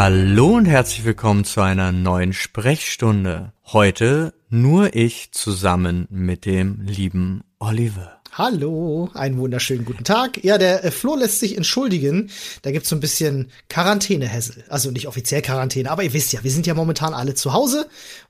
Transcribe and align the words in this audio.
Hallo 0.00 0.54
und 0.54 0.66
herzlich 0.66 1.04
willkommen 1.04 1.42
zu 1.42 1.60
einer 1.60 1.90
neuen 1.90 2.32
Sprechstunde. 2.32 3.52
Heute 3.64 4.32
nur 4.48 4.94
ich 4.94 5.32
zusammen 5.32 6.06
mit 6.08 6.44
dem 6.44 6.82
lieben 6.82 7.42
Oliver. 7.58 8.20
Hallo, 8.30 9.10
einen 9.14 9.38
wunderschönen 9.38 9.84
guten 9.84 10.04
Tag. 10.04 10.44
Ja, 10.44 10.56
der 10.56 10.84
äh, 10.84 10.92
Flo 10.92 11.16
lässt 11.16 11.40
sich 11.40 11.56
entschuldigen. 11.56 12.30
Da 12.62 12.70
gibt's 12.70 12.90
so 12.90 12.94
ein 12.94 13.00
bisschen 13.00 13.50
Quarantänehässel. 13.68 14.62
Also 14.68 14.92
nicht 14.92 15.08
offiziell 15.08 15.42
Quarantäne, 15.42 15.90
aber 15.90 16.04
ihr 16.04 16.12
wisst 16.12 16.32
ja, 16.32 16.44
wir 16.44 16.52
sind 16.52 16.68
ja 16.68 16.74
momentan 16.74 17.12
alle 17.12 17.34
zu 17.34 17.52
Hause 17.52 17.88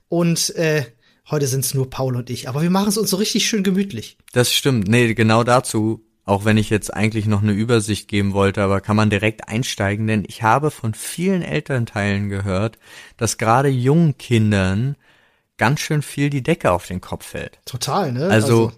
und 0.08 0.56
äh, 0.56 0.86
heute 1.30 1.46
sind's 1.46 1.74
nur 1.74 1.90
Paul 1.90 2.16
und 2.16 2.30
ich. 2.30 2.48
Aber 2.48 2.62
wir 2.62 2.70
machen 2.70 2.88
es 2.88 2.96
uns 2.96 3.10
so 3.10 3.18
richtig 3.18 3.46
schön 3.46 3.62
gemütlich. 3.62 4.16
Das 4.32 4.54
stimmt. 4.54 4.88
Nee, 4.88 5.12
genau 5.12 5.44
dazu, 5.44 6.02
auch 6.28 6.44
wenn 6.44 6.58
ich 6.58 6.70
jetzt 6.70 6.92
eigentlich 6.92 7.26
noch 7.26 7.42
eine 7.42 7.52
Übersicht 7.52 8.08
geben 8.08 8.32
wollte, 8.34 8.62
aber 8.62 8.80
kann 8.80 8.96
man 8.96 9.10
direkt 9.10 9.48
einsteigen, 9.48 10.06
denn 10.06 10.24
ich 10.28 10.42
habe 10.42 10.70
von 10.70 10.94
vielen 10.94 11.42
Elternteilen 11.42 12.28
gehört, 12.28 12.78
dass 13.16 13.38
gerade 13.38 13.68
jungen 13.68 14.18
Kindern 14.18 14.96
ganz 15.56 15.80
schön 15.80 16.02
viel 16.02 16.30
die 16.30 16.42
Decke 16.42 16.70
auf 16.70 16.86
den 16.86 17.00
Kopf 17.00 17.26
fällt. 17.26 17.58
Total, 17.64 18.12
ne? 18.12 18.28
Also, 18.28 18.72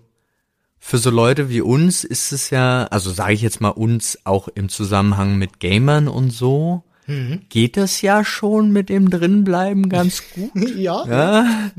für 0.79 0.99
so 0.99 1.11
Leute 1.11 1.51
wie 1.51 1.61
uns 1.61 2.05
ist 2.05 2.33
es 2.33 2.51
ja, 2.51 2.85
also 2.85 3.11
sage 3.13 3.35
ich 3.35 3.43
jetzt 3.43 3.61
mal 3.61 3.69
uns 3.69 4.19
auch 4.25 4.49
im 4.49 4.69
Zusammenhang 4.69 5.37
mit 5.37 5.61
Gamern 5.61 6.09
und 6.09 6.31
so, 6.31 6.85
Mhm. 7.07 7.41
geht 7.49 7.77
das 7.77 8.03
ja 8.03 8.25
schon 8.25 8.71
mit 8.73 8.89
dem 8.89 9.11
drinbleiben 9.11 9.89
ganz 9.89 10.23
gut. 10.35 10.53
ja. 10.77 11.05
Ja. 11.09 11.71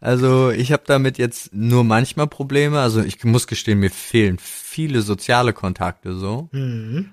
Also 0.00 0.50
ich 0.50 0.70
habe 0.72 0.82
damit 0.86 1.18
jetzt 1.18 1.54
nur 1.54 1.82
manchmal 1.84 2.26
Probleme. 2.28 2.80
Also 2.80 3.00
ich 3.02 3.24
muss 3.24 3.46
gestehen, 3.46 3.80
mir 3.80 3.90
fehlen 3.90 4.38
viele 4.78 5.02
soziale 5.02 5.52
Kontakte 5.52 6.14
so. 6.14 6.48
Mhm. 6.52 7.10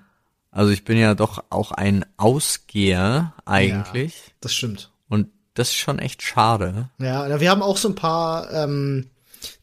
Also 0.52 0.72
ich 0.72 0.86
bin 0.86 1.00
ja 1.00 1.16
doch 1.16 1.44
auch 1.50 1.72
ein 1.72 2.06
Ausgeher 2.16 3.34
eigentlich. 3.44 4.14
Ja, 4.14 4.34
das 4.40 4.54
stimmt. 4.54 4.92
Und 5.10 5.30
das 5.56 5.70
ist 5.70 5.78
schon 5.78 5.98
echt 5.98 6.22
schade. 6.22 6.92
Ja, 7.00 7.40
wir 7.40 7.50
haben 7.50 7.64
auch 7.64 7.78
so 7.78 7.90
ein 7.90 7.96
paar 7.96 8.52
ähm, 8.54 9.08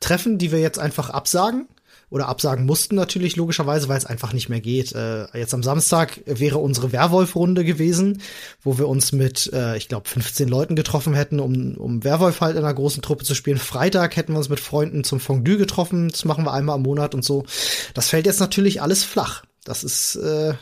Treffen, 0.01 0.37
die 0.37 0.51
wir 0.51 0.59
jetzt 0.59 0.81
einfach 0.81 1.11
absagen 1.11 1.69
oder 2.13 2.29
absagen 2.29 2.67
mussten 2.67 2.95
natürlich 2.95 3.37
logischerweise, 3.37 3.89
weil 3.89 3.97
es 3.97 4.05
einfach 4.05 4.35
nicht 4.35 4.51
mehr 4.51 4.61
geht. 4.61 4.93
Äh, 4.93 5.27
jetzt 5.37 5.55
am 5.55 5.63
Samstag 5.63 6.21
wäre 6.27 6.59
unsere 6.59 6.93
Werwolf-Runde 6.93 7.65
gewesen, 7.65 8.21
wo 8.61 8.77
wir 8.77 8.87
uns 8.87 9.13
mit, 9.13 9.51
äh, 9.55 9.79
ich 9.79 9.89
glaube, 9.89 10.07
15 10.11 10.47
Leuten 10.47 10.77
getroffen 10.77 11.15
hätten, 11.15 11.41
um, 11.41 11.75
um 11.79 12.05
Werwolf 12.05 12.43
halt 12.43 12.57
in 12.57 12.65
einer 12.65 12.75
großen 12.75 13.01
Truppe 13.01 13.25
zu 13.25 13.35
spielen. 13.35 13.57
Freitag 13.57 14.15
hätten 14.17 14.35
wir 14.35 14.39
uns 14.39 14.51
mit 14.51 14.61
Freunden 14.61 15.05
zum 15.05 15.21
Fondue 15.21 15.57
getroffen. 15.57 16.11
Das 16.11 16.27
machen 16.27 16.45
wir 16.45 16.53
einmal 16.53 16.77
im 16.77 16.83
Monat 16.83 17.15
und 17.15 17.25
so. 17.25 17.47
Das 17.95 18.11
fällt 18.11 18.27
jetzt 18.27 18.41
natürlich 18.41 18.83
alles 18.83 19.05
flach. 19.05 19.45
Das 19.65 19.83
ist 19.83 20.17
äh, 20.17 20.53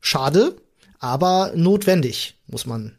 schade, 0.00 0.56
aber 0.98 1.52
notwendig, 1.54 2.40
muss 2.46 2.64
man. 2.64 2.96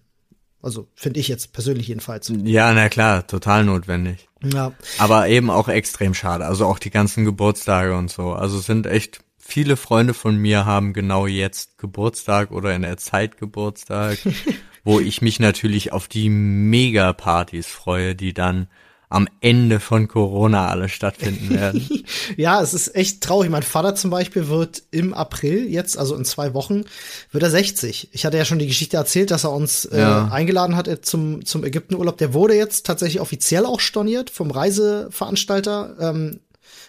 Also 0.62 0.88
finde 0.94 1.20
ich 1.20 1.28
jetzt 1.30 1.52
persönlich 1.52 1.88
jedenfalls. 1.88 2.32
Ja, 2.44 2.72
na 2.74 2.90
klar, 2.90 3.26
total 3.26 3.64
notwendig. 3.64 4.27
Ja. 4.44 4.74
Aber 4.98 5.28
eben 5.28 5.50
auch 5.50 5.68
extrem 5.68 6.14
schade. 6.14 6.46
Also 6.46 6.66
auch 6.66 6.80
die 6.80 6.92
ganzen 6.92 7.26
Geburtstage 7.26 7.96
und 7.96 8.12
so. 8.12 8.34
Also 8.34 8.60
sind 8.60 8.86
echt 8.86 9.22
viele 9.38 9.78
Freunde 9.78 10.14
von 10.14 10.36
mir 10.36 10.66
haben 10.66 10.94
genau 10.94 11.26
jetzt 11.26 11.78
Geburtstag 11.78 12.52
oder 12.52 12.76
in 12.76 12.82
der 12.82 12.98
Zeit 12.98 13.38
Geburtstag, 13.38 14.20
wo 14.84 15.00
ich 15.00 15.22
mich 15.22 15.40
natürlich 15.40 15.94
auf 15.94 16.08
die 16.08 16.30
Mega-Partys 16.30 17.68
freue, 17.68 18.14
die 18.14 18.34
dann 18.34 18.68
am 19.10 19.28
Ende 19.40 19.80
von 19.80 20.08
Corona 20.10 20.68
alle 20.68 20.90
stattfinden 20.90 21.50
werden. 21.50 21.88
Ja, 22.36 22.62
es 22.62 22.74
ist 22.74 22.94
echt 22.96 23.22
traurig. 23.22 23.50
Mein 23.50 23.64
Vater 23.64 23.96
zum 23.96 24.12
Beispiel 24.12 24.48
wird 24.50 24.84
im 24.92 25.14
April, 25.14 25.68
jetzt, 25.70 25.98
also 25.98 26.16
in 26.16 26.26
zwei 26.26 26.54
Wochen, 26.54 26.84
wird 27.32 27.44
er 27.44 27.50
60. 27.50 28.10
Ich 28.12 28.26
hatte 28.26 28.38
ja 28.38 28.44
schon 28.46 28.60
die 28.60 28.68
Geschichte 28.68 28.98
erzählt, 28.98 29.32
dass 29.32 29.44
er 29.46 29.52
uns 29.54 29.88
Ja. 29.92 30.28
äh, 30.28 30.32
eingeladen 30.32 30.76
hat 30.76 30.88
äh, 30.88 31.00
zum, 31.02 31.46
zum 31.46 31.64
Ägyptenurlaub. 31.64 32.18
Der 32.18 32.34
wurde 32.34 32.56
jetzt 32.56 32.86
tatsächlich 32.86 33.22
offiziell 33.22 33.66
auch 33.66 33.80
storniert 33.80 34.30
vom 34.30 34.52
Reiseveranstalter. 34.52 35.96
Ähm, 36.00 36.40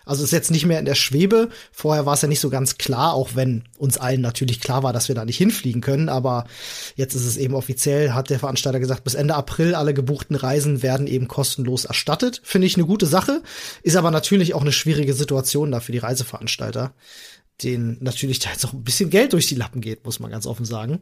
also 0.04 0.24
ist 0.24 0.30
jetzt 0.30 0.50
nicht 0.50 0.64
mehr 0.66 0.78
in 0.78 0.84
der 0.84 0.94
Schwebe. 0.94 1.50
Vorher 1.70 2.06
war 2.06 2.14
es 2.14 2.22
ja 2.22 2.28
nicht 2.28 2.40
so 2.40 2.50
ganz 2.50 2.78
klar, 2.78 3.12
auch 3.12 3.30
wenn 3.34 3.64
uns 3.76 3.98
allen 3.98 4.20
natürlich 4.20 4.60
klar 4.60 4.82
war, 4.82 4.92
dass 4.92 5.08
wir 5.08 5.14
da 5.14 5.24
nicht 5.24 5.36
hinfliegen 5.36 5.80
können. 5.82 6.08
Aber 6.08 6.46
jetzt 6.96 7.14
ist 7.14 7.26
es 7.26 7.36
eben 7.36 7.54
offiziell, 7.54 8.12
hat 8.12 8.30
der 8.30 8.38
Veranstalter 8.38 8.80
gesagt, 8.80 9.04
bis 9.04 9.14
Ende 9.14 9.34
April 9.34 9.74
alle 9.74 9.94
gebuchten 9.94 10.36
Reisen 10.36 10.82
werden 10.82 11.06
eben 11.06 11.28
kostenlos 11.28 11.84
erstattet. 11.84 12.40
Finde 12.44 12.66
ich 12.66 12.76
eine 12.76 12.86
gute 12.86 13.06
Sache. 13.06 13.42
Ist 13.82 13.96
aber 13.96 14.10
natürlich 14.10 14.54
auch 14.54 14.62
eine 14.62 14.72
schwierige 14.72 15.14
Situation 15.14 15.70
da 15.70 15.80
für 15.80 15.92
die 15.92 15.98
Reiseveranstalter, 15.98 16.94
denen 17.62 17.98
natürlich 18.00 18.38
da 18.38 18.50
jetzt 18.50 18.64
auch 18.64 18.72
ein 18.72 18.84
bisschen 18.84 19.10
Geld 19.10 19.32
durch 19.32 19.46
die 19.46 19.56
Lappen 19.56 19.80
geht, 19.80 20.04
muss 20.04 20.20
man 20.20 20.30
ganz 20.30 20.46
offen 20.46 20.64
sagen. 20.64 21.00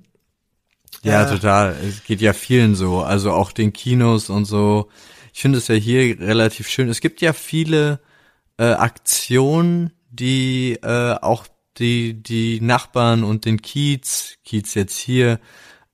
Ja, 1.02 1.24
Äh. 1.24 1.30
total. 1.30 1.76
Es 1.88 2.04
geht 2.04 2.20
ja 2.20 2.32
vielen 2.32 2.74
so. 2.74 3.00
Also 3.00 3.32
auch 3.32 3.52
den 3.52 3.72
Kinos 3.72 4.30
und 4.30 4.46
so. 4.46 4.88
Ich 5.32 5.42
finde 5.42 5.58
es 5.58 5.68
ja 5.68 5.74
hier 5.74 6.18
relativ 6.18 6.68
schön. 6.68 6.88
Es 6.88 7.00
gibt 7.00 7.20
ja 7.20 7.32
viele 7.32 8.00
äh, 8.58 8.64
Aktionen, 8.64 9.92
die 10.10 10.78
äh, 10.82 11.14
auch 11.20 11.46
die, 11.78 12.22
die 12.22 12.60
Nachbarn 12.60 13.24
und 13.24 13.44
den 13.44 13.60
Kiez, 13.60 14.36
Kiez 14.44 14.74
jetzt 14.74 14.96
hier, 14.96 15.40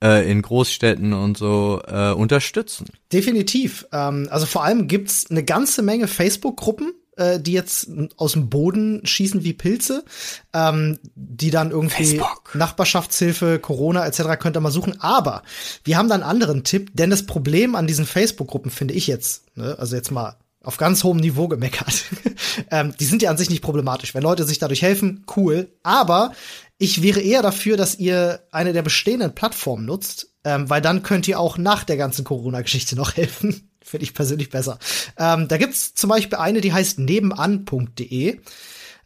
äh, 0.02 0.30
in 0.30 0.42
Großstädten 0.42 1.12
und 1.12 1.38
so 1.38 1.80
äh, 1.86 2.10
unterstützen. 2.10 2.86
Definitiv. 3.12 3.86
Ähm, 3.92 4.28
also 4.30 4.46
vor 4.46 4.64
allem 4.64 4.88
gibt's 4.88 5.30
eine 5.30 5.44
ganze 5.44 5.82
Menge 5.82 6.08
Facebook-Gruppen, 6.08 6.92
äh, 7.16 7.38
die 7.38 7.52
jetzt 7.52 7.88
aus 8.16 8.32
dem 8.32 8.48
Boden 8.48 9.06
schießen 9.06 9.44
wie 9.44 9.52
Pilze, 9.52 10.04
ähm, 10.52 10.98
die 11.14 11.50
dann 11.50 11.70
irgendwie 11.70 12.16
Facebook. 12.16 12.54
Nachbarschaftshilfe, 12.54 13.58
Corona 13.60 14.06
etc. 14.06 14.38
könnt 14.40 14.56
ihr 14.56 14.60
mal 14.60 14.72
suchen. 14.72 15.00
Aber 15.00 15.42
wir 15.84 15.96
haben 15.96 16.08
da 16.08 16.14
einen 16.14 16.24
anderen 16.24 16.64
Tipp, 16.64 16.90
denn 16.94 17.10
das 17.10 17.26
Problem 17.26 17.76
an 17.76 17.86
diesen 17.86 18.06
Facebook-Gruppen 18.06 18.70
finde 18.70 18.94
ich 18.94 19.06
jetzt, 19.06 19.56
ne, 19.56 19.76
also 19.78 19.94
jetzt 19.94 20.10
mal 20.10 20.36
auf 20.62 20.76
ganz 20.76 21.04
hohem 21.04 21.18
Niveau 21.18 21.48
gemeckert. 21.48 22.04
ähm, 22.70 22.94
die 22.98 23.04
sind 23.04 23.22
ja 23.22 23.30
an 23.30 23.38
sich 23.38 23.50
nicht 23.50 23.62
problematisch. 23.62 24.14
Wenn 24.14 24.22
Leute 24.22 24.44
sich 24.44 24.58
dadurch 24.58 24.82
helfen, 24.82 25.24
cool. 25.36 25.70
Aber 25.82 26.32
ich 26.78 27.02
wäre 27.02 27.20
eher 27.20 27.42
dafür, 27.42 27.76
dass 27.76 27.98
ihr 27.98 28.40
eine 28.50 28.72
der 28.72 28.82
bestehenden 28.82 29.34
Plattformen 29.34 29.84
nutzt, 29.86 30.28
ähm, 30.44 30.68
weil 30.68 30.80
dann 30.80 31.02
könnt 31.02 31.28
ihr 31.28 31.38
auch 31.38 31.58
nach 31.58 31.84
der 31.84 31.96
ganzen 31.96 32.24
Corona-Geschichte 32.24 32.96
noch 32.96 33.16
helfen. 33.16 33.68
Finde 33.80 34.04
ich 34.04 34.14
persönlich 34.14 34.50
besser. 34.50 34.78
Ähm, 35.18 35.48
da 35.48 35.58
gibt's 35.58 35.94
zum 35.94 36.10
Beispiel 36.10 36.38
eine, 36.38 36.60
die 36.60 36.72
heißt 36.72 36.98
nebenan.de. 36.98 38.40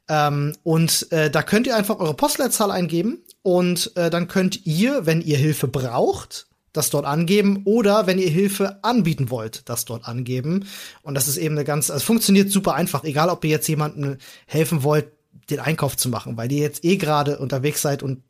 Ähm, 0.09 0.57
und 0.63 1.11
äh, 1.13 1.31
da 1.31 1.43
könnt 1.43 1.67
ihr 1.67 1.77
einfach 1.77 1.99
eure 1.99 2.15
Postleitzahl 2.15 2.71
eingeben 2.71 3.25
und 3.43 3.93
äh, 3.97 4.11
dann 4.11 4.29
könnt 4.29 4.67
ihr, 4.67 5.07
wenn 5.07 5.21
ihr 5.21 5.37
Hilfe 5.37 5.67
braucht, 5.67 6.46
das 6.77 6.91
dort 6.91 7.07
angeben 7.07 7.63
oder 7.65 8.07
wenn 8.07 8.19
ihr 8.19 8.29
Hilfe 8.29 8.79
anbieten 8.83 9.31
wollt, 9.31 9.69
das 9.69 9.85
dort 9.85 10.07
angeben. 10.07 10.67
Und 11.03 11.15
das 11.15 11.29
ist 11.29 11.37
eben 11.37 11.57
eine 11.57 11.65
ganz, 11.65 11.91
also 11.91 11.99
es 11.99 12.05
funktioniert 12.05 12.51
super 12.51 12.75
einfach, 12.75 13.05
egal 13.05 13.31
ob 13.31 13.45
ihr 13.45 13.51
jetzt 13.51 13.69
jemandem 13.69 14.19
helfen 14.47 14.83
wollt, 14.83 15.09
den 15.51 15.61
Einkauf 15.61 15.97
zu 15.97 16.09
machen, 16.09 16.37
weil 16.37 16.51
ihr 16.51 16.61
jetzt 16.61 16.85
eh 16.85 16.97
gerade 16.97 17.39
unterwegs 17.39 17.83
seid 17.83 18.03
und 18.03 18.23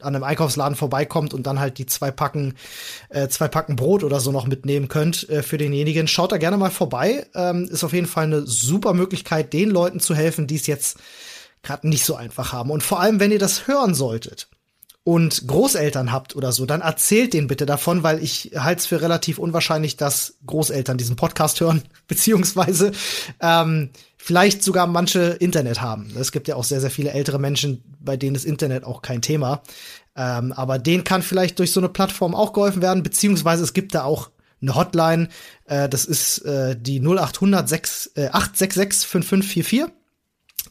an 0.00 0.14
einem 0.14 0.22
Einkaufsladen 0.22 0.76
vorbeikommt 0.76 1.34
und 1.34 1.46
dann 1.46 1.58
halt 1.58 1.78
die 1.78 1.86
zwei 1.86 2.10
Packen, 2.10 2.54
äh, 3.08 3.28
zwei 3.28 3.48
Packen 3.48 3.76
Brot 3.76 4.04
oder 4.04 4.20
so 4.20 4.30
noch 4.30 4.46
mitnehmen 4.46 4.88
könnt 4.88 5.28
äh, 5.28 5.42
für 5.42 5.58
denjenigen. 5.58 6.06
Schaut 6.06 6.30
da 6.32 6.36
gerne 6.36 6.56
mal 6.56 6.70
vorbei. 6.70 7.26
Ähm, 7.34 7.64
ist 7.64 7.82
auf 7.82 7.92
jeden 7.92 8.06
Fall 8.06 8.24
eine 8.24 8.46
super 8.46 8.94
Möglichkeit, 8.94 9.52
den 9.52 9.70
Leuten 9.70 9.98
zu 9.98 10.14
helfen, 10.14 10.46
die 10.46 10.56
es 10.56 10.66
jetzt 10.66 10.98
gerade 11.62 11.88
nicht 11.88 12.04
so 12.04 12.14
einfach 12.14 12.52
haben. 12.52 12.70
Und 12.70 12.82
vor 12.82 13.00
allem, 13.00 13.18
wenn 13.20 13.32
ihr 13.32 13.38
das 13.38 13.66
hören 13.66 13.94
solltet 13.94 14.48
und 15.02 15.46
Großeltern 15.46 16.12
habt 16.12 16.36
oder 16.36 16.52
so, 16.52 16.66
dann 16.66 16.82
erzählt 16.82 17.32
denen 17.32 17.48
bitte 17.48 17.64
davon, 17.64 18.02
weil 18.02 18.22
ich 18.22 18.52
halte 18.56 18.80
es 18.80 18.86
für 18.86 19.00
relativ 19.00 19.38
unwahrscheinlich, 19.38 19.96
dass 19.96 20.34
Großeltern 20.46 20.98
diesen 20.98 21.16
Podcast 21.16 21.60
hören, 21.60 21.82
beziehungsweise 22.06 22.92
ähm, 23.40 23.90
vielleicht 24.18 24.62
sogar 24.62 24.86
manche 24.86 25.20
Internet 25.20 25.80
haben. 25.80 26.12
Es 26.18 26.32
gibt 26.32 26.48
ja 26.48 26.56
auch 26.56 26.64
sehr, 26.64 26.80
sehr 26.80 26.90
viele 26.90 27.12
ältere 27.12 27.38
Menschen, 27.38 27.82
bei 27.98 28.16
denen 28.16 28.36
ist 28.36 28.44
Internet 28.44 28.84
auch 28.84 29.00
kein 29.00 29.22
Thema. 29.22 29.62
Ähm, 30.16 30.52
aber 30.52 30.78
denen 30.78 31.04
kann 31.04 31.22
vielleicht 31.22 31.58
durch 31.58 31.72
so 31.72 31.80
eine 31.80 31.88
Plattform 31.88 32.34
auch 32.34 32.52
geholfen 32.52 32.82
werden, 32.82 33.02
beziehungsweise 33.02 33.64
es 33.64 33.72
gibt 33.72 33.94
da 33.94 34.04
auch 34.04 34.30
eine 34.60 34.74
Hotline, 34.74 35.28
äh, 35.64 35.88
das 35.88 36.04
ist 36.04 36.40
äh, 36.40 36.76
die 36.78 37.00
0800 37.00 37.68
6, 37.68 38.10
äh, 38.16 38.26
866 38.28 39.08
5544. 39.08 39.86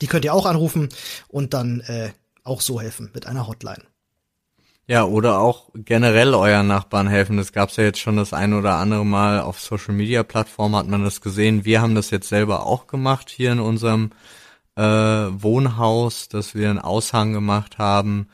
Die 0.02 0.08
könnt 0.08 0.26
ihr 0.26 0.34
auch 0.34 0.46
anrufen 0.46 0.90
und 1.28 1.54
dann 1.56 1.80
äh, 1.82 2.12
auch 2.44 2.62
so 2.62 2.80
helfen 2.80 3.10
mit 3.14 3.26
einer 3.26 3.48
Hotline. 3.48 3.84
Ja, 4.90 5.06
oder 5.06 5.38
auch 5.38 5.70
generell 5.76 6.34
euren 6.34 6.66
Nachbarn 6.66 7.06
helfen. 7.06 7.38
Das 7.38 7.54
gab's 7.54 7.76
ja 7.76 7.84
jetzt 7.84 8.00
schon 8.00 8.18
das 8.18 8.34
ein 8.34 8.56
oder 8.56 8.78
andere 8.78 9.06
Mal 9.06 9.40
auf 9.40 9.60
Social 9.60 9.94
Media 9.94 10.24
Plattformen 10.24 10.76
hat 10.76 10.88
man 10.88 11.04
das 11.04 11.22
gesehen. 11.22 11.64
Wir 11.64 11.84
haben 11.84 11.94
das 11.94 12.10
jetzt 12.10 12.28
selber 12.28 12.66
auch 12.66 12.88
gemacht 12.88 13.30
hier 13.30 13.52
in 13.52 13.60
unserem 13.60 14.10
äh, 14.76 14.82
Wohnhaus, 14.82 16.28
dass 16.28 16.56
wir 16.56 16.72
einen 16.72 16.80
Aushang 16.80 17.34
gemacht 17.34 17.78
haben 17.78 18.30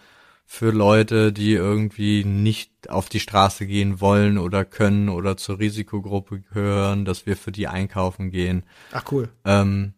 für 0.46 0.72
Leute, 0.72 1.34
die 1.34 1.52
irgendwie 1.52 2.24
nicht 2.24 2.90
auf 2.90 3.10
die 3.10 3.20
Straße 3.20 3.68
gehen 3.68 4.00
wollen 4.00 4.38
oder 4.38 4.64
können 4.64 5.10
oder 5.10 5.36
zur 5.36 5.60
Risikogruppe 5.60 6.40
gehören, 6.40 7.04
dass 7.04 7.26
wir 7.26 7.36
für 7.36 7.52
die 7.52 7.68
einkaufen 7.68 8.32
gehen. 8.32 8.64
Ach 8.94 9.04
cool. 9.12 9.28
Ähm, 9.44 9.94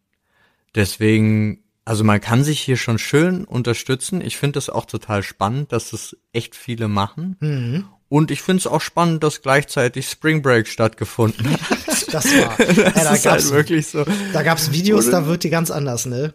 deswegen, 0.73 1.65
also 1.87 2.03
man 2.03 2.19
kann 2.19 2.43
sich 2.43 2.59
hier 2.59 2.75
schon 2.75 2.99
schön 2.99 3.45
unterstützen. 3.45 4.19
Ich 4.19 4.35
finde 4.35 4.53
das 4.57 4.69
auch 4.69 4.83
total 4.85 5.23
spannend, 5.23 5.71
dass 5.71 5.91
das 5.91 6.17
echt 6.33 6.53
viele 6.53 6.89
machen. 6.89 7.87
und 8.09 8.29
ich 8.29 8.41
finde 8.41 8.59
es 8.59 8.67
auch 8.67 8.81
spannend, 8.81 9.23
dass 9.23 9.41
gleichzeitig 9.41 10.09
Spring 10.09 10.41
Break 10.41 10.67
stattgefunden 10.67 11.49
hat. 11.69 12.13
Das 12.13 12.25
war, 12.25 12.57
das 12.57 12.75
ja, 12.77 12.91
da 12.91 13.13
ist 13.13 13.23
gab's, 13.23 13.25
halt 13.25 13.51
wirklich 13.51 13.87
so. 13.87 14.05
da 14.33 14.43
gab's 14.43 14.73
Videos, 14.73 15.07
Oder- 15.07 15.21
da 15.21 15.27
wird 15.27 15.45
die 15.45 15.49
ganz 15.49 15.71
anders, 15.71 16.05
ne? 16.05 16.33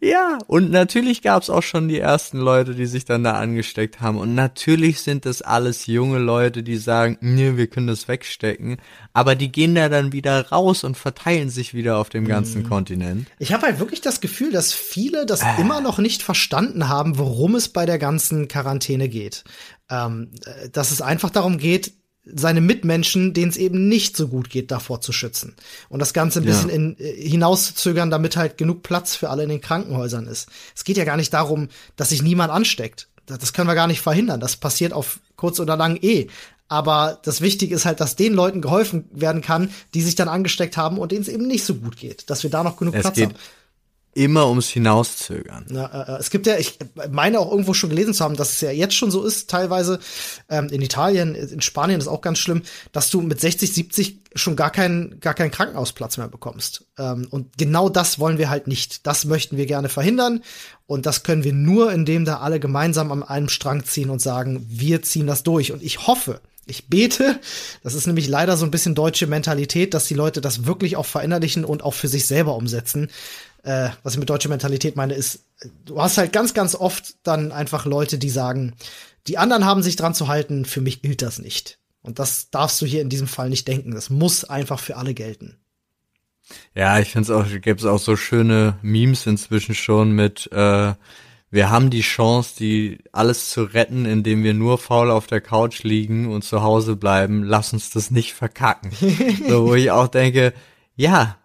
Ja, 0.00 0.38
und 0.46 0.70
natürlich 0.70 1.22
gab's 1.22 1.50
auch 1.50 1.62
schon 1.62 1.88
die 1.88 1.98
ersten 1.98 2.38
Leute, 2.38 2.74
die 2.74 2.86
sich 2.86 3.04
dann 3.04 3.24
da 3.24 3.32
angesteckt 3.32 4.00
haben. 4.00 4.18
Und 4.18 4.34
natürlich 4.34 5.00
sind 5.00 5.26
das 5.26 5.42
alles 5.42 5.86
junge 5.86 6.18
Leute, 6.18 6.62
die 6.62 6.76
sagen, 6.76 7.18
nee, 7.20 7.56
wir 7.56 7.66
können 7.66 7.86
das 7.86 8.08
wegstecken. 8.08 8.78
Aber 9.12 9.34
die 9.34 9.50
gehen 9.50 9.74
da 9.74 9.88
dann 9.88 10.12
wieder 10.12 10.48
raus 10.50 10.84
und 10.84 10.96
verteilen 10.96 11.50
sich 11.50 11.74
wieder 11.74 11.98
auf 11.98 12.08
dem 12.08 12.26
ganzen 12.26 12.68
Kontinent. 12.68 13.26
Ich 13.38 13.52
habe 13.52 13.66
halt 13.66 13.78
wirklich 13.78 14.00
das 14.00 14.20
Gefühl, 14.20 14.52
dass 14.52 14.72
viele 14.72 15.26
das 15.26 15.42
Äh. 15.42 15.60
immer 15.60 15.80
noch 15.80 15.98
nicht 15.98 16.22
verstanden 16.22 16.88
haben, 16.88 17.18
worum 17.18 17.54
es 17.54 17.68
bei 17.68 17.86
der 17.86 17.98
ganzen 17.98 18.48
Quarantäne 18.48 19.08
geht. 19.08 19.44
Ähm, 19.90 20.30
äh, 20.44 20.68
dass 20.70 20.90
es 20.90 21.02
einfach 21.02 21.30
darum 21.30 21.58
geht, 21.58 21.92
seine 22.24 22.60
Mitmenschen, 22.60 23.34
denen 23.34 23.50
es 23.50 23.56
eben 23.56 23.88
nicht 23.88 24.16
so 24.16 24.28
gut 24.28 24.48
geht, 24.48 24.70
davor 24.70 25.00
zu 25.00 25.12
schützen. 25.12 25.56
Und 25.88 25.98
das 25.98 26.12
Ganze 26.12 26.40
ein 26.40 26.44
Ja. 26.44 26.52
bisschen 26.52 26.68
in, 26.70 26.96
äh, 26.98 27.28
hinauszuzögern, 27.28 28.10
damit 28.10 28.36
halt 28.36 28.58
genug 28.58 28.82
Platz 28.82 29.16
für 29.16 29.28
alle 29.30 29.42
in 29.42 29.48
den 29.48 29.60
Krankenhäusern 29.60 30.26
ist. 30.26 30.48
Es 30.76 30.84
geht 30.84 30.96
ja 30.96 31.04
gar 31.04 31.16
nicht 31.16 31.32
darum, 31.34 31.68
dass 31.96 32.10
sich 32.10 32.22
niemand 32.22 32.52
ansteckt. 32.52 33.08
Das 33.26 33.52
können 33.52 33.68
wir 33.68 33.74
gar 33.74 33.86
nicht 33.86 34.00
verhindern. 34.00 34.40
Das 34.40 34.56
passiert 34.56 34.92
auf 34.92 35.20
kurz 35.36 35.58
oder 35.60 35.76
lang 35.76 35.96
eh. 36.02 36.28
Aber 36.68 37.18
das 37.24 37.40
Wichtige 37.40 37.74
ist 37.74 37.84
halt, 37.84 38.00
dass 38.00 38.16
den 38.16 38.32
Leuten 38.34 38.62
geholfen 38.62 39.04
werden 39.12 39.42
kann, 39.42 39.70
die 39.94 40.00
sich 40.00 40.14
dann 40.14 40.28
angesteckt 40.28 40.76
haben 40.76 40.98
und 40.98 41.12
denen 41.12 41.22
es 41.22 41.28
eben 41.28 41.46
nicht 41.46 41.64
so 41.64 41.74
gut 41.74 41.96
geht. 41.96 42.30
Dass 42.30 42.42
wir 42.44 42.50
da 42.50 42.64
noch 42.64 42.76
genug 42.76 42.94
Es 42.94 43.02
Platz 43.02 43.20
haben. 43.20 43.34
Immer 44.14 44.48
ums 44.48 44.68
Hinauszögern. 44.68 45.66
Na, 45.70 45.86
äh, 45.86 46.12
äh, 46.12 46.18
es 46.18 46.30
gibt 46.30 46.46
ja, 46.46 46.58
ich 46.58 46.78
meine 47.10 47.38
auch 47.38 47.50
irgendwo 47.50 47.74
schon 47.74 47.90
gelesen 47.90 48.12
zu 48.12 48.24
haben, 48.24 48.36
dass 48.36 48.52
es 48.52 48.60
ja 48.60 48.70
jetzt 48.70 48.94
schon 48.94 49.10
so 49.10 49.24
ist, 49.24 49.48
teilweise 49.48 50.00
ähm, 50.50 50.68
in 50.68 50.82
Italien, 50.82 51.34
in 51.34 51.60
Spanien 51.62 52.00
ist 52.00 52.08
auch 52.08 52.20
ganz 52.20 52.38
schlimm, 52.38 52.62
dass 52.92 53.10
du 53.10 53.22
mit 53.22 53.40
60, 53.40 53.72
70 53.72 54.18
schon 54.34 54.56
gar 54.56 54.70
keinen 54.70 55.20
gar 55.20 55.34
keinen 55.34 55.50
Krankenhausplatz 55.50 56.18
mehr 56.18 56.28
bekommst. 56.28 56.84
Ähm, 56.98 57.26
und 57.30 57.56
genau 57.56 57.88
das 57.88 58.18
wollen 58.18 58.38
wir 58.38 58.50
halt 58.50 58.66
nicht. 58.66 59.06
Das 59.06 59.24
möchten 59.24 59.56
wir 59.56 59.66
gerne 59.66 59.88
verhindern. 59.88 60.42
Und 60.86 61.06
das 61.06 61.22
können 61.22 61.44
wir 61.44 61.54
nur, 61.54 61.92
indem 61.92 62.24
da 62.24 62.38
alle 62.38 62.60
gemeinsam 62.60 63.12
an 63.12 63.22
einem 63.22 63.48
Strang 63.48 63.84
ziehen 63.84 64.10
und 64.10 64.20
sagen, 64.20 64.66
wir 64.68 65.02
ziehen 65.02 65.26
das 65.26 65.42
durch. 65.42 65.72
Und 65.72 65.82
ich 65.82 66.06
hoffe, 66.06 66.40
ich 66.66 66.88
bete, 66.88 67.40
das 67.82 67.94
ist 67.94 68.06
nämlich 68.06 68.28
leider 68.28 68.56
so 68.56 68.64
ein 68.64 68.70
bisschen 68.70 68.94
deutsche 68.94 69.26
Mentalität, 69.26 69.94
dass 69.94 70.06
die 70.06 70.14
Leute 70.14 70.40
das 70.40 70.64
wirklich 70.64 70.96
auch 70.96 71.06
verinnerlichen 71.06 71.64
und 71.64 71.82
auch 71.82 71.94
für 71.94 72.08
sich 72.08 72.26
selber 72.26 72.54
umsetzen. 72.54 73.10
Äh, 73.62 73.90
was 74.02 74.14
ich 74.14 74.18
mit 74.18 74.30
deutscher 74.30 74.48
Mentalität 74.48 74.96
meine, 74.96 75.14
ist, 75.14 75.44
du 75.84 76.00
hast 76.00 76.18
halt 76.18 76.32
ganz, 76.32 76.54
ganz 76.54 76.74
oft 76.74 77.14
dann 77.22 77.52
einfach 77.52 77.86
Leute, 77.86 78.18
die 78.18 78.30
sagen, 78.30 78.74
die 79.28 79.38
anderen 79.38 79.64
haben 79.64 79.82
sich 79.82 79.96
dran 79.96 80.14
zu 80.14 80.28
halten, 80.28 80.64
für 80.64 80.80
mich 80.80 81.02
gilt 81.02 81.22
das 81.22 81.38
nicht. 81.38 81.78
Und 82.02 82.18
das 82.18 82.50
darfst 82.50 82.80
du 82.80 82.86
hier 82.86 83.00
in 83.00 83.08
diesem 83.08 83.28
Fall 83.28 83.48
nicht 83.48 83.68
denken. 83.68 83.92
Das 83.92 84.10
muss 84.10 84.44
einfach 84.44 84.80
für 84.80 84.96
alle 84.96 85.14
gelten. 85.14 85.56
Ja, 86.74 86.98
ich 86.98 87.10
finde 87.10 87.26
es 87.26 87.30
auch, 87.30 87.46
gibt 87.60 87.80
es 87.80 87.86
auch 87.86 88.00
so 88.00 88.16
schöne 88.16 88.78
Memes 88.82 89.26
inzwischen 89.26 89.76
schon 89.76 90.10
mit, 90.10 90.50
äh, 90.52 90.94
wir 91.50 91.70
haben 91.70 91.90
die 91.90 92.00
Chance, 92.00 92.54
die 92.58 92.98
alles 93.12 93.50
zu 93.50 93.64
retten, 93.64 94.06
indem 94.06 94.42
wir 94.42 94.54
nur 94.54 94.78
faul 94.78 95.10
auf 95.10 95.26
der 95.26 95.42
Couch 95.42 95.82
liegen 95.82 96.32
und 96.32 96.42
zu 96.42 96.62
Hause 96.62 96.96
bleiben. 96.96 97.42
Lass 97.44 97.74
uns 97.74 97.90
das 97.90 98.10
nicht 98.10 98.32
verkacken. 98.32 98.90
so, 99.48 99.66
wo 99.66 99.74
ich 99.74 99.90
auch 99.90 100.08
denke, 100.08 100.54
ja, 100.96 101.36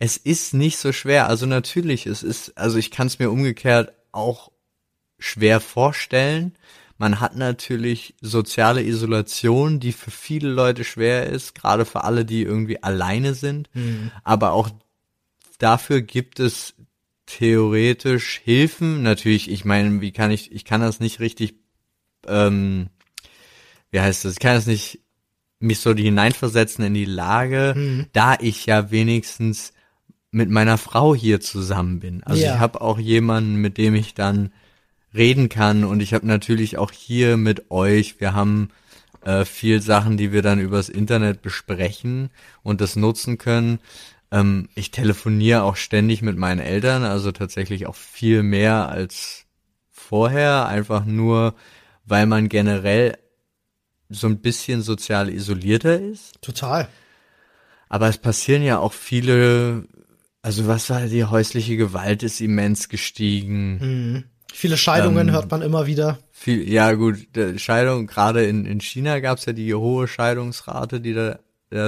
es 0.00 0.16
ist 0.16 0.54
nicht 0.54 0.78
so 0.78 0.92
schwer. 0.92 1.28
Also 1.28 1.46
natürlich, 1.46 2.06
es 2.06 2.24
ist, 2.24 2.56
also 2.58 2.78
ich 2.78 2.90
kann 2.90 3.06
es 3.06 3.18
mir 3.20 3.30
umgekehrt 3.30 3.92
auch 4.12 4.50
schwer 5.18 5.60
vorstellen. 5.60 6.56
Man 6.96 7.20
hat 7.20 7.36
natürlich 7.36 8.14
soziale 8.20 8.82
Isolation, 8.82 9.78
die 9.78 9.92
für 9.92 10.10
viele 10.10 10.48
Leute 10.48 10.84
schwer 10.84 11.26
ist, 11.26 11.54
gerade 11.54 11.84
für 11.84 12.02
alle, 12.02 12.24
die 12.24 12.42
irgendwie 12.42 12.82
alleine 12.82 13.34
sind. 13.34 13.68
Aber 14.24 14.52
auch 14.52 14.70
dafür 15.58 16.00
gibt 16.00 16.40
es 16.40 16.74
theoretisch 17.26 18.40
Hilfen. 18.42 19.02
Natürlich, 19.02 19.50
ich 19.50 19.66
meine, 19.66 20.00
wie 20.00 20.12
kann 20.12 20.30
ich, 20.30 20.50
ich 20.50 20.64
kann 20.64 20.80
das 20.80 20.98
nicht 20.98 21.20
richtig, 21.20 21.56
ähm, 22.26 22.88
wie 23.90 24.00
heißt 24.00 24.24
das, 24.24 24.32
ich 24.32 24.38
kann 24.40 24.54
das 24.54 24.66
nicht 24.66 25.00
mich 25.58 25.80
so 25.80 25.94
hineinversetzen 25.94 26.84
in 26.86 26.94
die 26.94 27.04
Lage, 27.04 28.06
da 28.14 28.38
ich 28.40 28.64
ja 28.64 28.90
wenigstens 28.90 29.74
mit 30.30 30.50
meiner 30.50 30.78
Frau 30.78 31.14
hier 31.14 31.40
zusammen 31.40 32.00
bin. 32.00 32.22
Also 32.24 32.42
Ja. 32.42 32.54
ich 32.54 32.60
habe 32.60 32.80
auch 32.80 32.98
jemanden, 32.98 33.56
mit 33.56 33.78
dem 33.78 33.94
ich 33.94 34.14
dann 34.14 34.52
reden 35.14 35.48
kann 35.48 35.84
und 35.84 36.00
ich 36.00 36.14
habe 36.14 36.26
natürlich 36.26 36.78
auch 36.78 36.92
hier 36.92 37.36
mit 37.36 37.70
euch, 37.70 38.20
wir 38.20 38.32
haben 38.32 38.70
äh, 39.24 39.44
viel 39.44 39.82
Sachen, 39.82 40.16
die 40.16 40.32
wir 40.32 40.42
dann 40.42 40.60
übers 40.60 40.88
Internet 40.88 41.42
besprechen 41.42 42.30
und 42.62 42.80
das 42.80 42.96
nutzen 42.96 43.38
können. 43.38 43.80
Ähm, 44.30 44.68
ich 44.74 44.92
telefoniere 44.92 45.64
auch 45.64 45.76
ständig 45.76 46.22
mit 46.22 46.36
meinen 46.36 46.60
Eltern, 46.60 47.04
also 47.04 47.32
tatsächlich 47.32 47.86
auch 47.86 47.96
viel 47.96 48.42
mehr 48.42 48.88
als 48.88 49.46
vorher, 49.90 50.66
einfach 50.66 51.04
nur, 51.04 51.54
weil 52.04 52.26
man 52.26 52.48
generell 52.48 53.18
so 54.08 54.26
ein 54.26 54.38
bisschen 54.38 54.82
sozial 54.82 55.28
isolierter 55.28 56.00
ist. 56.00 56.40
Total. 56.40 56.88
Aber 57.88 58.08
es 58.08 58.18
passieren 58.18 58.62
ja 58.62 58.78
auch 58.78 58.92
viele, 58.92 59.84
also 60.42 60.66
was 60.66 60.88
war 60.90 61.06
die 61.06 61.24
häusliche 61.24 61.76
Gewalt 61.76 62.22
ist 62.22 62.40
immens 62.40 62.88
gestiegen. 62.88 63.78
Mhm. 63.78 64.24
Viele 64.52 64.76
Scheidungen 64.76 65.28
Ähm, 65.28 65.34
hört 65.34 65.50
man 65.50 65.62
immer 65.62 65.86
wieder. 65.86 66.18
Viel, 66.32 66.68
ja 66.68 66.92
gut, 66.92 67.34
der 67.34 67.58
Scheidung, 67.58 68.06
gerade 68.06 68.44
in, 68.44 68.64
in 68.66 68.80
China 68.80 69.20
gab's 69.20 69.46
ja 69.46 69.52
die 69.52 69.74
hohe 69.74 70.08
Scheidungsrate, 70.08 71.00
die 71.00 71.14
da, 71.14 71.38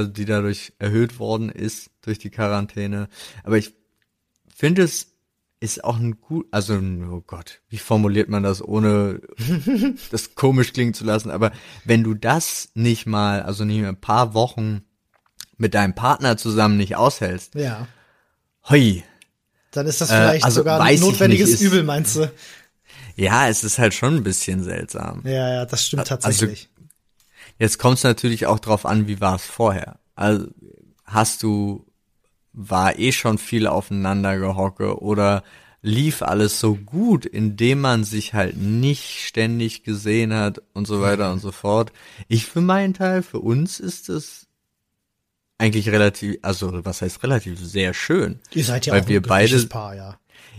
die 0.04 0.24
dadurch 0.24 0.72
erhöht 0.78 1.18
worden 1.18 1.48
ist 1.48 1.90
durch 2.02 2.18
die 2.18 2.30
Quarantäne. 2.30 3.08
Aber 3.42 3.58
ich 3.58 3.74
finde 4.54 4.82
es 4.82 5.08
ist 5.58 5.84
auch 5.84 5.96
ein 5.96 6.20
gut, 6.20 6.46
also 6.50 6.74
oh 6.74 7.22
Gott, 7.24 7.62
wie 7.68 7.78
formuliert 7.78 8.28
man 8.28 8.42
das, 8.42 8.62
ohne 8.62 9.20
das 10.10 10.34
komisch 10.34 10.72
klingen 10.72 10.92
zu 10.92 11.04
lassen. 11.04 11.30
Aber 11.30 11.52
wenn 11.84 12.02
du 12.02 12.14
das 12.14 12.70
nicht 12.74 13.06
mal, 13.06 13.42
also 13.42 13.64
nicht 13.64 13.80
mehr 13.80 13.88
ein 13.88 14.00
paar 14.00 14.34
Wochen 14.34 14.82
mit 15.56 15.74
deinem 15.74 15.94
Partner 15.94 16.36
zusammen 16.36 16.76
nicht 16.76 16.96
aushältst, 16.96 17.54
Ja. 17.54 17.86
Hoi, 18.68 19.02
Dann 19.72 19.86
ist 19.86 20.00
das 20.00 20.10
Äh, 20.10 20.14
vielleicht 20.16 20.44
also 20.44 20.60
sogar 20.60 20.80
ein 20.82 21.00
notwendiges 21.00 21.50
nicht, 21.52 21.60
Übel, 21.62 21.82
meinst 21.82 22.16
du? 22.16 22.30
ja, 23.16 23.48
es 23.48 23.64
ist 23.64 23.78
halt 23.78 23.94
schon 23.94 24.16
ein 24.16 24.22
bisschen 24.22 24.62
seltsam. 24.62 25.22
Ja, 25.24 25.48
ja, 25.54 25.64
das 25.66 25.86
stimmt 25.86 26.00
Also- 26.00 26.16
tatsächlich. 26.16 26.68
Jetzt 27.58 27.78
kommt 27.78 27.98
es 27.98 28.04
natürlich 28.04 28.46
auch 28.46 28.58
drauf 28.58 28.84
an, 28.86 29.06
wie 29.06 29.20
war 29.20 29.36
es 29.36 29.44
vorher. 29.44 29.98
Also 30.14 30.46
hast 31.04 31.42
du, 31.42 31.86
war 32.52 32.98
eh 32.98 33.12
schon 33.12 33.38
viel 33.38 33.66
aufeinander 33.66 34.36
gehocke 34.38 35.00
oder 35.00 35.42
lief 35.80 36.22
alles 36.22 36.60
so 36.60 36.74
gut, 36.74 37.24
indem 37.26 37.80
man 37.80 38.04
sich 38.04 38.34
halt 38.34 38.56
nicht 38.56 39.20
ständig 39.26 39.84
gesehen 39.84 40.32
hat 40.34 40.60
und 40.74 40.86
so 40.86 41.00
weiter 41.00 41.32
und 41.32 41.40
so 41.40 41.50
fort. 41.50 41.92
Ich 42.28 42.46
für 42.46 42.60
meinen 42.60 42.94
Teil, 42.94 43.22
für 43.22 43.40
uns 43.40 43.80
ist 43.80 44.08
es 44.08 44.46
eigentlich 45.62 45.88
relativ, 45.90 46.36
also 46.42 46.84
was 46.84 47.02
heißt 47.02 47.22
relativ, 47.22 47.58
sehr 47.64 47.94
schön. 47.94 48.40
Ihr 48.52 48.64
seid 48.64 48.86
ja 48.86 48.92
weil 48.92 49.02
auch 49.02 49.08
wir 49.08 49.20
ein 49.20 49.22
beide- 49.22 49.66
Paar, 49.66 49.94
ja. 49.94 50.18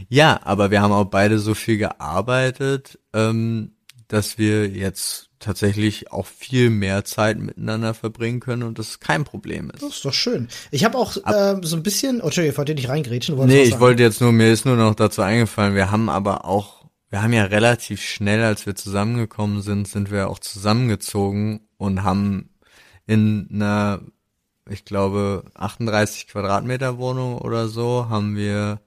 Ja, 0.10 0.40
aber 0.44 0.72
wir 0.72 0.82
haben 0.82 0.92
auch 0.94 1.06
beide 1.06 1.38
so 1.40 1.54
viel 1.54 1.78
gearbeitet, 1.78 3.00
ähm, 3.14 3.74
dass 4.08 4.38
wir 4.38 4.68
jetzt 4.70 5.30
tatsächlich 5.40 6.12
auch 6.12 6.26
viel 6.26 6.70
mehr 6.70 7.04
Zeit 7.04 7.38
miteinander 7.38 7.94
verbringen 7.94 8.40
können 8.40 8.64
und 8.64 8.80
das 8.80 9.00
kein 9.02 9.24
Problem 9.24 9.70
ist. 9.72 9.84
Das 9.84 9.96
ist 9.96 10.06
doch 10.06 10.14
schön. 10.14 10.48
Ich 10.72 10.86
habe 10.86 10.98
auch 10.98 11.18
ähm, 11.32 11.64
so 11.64 11.76
ein 11.76 11.84
bisschen, 11.84 12.22
oh, 12.22 12.26
Entschuldigung, 12.26 12.54
ich 12.54 12.58
wollte 12.58 12.76
nicht 12.76 12.90
reingrätschen. 12.90 13.36
Nee, 13.46 13.64
ich 13.64 13.80
wollte 13.80 14.04
jetzt 14.04 14.22
nur, 14.22 14.32
mir 14.32 14.52
ist 14.52 14.66
nur 14.66 14.78
noch 14.78 14.96
dazu 14.96 15.22
eingefallen, 15.22 15.76
wir 15.76 15.92
haben 15.92 16.10
aber 16.10 16.46
auch, 16.46 16.86
wir 17.10 17.22
haben 17.22 17.34
ja 17.34 17.44
relativ 17.44 18.02
schnell, 18.02 18.42
als 18.44 18.66
wir 18.66 18.76
zusammengekommen 18.76 19.62
sind, 19.62 19.88
sind 19.88 20.12
wir 20.12 20.30
auch 20.30 20.40
zusammengezogen 20.40 21.68
und 21.78 22.04
haben 22.04 22.50
in 23.06 23.50
einer, 23.52 24.02
ich 24.70 24.86
glaube, 24.86 25.44
38 25.56 26.28
Quadratmeter 26.28 26.98
Wohnung 26.98 27.38
oder 27.38 27.68
so, 27.68 28.08
haben 28.10 28.36
wir 28.36 28.80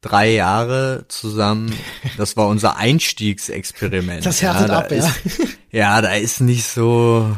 drei 0.00 0.32
Jahre 0.32 1.04
zusammen, 1.08 1.72
das 2.16 2.36
war 2.36 2.48
unser 2.48 2.76
Einstiegsexperiment. 2.76 4.24
Das 4.24 4.42
härtet 4.42 4.68
da 4.68 4.78
ab, 4.80 4.90
ja. 4.90 4.98
ist, 4.98 5.48
ja, 5.70 6.00
da 6.00 6.14
ist 6.14 6.40
nicht 6.40 6.64
so, 6.64 7.36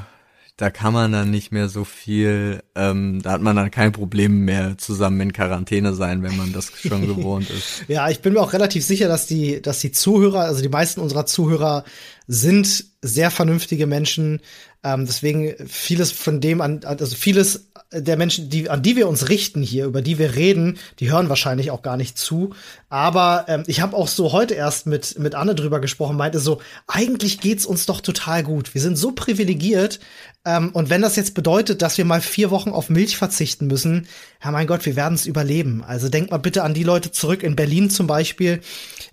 da 0.58 0.70
kann 0.70 0.92
man 0.92 1.12
dann 1.12 1.30
nicht 1.30 1.52
mehr 1.52 1.68
so 1.68 1.84
viel, 1.84 2.62
ähm, 2.74 3.22
da 3.22 3.32
hat 3.32 3.40
man 3.40 3.56
dann 3.56 3.70
kein 3.70 3.92
Problem 3.92 4.44
mehr 4.44 4.76
zusammen 4.76 5.20
in 5.20 5.32
Quarantäne 5.32 5.94
sein, 5.94 6.22
wenn 6.22 6.36
man 6.36 6.52
das 6.52 6.72
schon 6.76 7.06
gewohnt 7.06 7.48
ist. 7.48 7.84
Ja, 7.88 8.08
ich 8.10 8.20
bin 8.20 8.34
mir 8.34 8.40
auch 8.40 8.52
relativ 8.52 8.84
sicher, 8.84 9.08
dass 9.08 9.26
die, 9.26 9.62
dass 9.62 9.78
die 9.80 9.92
Zuhörer, 9.92 10.40
also 10.40 10.60
die 10.60 10.68
meisten 10.68 11.00
unserer 11.00 11.26
Zuhörer 11.26 11.84
sind 12.26 12.84
sehr 13.00 13.30
vernünftige 13.30 13.86
Menschen. 13.86 14.40
Ähm, 14.84 15.06
deswegen 15.06 15.54
vieles 15.66 16.12
von 16.12 16.40
dem 16.40 16.60
an, 16.60 16.80
also 16.84 17.16
vieles 17.16 17.68
der 17.90 18.16
Menschen, 18.18 18.50
die, 18.50 18.68
an 18.68 18.82
die 18.82 18.96
wir 18.96 19.08
uns 19.08 19.30
richten 19.30 19.62
hier, 19.62 19.86
über 19.86 20.02
die 20.02 20.18
wir 20.18 20.34
reden, 20.34 20.78
die 21.00 21.10
hören 21.10 21.30
wahrscheinlich 21.30 21.70
auch 21.70 21.80
gar 21.80 21.96
nicht 21.96 22.18
zu. 22.18 22.54
Aber 22.90 23.46
ähm, 23.48 23.64
ich 23.66 23.80
habe 23.80 23.96
auch 23.96 24.08
so 24.08 24.32
heute 24.32 24.54
erst 24.54 24.86
mit, 24.86 25.18
mit 25.18 25.34
Anne 25.34 25.54
drüber 25.54 25.80
gesprochen, 25.80 26.16
meinte 26.16 26.38
so, 26.38 26.60
eigentlich 26.86 27.40
geht's 27.40 27.64
uns 27.64 27.86
doch 27.86 28.02
total 28.02 28.42
gut. 28.42 28.74
Wir 28.74 28.82
sind 28.82 28.96
so 28.96 29.12
privilegiert. 29.12 30.00
Ähm, 30.44 30.70
und 30.72 30.90
wenn 30.90 31.00
das 31.00 31.16
jetzt 31.16 31.34
bedeutet, 31.34 31.80
dass 31.80 31.96
wir 31.96 32.04
mal 32.04 32.20
vier 32.20 32.50
Wochen 32.50 32.70
auf 32.70 32.90
Milch 32.90 33.16
verzichten 33.16 33.66
müssen, 33.66 34.06
ja 34.44 34.50
mein 34.50 34.66
Gott, 34.66 34.84
wir 34.84 34.94
werden 34.94 35.14
es 35.14 35.26
überleben. 35.26 35.82
Also 35.82 36.10
denkt 36.10 36.30
mal 36.30 36.36
bitte 36.36 36.64
an 36.64 36.74
die 36.74 36.84
Leute 36.84 37.10
zurück 37.10 37.42
in 37.42 37.56
Berlin 37.56 37.88
zum 37.88 38.06
Beispiel 38.06 38.60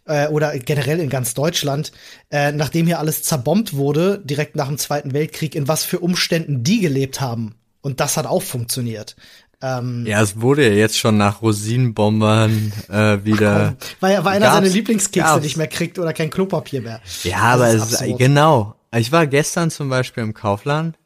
äh, 0.05 0.27
oder 0.27 0.57
generell 0.59 0.99
in 0.99 1.09
ganz 1.09 1.33
Deutschland, 1.33 1.91
äh, 2.29 2.51
nachdem 2.51 2.85
hier 2.85 2.99
alles 2.99 3.23
zerbombt 3.23 3.73
wurde, 3.73 4.21
direkt 4.23 4.55
nach 4.55 4.67
dem 4.67 4.77
Zweiten 4.77 5.13
Weltkrieg, 5.13 5.55
in 5.55 5.67
was 5.67 5.83
für 5.83 5.99
Umständen 5.99 6.63
die 6.63 6.79
gelebt 6.79 7.21
haben. 7.21 7.55
Und 7.81 7.99
das 7.99 8.17
hat 8.17 8.25
auch 8.25 8.41
funktioniert. 8.41 9.15
Ähm, 9.61 10.05
ja, 10.05 10.21
es 10.21 10.41
wurde 10.41 10.67
ja 10.67 10.75
jetzt 10.75 10.97
schon 10.97 11.17
nach 11.17 11.41
Rosinenbombern 11.41 12.73
äh, 12.89 13.23
wieder. 13.23 13.75
Komm, 13.79 13.89
weil, 14.01 14.25
weil 14.25 14.35
einer 14.35 14.51
seine 14.51 14.69
Lieblingskekse 14.69 15.27
gab's. 15.27 15.43
nicht 15.43 15.57
mehr 15.57 15.67
kriegt 15.67 15.97
oder 15.97 16.13
kein 16.13 16.29
Klopapier 16.29 16.81
mehr. 16.81 17.01
Ja, 17.23 17.39
aber 17.39 17.69
es 17.69 17.93
ist, 17.93 18.17
genau. 18.17 18.75
Ich 18.95 19.11
war 19.11 19.27
gestern 19.27 19.71
zum 19.71 19.89
Beispiel 19.89 20.23
im 20.23 20.33
Kaufland 20.33 20.97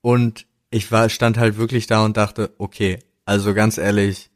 und 0.00 0.46
ich 0.70 0.90
war, 0.92 1.08
stand 1.08 1.38
halt 1.38 1.56
wirklich 1.56 1.86
da 1.86 2.04
und 2.04 2.16
dachte, 2.16 2.50
okay, 2.58 2.98
also 3.24 3.54
ganz 3.54 3.78
ehrlich, 3.78 4.30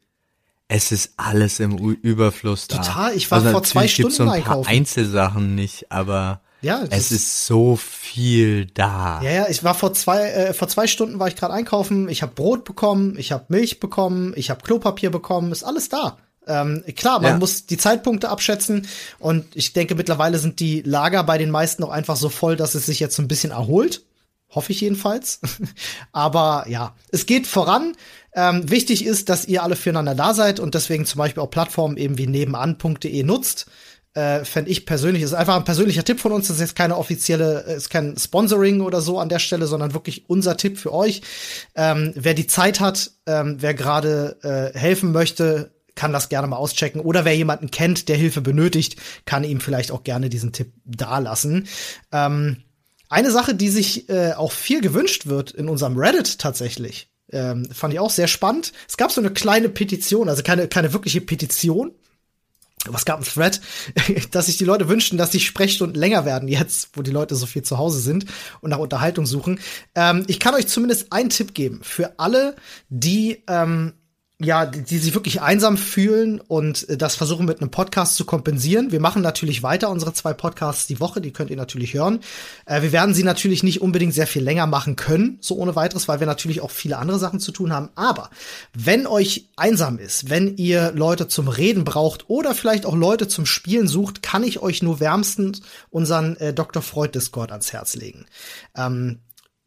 es 0.73 0.93
ist 0.93 1.11
alles 1.17 1.59
im 1.59 1.81
U 1.81 1.91
Überfluss 1.91 2.67
da. 2.69 2.77
Total, 2.77 3.13
ich 3.13 3.29
war 3.29 3.39
also 3.39 3.51
vor 3.51 3.63
zwei 3.63 3.89
Stunden 3.89 4.11
so 4.11 4.23
ein 4.23 4.29
einkaufen. 4.29 4.63
Paar 4.63 4.73
Einzelsachen 4.73 5.53
nicht, 5.53 5.91
aber 5.91 6.39
ja, 6.61 6.85
es 6.89 7.11
ist 7.11 7.45
so 7.45 7.75
viel 7.75 8.67
da. 8.67 9.21
Ja, 9.21 9.31
ja, 9.31 9.49
ich 9.49 9.65
war 9.65 9.73
vor 9.73 9.93
zwei 9.93 10.29
äh, 10.29 10.53
vor 10.53 10.69
zwei 10.69 10.87
Stunden 10.87 11.19
war 11.19 11.27
ich 11.27 11.35
gerade 11.35 11.53
einkaufen. 11.53 12.07
Ich 12.07 12.21
habe 12.21 12.33
Brot 12.33 12.63
bekommen, 12.63 13.17
ich 13.17 13.33
habe 13.33 13.43
Milch 13.49 13.81
bekommen, 13.81 14.31
ich 14.37 14.49
habe 14.49 14.61
Klopapier 14.61 15.09
bekommen, 15.09 15.51
ist 15.51 15.63
alles 15.63 15.89
da. 15.89 16.17
Ähm, 16.47 16.85
klar, 16.95 17.19
man 17.19 17.33
ja. 17.33 17.37
muss 17.37 17.65
die 17.65 17.77
Zeitpunkte 17.77 18.29
abschätzen 18.29 18.87
und 19.19 19.45
ich 19.55 19.73
denke 19.73 19.95
mittlerweile 19.95 20.39
sind 20.39 20.61
die 20.61 20.83
Lager 20.83 21.25
bei 21.25 21.37
den 21.37 21.51
meisten 21.51 21.83
auch 21.83 21.91
einfach 21.91 22.15
so 22.15 22.29
voll, 22.29 22.55
dass 22.55 22.75
es 22.75 22.85
sich 22.85 23.01
jetzt 23.01 23.17
so 23.17 23.21
ein 23.21 23.27
bisschen 23.27 23.51
erholt. 23.51 24.03
Hoffe 24.53 24.71
ich 24.71 24.81
jedenfalls. 24.81 25.39
Aber 26.11 26.65
ja, 26.67 26.95
es 27.09 27.25
geht 27.25 27.47
voran. 27.47 27.93
Ähm, 28.33 28.69
wichtig 28.69 29.05
ist, 29.05 29.29
dass 29.29 29.45
ihr 29.45 29.63
alle 29.63 29.75
füreinander 29.75 30.15
da 30.15 30.33
seid 30.33 30.59
und 30.59 30.75
deswegen 30.75 31.05
zum 31.05 31.19
Beispiel 31.19 31.41
auch 31.43 31.49
Plattformen 31.49 31.97
eben 31.97 32.17
wie 32.17 32.27
nebenan.de 32.27 33.23
nutzt. 33.23 33.67
Äh, 34.13 34.43
Fände 34.43 34.69
ich 34.69 34.85
persönlich, 34.85 35.23
ist 35.23 35.33
einfach 35.33 35.55
ein 35.55 35.63
persönlicher 35.63 36.03
Tipp 36.03 36.19
von 36.19 36.33
uns. 36.33 36.47
Das 36.47 36.57
ist 36.57 36.61
jetzt 36.61 36.75
keine 36.75 36.97
offizielle, 36.97 37.61
ist 37.61 37.89
kein 37.89 38.17
Sponsoring 38.17 38.81
oder 38.81 39.01
so 39.01 39.19
an 39.19 39.29
der 39.29 39.39
Stelle, 39.39 39.67
sondern 39.67 39.93
wirklich 39.93 40.29
unser 40.29 40.57
Tipp 40.57 40.77
für 40.77 40.93
euch. 40.93 41.21
Ähm, 41.75 42.11
wer 42.15 42.33
die 42.33 42.47
Zeit 42.47 42.81
hat, 42.81 43.11
ähm, 43.25 43.57
wer 43.59 43.73
gerade 43.73 44.37
äh, 44.43 44.77
helfen 44.77 45.13
möchte, 45.13 45.71
kann 45.95 46.11
das 46.11 46.29
gerne 46.29 46.47
mal 46.47 46.57
auschecken. 46.57 46.99
Oder 46.99 47.23
wer 47.23 47.35
jemanden 47.35 47.71
kennt, 47.71 48.09
der 48.09 48.17
Hilfe 48.17 48.41
benötigt, 48.41 48.97
kann 49.25 49.45
ihm 49.45 49.61
vielleicht 49.61 49.91
auch 49.91 50.03
gerne 50.03 50.29
diesen 50.29 50.51
Tipp 50.51 50.73
dalassen. 50.85 51.67
Ähm, 52.11 52.57
eine 53.11 53.31
Sache, 53.31 53.53
die 53.53 53.69
sich 53.69 54.09
äh, 54.09 54.33
auch 54.33 54.51
viel 54.51 54.81
gewünscht 54.81 55.27
wird 55.27 55.51
in 55.51 55.69
unserem 55.69 55.97
Reddit 55.97 56.39
tatsächlich, 56.39 57.09
ähm, 57.31 57.67
fand 57.71 57.93
ich 57.93 57.99
auch 57.99 58.09
sehr 58.09 58.27
spannend. 58.27 58.71
Es 58.87 58.97
gab 58.97 59.11
so 59.11 59.21
eine 59.21 59.31
kleine 59.31 59.69
Petition, 59.69 60.29
also 60.29 60.43
keine, 60.43 60.67
keine 60.67 60.93
wirkliche 60.93 61.21
Petition, 61.21 61.91
aber 62.87 62.97
es 62.97 63.05
gab 63.05 63.17
einen 63.17 63.25
Thread, 63.25 63.61
dass 64.31 64.47
sich 64.47 64.57
die 64.57 64.65
Leute 64.65 64.89
wünschten, 64.89 65.17
dass 65.17 65.29
die 65.29 65.39
Sprechstunden 65.39 65.99
länger 65.99 66.25
werden, 66.25 66.47
jetzt, 66.47 66.89
wo 66.93 67.01
die 67.01 67.11
Leute 67.11 67.35
so 67.35 67.45
viel 67.45 67.63
zu 67.63 67.77
Hause 67.77 67.99
sind 67.99 68.25
und 68.61 68.69
nach 68.69 68.79
Unterhaltung 68.79 69.25
suchen. 69.25 69.59
Ähm, 69.93 70.23
ich 70.27 70.39
kann 70.39 70.55
euch 70.55 70.67
zumindest 70.67 71.11
einen 71.11 71.29
Tipp 71.29 71.53
geben 71.53 71.81
für 71.83 72.17
alle, 72.17 72.55
die 72.89 73.43
ähm, 73.47 73.93
ja, 74.43 74.65
die, 74.65 74.81
die 74.81 74.97
sich 74.97 75.13
wirklich 75.13 75.41
einsam 75.41 75.77
fühlen 75.77 76.39
und 76.39 76.89
äh, 76.89 76.97
das 76.97 77.15
versuchen 77.15 77.45
mit 77.45 77.61
einem 77.61 77.71
Podcast 77.71 78.15
zu 78.15 78.25
kompensieren. 78.25 78.91
Wir 78.91 78.99
machen 78.99 79.21
natürlich 79.21 79.63
weiter 79.63 79.89
unsere 79.89 80.13
zwei 80.13 80.33
Podcasts 80.33 80.87
die 80.87 80.99
Woche, 80.99 81.21
die 81.21 81.31
könnt 81.31 81.51
ihr 81.51 81.57
natürlich 81.57 81.93
hören. 81.93 82.19
Äh, 82.65 82.81
wir 82.81 82.91
werden 82.91 83.13
sie 83.13 83.23
natürlich 83.23 83.63
nicht 83.63 83.81
unbedingt 83.81 84.13
sehr 84.13 84.27
viel 84.27 84.43
länger 84.43 84.67
machen 84.67 84.95
können, 84.95 85.37
so 85.41 85.55
ohne 85.57 85.75
weiteres, 85.75 86.07
weil 86.07 86.19
wir 86.19 86.27
natürlich 86.27 86.61
auch 86.61 86.71
viele 86.71 86.97
andere 86.97 87.19
Sachen 87.19 87.39
zu 87.39 87.51
tun 87.51 87.71
haben. 87.71 87.89
Aber 87.95 88.29
wenn 88.73 89.07
euch 89.07 89.49
einsam 89.55 89.99
ist, 89.99 90.29
wenn 90.29 90.57
ihr 90.57 90.91
Leute 90.93 91.27
zum 91.27 91.47
Reden 91.47 91.83
braucht 91.83 92.29
oder 92.29 92.55
vielleicht 92.55 92.85
auch 92.85 92.95
Leute 92.95 93.27
zum 93.27 93.45
Spielen 93.45 93.87
sucht, 93.87 94.23
kann 94.23 94.43
ich 94.43 94.61
euch 94.61 94.81
nur 94.81 94.99
wärmstens 94.99 95.61
unseren 95.89 96.35
äh, 96.37 96.53
Dr. 96.53 96.81
Freud 96.81 97.11
Discord 97.13 97.51
ans 97.51 97.73
Herz 97.73 97.95
legen. 97.95 98.25
Ähm, 98.75 99.19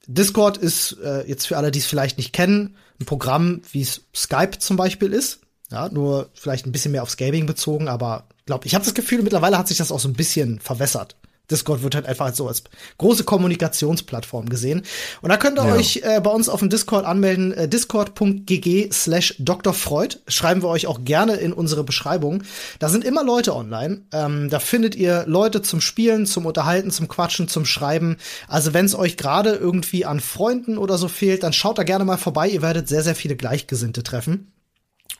Discord 0.06 0.58
ist 0.58 0.98
äh, 1.02 1.26
jetzt 1.26 1.46
für 1.46 1.56
alle, 1.56 1.70
die 1.70 1.78
es 1.78 1.86
vielleicht 1.86 2.18
nicht 2.18 2.32
kennen, 2.32 2.76
ein 3.00 3.06
Programm, 3.06 3.62
wie 3.72 3.82
es 3.82 4.02
Skype 4.14 4.58
zum 4.58 4.76
Beispiel 4.76 5.12
ist. 5.12 5.40
Ja, 5.70 5.88
nur 5.88 6.30
vielleicht 6.34 6.66
ein 6.66 6.72
bisschen 6.72 6.92
mehr 6.92 7.02
aufs 7.02 7.16
Gaming 7.16 7.46
bezogen, 7.46 7.88
aber 7.88 8.28
glaube, 8.46 8.66
ich 8.66 8.74
habe 8.74 8.84
das 8.84 8.94
Gefühl, 8.94 9.22
mittlerweile 9.22 9.58
hat 9.58 9.68
sich 9.68 9.78
das 9.78 9.90
auch 9.90 10.00
so 10.00 10.08
ein 10.08 10.14
bisschen 10.14 10.60
verwässert. 10.60 11.16
Discord 11.50 11.82
wird 11.82 11.94
halt 11.94 12.06
einfach 12.06 12.34
so 12.34 12.48
als 12.48 12.64
große 12.98 13.24
Kommunikationsplattform 13.24 14.48
gesehen. 14.48 14.82
Und 15.20 15.28
da 15.28 15.36
könnt 15.36 15.58
ihr 15.58 15.66
ja. 15.66 15.74
euch 15.74 16.00
äh, 16.02 16.20
bei 16.20 16.30
uns 16.30 16.48
auf 16.48 16.60
dem 16.60 16.70
Discord 16.70 17.04
anmelden, 17.04 17.52
äh, 17.52 17.68
discord.gg 17.68 18.92
slash 18.92 19.34
Dr. 19.38 19.74
Freud. 19.74 20.18
Schreiben 20.26 20.62
wir 20.62 20.68
euch 20.68 20.86
auch 20.86 21.04
gerne 21.04 21.34
in 21.34 21.52
unsere 21.52 21.84
Beschreibung. 21.84 22.42
Da 22.78 22.88
sind 22.88 23.04
immer 23.04 23.22
Leute 23.22 23.54
online. 23.54 24.02
Ähm, 24.12 24.48
da 24.48 24.58
findet 24.58 24.94
ihr 24.94 25.24
Leute 25.26 25.60
zum 25.60 25.80
Spielen, 25.80 26.26
zum 26.26 26.46
Unterhalten, 26.46 26.90
zum 26.90 27.08
Quatschen, 27.08 27.48
zum 27.48 27.66
Schreiben. 27.66 28.16
Also 28.48 28.72
wenn 28.72 28.86
es 28.86 28.94
euch 28.94 29.16
gerade 29.16 29.50
irgendwie 29.50 30.06
an 30.06 30.20
Freunden 30.20 30.78
oder 30.78 30.96
so 30.96 31.08
fehlt, 31.08 31.42
dann 31.42 31.52
schaut 31.52 31.78
da 31.78 31.82
gerne 31.82 32.04
mal 32.04 32.16
vorbei. 32.16 32.48
Ihr 32.48 32.62
werdet 32.62 32.88
sehr, 32.88 33.02
sehr 33.02 33.14
viele 33.14 33.36
Gleichgesinnte 33.36 34.02
treffen. 34.02 34.50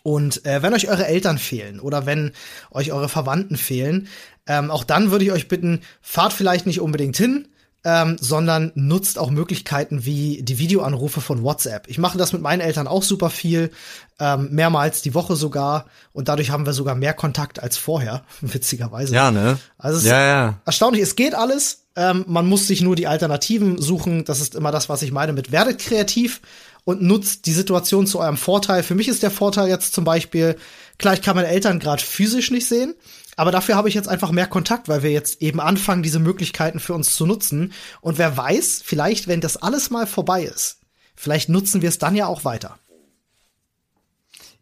Und 0.03 0.45
äh, 0.45 0.63
wenn 0.63 0.75
euch 0.75 0.89
eure 0.89 1.07
Eltern 1.07 1.39
fehlen 1.39 1.81
oder 1.81 2.05
wenn 2.05 2.33
euch 2.71 2.93
eure 2.93 3.09
Verwandten 3.09 3.57
fehlen, 3.57 4.09
ähm, 4.47 4.71
auch 4.71 4.85
dann 4.85 5.11
würde 5.11 5.25
ich 5.25 5.33
euch 5.33 5.49
bitten, 5.49 5.81
fahrt 6.03 6.33
vielleicht 6.33 6.67
nicht 6.67 6.81
unbedingt 6.81 7.17
hin, 7.17 7.49
ähm, 7.85 8.17
sondern 8.19 8.73
nutzt 8.75 9.19
auch 9.19 9.31
Möglichkeiten 9.31 10.07
wie 10.07 10.43
die 10.43 10.59
Videoanrufe 10.59 11.21
von 11.21 11.43
WhatsApp. 11.43 11.87
Ich 11.89 11.99
mache 11.99 12.17
das 12.17 12.33
mit 12.33 12.41
meinen 12.41 12.61
Eltern 12.61 12.87
auch 12.87 13.03
super 13.03 13.29
viel, 13.29 13.71
ähm, 14.19 14.49
mehrmals 14.53 15.03
die 15.03 15.15
Woche 15.15 15.37
sogar, 15.37 15.87
und 16.13 16.29
dadurch 16.29 16.51
haben 16.51 16.65
wir 16.65 16.73
sogar 16.73 16.95
mehr 16.95 17.13
Kontakt 17.13 17.63
als 17.63 17.77
vorher, 17.77 18.25
witzigerweise. 18.41 19.15
Ja, 19.15 19.31
ne? 19.31 19.59
Also 19.77 19.99
es 19.99 20.05
ja, 20.05 20.27
ja. 20.27 20.61
erstaunlich, 20.65 21.03
es 21.03 21.15
geht 21.15 21.35
alles. 21.35 21.83
Ähm, 21.97 22.25
man 22.27 22.47
muss 22.47 22.67
sich 22.67 22.81
nur 22.81 22.97
die 22.97 23.07
Alternativen 23.07 23.81
suchen. 23.81 24.25
Das 24.25 24.41
ist 24.41 24.55
immer 24.55 24.73
das, 24.73 24.89
was 24.89 25.03
ich 25.03 25.13
meine 25.13 25.33
mit 25.33 25.53
werdet 25.53 25.79
kreativ 25.79 26.41
und 26.85 27.03
nutzt 27.03 27.47
die 27.47 27.53
Situation 27.53 28.07
zu 28.07 28.19
eurem 28.21 28.37
Vorteil. 28.37 28.83
Für 28.83 28.95
mich 28.95 29.09
ist 29.09 29.23
der 29.23 29.31
Vorteil 29.31 29.69
jetzt 29.69 29.95
zum 29.95 30.05
Beispiel, 30.05 30.57
klar, 30.99 31.15
ich 31.15 31.23
kann 31.23 31.37
meine 31.37 31.49
Eltern 31.49 31.79
gerade 31.79 32.03
physisch 32.03 32.51
nicht 32.51 32.67
sehen, 32.67 32.95
aber 33.37 33.51
dafür 33.51 33.77
habe 33.77 33.89
ich 33.89 33.95
jetzt 33.95 34.09
einfach 34.09 34.31
mehr 34.31 34.47
Kontakt, 34.47 34.89
weil 34.89 35.03
wir 35.03 35.11
jetzt 35.11 35.43
eben 35.43 35.61
anfangen, 35.61 36.03
diese 36.03 36.19
Möglichkeiten 36.19 36.81
für 36.81 36.95
uns 36.95 37.15
zu 37.17 37.27
nutzen. 37.27 37.73
Und 38.01 38.19
wer 38.19 38.37
weiß, 38.37 38.83
vielleicht, 38.85 39.29
wenn 39.29 39.41
das 39.41 39.57
alles 39.57 39.91
mal 39.91 40.07
vorbei 40.07 40.45
ist, 40.45 40.79
vielleicht 41.17 41.49
nutzen 41.49 41.83
wir 41.83 41.89
es 41.89 41.99
dann 41.99 42.17
ja 42.17 42.27
auch 42.27 42.45
weiter. 42.45 42.79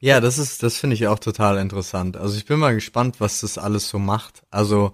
Ja, 0.00 0.20
das 0.20 0.38
ist, 0.38 0.64
das 0.64 0.78
finde 0.78 0.94
ich 0.94 1.06
auch 1.06 1.20
total 1.20 1.58
interessant. 1.58 2.16
Also 2.16 2.36
ich 2.36 2.44
bin 2.44 2.58
mal 2.58 2.74
gespannt, 2.74 3.20
was 3.20 3.40
das 3.40 3.56
alles 3.56 3.88
so 3.88 4.00
macht. 4.00 4.42
Also 4.50 4.92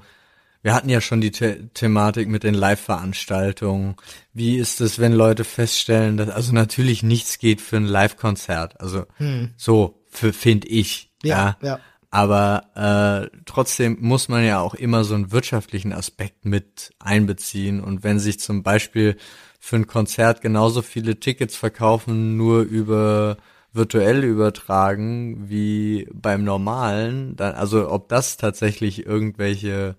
wir 0.61 0.75
hatten 0.75 0.91
ja 0.91 1.01
schon 1.01 1.23
die 1.23 1.33
The 1.33 1.71
Thematik 1.73 2.29
mit 2.29 2.43
den 2.43 2.53
Live-Veranstaltungen. 2.53 3.97
Wie 4.35 4.59
ist 4.59 4.83
es, 4.83 4.99
wenn 4.99 5.13
Leute 5.13 5.45
feststellen, 5.45 6.19
dass 6.19 6.29
also 6.29 6.53
natürlich 6.53 7.03
nichts 7.03 7.39
geht 7.39 7.63
für 7.63 7.77
ein 7.77 7.87
Live-Konzert. 7.87 8.81
Also 8.81 9.07
hm. 9.17 9.55
so 9.57 10.05
finde 10.11 10.69
ich. 10.69 11.11
Ja, 11.23 11.57
ja. 11.63 11.69
ja. 11.69 11.81
Aber 12.11 13.29
äh, 13.31 13.37
trotzdem 13.45 13.99
muss 14.01 14.29
man 14.29 14.45
ja 14.45 14.61
auch 14.61 14.75
immer 14.75 15.05
so 15.05 15.15
einen 15.15 15.31
wirtschaftlichen 15.31 15.93
Aspekt 15.93 16.47
mit 16.47 16.95
einbeziehen. 16.99 17.83
Und 17.83 18.03
wenn 18.03 18.19
sich 18.19 18.41
zum 18.41 18.63
Beispiel 18.63 19.17
für 19.61 19.77
ein 19.77 19.87
Konzert 19.87 20.41
genauso 20.41 20.83
viele 20.83 21.21
Tickets 21.21 21.57
verkaufen, 21.57 22.37
nur 22.37 22.63
über 22.63 23.37
virtuell 23.73 24.25
übertragen 24.25 25.51
wie 25.51 26.09
beim 26.13 26.45
normalen, 26.45 27.37
dann, 27.37 27.55
also 27.55 27.91
ob 27.91 28.09
das 28.09 28.39
tatsächlich 28.39 29.05
irgendwelche 29.05 29.97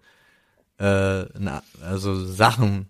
äh, 0.80 1.25
na, 1.38 1.62
also 1.82 2.16
Sachen 2.25 2.89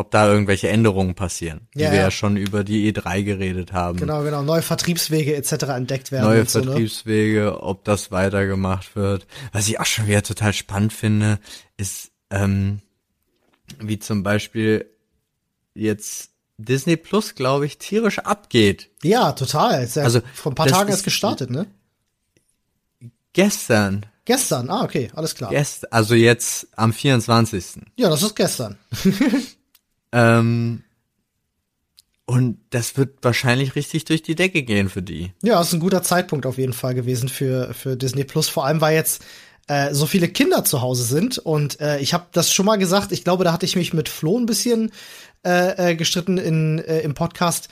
ob 0.00 0.10
da 0.10 0.26
irgendwelche 0.26 0.68
Änderungen 0.68 1.14
passieren, 1.14 1.68
die 1.74 1.80
ja, 1.80 1.92
wir 1.92 1.98
ja. 1.98 2.10
schon 2.10 2.36
über 2.36 2.64
die 2.64 2.90
E3 2.90 3.22
geredet 3.22 3.72
haben. 3.72 3.98
Genau, 3.98 4.22
genau, 4.22 4.42
neue 4.42 4.62
Vertriebswege 4.62 5.36
etc. 5.36 5.52
entdeckt 5.68 6.10
werden. 6.10 6.24
Neue 6.24 6.46
so, 6.46 6.60
ne? 6.60 6.64
Vertriebswege, 6.64 7.40
ne? 7.40 7.60
ob 7.60 7.84
das 7.84 8.10
weitergemacht 8.10 8.96
wird. 8.96 9.26
Was 9.52 9.68
ich 9.68 9.78
auch 9.78 9.86
schon 9.86 10.06
wieder 10.06 10.22
total 10.22 10.54
spannend 10.54 10.94
finde, 10.94 11.38
ist, 11.76 12.10
ähm, 12.30 12.80
wie 13.78 13.98
zum 13.98 14.22
Beispiel 14.22 14.86
jetzt 15.74 16.30
Disney 16.56 16.96
Plus, 16.96 17.34
glaube 17.34 17.66
ich, 17.66 17.76
tierisch 17.76 18.20
abgeht. 18.20 18.88
Ja, 19.02 19.32
total. 19.32 19.86
Ja 19.86 20.02
also 20.02 20.20
vor 20.34 20.52
ein 20.52 20.54
paar 20.54 20.66
Tagen 20.66 20.88
erst 20.88 21.04
gestartet, 21.04 21.50
ne? 21.50 21.66
Gestern. 23.34 24.06
Gestern, 24.24 24.70
ah, 24.70 24.82
okay, 24.82 25.10
alles 25.14 25.34
klar. 25.34 25.50
Gest 25.50 25.92
also 25.92 26.14
jetzt 26.14 26.68
am 26.76 26.92
24. 26.92 27.82
Ja, 27.96 28.08
das 28.08 28.22
ist 28.22 28.34
gestern. 28.34 28.78
ähm, 30.12 30.82
und 32.30 32.58
das 32.70 32.96
wird 32.96 33.18
wahrscheinlich 33.22 33.74
richtig 33.74 34.04
durch 34.04 34.22
die 34.22 34.36
Decke 34.36 34.62
gehen 34.62 34.88
für 34.88 35.02
die. 35.02 35.32
Ja, 35.42 35.60
ist 35.60 35.72
ein 35.72 35.80
guter 35.80 36.04
Zeitpunkt 36.04 36.46
auf 36.46 36.58
jeden 36.58 36.72
Fall 36.72 36.94
gewesen 36.94 37.28
für, 37.28 37.74
für 37.74 37.96
Disney 37.96 38.22
Plus. 38.22 38.48
Vor 38.48 38.64
allem, 38.64 38.80
weil 38.80 38.94
jetzt 38.94 39.24
äh, 39.66 39.92
so 39.94 40.06
viele 40.06 40.28
Kinder 40.28 40.64
zu 40.64 40.80
Hause 40.80 41.02
sind. 41.02 41.38
Und 41.38 41.80
äh, 41.80 41.98
ich 41.98 42.14
habe 42.14 42.26
das 42.30 42.52
schon 42.52 42.66
mal 42.66 42.76
gesagt, 42.76 43.10
ich 43.10 43.24
glaube, 43.24 43.42
da 43.42 43.52
hatte 43.52 43.66
ich 43.66 43.74
mich 43.74 43.92
mit 43.92 44.08
Flo 44.08 44.38
ein 44.38 44.46
bisschen 44.46 44.92
äh, 45.44 45.90
äh, 45.90 45.94
gestritten 45.96 46.38
in, 46.38 46.78
äh, 46.78 47.00
im 47.00 47.14
Podcast, 47.14 47.68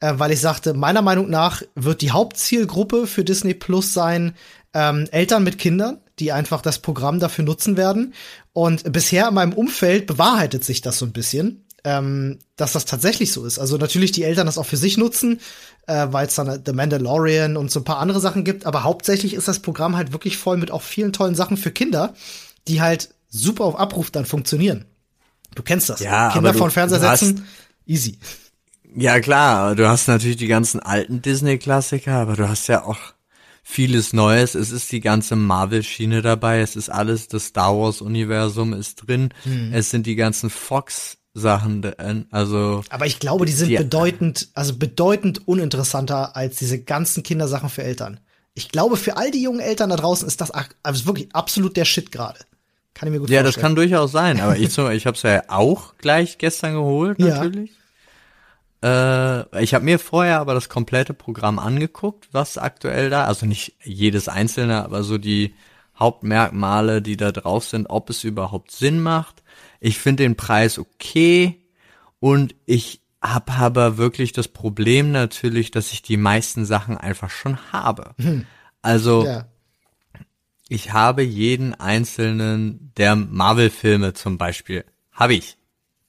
äh, 0.00 0.12
weil 0.16 0.32
ich 0.32 0.40
sagte, 0.40 0.74
meiner 0.74 1.00
Meinung 1.02 1.30
nach 1.30 1.62
wird 1.74 2.02
die 2.02 2.10
Hauptzielgruppe 2.10 3.06
für 3.06 3.24
Disney 3.24 3.54
Plus 3.54 3.94
sein 3.94 4.34
ähm, 4.74 5.08
Eltern 5.10 5.42
mit 5.42 5.58
Kindern, 5.58 6.00
die 6.18 6.32
einfach 6.32 6.60
das 6.60 6.80
Programm 6.80 7.18
dafür 7.18 7.44
nutzen 7.44 7.76
werden. 7.76 8.12
Und 8.52 8.92
bisher 8.92 9.28
in 9.28 9.34
meinem 9.34 9.52
Umfeld 9.54 10.06
bewahrheitet 10.06 10.64
sich 10.64 10.82
das 10.82 10.98
so 10.98 11.06
ein 11.06 11.12
bisschen 11.12 11.64
ähm, 11.84 12.38
dass 12.56 12.72
das 12.72 12.84
tatsächlich 12.84 13.32
so 13.32 13.44
ist. 13.44 13.58
Also 13.58 13.76
natürlich 13.76 14.12
die 14.12 14.22
Eltern 14.22 14.46
das 14.46 14.58
auch 14.58 14.66
für 14.66 14.76
sich 14.76 14.96
nutzen, 14.96 15.40
äh, 15.86 16.06
weil 16.10 16.26
es 16.26 16.34
dann 16.34 16.62
The 16.64 16.72
Mandalorian 16.72 17.56
und 17.56 17.70
so 17.70 17.80
ein 17.80 17.84
paar 17.84 17.98
andere 17.98 18.20
Sachen 18.20 18.44
gibt, 18.44 18.66
aber 18.66 18.84
hauptsächlich 18.84 19.34
ist 19.34 19.48
das 19.48 19.60
Programm 19.60 19.96
halt 19.96 20.12
wirklich 20.12 20.36
voll 20.36 20.56
mit 20.56 20.70
auch 20.70 20.82
vielen 20.82 21.12
tollen 21.12 21.34
Sachen 21.34 21.56
für 21.56 21.70
Kinder, 21.70 22.14
die 22.68 22.80
halt 22.80 23.10
super 23.28 23.64
auf 23.64 23.78
Abruf 23.78 24.10
dann 24.10 24.26
funktionieren. 24.26 24.84
Du 25.54 25.62
kennst 25.62 25.88
das. 25.88 26.00
Ja, 26.00 26.30
Kinder 26.32 26.54
vor 26.54 26.70
Fernseher 26.70 27.00
setzen, 27.00 27.46
easy. 27.86 28.18
Ja, 28.94 29.20
klar, 29.20 29.74
du 29.74 29.88
hast 29.88 30.06
natürlich 30.06 30.36
die 30.36 30.46
ganzen 30.46 30.80
alten 30.80 31.22
Disney-Klassiker, 31.22 32.14
aber 32.14 32.36
du 32.36 32.48
hast 32.48 32.68
ja 32.68 32.84
auch 32.84 32.98
vieles 33.62 34.12
Neues. 34.12 34.54
Es 34.54 34.70
ist 34.70 34.92
die 34.92 35.00
ganze 35.00 35.34
Marvel-Schiene 35.34 36.20
dabei. 36.20 36.60
Es 36.60 36.76
ist 36.76 36.90
alles, 36.90 37.28
das 37.28 37.46
Star 37.46 37.74
Wars-Universum 37.76 38.74
ist 38.74 38.96
drin. 38.96 39.32
Hm. 39.44 39.72
Es 39.72 39.90
sind 39.90 40.06
die 40.06 40.16
ganzen 40.16 40.50
Fox 40.50 41.18
Sachen, 41.34 42.26
also. 42.30 42.82
Aber 42.90 43.06
ich 43.06 43.18
glaube, 43.18 43.46
die 43.46 43.52
sind 43.52 43.70
die, 43.70 43.76
bedeutend, 43.76 44.48
also 44.54 44.76
bedeutend 44.76 45.48
uninteressanter 45.48 46.36
als 46.36 46.56
diese 46.56 46.82
ganzen 46.82 47.22
Kindersachen 47.22 47.70
für 47.70 47.82
Eltern. 47.82 48.20
Ich 48.54 48.68
glaube, 48.68 48.96
für 48.96 49.16
all 49.16 49.30
die 49.30 49.42
jungen 49.42 49.60
Eltern 49.60 49.90
da 49.90 49.96
draußen 49.96 50.28
ist 50.28 50.42
das 50.42 50.50
also 50.50 51.06
wirklich 51.06 51.34
absolut 51.34 51.76
der 51.76 51.86
Shit 51.86 52.12
gerade. 52.12 52.40
Kann 52.92 53.08
ich 53.08 53.12
mir 53.14 53.20
gut 53.20 53.30
ja, 53.30 53.42
vorstellen. 53.42 53.44
Ja, 53.44 53.50
das 53.50 53.60
kann 53.60 53.74
durchaus 53.74 54.12
sein. 54.12 54.40
Aber 54.40 54.58
ich, 54.58 54.70
so, 54.72 54.90
ich 54.90 55.06
habe 55.06 55.16
es 55.16 55.22
ja 55.22 55.42
auch 55.48 55.96
gleich 55.96 56.36
gestern 56.36 56.74
geholt, 56.74 57.18
natürlich. 57.18 57.70
Ja. 58.82 59.42
Äh, 59.52 59.62
ich 59.62 59.72
habe 59.72 59.86
mir 59.86 59.98
vorher 59.98 60.40
aber 60.40 60.52
das 60.52 60.68
komplette 60.68 61.14
Programm 61.14 61.58
angeguckt, 61.58 62.28
was 62.32 62.58
aktuell 62.58 63.08
da, 63.08 63.24
also 63.24 63.46
nicht 63.46 63.74
jedes 63.82 64.28
einzelne, 64.28 64.84
aber 64.84 65.02
so 65.02 65.16
die 65.16 65.54
Hauptmerkmale, 65.98 67.00
die 67.00 67.16
da 67.16 67.32
drauf 67.32 67.64
sind, 67.64 67.86
ob 67.88 68.10
es 68.10 68.24
überhaupt 68.24 68.70
Sinn 68.70 69.00
macht 69.00 69.41
ich 69.84 69.98
finde 69.98 70.22
den 70.22 70.36
Preis 70.36 70.78
okay 70.78 71.58
und 72.20 72.54
ich 72.66 73.00
habe 73.20 73.52
aber 73.52 73.98
wirklich 73.98 74.32
das 74.32 74.46
Problem 74.46 75.10
natürlich, 75.10 75.72
dass 75.72 75.92
ich 75.92 76.02
die 76.02 76.16
meisten 76.16 76.64
Sachen 76.64 76.96
einfach 76.96 77.30
schon 77.30 77.58
habe. 77.72 78.14
Hm. 78.18 78.46
Also 78.80 79.26
ja. 79.26 79.46
ich 80.68 80.92
habe 80.92 81.22
jeden 81.22 81.74
einzelnen 81.74 82.92
der 82.96 83.16
Marvel-Filme 83.16 84.12
zum 84.14 84.38
Beispiel, 84.38 84.84
habe 85.10 85.34
ich. 85.34 85.56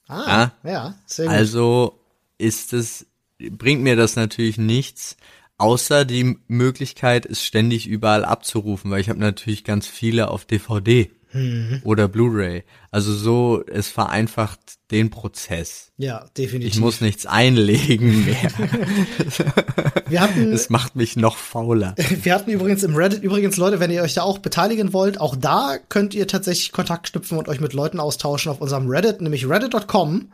Ah, 0.07 0.51
ja, 0.63 0.71
ja 0.71 0.95
sehr 1.07 1.25
gut. 1.25 1.33
Also 1.35 1.99
ist 2.37 2.73
es, 2.73 3.07
bringt 3.39 3.81
mir 3.81 3.95
das 3.95 4.15
natürlich 4.15 4.59
nichts, 4.59 5.17
außer 5.57 6.05
die 6.05 6.37
Möglichkeit, 6.47 7.25
es 7.25 7.43
ständig 7.43 7.87
überall 7.87 8.23
abzurufen, 8.23 8.91
weil 8.91 9.01
ich 9.01 9.09
habe 9.09 9.19
natürlich 9.19 9.63
ganz 9.63 9.87
viele 9.87 10.29
auf 10.29 10.45
DVD 10.45 11.09
mhm. 11.33 11.81
oder 11.83 12.07
Blu-ray. 12.07 12.63
Also 12.91 13.13
so, 13.13 13.63
es 13.65 13.87
vereinfacht 13.87 14.59
den 14.91 15.09
Prozess. 15.09 15.91
Ja, 15.97 16.25
definitiv. 16.37 16.73
Ich 16.73 16.79
muss 16.79 17.01
nichts 17.01 17.25
einlegen 17.25 18.25
mehr. 18.25 18.51
wir 20.07 20.21
hatten, 20.21 20.53
es 20.53 20.69
macht 20.69 20.95
mich 20.95 21.15
noch 21.15 21.37
fauler. 21.37 21.95
Wir 22.23 22.33
hatten 22.33 22.51
übrigens 22.51 22.83
im 22.83 22.95
Reddit, 22.95 23.23
übrigens 23.23 23.57
Leute, 23.57 23.79
wenn 23.79 23.91
ihr 23.91 24.03
euch 24.03 24.13
da 24.13 24.21
auch 24.21 24.37
beteiligen 24.37 24.93
wollt, 24.93 25.19
auch 25.19 25.35
da 25.35 25.77
könnt 25.89 26.13
ihr 26.13 26.27
tatsächlich 26.27 26.71
Kontakt 26.71 27.11
knüpfen 27.11 27.37
und 27.37 27.47
euch 27.47 27.59
mit 27.59 27.73
Leuten 27.73 27.99
austauschen 27.99 28.51
auf 28.51 28.61
unserem 28.61 28.87
Reddit, 28.87 29.21
nämlich 29.21 29.49
reddit.com 29.49 30.29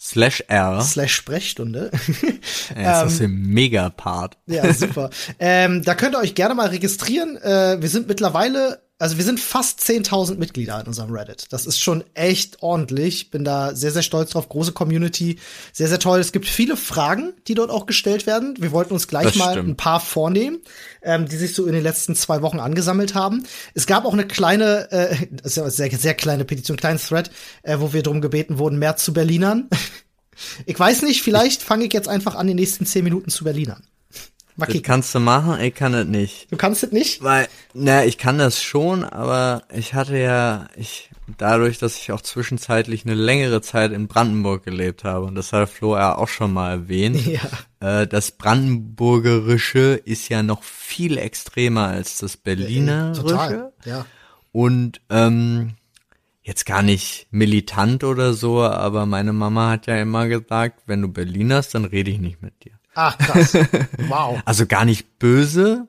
Slash 0.00 0.44
R. 0.46 0.80
Slash 0.80 1.12
Sprechstunde. 1.12 1.90
Ja, 2.76 3.02
das 3.02 3.12
ist 3.14 3.22
ein 3.22 3.32
Mega-Part. 3.32 4.38
Ja, 4.46 4.72
super. 4.72 5.10
ähm, 5.40 5.82
da 5.82 5.96
könnt 5.96 6.14
ihr 6.14 6.20
euch 6.20 6.36
gerne 6.36 6.54
mal 6.54 6.68
registrieren. 6.68 7.36
Äh, 7.36 7.78
wir 7.80 7.88
sind 7.88 8.06
mittlerweile 8.06 8.80
also 9.00 9.16
wir 9.16 9.24
sind 9.24 9.38
fast 9.38 9.80
10.000 9.80 10.38
Mitglieder 10.38 10.80
in 10.80 10.88
unserem 10.88 11.12
Reddit. 11.12 11.46
Das 11.52 11.66
ist 11.66 11.80
schon 11.80 12.02
echt 12.14 12.62
ordentlich. 12.64 13.30
Bin 13.30 13.44
da 13.44 13.74
sehr, 13.74 13.92
sehr 13.92 14.02
stolz 14.02 14.30
drauf. 14.30 14.48
Große 14.48 14.72
Community. 14.72 15.38
Sehr, 15.72 15.86
sehr 15.86 16.00
toll. 16.00 16.18
Es 16.18 16.32
gibt 16.32 16.46
viele 16.46 16.76
Fragen, 16.76 17.32
die 17.46 17.54
dort 17.54 17.70
auch 17.70 17.86
gestellt 17.86 18.26
werden. 18.26 18.56
Wir 18.58 18.72
wollten 18.72 18.92
uns 18.92 19.06
gleich 19.06 19.36
mal 19.36 19.56
ein 19.56 19.76
paar 19.76 20.00
vornehmen, 20.00 20.58
ähm, 21.02 21.26
die 21.28 21.36
sich 21.36 21.54
so 21.54 21.66
in 21.66 21.74
den 21.74 21.82
letzten 21.84 22.16
zwei 22.16 22.42
Wochen 22.42 22.58
angesammelt 22.58 23.14
haben. 23.14 23.44
Es 23.74 23.86
gab 23.86 24.04
auch 24.04 24.14
eine 24.14 24.26
kleine, 24.26 24.90
äh, 24.90 25.16
sehr, 25.44 25.70
sehr 25.70 26.14
kleine 26.14 26.44
Petition, 26.44 26.76
kleinen 26.76 26.98
Thread, 26.98 27.30
äh, 27.62 27.78
wo 27.78 27.92
wir 27.92 28.02
darum 28.02 28.20
gebeten 28.20 28.58
wurden, 28.58 28.80
mehr 28.80 28.96
zu 28.96 29.12
Berlinern. 29.12 29.68
ich 30.66 30.78
weiß 30.78 31.02
nicht, 31.02 31.22
vielleicht 31.22 31.62
fange 31.62 31.84
ich 31.84 31.92
jetzt 31.92 32.08
einfach 32.08 32.34
an, 32.34 32.48
die 32.48 32.54
nächsten 32.54 32.84
zehn 32.84 33.04
Minuten 33.04 33.30
zu 33.30 33.44
Berlinern. 33.44 33.84
Das 34.58 34.82
kannst 34.82 35.14
du 35.14 35.20
machen, 35.20 35.60
ich 35.60 35.74
kann 35.74 35.94
es 35.94 36.06
nicht. 36.06 36.50
Du 36.50 36.56
kannst 36.56 36.82
es 36.82 36.90
nicht? 36.90 37.22
Weil, 37.22 37.48
na, 37.74 38.04
ich 38.04 38.18
kann 38.18 38.38
das 38.38 38.62
schon, 38.62 39.04
aber 39.04 39.62
ich 39.72 39.94
hatte 39.94 40.18
ja, 40.18 40.66
ich, 40.76 41.10
dadurch, 41.36 41.78
dass 41.78 41.96
ich 41.96 42.10
auch 42.10 42.20
zwischenzeitlich 42.20 43.04
eine 43.04 43.14
längere 43.14 43.62
Zeit 43.62 43.92
in 43.92 44.08
Brandenburg 44.08 44.64
gelebt 44.64 45.04
habe, 45.04 45.26
und 45.26 45.36
das 45.36 45.52
hat 45.52 45.68
Flo 45.68 45.96
ja 45.96 46.16
auch 46.16 46.28
schon 46.28 46.52
mal 46.52 46.70
erwähnt, 46.70 47.24
ja. 47.80 48.02
äh, 48.02 48.06
das 48.06 48.32
Brandenburgerische 48.32 50.00
ist 50.04 50.28
ja 50.28 50.42
noch 50.42 50.64
viel 50.64 51.18
extremer 51.18 51.86
als 51.86 52.18
das 52.18 52.36
Berlinerische. 52.36 53.22
Total, 53.22 53.72
ja. 53.84 54.06
Und, 54.50 55.00
ähm, 55.08 55.74
jetzt 56.42 56.64
gar 56.64 56.82
nicht 56.82 57.28
militant 57.30 58.04
oder 58.04 58.32
so, 58.32 58.62
aber 58.62 59.04
meine 59.04 59.34
Mama 59.34 59.70
hat 59.70 59.86
ja 59.86 60.00
immer 60.00 60.28
gesagt, 60.28 60.80
wenn 60.86 61.02
du 61.02 61.08
Berlinerst, 61.08 61.74
dann 61.74 61.84
rede 61.84 62.10
ich 62.10 62.18
nicht 62.18 62.40
mit 62.40 62.64
dir. 62.64 62.77
Ach, 63.00 63.16
krass. 63.16 63.54
Wow. 64.08 64.40
Also 64.44 64.66
gar 64.66 64.84
nicht 64.84 65.20
böse, 65.20 65.86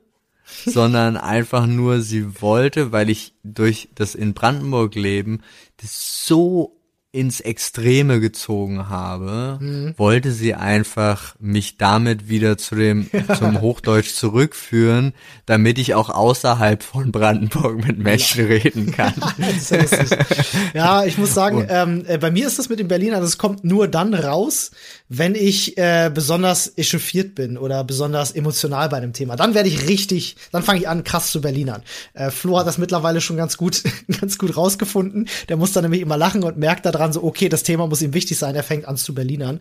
sondern 0.64 1.16
einfach 1.16 1.66
nur, 1.66 2.02
sie 2.02 2.40
wollte, 2.40 2.92
weil 2.92 3.10
ich 3.10 3.34
durch 3.42 3.88
das 3.96 4.14
in 4.14 4.32
Brandenburg 4.32 4.94
leben, 4.94 5.42
das 5.78 6.24
so 6.24 6.79
ins 7.12 7.40
Extreme 7.40 8.20
gezogen 8.20 8.88
habe, 8.88 9.58
mhm. 9.60 9.94
wollte 9.96 10.30
sie 10.30 10.54
einfach 10.54 11.34
mich 11.40 11.76
damit 11.76 12.28
wieder 12.28 12.56
zu 12.56 12.76
dem 12.76 13.10
zum 13.36 13.60
Hochdeutsch 13.60 14.14
zurückführen, 14.14 15.12
damit 15.44 15.78
ich 15.78 15.94
auch 15.94 16.08
außerhalb 16.08 16.84
von 16.84 17.10
Brandenburg 17.10 17.84
mit 17.84 17.98
Menschen 17.98 18.42
ja. 18.42 18.56
reden 18.56 18.92
kann. 18.92 19.14
ja, 20.74 21.04
ich 21.04 21.18
muss 21.18 21.34
sagen, 21.34 21.66
ähm, 21.68 22.04
äh, 22.06 22.18
bei 22.18 22.30
mir 22.30 22.46
ist 22.46 22.60
das 22.60 22.68
mit 22.68 22.78
dem 22.78 22.86
Berliner, 22.86 23.20
das 23.20 23.38
kommt 23.38 23.64
nur 23.64 23.88
dann 23.88 24.14
raus, 24.14 24.70
wenn 25.08 25.34
ich 25.34 25.76
äh, 25.78 26.12
besonders 26.14 26.78
echauffiert 26.78 27.34
bin 27.34 27.58
oder 27.58 27.82
besonders 27.82 28.30
emotional 28.30 28.88
bei 28.88 28.98
einem 28.98 29.12
Thema. 29.12 29.34
Dann 29.34 29.54
werde 29.54 29.68
ich 29.68 29.88
richtig, 29.88 30.36
dann 30.52 30.62
fange 30.62 30.78
ich 30.78 30.88
an, 30.88 31.02
krass 31.02 31.32
zu 31.32 31.40
Berlinern. 31.40 31.82
Äh, 32.14 32.30
Flo 32.30 32.56
hat 32.56 32.68
das 32.68 32.78
mittlerweile 32.78 33.20
schon 33.20 33.36
ganz 33.36 33.56
gut, 33.56 33.82
ganz 34.20 34.38
gut 34.38 34.56
rausgefunden. 34.56 35.28
Der 35.48 35.56
muss 35.56 35.72
dann 35.72 35.82
nämlich 35.82 36.02
immer 36.02 36.16
lachen 36.16 36.44
und 36.44 36.56
merkt 36.56 36.86
da 36.86 36.92
dran 37.00 37.12
so, 37.12 37.22
okay, 37.22 37.48
das 37.48 37.62
Thema 37.62 37.86
muss 37.86 38.02
ihm 38.02 38.14
wichtig 38.14 38.38
sein, 38.38 38.54
er 38.54 38.62
fängt 38.62 38.86
an 38.86 38.96
zu 38.96 39.14
Berlinern. 39.14 39.60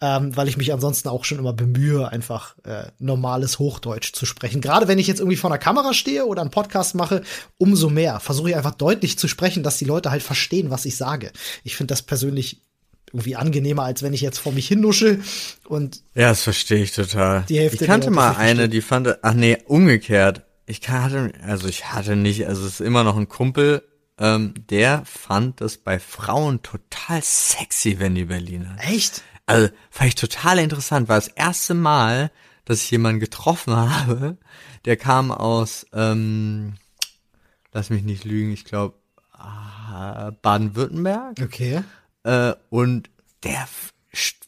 Ähm, 0.00 0.36
weil 0.36 0.46
ich 0.46 0.56
mich 0.56 0.72
ansonsten 0.72 1.08
auch 1.08 1.24
schon 1.24 1.40
immer 1.40 1.52
bemühe, 1.52 2.08
einfach 2.08 2.54
äh, 2.62 2.84
normales 3.00 3.58
Hochdeutsch 3.58 4.12
zu 4.12 4.26
sprechen. 4.26 4.60
Gerade 4.60 4.86
wenn 4.86 5.00
ich 5.00 5.08
jetzt 5.08 5.18
irgendwie 5.18 5.36
vor 5.36 5.50
einer 5.50 5.58
Kamera 5.58 5.92
stehe 5.92 6.24
oder 6.24 6.40
einen 6.40 6.52
Podcast 6.52 6.94
mache, 6.94 7.22
umso 7.56 7.90
mehr 7.90 8.20
versuche 8.20 8.50
ich 8.50 8.54
einfach 8.54 8.76
deutlich 8.76 9.18
zu 9.18 9.26
sprechen, 9.26 9.64
dass 9.64 9.76
die 9.76 9.86
Leute 9.86 10.12
halt 10.12 10.22
verstehen, 10.22 10.70
was 10.70 10.84
ich 10.84 10.96
sage. 10.96 11.32
Ich 11.64 11.74
finde 11.74 11.90
das 11.90 12.02
persönlich 12.02 12.60
irgendwie 13.12 13.34
angenehmer, 13.34 13.82
als 13.82 14.02
wenn 14.02 14.12
ich 14.12 14.20
jetzt 14.20 14.38
vor 14.38 14.52
mich 14.52 14.68
hinnuschel 14.68 15.22
und 15.66 16.02
Ja, 16.14 16.28
das 16.28 16.42
verstehe 16.42 16.82
ich 16.82 16.92
total. 16.92 17.44
Die 17.48 17.58
Hälfte 17.58 17.82
ich 17.82 17.88
kannte 17.88 18.10
mal 18.10 18.36
eine, 18.36 18.68
die 18.68 18.82
fand, 18.82 19.18
ach 19.22 19.34
nee, 19.34 19.58
umgekehrt. 19.66 20.42
Ich 20.66 20.86
hatte, 20.88 21.32
also 21.42 21.66
ich 21.66 21.86
hatte 21.92 22.14
nicht, 22.14 22.46
also 22.46 22.66
es 22.66 22.74
ist 22.74 22.80
immer 22.80 23.02
noch 23.02 23.16
ein 23.16 23.28
Kumpel, 23.28 23.82
ähm, 24.18 24.54
der 24.70 25.04
fand 25.04 25.60
das 25.60 25.78
bei 25.78 25.98
Frauen 25.98 26.62
total 26.62 27.22
sexy, 27.22 27.98
wenn 27.98 28.14
die 28.14 28.24
Berliner. 28.24 28.76
Echt? 28.80 29.22
Also 29.46 29.68
fand 29.90 30.08
ich 30.08 30.14
total 30.14 30.58
interessant, 30.58 31.08
war 31.08 31.16
das 31.16 31.28
erste 31.28 31.74
Mal, 31.74 32.30
dass 32.64 32.82
ich 32.82 32.90
jemanden 32.90 33.20
getroffen 33.20 33.74
habe, 33.76 34.36
der 34.84 34.96
kam 34.96 35.30
aus, 35.30 35.86
ähm, 35.92 36.74
lass 37.72 37.90
mich 37.90 38.02
nicht 38.02 38.24
lügen, 38.24 38.52
ich 38.52 38.64
glaube 38.64 38.96
ah, 39.32 40.32
Baden-Württemberg. 40.42 41.36
Okay. 41.42 41.82
Äh, 42.24 42.54
und 42.70 43.10
der 43.42 43.66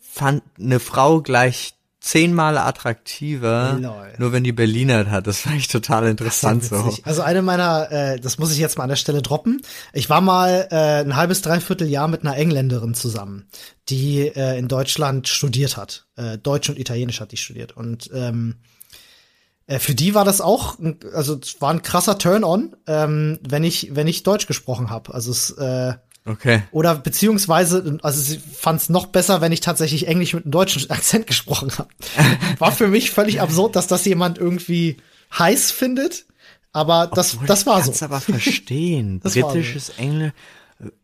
fand 0.01 0.43
eine 0.59 0.81
Frau 0.81 1.23
gleich 1.23 1.75
zehnmal 2.01 2.57
attraktiver, 2.57 3.79
Lol. 3.81 4.15
nur 4.19 4.33
wenn 4.33 4.43
die 4.43 4.53
Berliner 4.53 5.11
hat. 5.11 5.27
Das 5.27 5.41
fand 5.41 5.57
ich 5.57 5.69
total 5.69 6.07
interessant 6.09 6.65
so. 6.65 6.97
Also 7.05 7.23
eine 7.23 7.43
meiner, 7.43 7.93
äh, 7.93 8.19
das 8.19 8.39
muss 8.39 8.53
ich 8.53 8.59
jetzt 8.59 8.79
mal 8.79 8.85
an 8.85 8.89
der 8.89 8.97
Stelle 8.97 9.21
droppen. 9.21 9.61
Ich 9.93 10.09
war 10.09 10.23
mal 10.23 10.67
äh, 10.71 11.01
ein 11.01 11.17
halbes, 11.17 11.43
dreiviertel 11.43 11.89
Jahr 11.89 12.09
mit 12.09 12.23
einer 12.23 12.37
Engländerin 12.37 12.95
zusammen, 12.95 13.49
die 13.91 14.21
äh, 14.21 14.59
in 14.59 14.67
Deutschland 14.67 15.29
studiert 15.29 15.77
hat. 15.77 16.07
Äh, 16.17 16.39
Deutsch 16.39 16.71
und 16.71 16.79
Italienisch 16.79 17.21
hat 17.21 17.33
die 17.33 17.37
studiert. 17.37 17.77
Und 17.77 18.11
ähm, 18.15 18.57
äh, 19.67 19.79
für 19.79 19.95
die 19.95 20.15
war 20.15 20.25
das 20.25 20.41
auch, 20.41 20.79
also 21.15 21.39
es 21.41 21.61
war 21.61 21.71
ein 21.71 21.83
krasser 21.83 22.17
Turn-on, 22.17 22.77
ähm, 22.87 23.39
wenn 23.47 23.63
ich, 23.63 23.95
wenn 23.95 24.09
ich 24.09 24.23
Deutsch 24.23 24.47
gesprochen 24.47 24.89
habe. 24.89 25.13
Also 25.13 25.31
es 25.31 25.51
äh, 25.51 25.95
Okay. 26.27 26.63
oder 26.71 26.95
beziehungsweise, 26.97 27.99
also 28.03 28.21
sie 28.21 28.39
fand 28.39 28.81
es 28.81 28.89
noch 28.91 29.07
besser, 29.07 29.41
wenn 29.41 29.53
ich 29.53 29.61
tatsächlich 29.61 30.07
Englisch 30.07 30.35
mit 30.35 30.45
einem 30.45 30.53
deutschen 30.53 30.89
Akzent 30.91 31.27
gesprochen 31.27 31.73
habe. 31.79 31.89
War 32.59 32.73
für 32.73 32.89
mich 32.89 33.11
völlig 33.11 33.41
absurd, 33.41 33.75
dass 33.77 33.87
das 33.87 34.05
jemand 34.05 34.39
irgendwie 34.39 34.99
heiß 35.39 35.71
findet. 35.71 36.27
Aber 36.73 37.11
das, 37.13 37.35
Obwohl, 37.35 37.47
das 37.49 37.67
war 37.67 37.79
ich 37.79 37.85
so. 37.87 37.91
kann's 37.91 38.03
aber 38.03 38.21
verstehen. 38.21 39.21
War 39.25 39.31
so. 39.31 39.41
Britisches 39.41 39.91
Englisch, 39.97 40.33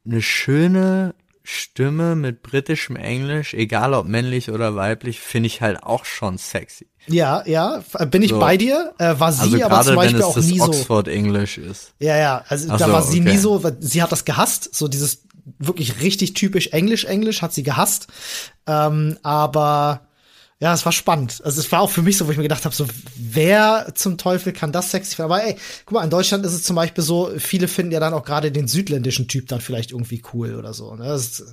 eine 0.04 0.22
schöne 0.22 1.14
Stimme 1.48 2.16
mit 2.16 2.42
britischem 2.42 2.96
Englisch, 2.96 3.54
egal 3.54 3.94
ob 3.94 4.06
männlich 4.06 4.50
oder 4.50 4.74
weiblich, 4.74 5.20
finde 5.20 5.46
ich 5.46 5.60
halt 5.62 5.82
auch 5.82 6.04
schon 6.04 6.38
sexy. 6.38 6.88
Ja, 7.06 7.44
ja, 7.46 7.84
bin 8.10 8.22
ich 8.22 8.30
So. 8.30 8.40
bei 8.40 8.56
dir. 8.56 8.92
Äh, 8.98 9.14
war 9.18 9.32
sie 9.32 9.42
Also 9.42 9.64
aber 9.64 9.82
zum 9.82 9.94
Beispiel 9.94 10.22
auch 10.22 10.34
das 10.34 10.46
nie 10.46 10.58
so. 10.58 10.64
Oxford 10.64 11.06
English 11.08 11.58
ist. 11.58 11.92
Ja, 12.00 12.16
ja, 12.16 12.44
also 12.48 12.68
Ach 12.70 12.78
da 12.78 12.86
so, 12.86 12.92
war 12.92 13.02
sie 13.02 13.20
okay. 13.20 13.30
nie 13.32 13.38
so, 13.38 13.62
sie 13.78 14.02
hat 14.02 14.10
das 14.10 14.24
gehasst, 14.24 14.74
so 14.74 14.88
dieses 14.88 15.22
wirklich 15.58 16.00
richtig 16.00 16.34
typisch 16.34 16.68
Englisch-Englisch 16.68 17.42
hat 17.42 17.52
sie 17.52 17.62
gehasst. 17.62 18.08
Ähm, 18.66 19.16
aber 19.22 20.05
ja, 20.58 20.72
es 20.72 20.86
war 20.86 20.92
spannend. 20.92 21.42
Also 21.44 21.60
es 21.60 21.70
war 21.70 21.82
auch 21.82 21.90
für 21.90 22.00
mich 22.00 22.16
so, 22.16 22.26
wo 22.26 22.30
ich 22.30 22.38
mir 22.38 22.42
gedacht 22.44 22.64
habe, 22.64 22.74
so 22.74 22.86
wer 23.14 23.92
zum 23.94 24.16
Teufel 24.16 24.54
kann 24.54 24.72
das 24.72 24.90
sexy 24.90 25.16
finden? 25.16 25.30
Aber 25.30 25.44
ey, 25.44 25.56
guck 25.84 25.98
mal, 25.98 26.04
in 26.04 26.08
Deutschland 26.08 26.46
ist 26.46 26.54
es 26.54 26.62
zum 26.62 26.76
Beispiel 26.76 27.04
so, 27.04 27.30
viele 27.36 27.68
finden 27.68 27.92
ja 27.92 28.00
dann 28.00 28.14
auch 28.14 28.24
gerade 28.24 28.50
den 28.50 28.66
südländischen 28.66 29.28
Typ 29.28 29.48
dann 29.48 29.60
vielleicht 29.60 29.90
irgendwie 29.92 30.22
cool 30.32 30.54
oder 30.54 30.72
so. 30.72 30.94
Ne? 30.94 31.12
Ist, 31.12 31.44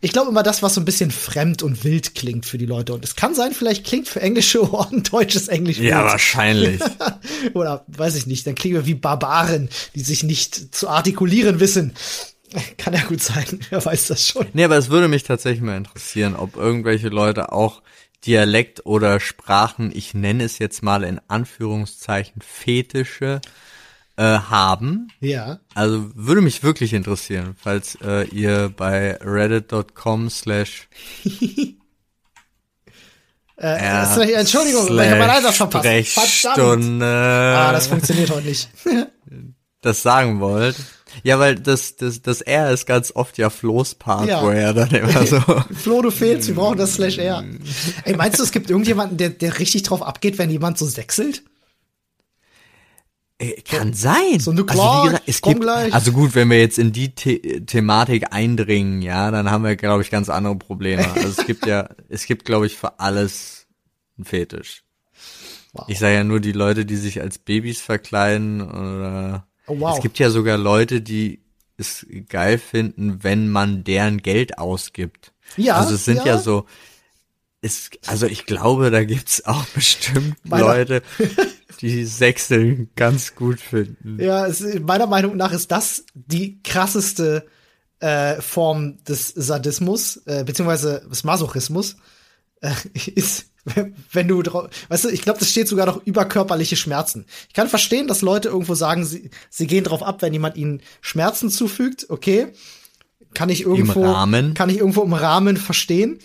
ich 0.00 0.12
glaube 0.12 0.30
immer 0.30 0.42
das, 0.42 0.62
was 0.62 0.72
so 0.74 0.80
ein 0.80 0.86
bisschen 0.86 1.10
fremd 1.10 1.62
und 1.62 1.84
wild 1.84 2.14
klingt 2.14 2.46
für 2.46 2.56
die 2.56 2.64
Leute. 2.64 2.94
Und 2.94 3.04
es 3.04 3.16
kann 3.16 3.34
sein, 3.34 3.52
vielleicht 3.52 3.84
klingt 3.84 4.08
für 4.08 4.22
englische 4.22 4.66
Ohren 4.72 5.02
deutsches 5.10 5.48
Englisch 5.48 5.76
Ja, 5.78 5.98
wild. 5.98 6.12
wahrscheinlich. 6.12 6.80
Oder 7.52 7.84
weiß 7.88 8.14
ich 8.14 8.26
nicht, 8.26 8.46
dann 8.46 8.54
klingen 8.54 8.76
wir 8.76 8.86
wie 8.86 8.94
Barbaren, 8.94 9.68
die 9.94 10.00
sich 10.00 10.22
nicht 10.22 10.74
zu 10.74 10.88
artikulieren 10.88 11.60
wissen. 11.60 11.92
Kann 12.78 12.94
ja 12.94 13.02
gut 13.04 13.22
sein, 13.22 13.44
wer 13.68 13.84
weiß 13.84 14.06
das 14.06 14.26
schon. 14.26 14.46
nee, 14.54 14.64
aber 14.64 14.78
es 14.78 14.88
würde 14.88 15.08
mich 15.08 15.22
tatsächlich 15.22 15.60
mal 15.60 15.76
interessieren, 15.76 16.34
ob 16.34 16.56
irgendwelche 16.56 17.10
Leute 17.10 17.52
auch 17.52 17.82
Dialekt 18.26 18.84
oder 18.86 19.20
Sprachen, 19.20 19.90
ich 19.94 20.12
nenne 20.14 20.44
es 20.44 20.58
jetzt 20.58 20.82
mal 20.82 21.04
in 21.04 21.20
Anführungszeichen 21.28 22.42
Fetische, 22.42 23.40
äh, 24.16 24.22
haben. 24.22 25.08
Ja. 25.20 25.60
Also 25.74 26.10
würde 26.16 26.40
mich 26.40 26.62
wirklich 26.64 26.92
interessieren, 26.92 27.54
falls 27.62 27.96
äh, 28.02 28.26
ihr 28.28 28.72
bei 28.76 29.16
reddit.com 29.20 30.28
slash 30.30 30.88
Äh, 33.60 34.06
vielleicht- 34.14 34.34
Entschuldigung, 34.34 34.84
ich 34.84 34.90
habe 35.10 35.18
mein 35.18 35.30
Einsatz 35.30 35.56
verpasst. 35.56 35.84
Verdammt. 36.54 37.02
Ah, 37.02 37.72
das 37.72 37.88
funktioniert 37.88 38.30
heute 38.30 38.46
nicht. 38.46 38.68
das 39.80 40.02
sagen 40.02 40.38
wollt. 40.40 40.76
Ja, 41.22 41.38
weil 41.38 41.54
das, 41.56 41.96
das, 41.96 42.22
das 42.22 42.40
R 42.40 42.70
ist 42.70 42.86
ganz 42.86 43.12
oft 43.14 43.38
ja 43.38 43.50
Flo's 43.50 43.94
Part, 43.94 44.28
Ja. 44.28 44.42
wo 44.42 44.50
er 44.50 44.72
dann 44.74 44.90
immer 44.90 45.26
so. 45.26 45.40
Flo, 45.74 46.02
du 46.02 46.10
fehlst, 46.10 46.48
wir 46.48 46.54
brauchen 46.54 46.78
das 46.78 46.94
Slash 46.94 47.18
R. 47.18 47.44
Ey, 48.04 48.16
meinst 48.16 48.38
du, 48.38 48.42
es 48.44 48.52
gibt 48.52 48.70
irgendjemanden, 48.70 49.16
der, 49.18 49.30
der 49.30 49.58
richtig 49.58 49.82
drauf 49.84 50.02
abgeht, 50.02 50.38
wenn 50.38 50.50
jemand 50.50 50.78
so 50.78 50.86
sechselt? 50.86 51.42
Äh, 53.40 53.60
Kann 53.62 53.92
sein. 53.94 54.40
So, 54.40 54.52
ne, 54.52 54.64
klar, 54.64 55.02
also, 55.02 55.04
gesagt, 55.10 55.24
es 55.28 55.42
gibt, 55.42 55.60
gleich. 55.60 55.94
also 55.94 56.10
gut, 56.12 56.34
wenn 56.34 56.50
wir 56.50 56.58
jetzt 56.58 56.78
in 56.78 56.92
die 56.92 57.12
The 57.16 57.64
Thematik 57.66 58.32
eindringen, 58.32 59.00
ja, 59.00 59.30
dann 59.30 59.50
haben 59.50 59.62
wir, 59.64 59.76
glaube 59.76 60.02
ich, 60.02 60.10
ganz 60.10 60.28
andere 60.28 60.56
Probleme. 60.56 61.06
Also 61.14 61.40
es 61.40 61.46
gibt 61.46 61.66
ja, 61.66 61.88
es 62.08 62.26
gibt, 62.26 62.44
glaube 62.44 62.66
ich, 62.66 62.76
für 62.76 62.98
alles 62.98 63.66
einen 64.16 64.24
Fetisch. 64.24 64.82
Wow. 65.72 65.84
Ich 65.88 65.98
sage 65.98 66.14
ja 66.14 66.24
nur 66.24 66.40
die 66.40 66.52
Leute, 66.52 66.84
die 66.84 66.96
sich 66.96 67.20
als 67.20 67.38
Babys 67.38 67.80
verkleiden 67.80 68.62
oder 68.62 69.46
Oh, 69.68 69.78
wow. 69.80 69.96
es 69.96 70.02
gibt 70.02 70.18
ja 70.18 70.30
sogar 70.30 70.58
Leute, 70.58 71.00
die 71.00 71.40
es 71.76 72.06
geil 72.28 72.58
finden, 72.58 73.22
wenn 73.22 73.48
man 73.48 73.84
deren 73.84 74.18
Geld 74.22 74.58
ausgibt. 74.58 75.32
Ja, 75.56 75.76
Also 75.76 75.94
es 75.94 76.04
sind 76.04 76.16
ja, 76.18 76.24
ja. 76.26 76.38
so, 76.38 76.66
es, 77.60 77.90
also 78.06 78.26
ich 78.26 78.46
glaube, 78.46 78.90
da 78.90 79.04
gibt's 79.04 79.44
auch 79.46 79.64
bestimmt 79.74 80.36
Meiner- 80.44 80.64
Leute, 80.66 81.02
die 81.80 82.04
Sechseln 82.04 82.90
ganz 82.96 83.34
gut 83.36 83.60
finden. 83.60 84.18
Ja, 84.20 84.46
es, 84.46 84.60
meiner 84.80 85.06
Meinung 85.06 85.36
nach 85.36 85.52
ist 85.52 85.70
das 85.70 86.04
die 86.14 86.60
krasseste 86.62 87.46
äh, 88.00 88.40
Form 88.40 89.02
des 89.04 89.28
Sadismus, 89.28 90.18
äh, 90.26 90.44
beziehungsweise 90.44 91.06
des 91.08 91.24
Masochismus, 91.24 91.96
äh, 92.60 92.72
ist, 93.14 93.47
wenn- 94.12 94.28
du 94.28 94.42
drauf, 94.42 94.68
weißt 94.88 95.04
du, 95.04 95.08
ich 95.08 95.22
glaube, 95.22 95.38
das 95.38 95.50
steht 95.50 95.68
sogar 95.68 95.86
noch 95.86 96.04
über 96.06 96.24
körperliche 96.24 96.76
Schmerzen. 96.76 97.26
Ich 97.48 97.54
kann 97.54 97.68
verstehen, 97.68 98.06
dass 98.08 98.22
Leute 98.22 98.48
irgendwo 98.48 98.74
sagen, 98.74 99.04
sie, 99.04 99.30
sie 99.50 99.66
gehen 99.66 99.84
drauf 99.84 100.02
ab, 100.02 100.22
wenn 100.22 100.32
jemand 100.32 100.56
ihnen 100.56 100.80
Schmerzen 101.00 101.50
zufügt, 101.50 102.06
okay. 102.08 102.48
Kann 103.34 103.50
ich 103.50 103.60
irgendwo, 103.62 104.02
kann 104.54 104.70
ich 104.70 104.78
irgendwo 104.78 105.02
im 105.02 105.12
Rahmen 105.12 105.58
verstehen. 105.58 106.18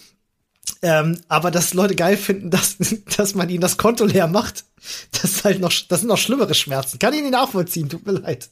Ähm, 0.81 1.19
aber 1.27 1.51
dass 1.51 1.73
Leute 1.73 1.95
geil 1.95 2.15
finden, 2.15 2.49
dass, 2.49 2.77
dass 3.17 3.35
man 3.35 3.49
ihnen 3.49 3.59
das 3.61 3.77
Konto 3.77 4.05
leer 4.05 4.27
macht, 4.27 4.63
das 5.11 5.23
ist 5.25 5.43
halt 5.43 5.59
noch, 5.59 5.73
das 5.89 5.99
sind 5.99 6.07
noch 6.09 6.17
schlimmere 6.17 6.53
Schmerzen. 6.53 6.99
Kann 6.99 7.13
ich 7.13 7.21
nicht 7.21 7.31
nachvollziehen, 7.31 7.89
tut 7.89 8.05
mir 8.05 8.13
leid. 8.13 8.49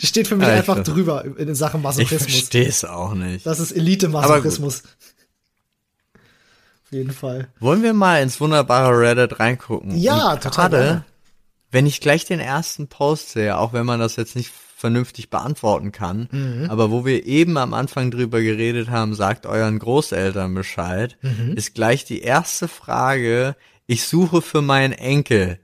das 0.00 0.08
steht 0.08 0.28
für 0.28 0.36
mich 0.36 0.46
Alter. 0.46 0.58
einfach 0.58 0.84
drüber 0.84 1.24
in 1.38 1.54
Sachen 1.54 1.80
Ich 1.80 1.84
Masochismus. 1.84 2.20
verstehe 2.32 2.66
es 2.68 2.84
auch 2.84 3.14
nicht. 3.14 3.44
Das 3.46 3.58
ist 3.60 3.72
Elite-Masochismus. 3.72 4.82
Auf 6.86 6.92
jeden 6.92 7.10
Fall. 7.10 7.48
Wollen 7.58 7.82
wir 7.82 7.92
mal 7.94 8.22
ins 8.22 8.40
wunderbare 8.40 8.98
Reddit 9.00 9.40
reingucken? 9.40 9.96
Ja, 9.96 10.34
Und 10.34 10.42
total. 10.42 10.70
Gerade, 10.70 11.04
wenn 11.72 11.84
ich 11.86 12.00
gleich 12.00 12.24
den 12.24 12.38
ersten 12.40 12.86
Post 12.88 13.30
sehe, 13.30 13.58
auch 13.58 13.72
wenn 13.72 13.84
man 13.84 13.98
das 14.00 14.16
jetzt 14.16 14.36
nicht 14.36 14.52
vernünftig 14.76 15.30
beantworten 15.30 15.90
kann, 15.90 16.28
Mhm. 16.30 16.70
aber 16.70 16.90
wo 16.90 17.04
wir 17.04 17.24
eben 17.26 17.56
am 17.56 17.74
Anfang 17.74 18.10
drüber 18.10 18.40
geredet 18.40 18.88
haben, 18.90 19.14
sagt 19.14 19.46
euren 19.46 19.78
Großeltern 19.78 20.54
Bescheid, 20.54 21.16
Mhm. 21.22 21.54
ist 21.56 21.74
gleich 21.74 22.04
die 22.04 22.20
erste 22.20 22.68
Frage, 22.68 23.56
ich 23.86 24.04
suche 24.06 24.42
für 24.42 24.62
meinen 24.62 24.92
Enkel 24.92 25.58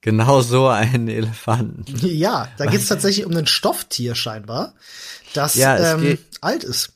genau 0.00 0.40
so 0.42 0.68
einen 0.68 1.08
Elefanten. 1.08 1.84
Ja, 2.06 2.48
da 2.56 2.66
geht 2.66 2.80
es 2.80 2.86
tatsächlich 2.88 3.26
um 3.26 3.36
ein 3.36 3.46
Stofftier 3.46 4.14
scheinbar, 4.14 4.74
das 5.34 5.54
Ja, 5.56 5.94
ähm, 5.94 6.00
geht- 6.00 6.20
alt 6.40 6.64
ist. 6.64 6.91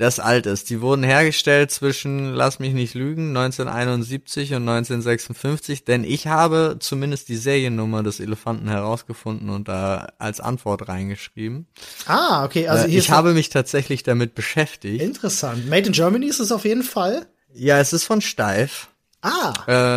Das 0.00 0.18
alt 0.18 0.46
ist. 0.46 0.70
Die 0.70 0.80
wurden 0.80 1.02
hergestellt 1.04 1.70
zwischen, 1.70 2.32
lass 2.32 2.58
mich 2.58 2.72
nicht 2.72 2.94
lügen, 2.94 3.36
1971 3.36 4.54
und 4.54 4.68
1956, 4.68 5.84
denn 5.84 6.04
ich 6.04 6.26
habe 6.26 6.76
zumindest 6.80 7.28
die 7.28 7.36
Seriennummer 7.36 8.02
des 8.02 8.18
Elefanten 8.18 8.68
herausgefunden 8.68 9.50
und 9.50 9.68
da 9.68 10.12
als 10.18 10.40
Antwort 10.40 10.88
reingeschrieben. 10.88 11.66
Ah, 12.06 12.44
okay, 12.44 12.66
also 12.68 12.86
Äh, 12.86 12.96
ich 12.96 13.10
habe 13.10 13.34
mich 13.34 13.50
tatsächlich 13.50 14.02
damit 14.02 14.34
beschäftigt. 14.34 15.02
interessant. 15.02 15.68
Made 15.68 15.86
in 15.88 15.92
Germany 15.92 16.26
ist 16.26 16.40
es 16.40 16.50
auf 16.50 16.64
jeden 16.64 16.82
Fall. 16.82 17.26
Ja, 17.52 17.78
es 17.78 17.92
ist 17.92 18.04
von 18.04 18.20
Steif. 18.20 18.88
Ah, 19.22 19.52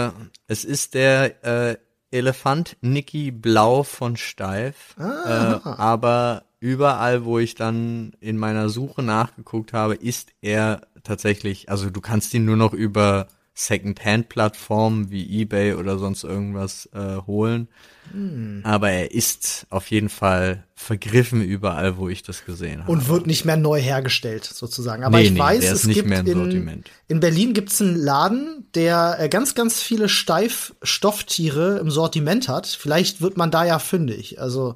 Äh, 0.10 0.12
es 0.48 0.66
ist 0.66 0.96
der 0.96 1.44
äh, 1.46 1.78
Elefant 2.12 2.76
Nicky 2.82 3.32
Blau 3.32 3.84
von 3.84 4.18
Steif. 4.18 4.96
Ah. 4.98 5.62
Äh, 5.66 5.70
aber 5.70 6.44
überall, 6.64 7.26
wo 7.26 7.40
ich 7.40 7.56
dann 7.56 8.14
in 8.22 8.38
meiner 8.38 8.70
Suche 8.70 9.04
nachgeguckt 9.04 9.74
habe, 9.74 9.96
ist 9.96 10.32
er 10.42 10.88
tatsächlich, 11.04 11.70
also 11.70 11.90
du 11.90 12.00
kannst 12.00 12.34
ihn 12.34 12.46
nur 12.46 12.56
noch 12.56 12.72
über 12.72 13.28
Second-Hand-Plattformen 13.54 15.12
wie 15.12 15.42
eBay 15.42 15.74
oder 15.74 15.98
sonst 15.98 16.24
irgendwas 16.24 16.90
äh, 16.94 17.18
holen. 17.28 17.68
Hm. 18.12 18.62
Aber 18.64 18.92
er 18.92 19.12
ist 19.12 19.66
auf 19.70 19.90
jeden 19.90 20.10
Fall 20.10 20.66
vergriffen 20.76 21.42
überall, 21.42 21.98
wo 21.98 22.10
ich 22.10 22.24
das 22.24 22.46
gesehen 22.46 22.82
habe. 22.82 22.92
und 22.92 23.08
wird 23.08 23.26
nicht 23.26 23.46
mehr 23.46 23.58
neu 23.58 23.80
hergestellt, 23.80 24.44
sozusagen. 24.44 25.04
Aber 25.04 25.18
Nee, 25.18 25.26
ich 25.26 25.32
nee, 25.32 25.40
weiß, 25.40 25.62
der 25.62 25.74
es 25.74 25.88
gibt 25.88 26.10
mehr 26.10 26.20
im 26.20 26.28
in, 26.28 26.38
Sortiment. 26.38 26.92
in 27.08 27.20
Berlin 27.20 27.54
gibt's 27.54 27.82
einen 27.82 27.96
Laden, 27.96 28.68
der 28.76 29.18
äh, 29.20 29.30
ganz, 29.30 29.56
ganz 29.56 29.82
viele 29.82 30.10
Steifstofftiere 30.10 31.80
im 31.80 31.90
Sortiment 31.90 32.50
hat. 32.50 32.68
Vielleicht 32.68 33.22
wird 33.22 33.38
man 33.38 33.52
da 33.52 33.64
ja 33.66 33.80
fündig. 33.80 34.42
Also 34.42 34.76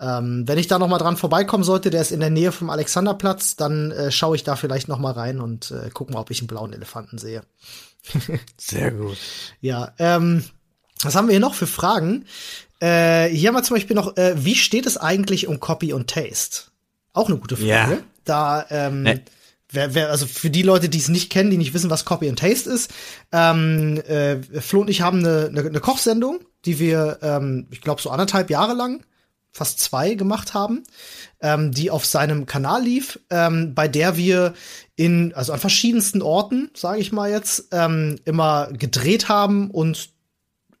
ähm, 0.00 0.44
wenn 0.46 0.58
ich 0.58 0.66
da 0.66 0.78
noch 0.78 0.88
mal 0.88 0.98
dran 0.98 1.16
vorbeikommen 1.16 1.64
sollte, 1.64 1.90
der 1.90 2.02
ist 2.02 2.12
in 2.12 2.20
der 2.20 2.30
Nähe 2.30 2.52
vom 2.52 2.68
Alexanderplatz, 2.70 3.56
dann 3.56 3.92
äh, 3.92 4.10
schaue 4.10 4.36
ich 4.36 4.44
da 4.44 4.56
vielleicht 4.56 4.88
noch 4.88 4.98
mal 4.98 5.12
rein 5.12 5.40
und 5.40 5.70
äh, 5.70 5.90
gucke 5.90 6.12
mal, 6.12 6.20
ob 6.20 6.30
ich 6.30 6.40
einen 6.40 6.48
blauen 6.48 6.72
Elefanten 6.72 7.18
sehe. 7.18 7.42
Sehr 8.56 8.90
gut. 8.92 9.16
Ja, 9.60 9.92
ähm, 9.98 10.44
was 11.06 11.14
haben 11.16 11.28
wir 11.28 11.32
hier 11.32 11.40
noch 11.40 11.54
für 11.54 11.66
Fragen? 11.66 12.24
Äh, 12.80 13.28
hier 13.28 13.48
haben 13.48 13.56
wir 13.56 13.62
zum 13.62 13.76
Beispiel 13.76 13.96
noch, 13.96 14.16
äh, 14.16 14.34
wie 14.36 14.54
steht 14.54 14.86
es 14.86 14.96
eigentlich 14.96 15.46
um 15.46 15.60
Copy 15.60 15.92
und 15.92 16.10
Taste? 16.10 16.62
Auch 17.12 17.28
eine 17.28 17.38
gute 17.38 17.56
Frage. 17.56 17.68
Ja. 17.70 17.98
Da 18.24 18.66
ähm, 18.70 19.02
Nee. 19.02 19.20
wer, 19.70 19.94
wer, 19.94 20.10
also 20.10 20.26
für 20.26 20.50
die 20.50 20.62
Leute, 20.62 20.88
die 20.88 20.98
es 20.98 21.08
nicht 21.08 21.30
kennen, 21.30 21.50
die 21.50 21.56
nicht 21.56 21.72
wissen, 21.72 21.90
was 21.90 22.04
Copy 22.04 22.28
and 22.28 22.38
Taste 22.38 22.68
ist, 22.68 22.92
ähm, 23.32 23.98
äh, 24.06 24.36
Flo 24.60 24.82
und 24.82 24.90
ich 24.90 25.00
haben 25.00 25.20
eine, 25.20 25.46
eine, 25.46 25.60
eine 25.60 25.80
Kochsendung, 25.80 26.40
die 26.64 26.78
wir, 26.78 27.18
ähm, 27.22 27.68
ich 27.70 27.80
glaube, 27.80 28.02
so 28.02 28.10
anderthalb 28.10 28.50
Jahre 28.50 28.74
lang, 28.74 29.02
fast 29.52 29.80
zwei 29.80 30.14
gemacht 30.14 30.52
haben, 30.52 30.82
ähm, 31.40 31.72
die 31.72 31.90
auf 31.90 32.04
seinem 32.04 32.44
Kanal 32.44 32.82
lief, 32.82 33.18
ähm, 33.30 33.74
bei 33.74 33.88
der 33.88 34.18
wir 34.18 34.52
in, 34.96 35.32
also 35.34 35.52
an 35.54 35.60
verschiedensten 35.60 36.20
Orten, 36.20 36.70
sage 36.74 37.00
ich 37.00 37.10
mal 37.10 37.30
jetzt, 37.30 37.68
ähm, 37.72 38.18
immer 38.26 38.68
gedreht 38.72 39.30
haben 39.30 39.70
und 39.70 40.10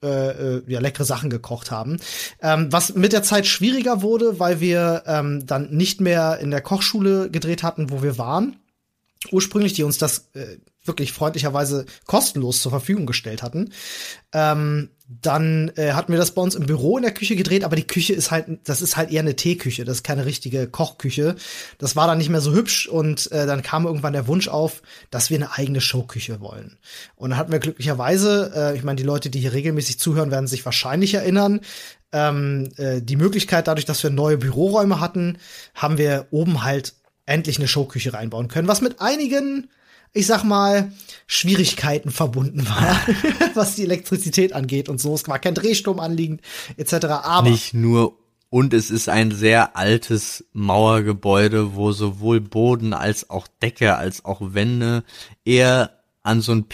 äh, 0.02 0.56
äh, 0.56 0.62
ja, 0.66 0.80
leckere 0.80 1.04
Sachen 1.04 1.30
gekocht 1.30 1.70
haben. 1.70 1.98
Ähm, 2.40 2.70
was 2.70 2.94
mit 2.94 3.12
der 3.12 3.22
Zeit 3.22 3.46
schwieriger 3.46 4.02
wurde, 4.02 4.38
weil 4.38 4.60
wir 4.60 5.04
ähm, 5.06 5.46
dann 5.46 5.70
nicht 5.70 6.00
mehr 6.00 6.38
in 6.38 6.50
der 6.50 6.60
Kochschule 6.60 7.30
gedreht 7.30 7.62
hatten, 7.62 7.90
wo 7.90 8.02
wir 8.02 8.18
waren. 8.18 8.56
Ursprünglich, 9.32 9.72
die 9.72 9.82
uns 9.82 9.98
das 9.98 10.30
äh, 10.34 10.58
wirklich 10.84 11.12
freundlicherweise 11.12 11.86
kostenlos 12.06 12.62
zur 12.62 12.70
Verfügung 12.70 13.06
gestellt 13.06 13.42
hatten. 13.42 13.72
Ähm, 14.32 14.90
dann 15.08 15.70
äh, 15.76 15.92
hatten 15.92 16.12
wir 16.12 16.18
das 16.18 16.32
bei 16.32 16.42
uns 16.42 16.56
im 16.56 16.66
Büro 16.66 16.96
in 16.96 17.04
der 17.04 17.14
Küche 17.14 17.36
gedreht, 17.36 17.62
aber 17.62 17.76
die 17.76 17.86
Küche 17.86 18.12
ist 18.12 18.32
halt, 18.32 18.46
das 18.64 18.82
ist 18.82 18.96
halt 18.96 19.12
eher 19.12 19.20
eine 19.20 19.36
Teeküche, 19.36 19.84
das 19.84 19.98
ist 19.98 20.02
keine 20.02 20.26
richtige 20.26 20.66
Kochküche. 20.66 21.36
Das 21.78 21.94
war 21.94 22.08
dann 22.08 22.18
nicht 22.18 22.28
mehr 22.28 22.40
so 22.40 22.52
hübsch 22.52 22.88
und 22.88 23.30
äh, 23.30 23.46
dann 23.46 23.62
kam 23.62 23.86
irgendwann 23.86 24.14
der 24.14 24.26
Wunsch 24.26 24.48
auf, 24.48 24.82
dass 25.10 25.30
wir 25.30 25.36
eine 25.36 25.52
eigene 25.52 25.80
Showküche 25.80 26.40
wollen. 26.40 26.78
Und 27.14 27.30
dann 27.30 27.38
hatten 27.38 27.52
wir 27.52 27.60
glücklicherweise, 27.60 28.52
äh, 28.54 28.76
ich 28.76 28.82
meine, 28.82 28.96
die 28.96 29.04
Leute, 29.04 29.30
die 29.30 29.38
hier 29.38 29.52
regelmäßig 29.52 30.00
zuhören, 30.00 30.32
werden 30.32 30.48
sich 30.48 30.64
wahrscheinlich 30.64 31.14
erinnern, 31.14 31.60
ähm, 32.10 32.72
äh, 32.76 33.00
die 33.00 33.16
Möglichkeit, 33.16 33.68
dadurch, 33.68 33.86
dass 33.86 34.02
wir 34.02 34.10
neue 34.10 34.38
Büroräume 34.38 34.98
hatten, 34.98 35.38
haben 35.74 35.98
wir 35.98 36.26
oben 36.30 36.64
halt 36.64 36.94
endlich 37.26 37.58
eine 37.58 37.68
Showküche 37.68 38.12
reinbauen 38.12 38.48
können, 38.48 38.68
was 38.68 38.80
mit 38.80 39.00
einigen 39.00 39.68
ich 40.12 40.26
sag 40.26 40.44
mal, 40.44 40.92
Schwierigkeiten 41.26 42.10
verbunden 42.10 42.66
war, 42.68 42.98
was 43.54 43.74
die 43.74 43.84
Elektrizität 43.84 44.52
angeht 44.52 44.88
und 44.88 45.00
so. 45.00 45.14
Es 45.14 45.26
war 45.28 45.38
kein 45.38 45.54
Drehsturm 45.54 46.00
anliegend, 46.00 46.40
etc. 46.76 47.06
Aber 47.06 47.50
nicht 47.50 47.74
nur 47.74 48.18
und 48.48 48.72
es 48.72 48.90
ist 48.90 49.08
ein 49.08 49.32
sehr 49.32 49.76
altes 49.76 50.46
Mauergebäude, 50.52 51.74
wo 51.74 51.92
sowohl 51.92 52.40
Boden 52.40 52.92
als 52.92 53.28
auch 53.28 53.48
Decke 53.62 53.96
als 53.96 54.24
auch 54.24 54.40
Wände 54.40 55.04
eher 55.44 55.98
an 56.22 56.40
so 56.40 56.52
einen 56.52 56.66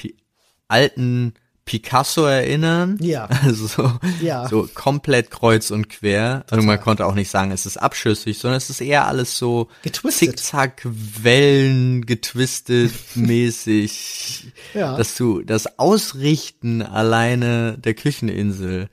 alten 0.68 1.34
Picasso 1.64 2.24
erinnern. 2.24 2.98
Ja. 3.00 3.28
Also 3.42 3.66
so, 3.66 3.92
ja. 4.20 4.48
so 4.48 4.68
komplett 4.72 5.30
kreuz 5.30 5.70
und 5.70 5.88
quer. 5.88 6.42
Total. 6.46 6.60
Und 6.60 6.66
man 6.66 6.80
konnte 6.80 7.06
auch 7.06 7.14
nicht 7.14 7.30
sagen, 7.30 7.50
es 7.50 7.66
ist 7.66 7.76
abschüssig, 7.76 8.38
sondern 8.38 8.58
es 8.58 8.70
ist 8.70 8.80
eher 8.80 9.06
alles 9.06 9.36
so 9.36 9.68
getwistet. 9.82 10.38
Zickzack, 10.38 10.82
Wellen, 10.84 12.06
getwistet 12.06 12.92
mäßig. 13.14 14.52
ja. 14.74 14.96
Dass 14.96 15.16
du 15.16 15.42
das 15.42 15.78
Ausrichten 15.78 16.82
alleine 16.82 17.76
der 17.78 17.94
Kücheninsel 17.94 18.88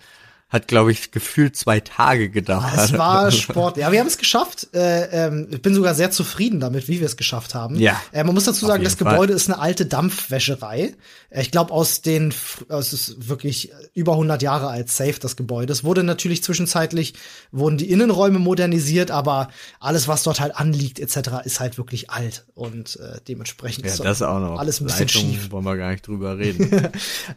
hat, 0.49 0.67
glaube 0.67 0.91
ich, 0.91 1.11
gefühlt 1.11 1.55
zwei 1.55 1.79
Tage 1.79 2.29
gedauert. 2.29 2.73
Es 2.75 2.97
war 2.97 3.29
Sport. 3.39 3.77
Ja, 3.77 3.91
wir 3.91 3.99
haben 3.99 4.07
es 4.07 4.17
geschafft. 4.17 4.67
Äh, 4.73 5.27
ähm, 5.27 5.47
ich 5.51 5.61
bin 5.61 5.75
sogar 5.75 5.93
sehr 5.93 6.09
zufrieden 6.09 6.59
damit, 6.59 6.87
wie 6.87 6.99
wir 6.99 7.05
es 7.05 7.17
geschafft 7.17 7.53
haben. 7.53 7.75
Ja. 7.75 8.01
Äh, 8.11 8.23
man 8.23 8.33
muss 8.33 8.45
dazu 8.45 8.65
sagen, 8.65 8.83
das 8.83 8.97
Gebäude 8.97 9.17
Fall. 9.17 9.29
ist 9.29 9.47
eine 9.47 9.59
alte 9.59 9.85
Dampfwäscherei. 9.85 10.95
Äh, 11.29 11.41
ich 11.41 11.51
glaube, 11.51 11.71
aus 11.71 12.01
den, 12.01 12.33
es 12.67 12.93
ist 12.93 13.29
wirklich 13.29 13.71
über 13.93 14.13
100 14.13 14.41
Jahre 14.41 14.69
alt, 14.69 14.89
safe, 14.89 15.19
das 15.19 15.35
Gebäude. 15.35 15.71
Es 15.71 15.83
wurde 15.83 16.03
natürlich 16.03 16.43
zwischenzeitlich, 16.43 17.13
wurden 17.51 17.77
die 17.77 17.91
Innenräume 17.91 18.39
modernisiert, 18.39 19.11
aber 19.11 19.49
alles, 19.79 20.07
was 20.07 20.23
dort 20.23 20.39
halt 20.39 20.55
anliegt, 20.55 20.99
etc., 20.99 21.45
ist 21.45 21.59
halt 21.59 21.77
wirklich 21.77 22.09
alt. 22.09 22.45
Und 22.55 22.95
äh, 22.95 23.19
dementsprechend 23.27 23.85
ja, 23.85 23.91
ist 23.91 24.03
das 24.03 24.23
auch 24.23 24.39
noch. 24.39 24.57
alles 24.57 24.81
ein 24.81 24.85
bisschen 24.85 25.07
Leitung 25.07 25.21
schief. 25.21 25.51
wollen 25.51 25.65
wir 25.65 25.77
gar 25.77 25.91
nicht 25.91 26.07
drüber 26.07 26.37
reden. 26.39 26.89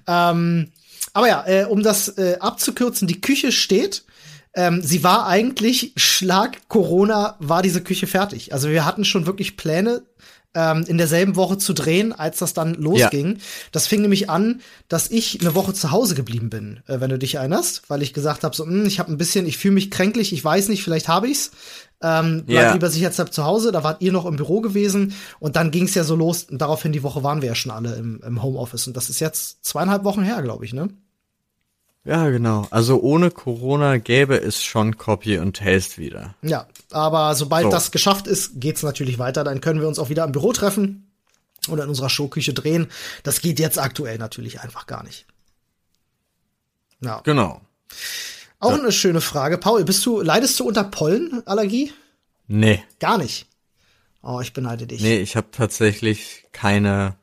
ähm, 0.07 0.69
aber 1.13 1.29
ja, 1.29 1.47
äh, 1.47 1.65
um 1.65 1.83
das 1.83 2.09
äh, 2.19 2.37
abzukürzen, 2.41 3.09
die 3.09 3.21
Küche 3.21 3.53
steht. 3.53 4.05
Ähm, 4.55 4.83
sie 4.83 5.03
war 5.03 5.27
eigentlich 5.27 5.93
Schlag 5.97 6.69
Corona 6.69 7.37
war 7.39 7.63
diese 7.63 7.83
Küche 7.83 8.07
fertig. 8.07 8.53
Also 8.53 8.69
wir 8.69 8.85
hatten 8.85 9.05
schon 9.05 9.25
wirklich 9.25 9.57
Pläne 9.57 10.03
ähm, 10.55 10.85
in 10.87 10.99
derselben 10.99 11.37
Woche 11.37 11.59
zu 11.59 11.73
drehen, 11.73 12.13
als 12.13 12.39
das 12.39 12.53
dann 12.53 12.75
losging. 12.75 13.37
Ja. 13.37 13.43
Das 13.73 13.87
fing 13.87 14.03
nämlich 14.03 14.29
an, 14.29 14.61
dass 14.89 15.11
ich 15.11 15.41
eine 15.41 15.55
Woche 15.55 15.73
zu 15.73 15.91
Hause 15.91 16.15
geblieben 16.15 16.51
bin, 16.51 16.81
äh, 16.87 17.01
wenn 17.01 17.11
du 17.11 17.19
dich 17.19 17.37
erinnerst, 17.37 17.89
weil 17.89 18.03
ich 18.03 18.13
gesagt 18.13 18.45
habe, 18.45 18.55
so, 18.55 18.65
mh, 18.65 18.73
hm, 18.73 18.87
ich 18.87 18.99
habe 18.99 19.11
ein 19.11 19.19
bisschen, 19.19 19.47
ich 19.47 19.59
fühle 19.59 19.75
mich 19.75 19.91
kränklich, 19.91 20.33
ich 20.33 20.45
weiß 20.45 20.69
nicht, 20.69 20.83
vielleicht 20.83 21.09
habe 21.09 21.29
ich's. 21.29 21.53
Ähm, 22.03 22.45
bleib 22.47 22.63
ja. 22.63 22.73
lieber 22.73 22.91
sicherheitshalber 22.91 23.31
zu 23.31 23.45
Hause, 23.45 23.71
da 23.73 23.85
wart 23.85 24.03
ihr 24.03 24.13
noch 24.13 24.27
im 24.27 24.37
Büro 24.37 24.61
gewesen 24.61 25.15
und 25.39 25.57
dann 25.57 25.71
ging's 25.71 25.95
ja 25.95 26.03
so 26.03 26.17
los 26.17 26.45
und 26.45 26.59
daraufhin 26.59 26.93
die 26.93 27.03
Woche 27.03 27.23
waren 27.23 27.43
wir 27.43 27.49
ja 27.49 27.55
schon 27.55 27.71
alle 27.71 27.95
im, 27.95 28.21
im 28.27 28.43
Homeoffice 28.43 28.89
und 28.89 28.97
das 28.97 29.09
ist 29.09 29.21
jetzt 29.21 29.65
zweieinhalb 29.65 30.05
Wochen 30.05 30.23
her, 30.23 30.43
glaube 30.43 30.65
ich, 30.65 30.73
ne? 30.73 30.89
Ja, 32.05 32.29
genau. 32.31 32.67
Also 32.71 33.01
ohne 33.01 33.31
Corona 33.31 33.99
gäbe 33.99 34.37
es 34.37 34.63
schon 34.63 34.99
Copy 34.99 35.39
und 35.39 35.57
Taste 35.57 35.99
wieder. 35.99 36.35
Ja, 36.43 36.67
aber 36.91 37.35
sobald 37.37 37.65
so. 37.65 37.71
das 37.71 37.93
geschafft 37.93 38.27
ist, 38.27 38.61
geht's 38.61 38.83
natürlich 38.83 39.21
weiter. 39.21 39.45
Dann 39.45 39.61
können 39.61 39.81
wir 39.81 39.87
uns 39.87 40.01
auch 40.01 40.09
wieder 40.09 40.25
im 40.25 40.33
Büro 40.33 40.53
treffen 40.53 41.13
oder 41.69 41.85
in 41.85 41.91
unserer 41.91 42.11
Showküche 42.11 42.55
drehen. 42.55 42.89
Das 43.23 43.41
geht 43.41 43.61
jetzt 43.61 43.79
aktuell 43.79 44.19
natürlich 44.19 44.61
einfach 44.61 44.87
gar 44.87 45.05
nicht. 45.05 45.27
Ja. 47.01 47.21
Genau. 47.25 47.61
Auch 48.63 48.79
eine 48.79 48.93
schöne 48.93 49.21
Frage. 49.21 49.59
Paul, 49.59 49.85
bist 49.85 50.07
du, 50.07 50.21
leidest 50.21 50.61
du 50.61 50.65
unter 50.65 50.85
Pollenallergie? 50.85 51.93
Nee. 52.47 52.85
Gar 53.01 53.19
nicht. 53.19 53.47
Oh, 54.23 54.41
ich 54.41 54.53
beneide 54.53 54.87
dich. 54.87 55.03
Nee, 55.03 55.21
ich 55.21 55.35
habe 55.35 55.49
tatsächlich 55.51 56.47
keine 56.53 57.17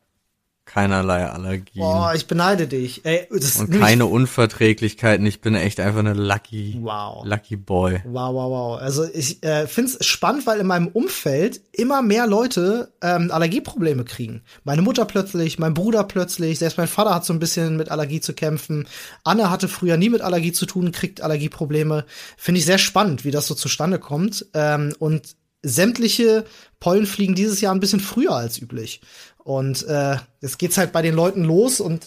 keinerlei 0.70 1.26
Allergien. 1.26 1.84
Boah, 1.84 2.14
ich 2.16 2.28
beneide 2.28 2.68
dich. 2.68 3.04
Ey, 3.04 3.28
das 3.32 3.58
und 3.58 3.72
keine 3.72 4.06
Unverträglichkeiten. 4.06 5.26
Ich 5.26 5.42
bin 5.42 5.56
echt 5.56 5.80
einfach 5.80 6.00
eine 6.00 6.14
Lucky, 6.14 6.78
wow. 6.82 7.26
Lucky 7.26 7.56
Boy. 7.56 8.02
Wow, 8.06 8.34
wow, 8.36 8.52
wow. 8.52 8.80
Also 8.80 9.04
ich 9.12 9.44
äh, 9.44 9.66
finde 9.66 9.94
es 10.00 10.06
spannend, 10.06 10.46
weil 10.46 10.60
in 10.60 10.68
meinem 10.68 10.88
Umfeld 10.88 11.60
immer 11.72 12.04
mehr 12.04 12.28
Leute 12.28 12.92
ähm, 13.02 13.32
Allergieprobleme 13.32 14.06
kriegen. 14.06 14.44
Meine 14.64 14.84
Mutter 14.84 15.06
plötzlich, 15.06 15.58
mein 15.58 15.74
Bruder 15.74 16.04
plötzlich, 16.04 16.60
selbst 16.60 16.78
mein 16.78 16.88
Vater 16.88 17.16
hat 17.16 17.26
so 17.26 17.34
ein 17.34 17.40
bisschen 17.40 17.76
mit 17.76 17.90
Allergie 17.90 18.22
zu 18.22 18.34
kämpfen. 18.34 18.88
Anne 19.24 19.50
hatte 19.50 19.68
früher 19.68 19.98
nie 19.98 20.10
mit 20.10 20.22
Allergie 20.22 20.52
zu 20.52 20.68
tun, 20.68 20.92
kriegt 20.92 21.22
Allergieprobleme. 21.22 22.06
Finde 22.38 22.60
ich 22.60 22.66
sehr 22.66 22.78
spannend, 22.78 23.26
wie 23.26 23.32
das 23.32 23.48
so 23.48 23.56
zustande 23.56 23.98
kommt. 23.98 24.46
Ähm, 24.54 24.94
und 25.00 25.36
sämtliche 25.62 26.46
Pollen 26.80 27.06
fliegen 27.06 27.36
dieses 27.36 27.60
Jahr 27.60 27.74
ein 27.74 27.82
bisschen 27.82 28.00
früher 28.00 28.32
als 28.32 28.62
üblich. 28.62 29.02
Und 29.44 29.88
äh, 29.88 30.18
jetzt 30.42 30.60
geht's 30.60 30.78
halt 30.78 30.92
bei 30.92 31.02
den 31.02 31.16
Leuten 31.16 31.44
los 31.44 31.80
und 31.80 32.06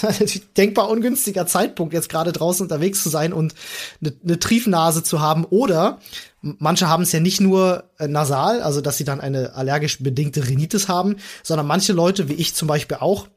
denkbar 0.56 0.88
ungünstiger 0.88 1.46
Zeitpunkt, 1.46 1.94
jetzt 1.94 2.08
gerade 2.08 2.32
draußen 2.32 2.64
unterwegs 2.64 3.02
zu 3.02 3.08
sein 3.08 3.32
und 3.32 3.54
eine 4.00 4.14
ne 4.22 4.38
Triefnase 4.38 5.02
zu 5.02 5.20
haben. 5.20 5.44
Oder 5.44 6.00
manche 6.40 6.88
haben 6.88 7.04
es 7.04 7.12
ja 7.12 7.20
nicht 7.20 7.40
nur 7.40 7.84
äh, 7.98 8.08
nasal, 8.08 8.62
also 8.62 8.80
dass 8.80 8.96
sie 8.96 9.04
dann 9.04 9.20
eine 9.20 9.54
allergisch 9.54 10.02
bedingte 10.02 10.48
Rhinitis 10.48 10.88
haben, 10.88 11.16
sondern 11.42 11.66
manche 11.66 11.92
Leute, 11.92 12.28
wie 12.28 12.34
ich 12.34 12.54
zum 12.54 12.68
Beispiel 12.68 12.96
auch, 12.98 13.28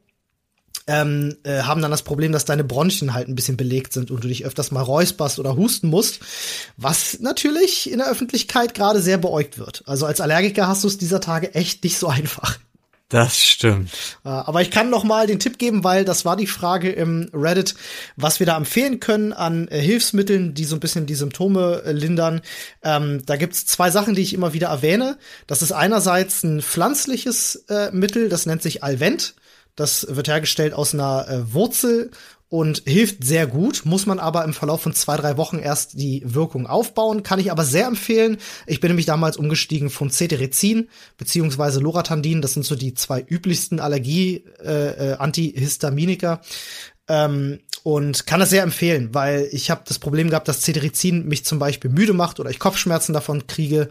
ähm, 0.88 1.36
äh, 1.42 1.62
haben 1.62 1.82
dann 1.82 1.90
das 1.90 2.02
Problem, 2.02 2.32
dass 2.32 2.44
deine 2.44 2.64
Bronchien 2.64 3.12
halt 3.12 3.28
ein 3.28 3.34
bisschen 3.34 3.56
belegt 3.56 3.92
sind 3.92 4.10
und 4.10 4.22
du 4.22 4.28
dich 4.28 4.44
öfters 4.44 4.70
mal 4.70 4.82
räusperst 4.82 5.38
oder 5.38 5.56
husten 5.56 5.88
musst, 5.88 6.20
was 6.76 7.18
natürlich 7.20 7.90
in 7.90 7.98
der 7.98 8.08
Öffentlichkeit 8.08 8.74
gerade 8.74 9.02
sehr 9.02 9.18
beäugt 9.18 9.58
wird. 9.58 9.82
Also 9.86 10.06
als 10.06 10.20
Allergiker 10.20 10.68
hast 10.68 10.84
du 10.84 10.88
es 10.88 10.98
dieser 10.98 11.20
Tage 11.20 11.54
echt 11.54 11.82
nicht 11.82 11.98
so 11.98 12.06
einfach. 12.08 12.58
Das 13.08 13.38
stimmt. 13.38 13.90
Äh, 14.24 14.28
aber 14.28 14.62
ich 14.62 14.72
kann 14.72 14.90
noch 14.90 15.04
mal 15.04 15.28
den 15.28 15.38
Tipp 15.38 15.58
geben, 15.58 15.84
weil 15.84 16.04
das 16.04 16.24
war 16.24 16.36
die 16.36 16.48
Frage 16.48 16.90
im 16.90 17.30
Reddit, 17.32 17.76
was 18.16 18.40
wir 18.40 18.46
da 18.46 18.56
empfehlen 18.56 18.98
können 18.98 19.32
an 19.32 19.68
äh, 19.68 19.80
Hilfsmitteln, 19.80 20.54
die 20.54 20.64
so 20.64 20.74
ein 20.74 20.80
bisschen 20.80 21.06
die 21.06 21.14
Symptome 21.14 21.82
äh, 21.84 21.92
lindern. 21.92 22.40
Ähm, 22.82 23.24
da 23.24 23.36
gibt's 23.36 23.64
zwei 23.64 23.92
Sachen, 23.92 24.16
die 24.16 24.22
ich 24.22 24.34
immer 24.34 24.54
wieder 24.54 24.68
erwähne. 24.68 25.18
Das 25.46 25.62
ist 25.62 25.70
einerseits 25.70 26.42
ein 26.42 26.62
pflanzliches 26.62 27.64
äh, 27.68 27.92
Mittel, 27.92 28.28
das 28.28 28.44
nennt 28.44 28.62
sich 28.62 28.82
Alvent. 28.82 29.36
Das 29.76 30.06
wird 30.08 30.26
hergestellt 30.26 30.72
aus 30.72 30.94
einer 30.94 31.28
äh, 31.28 31.52
Wurzel 31.52 32.10
und 32.48 32.84
hilft 32.86 33.24
sehr 33.24 33.46
gut, 33.46 33.84
muss 33.84 34.06
man 34.06 34.18
aber 34.20 34.44
im 34.44 34.54
Verlauf 34.54 34.80
von 34.82 34.94
zwei, 34.94 35.16
drei 35.16 35.36
Wochen 35.36 35.58
erst 35.58 35.98
die 35.98 36.22
Wirkung 36.24 36.66
aufbauen. 36.66 37.24
Kann 37.24 37.40
ich 37.40 37.50
aber 37.50 37.64
sehr 37.64 37.86
empfehlen. 37.86 38.38
Ich 38.66 38.80
bin 38.80 38.90
nämlich 38.90 39.06
damals 39.06 39.36
umgestiegen 39.36 39.90
von 39.90 40.10
Cetirizin 40.10 40.88
beziehungsweise 41.16 41.80
Loratandin. 41.80 42.42
Das 42.42 42.54
sind 42.54 42.64
so 42.64 42.76
die 42.76 42.94
zwei 42.94 43.24
üblichsten 43.28 43.80
Allergie-Antihistaminika. 43.80 46.34
Äh, 46.34 46.36
äh, 46.36 46.38
ähm, 47.08 47.60
und 47.82 48.26
kann 48.26 48.40
das 48.40 48.50
sehr 48.50 48.64
empfehlen, 48.64 49.14
weil 49.14 49.48
ich 49.52 49.70
habe 49.70 49.82
das 49.86 50.00
Problem 50.00 50.28
gehabt, 50.28 50.48
dass 50.48 50.62
Cetirizin 50.62 51.24
mich 51.26 51.44
zum 51.44 51.60
Beispiel 51.60 51.90
müde 51.90 52.14
macht 52.14 52.40
oder 52.40 52.50
ich 52.50 52.58
Kopfschmerzen 52.58 53.12
davon 53.12 53.46
kriege. 53.46 53.90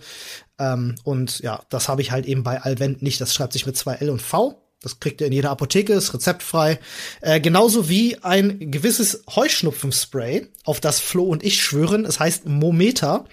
Ähm, 0.60 0.96
und 1.04 1.40
ja, 1.40 1.62
das 1.70 1.88
habe 1.88 2.02
ich 2.02 2.12
halt 2.12 2.26
eben 2.26 2.44
bei 2.44 2.62
Alvent 2.62 3.02
nicht. 3.02 3.22
Das 3.22 3.34
schreibt 3.34 3.54
sich 3.54 3.66
mit 3.66 3.78
zwei 3.78 3.94
L 3.96 4.10
und 4.10 4.22
V. 4.22 4.65
Das 4.82 5.00
kriegt 5.00 5.22
ihr 5.22 5.28
in 5.28 5.34
jeder 5.34 5.52
Apotheke, 5.52 5.94
ist 5.94 6.14
rezeptfrei. 6.14 6.80
Äh, 7.22 7.40
genauso 7.40 7.90
wie 7.90 8.18
ein 8.24 8.72
gewisses 8.72 9.24
Heuschnupfenspray, 9.36 10.48
auf 10.64 10.80
das 10.80 11.00
Flo 11.00 11.24
und 11.24 11.44
ich 11.44 11.62
schwören. 11.62 12.06
Es 12.06 12.20
heißt 12.20 12.46
Mometa. 12.46 13.26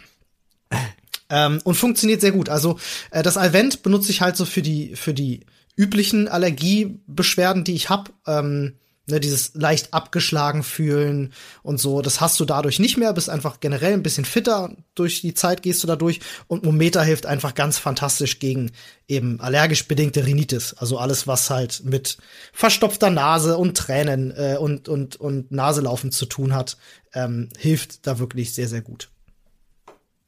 Ähm, 1.29 1.61
und 1.65 1.75
funktioniert 1.75 2.21
sehr 2.21 2.33
gut. 2.33 2.49
Also 2.49 2.79
äh, 3.11 3.23
das 3.23 3.37
Alvent 3.37 3.83
benutze 3.83 4.11
ich 4.11 4.21
halt 4.21 4.37
so 4.37 4.45
für 4.45 4.63
die 4.63 4.97
für 4.97 5.15
die 5.15 5.47
üblichen 5.77 6.29
Allergiebeschwerden, 6.29 7.65
die 7.65 7.75
ich 7.75 7.89
hab. 7.89 8.13
Ähm, 8.27 8.77
ne, 9.07 9.21
dieses 9.21 9.55
leicht 9.55 9.93
abgeschlagen 9.93 10.63
fühlen 10.63 11.33
und 11.63 11.79
so. 11.79 12.03
Das 12.03 12.21
hast 12.21 12.39
du 12.41 12.45
dadurch 12.45 12.79
nicht 12.79 12.97
mehr. 12.97 13.13
Bist 13.13 13.29
einfach 13.29 13.61
generell 13.61 13.93
ein 13.93 14.03
bisschen 14.03 14.25
fitter. 14.25 14.77
Durch 14.95 15.21
die 15.21 15.35
Zeit 15.35 15.63
gehst 15.63 15.83
du 15.83 15.87
dadurch. 15.87 16.21
Und 16.47 16.65
Mometer 16.65 17.03
hilft 17.03 17.27
einfach 17.27 17.55
ganz 17.55 17.79
fantastisch 17.79 18.39
gegen 18.39 18.73
eben 19.09 19.41
allergisch 19.41 19.89
bedingte 19.89 20.25
Rhinitis. 20.25 20.75
Also 20.75 20.99
alles, 20.99 21.27
was 21.27 21.51
halt 21.51 21.83
mit 21.85 22.19
verstopfter 22.53 23.11
Nase 23.11 23.57
und 23.57 23.77
Tränen 23.77 24.33
äh, 24.37 24.57
und 24.59 24.89
und 24.89 25.17
und 25.17 25.51
Naselaufen 25.51 26.13
zu 26.13 26.27
tun 26.27 26.55
hat, 26.55 26.77
ähm, 27.15 27.49
hilft 27.59 28.07
da 28.07 28.19
wirklich 28.19 28.55
sehr 28.55 28.69
sehr 28.69 28.83
gut. 28.83 29.11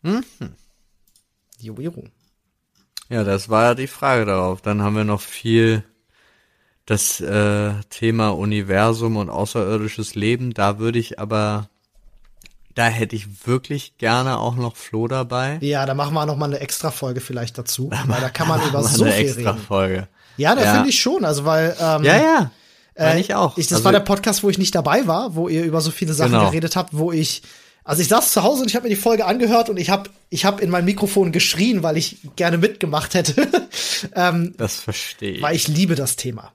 Mhm. 0.03 0.25
Jo, 1.59 1.77
jo. 1.79 2.05
Ja, 3.09 3.23
das 3.23 3.49
war 3.49 3.65
ja 3.65 3.75
die 3.75 3.87
Frage 3.87 4.25
darauf. 4.25 4.61
Dann 4.61 4.83
haben 4.83 4.97
wir 4.97 5.05
noch 5.05 5.21
viel 5.21 5.85
das 6.87 7.21
äh, 7.21 7.73
Thema 7.91 8.31
Universum 8.31 9.17
und 9.17 9.31
außerirdisches 9.31 10.15
Leben. 10.15 10.53
Da 10.55 10.79
würde 10.79 10.99
ich 10.99 11.19
aber, 11.19 11.69
da 12.75 12.87
hätte 12.87 13.17
ich 13.17 13.47
wirklich 13.47 13.97
gerne 13.99 14.39
auch 14.39 14.57
noch 14.57 14.77
Flo 14.77 15.09
dabei. 15.09 15.59
Ja, 15.63 15.87
da 15.87 15.95
machen 15.95 16.15
wir 16.15 16.27
noch 16.27 16.37
mal 16.37 16.47
eine 16.47 16.61
extra 16.61 16.91
Folge 16.91 17.21
vielleicht 17.21 17.57
dazu, 17.59 17.89
Da 17.91 18.05
weil 18.07 18.21
da 18.21 18.29
kann 18.29 18.49
man 18.49 18.61
über 18.69 18.83
so 18.83 19.05
eine 19.05 19.13
viel 19.15 19.25
extra 19.27 19.51
reden. 19.53 19.63
Folge. 19.63 20.09
Ja, 20.37 20.55
da 20.55 20.63
Ja. 20.65 20.75
finde 20.75 20.89
ich 20.91 21.01
schon. 21.01 21.25
Also 21.25 21.45
weil 21.45 21.77
ähm, 21.81 22.05
Ja, 22.05 22.17
ja. 22.17 22.51
Äh, 22.97 23.19
ich 23.21 23.35
auch. 23.35 23.57
Ich, 23.59 23.67
das 23.69 23.77
Also- 23.77 23.85
war 23.87 23.93
der 23.93 24.01
Podcast, 24.01 24.43
wo 24.43 24.51
ich 24.51 24.59
nicht 24.59 24.75
dabei 24.75 25.07
war, 25.07 25.35
wo 25.35 25.49
ihr 25.49 25.65
über 25.65 25.81
so 25.81 25.91
viele 25.91 26.13
Sachen 26.13 26.33
Genau. 26.33 26.51
geredet 26.51 26.77
habt, 26.77 26.91
wo 26.97 27.13
ich 27.13 27.43
also 27.87 28.01
ich 28.01 28.09
saß 28.09 28.33
zu 28.33 28.43
Hause 28.43 28.63
und 28.63 28.69
ich 28.69 28.77
habe 28.77 28.85
mir 28.89 28.95
die 28.95 29.01
Folge 29.01 29.27
angehört 29.27 29.69
und 29.69 29.77
ich 29.79 29.91
habe 29.91 30.09
ich 30.31 30.47
hab 30.47 30.61
in 30.61 30.71
mein 30.71 30.87
Mikrofon 30.87 31.33
geschrien, 31.33 31.83
weil 31.83 31.99
ich 31.99 32.17
gerne 32.35 32.57
mitgemacht 32.57 33.13
hätte, 33.13 33.47
ähm, 34.15 34.55
Das 34.57 34.81
verstehe 34.81 35.33
ich. 35.33 35.43
weil 35.43 35.55
ich 35.55 35.69
liebe 35.69 35.95
das 35.95 36.17
Thema. 36.17 36.53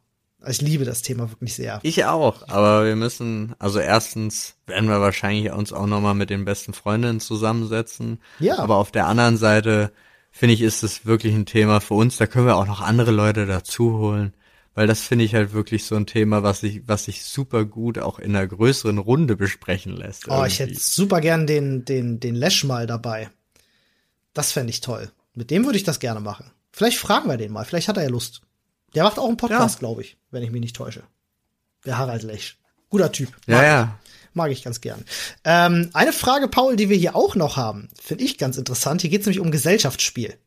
Ich 0.48 0.62
liebe 0.62 0.86
das 0.86 1.02
Thema 1.02 1.30
wirklich 1.30 1.54
sehr. 1.54 1.80
Ich 1.84 2.06
auch, 2.06 2.48
aber 2.48 2.86
wir 2.86 2.96
müssen, 2.96 3.56
also 3.60 3.80
erstens 3.80 4.56
werden 4.68 4.88
wir 4.88 5.02
wahrscheinlich 5.02 5.52
uns 5.52 5.74
auch 5.74 5.86
nochmal 5.86 6.16
mit 6.16 6.30
den 6.30 6.46
besten 6.46 6.74
Freundinnen 6.74 7.20
zusammensetzen. 7.20 8.20
Ja. 8.40 8.58
Aber 8.60 8.78
auf 8.78 8.92
der 8.92 9.08
anderen 9.08 9.38
Seite, 9.38 9.92
finde 10.32 10.54
ich, 10.54 10.62
ist 10.62 10.82
es 10.84 11.06
wirklich 11.06 11.36
ein 11.36 11.46
Thema 11.46 11.82
für 11.82 11.96
uns. 11.96 12.18
Da 12.18 12.26
können 12.26 12.48
wir 12.48 12.56
auch 12.56 12.68
noch 12.68 12.80
andere 12.82 13.12
Leute 13.12 13.46
dazu 13.46 13.98
holen. 13.98 14.34
Weil 14.76 14.88
das 14.88 15.02
finde 15.02 15.26
ich 15.26 15.36
halt 15.36 15.52
wirklich 15.52 15.84
so 15.84 15.96
ein 15.96 16.06
Thema, 16.06 16.42
was 16.42 16.62
sich, 16.62 16.88
was 16.88 17.04
sich 17.04 17.26
super 17.26 17.66
gut 17.66 17.98
auch 17.98 18.18
in 18.18 18.34
einer 18.34 18.48
größeren 18.48 18.98
Runde 18.98 19.36
besprechen 19.36 19.94
lässt. 19.94 20.30
Oh, 20.30 20.46
ich 20.46 20.60
hätte 20.60 20.72
irgendwie. 20.72 20.84
super 20.84 21.20
gern 21.20 21.48
den 21.48 21.84
den 21.84 22.22
den 22.22 22.36
Lesch 22.36 22.64
mal 22.64 22.88
dabei. 22.88 23.30
Das 24.34 24.54
fände 24.54 24.70
ich 24.70 24.80
toll. 24.80 25.12
Mit 25.34 25.52
dem 25.52 25.66
würde 25.66 25.78
ich 25.78 25.84
das 25.84 26.00
gerne 26.00 26.22
machen. 26.22 26.52
Vielleicht 26.72 26.98
fragen 26.98 27.28
wir 27.28 27.36
den 27.36 27.52
mal. 27.52 27.66
Vielleicht 27.66 27.90
hat 27.90 27.98
er 27.98 28.04
ja 28.04 28.10
Lust. 28.10 28.42
Der 28.96 29.04
macht 29.04 29.20
auch 29.20 29.28
einen 29.28 29.38
Podcast, 29.38 29.76
Ja. 29.76 29.80
glaube 29.80 30.02
ich, 30.02 30.18
wenn 30.32 30.44
ich 30.44 30.52
mich 30.52 30.62
nicht 30.62 30.76
täusche. 30.76 31.04
Der 31.86 31.98
Harald 31.98 32.24
Lesch. 32.24 32.58
Guter 32.90 33.12
Typ. 33.12 33.30
Ja, 33.48 33.56
Mag 33.58 33.66
ja. 33.66 34.00
Mag 34.34 34.52
ich 34.52 34.64
ganz 34.64 34.80
gern. 34.82 35.04
Ähm, 35.44 35.90
eine 35.94 36.14
Frage, 36.14 36.48
Paul, 36.48 36.76
die 36.76 36.90
wir 36.90 36.98
hier 36.98 37.16
auch 37.16 37.36
noch 37.36 37.58
haben, 37.58 37.90
finde 38.02 38.24
ich 38.24 38.38
ganz 38.38 38.58
interessant. 38.58 39.02
Hier 39.02 39.10
geht 39.10 39.22
es 39.22 39.26
nämlich 39.28 39.40
um 39.40 39.52
Gesellschaftsspiel. 39.52 40.38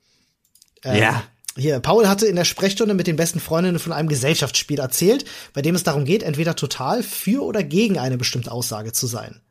Ähm, 0.84 0.96
Ja. 0.96 1.24
Hier, 1.54 1.80
Paul 1.80 2.08
hatte 2.08 2.24
in 2.26 2.36
der 2.36 2.46
Sprechstunde 2.46 2.94
mit 2.94 3.06
den 3.06 3.16
besten 3.16 3.38
Freundinnen 3.38 3.78
von 3.78 3.92
einem 3.92 4.08
Gesellschaftsspiel 4.08 4.78
erzählt, 4.78 5.26
bei 5.52 5.60
dem 5.60 5.74
es 5.74 5.82
darum 5.82 6.06
geht, 6.06 6.22
entweder 6.22 6.56
total 6.56 7.02
für 7.02 7.42
oder 7.44 7.62
gegen 7.62 7.98
eine 7.98 8.16
bestimmte 8.16 8.50
Aussage 8.50 8.92
zu 8.92 9.06
sein. 9.06 9.42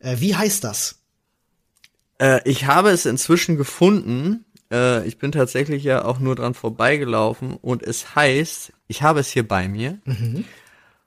Äh, 0.00 0.16
wie 0.18 0.36
heißt 0.36 0.62
das? 0.64 0.96
Äh, 2.20 2.40
ich 2.46 2.66
habe 2.66 2.90
es 2.90 3.06
inzwischen 3.06 3.56
gefunden. 3.56 4.44
Äh, 4.72 5.06
ich 5.06 5.18
bin 5.18 5.32
tatsächlich 5.32 5.84
ja 5.84 6.04
auch 6.04 6.18
nur 6.18 6.34
dran 6.34 6.54
vorbeigelaufen 6.54 7.56
und 7.56 7.82
es 7.82 8.14
heißt, 8.14 8.72
ich 8.88 9.02
habe 9.02 9.20
es 9.20 9.28
hier 9.30 9.46
bei 9.46 9.68
mir. 9.68 9.98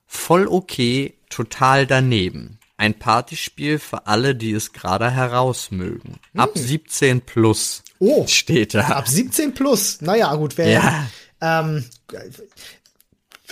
Voll 0.07 0.47
okay, 0.47 1.13
total 1.29 1.87
daneben. 1.87 2.59
Ein 2.77 2.97
Partyspiel 2.97 3.77
für 3.77 4.07
alle, 4.07 4.33
die 4.35 4.53
es 4.53 4.73
gerade 4.73 5.11
heraus 5.11 5.69
mögen. 5.71 6.19
Ab 6.35 6.51
17 6.55 7.21
plus 7.21 7.83
Oh, 7.99 8.25
steht 8.25 8.73
da. 8.73 8.87
ab 8.87 9.07
17 9.07 9.53
plus. 9.53 10.01
Naja, 10.01 10.33
gut, 10.33 10.57
wer. 10.57 10.67
Ja. 10.67 11.07
Ähm, 11.39 11.85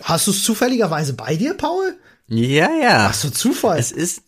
hast 0.01 0.25
du 0.25 0.31
es 0.31 0.43
zufälligerweise 0.43 1.13
bei 1.13 1.35
dir, 1.35 1.53
Paul? 1.53 1.95
Ja, 2.27 2.69
ja. 2.81 3.07
Ach 3.09 3.13
so, 3.13 3.29
Zufall. 3.29 3.77
Es 3.77 3.91
ist, 3.91 4.23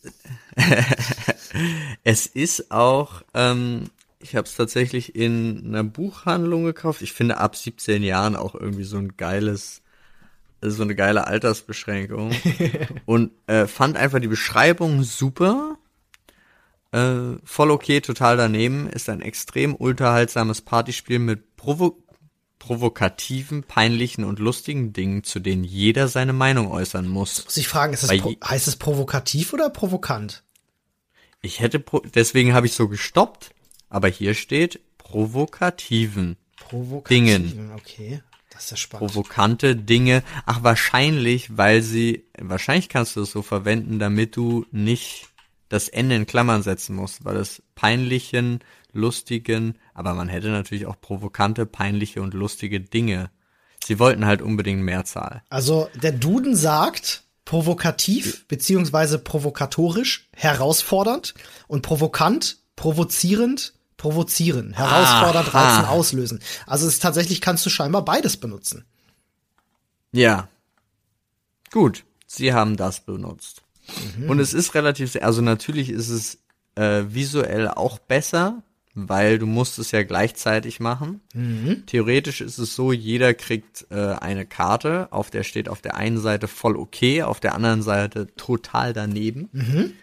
es 2.04 2.28
ist 2.28 2.70
auch, 2.72 3.24
ähm, 3.34 3.86
ich 4.21 4.36
habe 4.36 4.47
es 4.47 4.55
tatsächlich 4.55 5.15
in 5.15 5.63
einer 5.65 5.84
Buchhandlung 5.84 6.63
gekauft. 6.63 7.01
Ich 7.01 7.13
finde 7.13 7.38
ab 7.38 7.55
17 7.55 8.03
Jahren 8.03 8.36
auch 8.36 8.55
irgendwie 8.55 8.84
so 8.84 8.97
ein 8.97 9.17
geiles, 9.17 9.81
so 10.62 10.84
eine 10.84 10.95
geile 10.95 11.27
Altersbeschränkung 11.27 12.31
und 13.05 13.31
äh, 13.47 13.67
fand 13.67 13.97
einfach 13.97 14.19
die 14.19 14.27
Beschreibung 14.27 15.03
super. 15.03 15.77
Äh, 16.91 17.38
voll 17.43 17.71
okay, 17.71 18.01
total 18.01 18.38
daneben. 18.38 18.88
Ist 18.88 19.10
ein 19.10 19.21
extrem 19.21 19.75
unterhaltsames 19.75 20.62
Partyspiel 20.62 21.19
mit 21.19 21.55
provo 21.55 21.97
provokativen, 22.60 23.63
peinlichen 23.63 24.23
und 24.23 24.38
lustigen 24.38 24.93
Dingen, 24.93 25.23
zu 25.23 25.39
denen 25.39 25.63
jeder 25.63 26.07
seine 26.07 26.31
Meinung 26.31 26.71
äußern 26.71 27.07
muss. 27.07 27.43
Muss 27.43 27.57
ich 27.57 27.67
fragen, 27.67 27.91
ist 27.91 28.03
es 28.03 28.12
heißt 28.12 28.67
es 28.67 28.75
provokativ 28.75 29.53
oder 29.53 29.71
provokant? 29.71 30.43
Ich 31.41 31.60
hätte, 31.60 31.84
deswegen 32.13 32.53
habe 32.53 32.67
ich 32.67 32.73
so 32.73 32.88
gestoppt, 32.88 33.49
aber 33.91 34.08
hier 34.08 34.34
steht 34.34 34.80
provokativen, 34.97 36.38
Provokativ. 36.56 37.10
Dingen. 37.10 37.71
Okay, 37.75 38.21
das 38.49 38.65
ist 38.65 38.71
ja 38.71 38.77
spannend. 38.77 39.12
provokante 39.12 39.75
Dinge. 39.75 40.23
Ach, 40.45 40.63
wahrscheinlich, 40.63 41.58
weil 41.58 41.82
sie, 41.82 42.25
wahrscheinlich 42.39 42.89
kannst 42.89 43.15
du 43.15 43.21
es 43.21 43.32
so 43.32 43.41
verwenden, 43.41 43.99
damit 43.99 44.36
du 44.36 44.65
nicht 44.71 45.27
das 45.69 45.89
Ende 45.89 46.15
in 46.15 46.25
Klammern 46.25 46.63
setzen 46.63 46.95
musst, 46.95 47.25
weil 47.25 47.38
es 47.38 47.62
peinlichen, 47.75 48.60
lustigen, 48.93 49.77
aber 49.93 50.13
man 50.13 50.27
hätte 50.27 50.49
natürlich 50.49 50.86
auch 50.86 50.99
provokante, 50.99 51.65
peinliche 51.65 52.21
und 52.21 52.34
lustige 52.34 52.80
Dinge. 52.82 53.30
Sie 53.84 53.99
wollten 53.99 54.25
halt 54.25 54.41
unbedingt 54.41 54.82
Mehrzahl. 54.82 55.43
Also 55.49 55.89
der 56.01 56.12
Duden 56.12 56.56
sagt 56.56 57.23
provokativ 57.45 58.47
beziehungsweise 58.47 59.17
provokatorisch, 59.17 60.30
herausfordernd 60.36 61.34
und 61.67 61.82
provokant, 61.82 62.60
provozierend, 62.75 63.73
provozieren, 64.02 64.74
herausfordernd, 64.74 65.54
Aha. 65.54 65.76
reizen, 65.76 65.86
auslösen. 65.86 66.40
Also 66.66 66.88
es 66.88 66.94
ist 66.94 67.04
tatsächlich 67.04 67.40
kannst 67.40 67.64
du 67.68 67.70
scheinbar 67.70 68.04
beides 68.04 68.36
benutzen. 68.36 68.84
Ja. 70.12 70.50
Gut, 71.70 72.04
sie 72.26 72.52
haben 72.52 72.78
das 72.78 73.02
benutzt. 73.02 73.62
Mhm. 74.18 74.32
Und 74.32 74.40
es 74.40 74.56
ist 74.56 74.74
relativ, 74.74 75.16
also 75.22 75.44
natürlich 75.44 75.92
ist 75.92 76.10
es 76.10 76.40
äh, 76.74 77.04
visuell 77.14 77.68
auch 77.68 78.00
besser, 78.00 78.64
weil 78.96 79.38
du 79.38 79.46
musst 79.46 79.78
es 79.78 79.92
ja 79.92 80.02
gleichzeitig 80.02 80.80
machen. 80.80 81.22
Mhm. 81.36 81.84
Theoretisch 81.86 82.42
ist 82.42 82.58
es 82.58 82.76
so, 82.76 82.92
jeder 82.92 83.36
kriegt 83.36 83.86
äh, 83.92 84.16
eine 84.16 84.48
Karte, 84.48 85.10
auf 85.12 85.30
der 85.30 85.44
steht 85.44 85.70
auf 85.70 85.80
der 85.80 85.96
einen 85.96 86.18
Seite 86.18 86.48
voll 86.48 86.76
okay, 86.76 87.22
auf 87.22 87.40
der 87.40 87.54
anderen 87.54 87.84
Seite 87.84 88.36
total 88.36 88.94
daneben. 88.94 89.50
Mhm. 89.52 89.94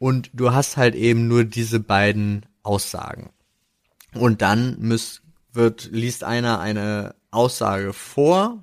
Und 0.00 0.30
du 0.32 0.52
hast 0.52 0.76
halt 0.76 0.96
eben 0.96 1.28
nur 1.28 1.44
diese 1.44 1.78
beiden 1.78 2.44
Aussagen. 2.64 3.30
Und 4.14 4.42
dann 4.42 4.76
muss, 4.80 5.22
wird, 5.52 5.88
liest 5.92 6.24
einer 6.24 6.58
eine 6.60 7.14
Aussage 7.30 7.92
vor, 7.92 8.62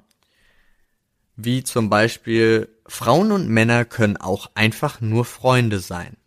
wie 1.35 1.63
zum 1.63 1.89
Beispiel, 1.89 2.69
Frauen 2.87 3.31
und 3.31 3.47
Männer 3.47 3.85
können 3.85 4.17
auch 4.17 4.49
einfach 4.53 4.99
nur 5.01 5.23
Freunde 5.25 5.79
sein. 5.79 6.17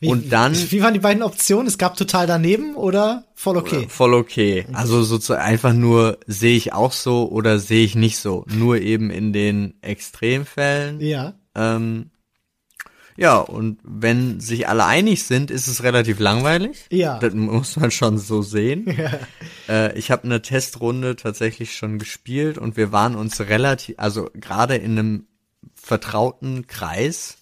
Wie, 0.00 0.08
Und 0.08 0.32
dann- 0.32 0.54
wie, 0.56 0.72
wie 0.72 0.82
waren 0.82 0.94
die 0.94 1.00
beiden 1.00 1.22
Optionen? 1.22 1.68
Es 1.68 1.78
gab 1.78 1.96
total 1.96 2.26
daneben 2.26 2.74
oder 2.74 3.24
voll 3.34 3.56
okay? 3.56 3.86
Voll 3.88 4.14
okay. 4.14 4.66
Also 4.72 5.04
sozusagen 5.04 5.40
einfach 5.42 5.72
nur 5.72 6.18
sehe 6.26 6.56
ich 6.56 6.72
auch 6.72 6.90
so 6.90 7.30
oder 7.30 7.60
sehe 7.60 7.84
ich 7.84 7.94
nicht 7.94 8.18
so. 8.18 8.44
Nur 8.48 8.78
eben 8.78 9.10
in 9.10 9.32
den 9.32 9.74
Extremfällen. 9.80 11.00
Ja. 11.00 11.34
Ähm, 11.54 12.10
ja, 13.22 13.38
und 13.38 13.78
wenn 13.84 14.40
sich 14.40 14.68
alle 14.68 14.84
einig 14.84 15.22
sind, 15.22 15.52
ist 15.52 15.68
es 15.68 15.84
relativ 15.84 16.18
langweilig. 16.18 16.86
Ja. 16.90 17.20
Das 17.20 17.32
muss 17.34 17.76
man 17.76 17.92
schon 17.92 18.18
so 18.18 18.42
sehen. 18.42 18.98
äh, 19.68 19.96
ich 19.96 20.10
habe 20.10 20.24
eine 20.24 20.42
Testrunde 20.42 21.14
tatsächlich 21.14 21.76
schon 21.76 22.00
gespielt 22.00 22.58
und 22.58 22.76
wir 22.76 22.90
waren 22.90 23.14
uns 23.14 23.38
relativ, 23.40 23.94
also 23.98 24.28
gerade 24.34 24.74
in 24.74 24.98
einem 24.98 25.26
vertrauten 25.74 26.66
Kreis, 26.66 27.36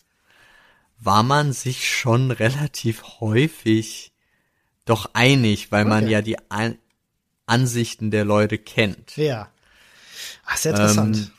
war 0.98 1.22
man 1.22 1.54
sich 1.54 1.88
schon 1.88 2.30
relativ 2.30 3.02
häufig 3.20 4.12
doch 4.84 5.08
einig, 5.14 5.72
weil 5.72 5.86
man 5.86 6.04
Okay. 6.04 6.12
ja 6.12 6.20
die 6.20 6.36
An 6.50 6.76
Ansichten 7.46 8.10
der 8.10 8.26
Leute 8.26 8.58
kennt. 8.58 9.16
Ja. 9.16 9.50
Ach, 10.44 10.58
sehr 10.58 10.72
interessant. 10.72 11.16
Ähm, 11.16 11.30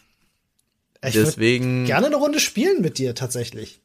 ich 1.10 1.16
würde 1.16 1.28
Deswegen, 1.28 1.86
gerne 1.86 2.08
eine 2.08 2.16
Runde 2.16 2.40
spielen 2.40 2.82
mit 2.82 2.98
dir 2.98 3.14
tatsächlich. 3.14 3.82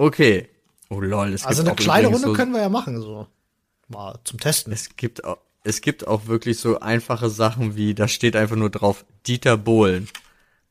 Okay. 0.00 0.48
Oh 0.88 1.00
lol, 1.00 1.32
es 1.32 1.44
Also 1.46 1.62
eine 1.62 1.70
auch 1.70 1.76
kleine 1.76 2.08
Runde 2.08 2.26
so, 2.28 2.34
können 2.34 2.52
wir 2.52 2.60
ja 2.60 2.68
machen 2.68 3.00
so. 3.00 3.26
mal 3.88 4.18
zum 4.24 4.40
Testen. 4.40 4.72
Es 4.72 4.96
gibt 4.96 5.24
auch, 5.24 5.38
es 5.62 5.80
gibt 5.80 6.06
auch 6.06 6.26
wirklich 6.26 6.58
so 6.58 6.80
einfache 6.80 7.30
Sachen 7.30 7.76
wie, 7.76 7.94
da 7.94 8.08
steht 8.08 8.34
einfach 8.34 8.56
nur 8.56 8.70
drauf, 8.70 9.04
Dieter 9.26 9.56
Bohlen. 9.56 10.08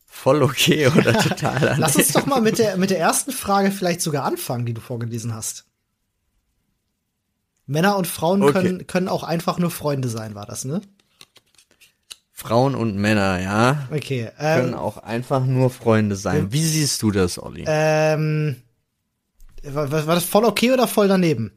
Voll 0.08 0.44
okay 0.44 0.88
oder 0.98 1.18
total 1.18 1.76
Lass 1.80 1.96
uns 1.96 2.12
doch 2.12 2.26
mal 2.26 2.42
mit 2.42 2.58
der, 2.60 2.76
mit 2.78 2.90
der 2.90 3.00
ersten 3.00 3.32
Frage 3.32 3.72
vielleicht 3.72 4.02
sogar 4.02 4.26
anfangen, 4.26 4.66
die 4.66 4.74
du 4.74 4.82
vorgelesen 4.82 5.34
hast. 5.34 5.66
Männer 7.68 7.98
und 7.98 8.08
Frauen 8.08 8.42
Okay. 8.42 8.52
können, 8.54 8.88
können 8.88 9.08
auch 9.08 9.24
einfach 9.24 9.60
nur 9.60 9.70
Freunde 9.72 10.10
sein, 10.10 10.34
war 10.36 10.46
das, 10.48 10.66
ne? 10.66 10.82
Frauen 12.34 12.74
und 12.74 12.96
Männer, 12.98 13.40
ja, 13.42 13.88
Okay. 13.92 14.30
können 14.38 14.74
Ähm, 14.74 14.74
auch 14.74 14.98
einfach 14.98 15.46
nur 15.46 15.70
Freunde 15.70 16.16
sein. 16.16 16.52
Wie 16.52 16.64
siehst 16.64 17.02
du 17.02 17.12
das, 17.12 17.38
Olli? 17.38 17.64
ähm, 17.68 18.56
war, 19.64 19.92
war 19.92 20.16
das 20.16 20.26
voll 20.26 20.46
okay 20.46 20.72
oder 20.72 20.88
voll 20.88 21.08
daneben? 21.08 21.52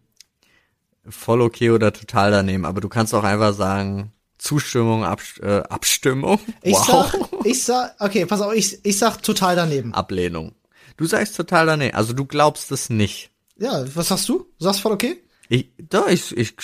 Voll 1.08 1.40
okay 1.40 1.70
oder 1.70 1.92
total 1.92 2.30
daneben, 2.30 2.64
aber 2.64 2.80
du 2.80 2.88
kannst 2.88 3.14
auch 3.14 3.24
einfach 3.24 3.54
sagen, 3.54 4.12
Zustimmung, 4.38 5.04
Abst 5.04 5.40
äh, 5.40 5.62
Abstimmung, 5.68 6.38
Ich 6.62 6.74
wow, 6.74 7.12
sag, 7.12 7.28
ich 7.44 7.64
sag, 7.64 7.94
okay, 8.00 8.26
pass 8.26 8.40
auf, 8.40 8.54
ich, 8.54 8.84
ich 8.84 8.98
sag 8.98 9.22
total 9.22 9.56
daneben. 9.56 9.94
Ablehnung. 9.94 10.54
Du 10.96 11.06
sagst 11.06 11.36
total 11.36 11.66
daneben, 11.66 11.96
also 11.96 12.12
du 12.12 12.24
glaubst 12.24 12.70
es 12.72 12.90
nicht. 12.90 13.30
Ja, 13.58 13.84
was 13.94 14.08
sagst 14.08 14.28
du? 14.28 14.46
Du 14.58 14.64
sagst 14.64 14.80
voll 14.80 14.92
okay? 14.92 15.22
Ich, 15.48 15.68
doch, 15.90 16.08
ich, 16.08 16.36
ich 16.36 16.54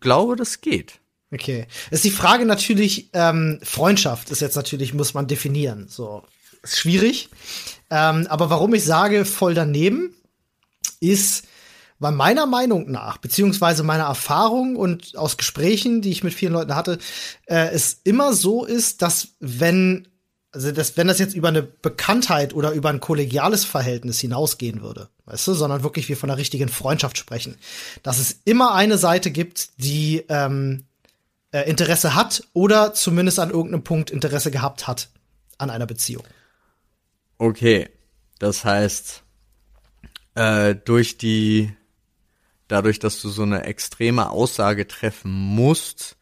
glaube, 0.00 0.36
das 0.36 0.60
geht. 0.60 1.00
Okay. 1.32 1.66
Ist 1.90 2.04
die 2.04 2.10
Frage 2.10 2.46
natürlich, 2.46 3.10
ähm, 3.12 3.58
Freundschaft 3.62 4.30
ist 4.30 4.40
jetzt 4.40 4.56
natürlich, 4.56 4.94
muss 4.94 5.14
man 5.14 5.26
definieren. 5.26 5.86
So, 5.88 6.22
ist 6.62 6.78
schwierig. 6.78 7.28
Ähm, 7.90 8.26
aber 8.28 8.50
warum 8.50 8.74
ich 8.74 8.84
sage, 8.84 9.24
voll 9.24 9.54
daneben, 9.54 10.14
ist, 11.00 11.44
weil 11.98 12.12
meiner 12.12 12.46
Meinung 12.46 12.90
nach, 12.90 13.18
beziehungsweise 13.18 13.82
meiner 13.82 14.04
Erfahrung 14.04 14.76
und 14.76 15.16
aus 15.16 15.36
Gesprächen, 15.36 16.00
die 16.00 16.10
ich 16.10 16.22
mit 16.22 16.34
vielen 16.34 16.52
Leuten 16.52 16.74
hatte, 16.74 16.98
äh, 17.46 17.68
es 17.70 18.00
immer 18.04 18.32
so 18.32 18.64
ist, 18.64 19.02
dass 19.02 19.28
wenn, 19.40 20.06
also 20.52 20.70
das, 20.70 20.96
wenn 20.96 21.08
das 21.08 21.18
jetzt 21.18 21.34
über 21.34 21.48
eine 21.48 21.62
Bekanntheit 21.62 22.54
oder 22.54 22.72
über 22.72 22.90
ein 22.90 23.00
kollegiales 23.00 23.64
Verhältnis 23.64 24.20
hinausgehen 24.20 24.80
würde, 24.80 25.08
weißt 25.24 25.48
du, 25.48 25.54
sondern 25.54 25.82
wirklich 25.82 26.08
wir 26.08 26.16
von 26.16 26.30
einer 26.30 26.38
richtigen 26.38 26.68
Freundschaft 26.68 27.18
sprechen, 27.18 27.56
dass 28.02 28.18
es 28.18 28.40
immer 28.44 28.74
eine 28.74 28.96
Seite 28.96 29.32
gibt, 29.32 29.70
die 29.78 30.24
ähm, 30.28 30.84
äh, 31.50 31.68
Interesse 31.68 32.14
hat 32.14 32.44
oder 32.52 32.94
zumindest 32.94 33.40
an 33.40 33.50
irgendeinem 33.50 33.82
Punkt 33.82 34.10
Interesse 34.10 34.50
gehabt 34.50 34.86
hat 34.86 35.08
an 35.58 35.70
einer 35.70 35.86
Beziehung. 35.86 36.24
Okay, 37.38 37.88
das 38.38 38.64
heißt, 38.64 39.22
äh, 40.34 40.74
durch 40.74 41.18
die, 41.18 41.72
dadurch, 42.68 42.98
dass 42.98 43.20
du 43.20 43.28
so 43.28 43.42
eine 43.42 43.64
extreme 43.64 44.30
Aussage 44.30 44.86
treffen 44.86 45.30
musst, 45.30 46.16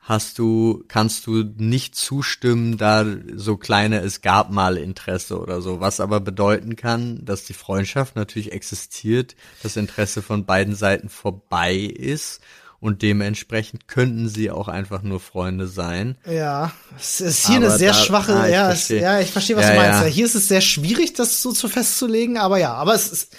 hast 0.00 0.38
du, 0.38 0.84
kannst 0.86 1.26
du 1.26 1.44
nicht 1.56 1.96
zustimmen, 1.96 2.76
da 2.76 3.06
so 3.34 3.56
kleine, 3.56 4.00
es 4.00 4.20
gab 4.20 4.50
mal 4.50 4.76
Interesse 4.76 5.40
oder 5.40 5.62
so, 5.62 5.80
was 5.80 5.98
aber 6.00 6.20
bedeuten 6.20 6.76
kann, 6.76 7.24
dass 7.24 7.44
die 7.44 7.54
Freundschaft 7.54 8.14
natürlich 8.14 8.52
existiert, 8.52 9.34
das 9.62 9.76
Interesse 9.76 10.20
von 10.20 10.44
beiden 10.44 10.74
Seiten 10.74 11.08
vorbei 11.08 11.74
ist 11.76 12.42
und 12.84 13.00
dementsprechend 13.00 13.88
könnten 13.88 14.28
sie 14.28 14.50
auch 14.50 14.68
einfach 14.68 15.00
nur 15.02 15.18
Freunde 15.18 15.66
sein. 15.66 16.18
Ja, 16.30 16.70
es 16.98 17.22
ist 17.22 17.46
hier 17.46 17.56
Aber 17.56 17.66
eine 17.68 17.78
sehr 17.78 17.92
da- 17.92 17.98
schwache, 17.98 18.34
ah, 18.36 18.46
ja, 18.46 18.70
es, 18.70 18.88
ja, 18.90 19.20
ich 19.20 19.30
verstehe, 19.30 19.56
was 19.56 19.64
Ja, 19.64 19.70
du 19.72 19.76
meinst. 19.78 20.00
ja. 20.02 20.06
Hier 20.06 20.26
ist 20.26 20.34
es 20.34 20.48
sehr 20.48 20.60
schwierig, 20.60 21.14
das 21.14 21.40
so 21.40 21.52
zu 21.52 21.68
festzulegen, 21.68 22.36
aber 22.36 22.58
ja, 22.58 22.74
aber 22.74 22.94
es 22.94 23.10
ist, 23.10 23.36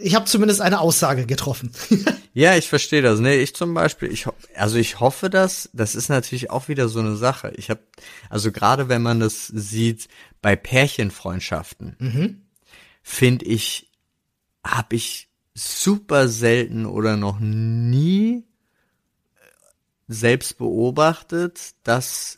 ich 0.00 0.14
habe 0.14 0.24
zumindest 0.24 0.62
eine 0.62 0.80
Aussage 0.80 1.26
getroffen. 1.26 1.72
Ja, 2.32 2.54
ich 2.56 2.68
verstehe 2.68 3.02
das. 3.02 3.18
Nee, 3.18 3.38
ich 3.42 3.56
zum 3.56 3.74
Beispiel, 3.74 4.08
ich 4.12 4.24
also 4.54 4.76
ich 4.76 5.00
hoffe, 5.00 5.30
dass 5.30 5.68
das 5.72 5.96
ist 5.96 6.08
natürlich 6.08 6.48
auch 6.48 6.68
wieder 6.68 6.88
so 6.88 7.00
eine 7.00 7.16
Sache. 7.16 7.52
Ich 7.56 7.70
habe 7.70 7.80
also 8.28 8.52
gerade 8.52 8.88
wenn 8.88 9.02
man 9.02 9.18
das 9.18 9.48
sieht 9.48 10.06
bei 10.40 10.54
Pärchenfreundschaften, 10.54 12.46
finde 13.02 13.44
ich, 13.46 13.90
habe 14.64 14.94
ich 14.94 15.28
super 15.54 16.28
selten 16.28 16.86
oder 16.86 17.16
noch 17.16 17.40
nie 17.40 18.44
selbst 20.12 20.58
beobachtet, 20.58 21.74
dass 21.84 22.36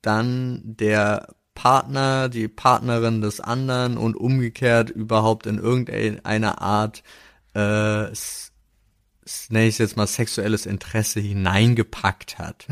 dann 0.00 0.62
der 0.64 1.34
Partner, 1.52 2.30
die 2.30 2.48
Partnerin 2.48 3.20
des 3.20 3.40
anderen 3.40 3.98
und 3.98 4.16
umgekehrt 4.16 4.88
überhaupt 4.88 5.46
in 5.46 5.58
irgendeiner 5.58 6.62
Art, 6.62 7.02
äh, 7.54 8.06
nenne 9.50 9.66
ich 9.66 9.74
es 9.74 9.78
jetzt 9.78 9.96
mal 9.96 10.06
sexuelles 10.06 10.64
Interesse 10.64 11.20
hineingepackt 11.20 12.38
hat. 12.38 12.66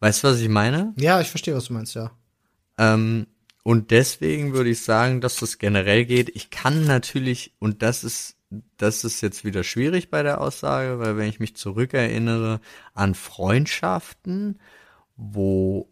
Weißt 0.00 0.24
du, 0.24 0.28
was 0.28 0.40
ich 0.40 0.48
meine? 0.48 0.94
ja, 0.96 1.20
ich 1.20 1.28
verstehe, 1.28 1.54
was 1.54 1.66
du 1.66 1.74
meinst, 1.74 1.94
ja. 1.94 2.12
Ähm, 2.78 3.26
und 3.62 3.90
deswegen 3.90 4.54
würde 4.54 4.70
ich 4.70 4.80
sagen, 4.80 5.20
dass 5.20 5.36
das 5.36 5.58
generell 5.58 6.06
geht. 6.06 6.34
Ich 6.34 6.48
kann 6.48 6.86
natürlich, 6.86 7.52
und 7.58 7.82
das 7.82 8.04
ist, 8.04 8.36
das 8.78 9.04
ist 9.04 9.20
jetzt 9.20 9.44
wieder 9.44 9.62
schwierig 9.64 10.10
bei 10.10 10.22
der 10.22 10.40
Aussage, 10.40 10.98
weil 10.98 11.16
wenn 11.16 11.28
ich 11.28 11.40
mich 11.40 11.56
zurückerinnere 11.56 12.60
an 12.94 13.14
Freundschaften, 13.14 14.60
wo 15.16 15.90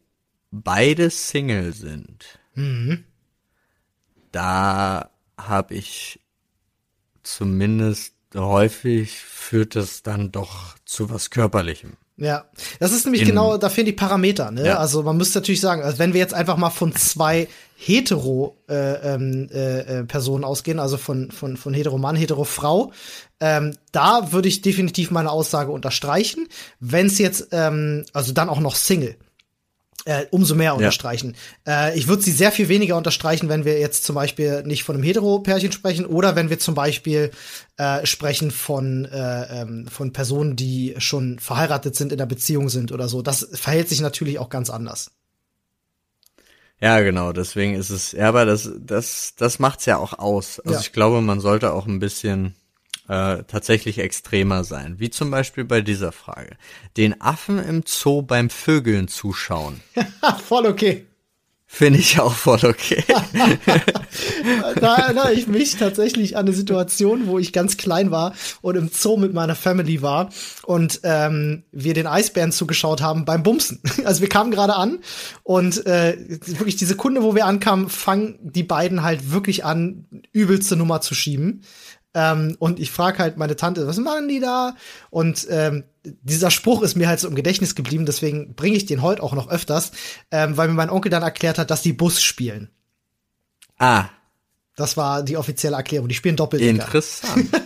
beide 0.51 1.11
Single 1.11 1.73
sind, 1.73 2.39
da 4.33 5.11
habe 5.37 5.75
ich 5.75 6.21
zumindest 7.23 8.15
häufig 8.35 9.19
führt 9.21 9.77
es 9.77 10.03
dann 10.03 10.33
doch 10.33 10.79
zu 10.85 11.11
was 11.11 11.31
Körperlichem. 11.31 11.97
Ja, 12.19 12.47
das 12.81 12.93
ist 12.93 13.05
nämlich 13.05 13.23
In- 13.23 13.29
genau, 13.29 13.59
da 13.59 13.69
fehlen 13.69 13.85
die 13.87 13.93
Parameter, 13.93 14.51
ne? 14.51 14.67
Ja. 14.67 14.79
Also 14.79 15.03
man 15.03 15.19
müsste 15.19 15.39
natürlich 15.39 15.61
sagen, 15.61 15.83
also 15.83 15.99
wenn 15.99 16.15
wir 16.15 16.21
jetzt 16.21 16.33
einfach 16.33 16.57
mal 16.57 16.71
von 16.71 16.95
zwei 16.95 17.47
hetero 17.77 18.57
äh, 18.71 19.15
ähm, 19.15 19.49
äh, 19.53 19.81
äh, 19.81 20.05
Personen 20.05 20.43
ausgehen, 20.43 20.79
also 20.79 20.97
von 20.97 21.31
von 21.31 21.59
von 21.59 21.75
hetero 21.75 21.99
Mann, 21.99 22.17
hetero 22.17 22.45
Frau, 22.45 22.93
ähm, 23.39 23.77
da 23.93 24.33
würde 24.33 24.49
ich 24.49 24.63
definitiv 24.63 25.11
meine 25.11 25.31
Aussage 25.31 25.71
unterstreichen. 25.71 26.49
Wenn 26.81 27.07
es 27.07 27.19
jetzt, 27.19 27.49
ähm, 27.53 28.07
also 28.15 28.33
dann 28.33 28.49
auch 28.49 28.61
noch 28.61 28.77
Single. 28.77 29.17
Äh, 30.07 30.27
umso 30.31 30.55
mehr 30.55 30.77
unterstreichen. 30.77 31.35
Äh, 31.67 31.99
ich 31.99 32.07
würde 32.07 32.23
sie 32.23 32.31
sehr 32.31 32.53
viel 32.53 32.69
weniger 32.69 32.97
unterstreichen, 32.97 33.49
wenn 33.49 33.65
wir 33.65 33.81
jetzt 33.81 34.05
zum 34.05 34.15
Beispiel 34.15 34.63
nicht 34.63 34.85
von 34.85 34.95
einem 34.95 35.03
Hetero-Pärchen 35.03 35.73
sprechen 35.73 36.07
oder 36.07 36.37
wenn 36.37 36.49
wir 36.49 36.61
zum 36.61 36.77
Beispiel 36.77 37.33
äh, 37.77 38.07
sprechen 38.07 38.53
von, 38.53 39.05
äh, 39.07 39.63
ähm, 39.63 39.89
von 39.89 40.13
Personen, 40.13 40.55
die 40.55 40.95
schon 40.99 41.41
verheiratet 41.41 41.97
sind, 41.97 42.13
in 42.13 42.19
der 42.19 42.27
Beziehung 42.27 42.69
sind 42.69 42.93
oder 42.93 43.09
so. 43.09 43.21
Das 43.21 43.49
verhält 43.55 43.89
sich 43.89 44.01
natürlich 44.01 44.39
auch 44.39 44.49
ganz 44.49 44.71
anders. 44.71 45.11
Ja, 46.81 47.01
genau, 47.01 47.33
deswegen 47.33 47.75
ist 47.75 47.91
es, 47.91 48.13
ja, 48.13 48.29
aber 48.29 48.45
das, 48.45 48.71
das, 48.79 49.35
das 49.37 49.59
macht's 49.59 49.87
ja 49.87 49.97
auch 49.97 50.19
aus. 50.21 50.61
Also 50.61 50.75
Ja. 50.75 50.81
ich 50.81 50.93
glaube, 50.93 51.21
man 51.21 51.41
sollte 51.41 51.73
auch 51.73 51.87
ein 51.87 51.99
bisschen 51.99 52.55
äh, 53.09 53.45
tatsächlich 53.45 53.99
extremer 53.99 54.65
sein. 54.65 54.97
Wie 54.99 55.11
zum 55.11 55.31
Beispiel 55.31 55.65
bei 55.65 55.81
dieser 55.81 56.13
Frage. 56.13 56.57
Den 56.97 57.21
Affen 57.21 57.59
im 57.59 57.83
Zoo 57.87 58.23
beim 58.23 58.51
Vögeln 58.51 59.09
zuschauen. 59.09 59.81
Voll 60.47 60.67
okay. 60.67 61.07
Finde 61.69 61.99
ich 61.99 62.21
auch 62.21 62.33
voll 62.33 62.61
okay. 62.63 63.03
Da 64.81 64.97
erinnere 64.97 65.33
ich 65.33 65.49
mich 65.49 65.77
tatsächlich 65.77 66.37
an 66.37 66.47
eine 66.47 66.55
Situation, 66.55 67.27
wo 67.27 67.39
ich 67.41 67.53
ganz 67.53 67.77
klein 67.77 68.11
war 68.13 68.35
und 68.63 68.77
im 68.77 68.89
Zoo 68.89 69.17
mit 69.17 69.35
meiner 69.35 69.57
Family 69.57 70.01
war 70.01 70.31
und 70.63 71.01
ähm, 71.03 71.65
wir 71.73 71.93
den 71.93 72.07
Eisbären 72.07 72.53
zugeschaut 72.53 73.03
haben 73.03 73.25
beim 73.25 73.43
Bumsen. 73.43 73.83
Also 74.05 74.21
wir 74.21 74.29
kamen 74.29 74.53
gerade 74.53 74.77
an 74.77 75.01
und 75.43 75.85
äh, 75.87 76.17
wirklich 76.47 76.77
die 76.77 76.85
Sekunde, 76.85 77.25
wo 77.25 77.35
wir 77.35 77.45
ankamen, 77.45 77.89
fangen 77.89 78.39
die 78.41 78.63
beiden 78.63 79.03
halt 79.03 79.33
wirklich 79.33 79.65
an, 79.65 80.07
übelste 80.33 80.77
Nummer 80.77 81.01
zu 81.01 81.15
schieben. 81.15 81.63
Ähm, 82.19 82.57
und 82.59 82.81
ich 82.81 82.91
frage 82.91 83.19
halt 83.19 83.37
meine 83.37 83.57
Tante, 83.57 83.87
was 83.87 83.99
machen 83.99 84.27
die 84.29 84.41
da? 84.41 84.75
Und 85.11 85.47
ähm, 85.51 85.85
dieser 86.03 86.51
Spruch 86.51 86.81
ist 86.83 86.97
mir 86.97 87.09
halt 87.09 87.21
so 87.21 87.29
im 87.29 87.35
Gedächtnis 87.35 87.75
geblieben, 87.75 88.07
deswegen 88.07 88.55
bringe 88.55 88.77
ich 88.77 88.87
den 88.87 89.03
heute 89.03 89.23
auch 89.23 89.35
noch 89.35 89.51
öfters, 89.51 89.93
ähm, 90.31 90.57
weil 90.57 90.69
mir 90.69 90.75
mein 90.75 90.89
Onkel 90.91 91.11
dann 91.11 91.23
erklärt 91.23 91.59
hat, 91.59 91.71
dass 91.71 91.83
die 91.83 91.93
Bus 91.93 92.23
spielen. 92.23 92.71
ah, 93.79 94.07
Das 94.77 94.97
war 94.97 95.23
die 95.23 95.37
offizielle 95.37 95.77
Erklärung. 95.77 96.09
Die 96.09 96.15
spielen 96.15 96.37
Doppeldecker. 96.37 96.73
interessant. 96.87 97.51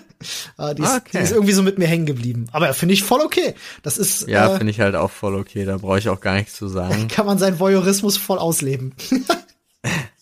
Ah, 0.59 0.74
die, 0.74 0.82
ist, 0.82 0.90
Okay. 0.96 1.09
die 1.14 1.18
ist 1.18 1.32
irgendwie 1.32 1.55
so 1.55 1.62
mit 1.62 1.78
mir 1.78 1.86
hängen 1.86 2.05
geblieben. 2.05 2.46
Aber 2.53 2.74
finde 2.74 2.92
ich 2.92 3.03
voll 3.03 3.22
okay. 3.22 3.55
Das 3.82 3.96
ist, 3.96 4.28
Ja, 4.28 4.53
äh, 4.55 4.59
finde 4.59 4.70
ich 4.70 4.78
halt 4.78 4.94
auch 4.94 5.11
voll 5.11 5.34
okay. 5.34 5.64
Da 5.64 5.78
brauche 5.78 5.98
ich 5.98 6.11
auch 6.11 6.20
gar 6.20 6.34
nichts 6.34 6.57
zu 6.57 6.68
sagen. 6.68 7.09
kann 7.09 7.24
man 7.24 7.38
seinen 7.38 7.59
Voyeurismus 7.59 8.18
voll 8.18 8.36
ausleben. 8.38 8.94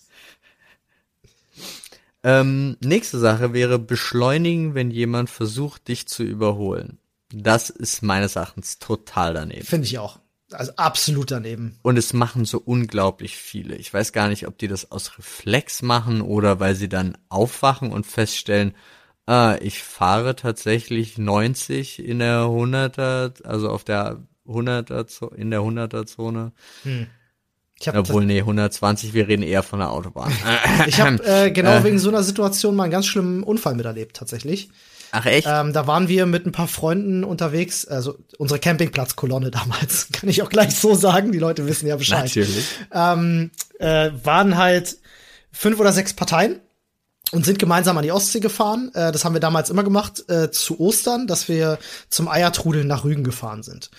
Ähm, 2.28 2.76
nächste 2.80 3.18
Sache 3.18 3.52
wäre 3.54 3.78
beschleunigen, 3.78 4.74
wenn 4.74 4.90
jemand 4.90 5.30
versucht, 5.30 5.88
dich 5.88 6.06
zu 6.08 6.22
überholen. 6.22 6.98
Das 7.32 7.70
ist 7.70 8.02
meines 8.02 8.36
Erachtens 8.36 8.78
total 8.78 9.34
daneben. 9.34 9.64
Finde 9.64 9.86
ich 9.86 9.98
auch. 9.98 10.18
Also 10.50 10.72
absolut 10.76 11.30
daneben. 11.30 11.78
Und 11.82 11.96
es 11.98 12.12
machen 12.12 12.44
so 12.44 12.58
unglaublich 12.58 13.36
viele. 13.36 13.76
Ich 13.76 13.92
weiß 13.92 14.12
gar 14.12 14.28
nicht, 14.28 14.46
ob 14.46 14.56
die 14.58 14.68
das 14.68 14.90
aus 14.90 15.18
Reflex 15.18 15.82
machen 15.82 16.20
oder 16.22 16.58
weil 16.60 16.74
sie 16.74 16.88
dann 16.88 17.16
aufwachen 17.28 17.92
und 17.92 18.06
feststellen, 18.06 18.74
Ah, 19.26 19.58
ich 19.60 19.82
fahre 19.82 20.36
tatsächlich 20.36 21.18
90 21.18 22.02
in 22.02 22.18
der 22.20 22.44
100er, 22.44 23.44
also 23.44 23.68
auf 23.68 23.84
der 23.84 24.22
100er, 24.46 25.06
Zo- 25.06 25.28
in 25.28 25.50
der 25.50 25.60
100er 25.60 26.06
Zone. 26.06 26.52
Ich 27.80 27.86
habe 27.86 27.98
Obwohl, 27.98 28.24
nee, 28.24 28.40
120, 28.40 29.14
wir 29.14 29.28
reden 29.28 29.42
eher 29.42 29.62
von 29.62 29.78
der 29.78 29.90
Autobahn. 29.90 30.32
ich 30.86 31.00
hab, 31.00 31.20
äh, 31.26 31.50
genau 31.52 31.84
wegen 31.84 31.98
so 31.98 32.08
einer 32.08 32.22
Situation 32.24 32.74
mal 32.74 32.84
einen 32.84 32.92
ganz 32.92 33.06
schlimmen 33.06 33.42
Unfall 33.44 33.74
miterlebt, 33.74 34.16
tatsächlich. 34.16 34.70
Ach 35.10 35.26
echt? 35.26 35.46
Ähm, 35.50 35.72
da 35.72 35.86
waren 35.86 36.08
wir 36.08 36.26
mit 36.26 36.46
ein 36.46 36.52
paar 36.52 36.68
Freunden 36.68 37.24
unterwegs, 37.24 37.86
also 37.86 38.18
unsere 38.36 38.60
Campingplatzkolonne 38.60 39.50
damals, 39.52 40.08
kann 40.12 40.28
ich 40.28 40.42
auch 40.42 40.50
gleich 40.50 40.74
so 40.76 40.94
sagen, 40.94 41.32
die 41.32 41.38
Leute 41.38 41.66
wissen 41.66 41.86
ja 41.86 41.96
Bescheid. 41.96 42.24
Natürlich. 42.24 42.64
ähm, 42.92 43.50
äh, 43.78 44.10
waren 44.22 44.56
halt 44.56 44.98
fünf 45.52 45.80
oder 45.80 45.92
sechs 45.92 46.12
Parteien 46.12 46.60
und 47.32 47.44
sind 47.44 47.58
gemeinsam 47.58 47.96
an 47.96 48.04
die 48.04 48.12
Ostsee 48.12 48.40
gefahren. 48.40 48.90
Äh, 48.94 49.12
das 49.12 49.24
haben 49.24 49.34
wir 49.34 49.40
damals 49.40 49.70
immer 49.70 49.84
gemacht, 49.84 50.28
äh, 50.28 50.50
zu 50.50 50.80
Ostern, 50.80 51.26
dass 51.26 51.48
wir 51.48 51.78
zum 52.08 52.28
Eiertrudeln 52.28 52.86
nach 52.86 53.04
Rügen 53.04 53.24
gefahren 53.24 53.62
sind. 53.62 53.90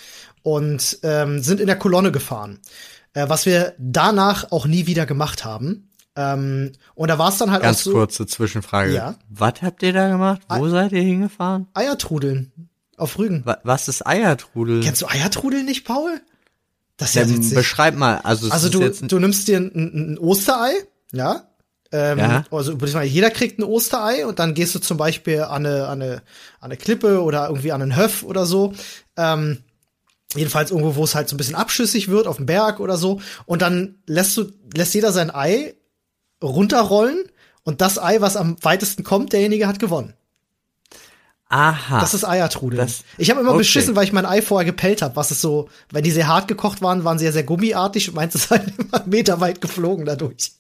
Und 0.42 1.00
ähm, 1.04 1.42
sind 1.42 1.60
in 1.60 1.68
der 1.68 1.76
Kolonne 1.76 2.12
gefahren. 2.12 2.60
Äh, 3.14 3.28
was 3.30 3.46
wir 3.46 3.74
danach 3.80 4.52
auch 4.52 4.66
nie 4.68 4.86
wieder 4.88 5.06
gemacht 5.06 5.44
haben. 5.46 5.90
Ähm, 6.16 6.72
und 6.96 7.08
da 7.08 7.18
war 7.18 7.30
es 7.30 7.38
dann 7.38 7.52
halt 7.52 7.62
Ganz 7.64 7.80
auch 7.80 7.84
so. 7.84 7.92
kurze 7.94 8.28
Zwischenfrage. 8.28 8.94
Ja. 8.94 9.16
Was 9.30 9.62
habt 9.62 9.84
ihr 9.84 9.94
da 9.94 10.10
gemacht? 10.10 10.42
Wo 10.50 10.68
seid 10.70 10.92
ihr 10.92 11.02
hingefahren? 11.02 11.68
Eiertrudeln 11.74 12.52
auf 12.98 13.18
Rügen. 13.18 13.46
Wa- 13.46 13.60
Was 13.64 13.88
ist 13.88 14.06
Eiertrudel? 14.06 14.84
Kennst 14.84 15.02
du 15.02 15.08
Eiertrudeln 15.08 15.66
nicht, 15.66 15.86
Paul? 15.86 16.20
Das 16.98 17.10
ist 17.10 17.16
ja 17.16 17.22
Ähm, 17.22 17.38
witzig. 17.38 17.56
beschreib 17.56 17.96
mal. 17.96 18.18
Also, 18.24 18.50
Also 18.52 18.68
du, 18.70 18.90
du 18.90 19.20
nimmst 19.20 19.48
dir 19.48 19.58
ein, 19.58 19.72
ein, 19.74 20.14
ein 20.14 20.18
Osterei, 20.20 20.72
ja. 21.14 21.44
Ähm, 21.92 22.20
Ja. 22.20 22.44
Also 22.52 22.74
jeder 23.02 23.32
kriegt 23.32 23.58
ein 23.58 23.64
Osterei 23.64 24.28
und 24.28 24.38
dann 24.40 24.54
gehst 24.54 24.76
du 24.76 24.80
zum 24.80 24.98
Beispiel 24.98 25.42
an 25.44 25.66
eine, 25.66 25.88
an 25.88 26.02
eine, 26.02 26.16
an 26.16 26.22
eine 26.72 26.78
Klippe 26.78 27.24
oder 27.24 27.48
irgendwie 27.48 27.72
an 27.72 27.82
einen 27.82 27.96
Höff 27.96 28.24
oder 28.24 28.46
so. 28.46 28.74
Ähm, 29.16 29.60
jedenfalls 30.36 30.72
irgendwo, 30.72 30.96
wo 30.96 31.04
es 31.04 31.16
halt 31.16 31.28
so 31.30 31.36
ein 31.36 31.38
bisschen 31.38 31.56
abschüssig 31.56 32.08
wird, 32.10 32.28
auf 32.28 32.38
dem 32.38 32.46
Berg 32.46 32.80
oder 32.80 32.98
so. 32.98 33.20
Und 33.46 33.62
dann 33.62 33.96
lässt 34.06 34.38
du, 34.38 34.52
lässt 34.76 34.94
jeder 34.94 35.12
sein 35.12 35.34
Ei 35.34 35.76
runterrollen 36.44 37.26
und 37.64 37.82
das 37.82 37.98
Ei, 38.02 38.22
was 38.22 38.38
am 38.38 38.56
weitesten 38.64 39.04
kommt, 39.04 39.34
derjenige 39.34 39.68
hat 39.68 39.80
gewonnen. 39.80 40.14
aha. 41.50 42.00
Das 42.00 42.14
ist 42.14 42.24
Eiertrudeln. 42.26 42.80
Das- 42.86 43.04
ich 43.18 43.30
habe 43.32 43.42
immer 43.42 43.50
okay. 43.52 43.60
beschissen, 43.60 43.96
weil 43.96 44.04
ich 44.06 44.14
mein 44.14 44.26
Ei 44.26 44.42
vorher 44.42 44.66
gepellt 44.66 45.02
habe. 45.02 45.16
Was 45.16 45.32
ist 45.32 45.42
so, 45.42 45.68
wenn 45.92 46.04
die 46.04 46.12
sehr 46.12 46.28
hart 46.28 46.48
gekocht 46.48 46.82
waren, 46.82 47.04
waren 47.04 47.18
sie 47.18 47.26
ja 47.26 47.32
sehr 47.32 47.44
gummiartig 47.44 48.10
und 48.10 48.16
meins 48.16 48.36
ist 48.36 48.52
halt 48.52 48.72
immer 48.78 49.04
meterweit 49.08 49.60
geflogen 49.62 50.06
dadurch. 50.06 50.52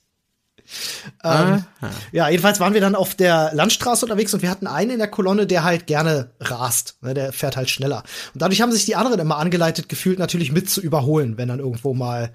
Ähm, 1.23 1.65
ja, 2.11 2.29
jedenfalls 2.29 2.59
waren 2.59 2.73
wir 2.73 2.81
dann 2.81 2.95
auf 2.95 3.15
der 3.15 3.51
Landstraße 3.53 4.05
unterwegs 4.05 4.33
und 4.33 4.41
wir 4.41 4.49
hatten 4.49 4.67
einen 4.67 4.91
in 4.91 4.99
der 4.99 5.07
Kolonne, 5.07 5.47
der 5.47 5.63
halt 5.63 5.87
gerne 5.87 6.31
rast. 6.39 6.97
Ne, 7.01 7.13
der 7.13 7.33
fährt 7.33 7.57
halt 7.57 7.69
schneller. 7.69 8.03
Und 8.33 8.41
dadurch 8.41 8.61
haben 8.61 8.71
sich 8.71 8.85
die 8.85 8.95
anderen 8.95 9.19
immer 9.19 9.37
angeleitet 9.37 9.89
gefühlt, 9.89 10.19
natürlich 10.19 10.51
mit 10.51 10.69
zu 10.69 10.81
überholen, 10.81 11.37
wenn 11.37 11.47
dann 11.47 11.59
irgendwo 11.59 11.93
mal 11.93 12.31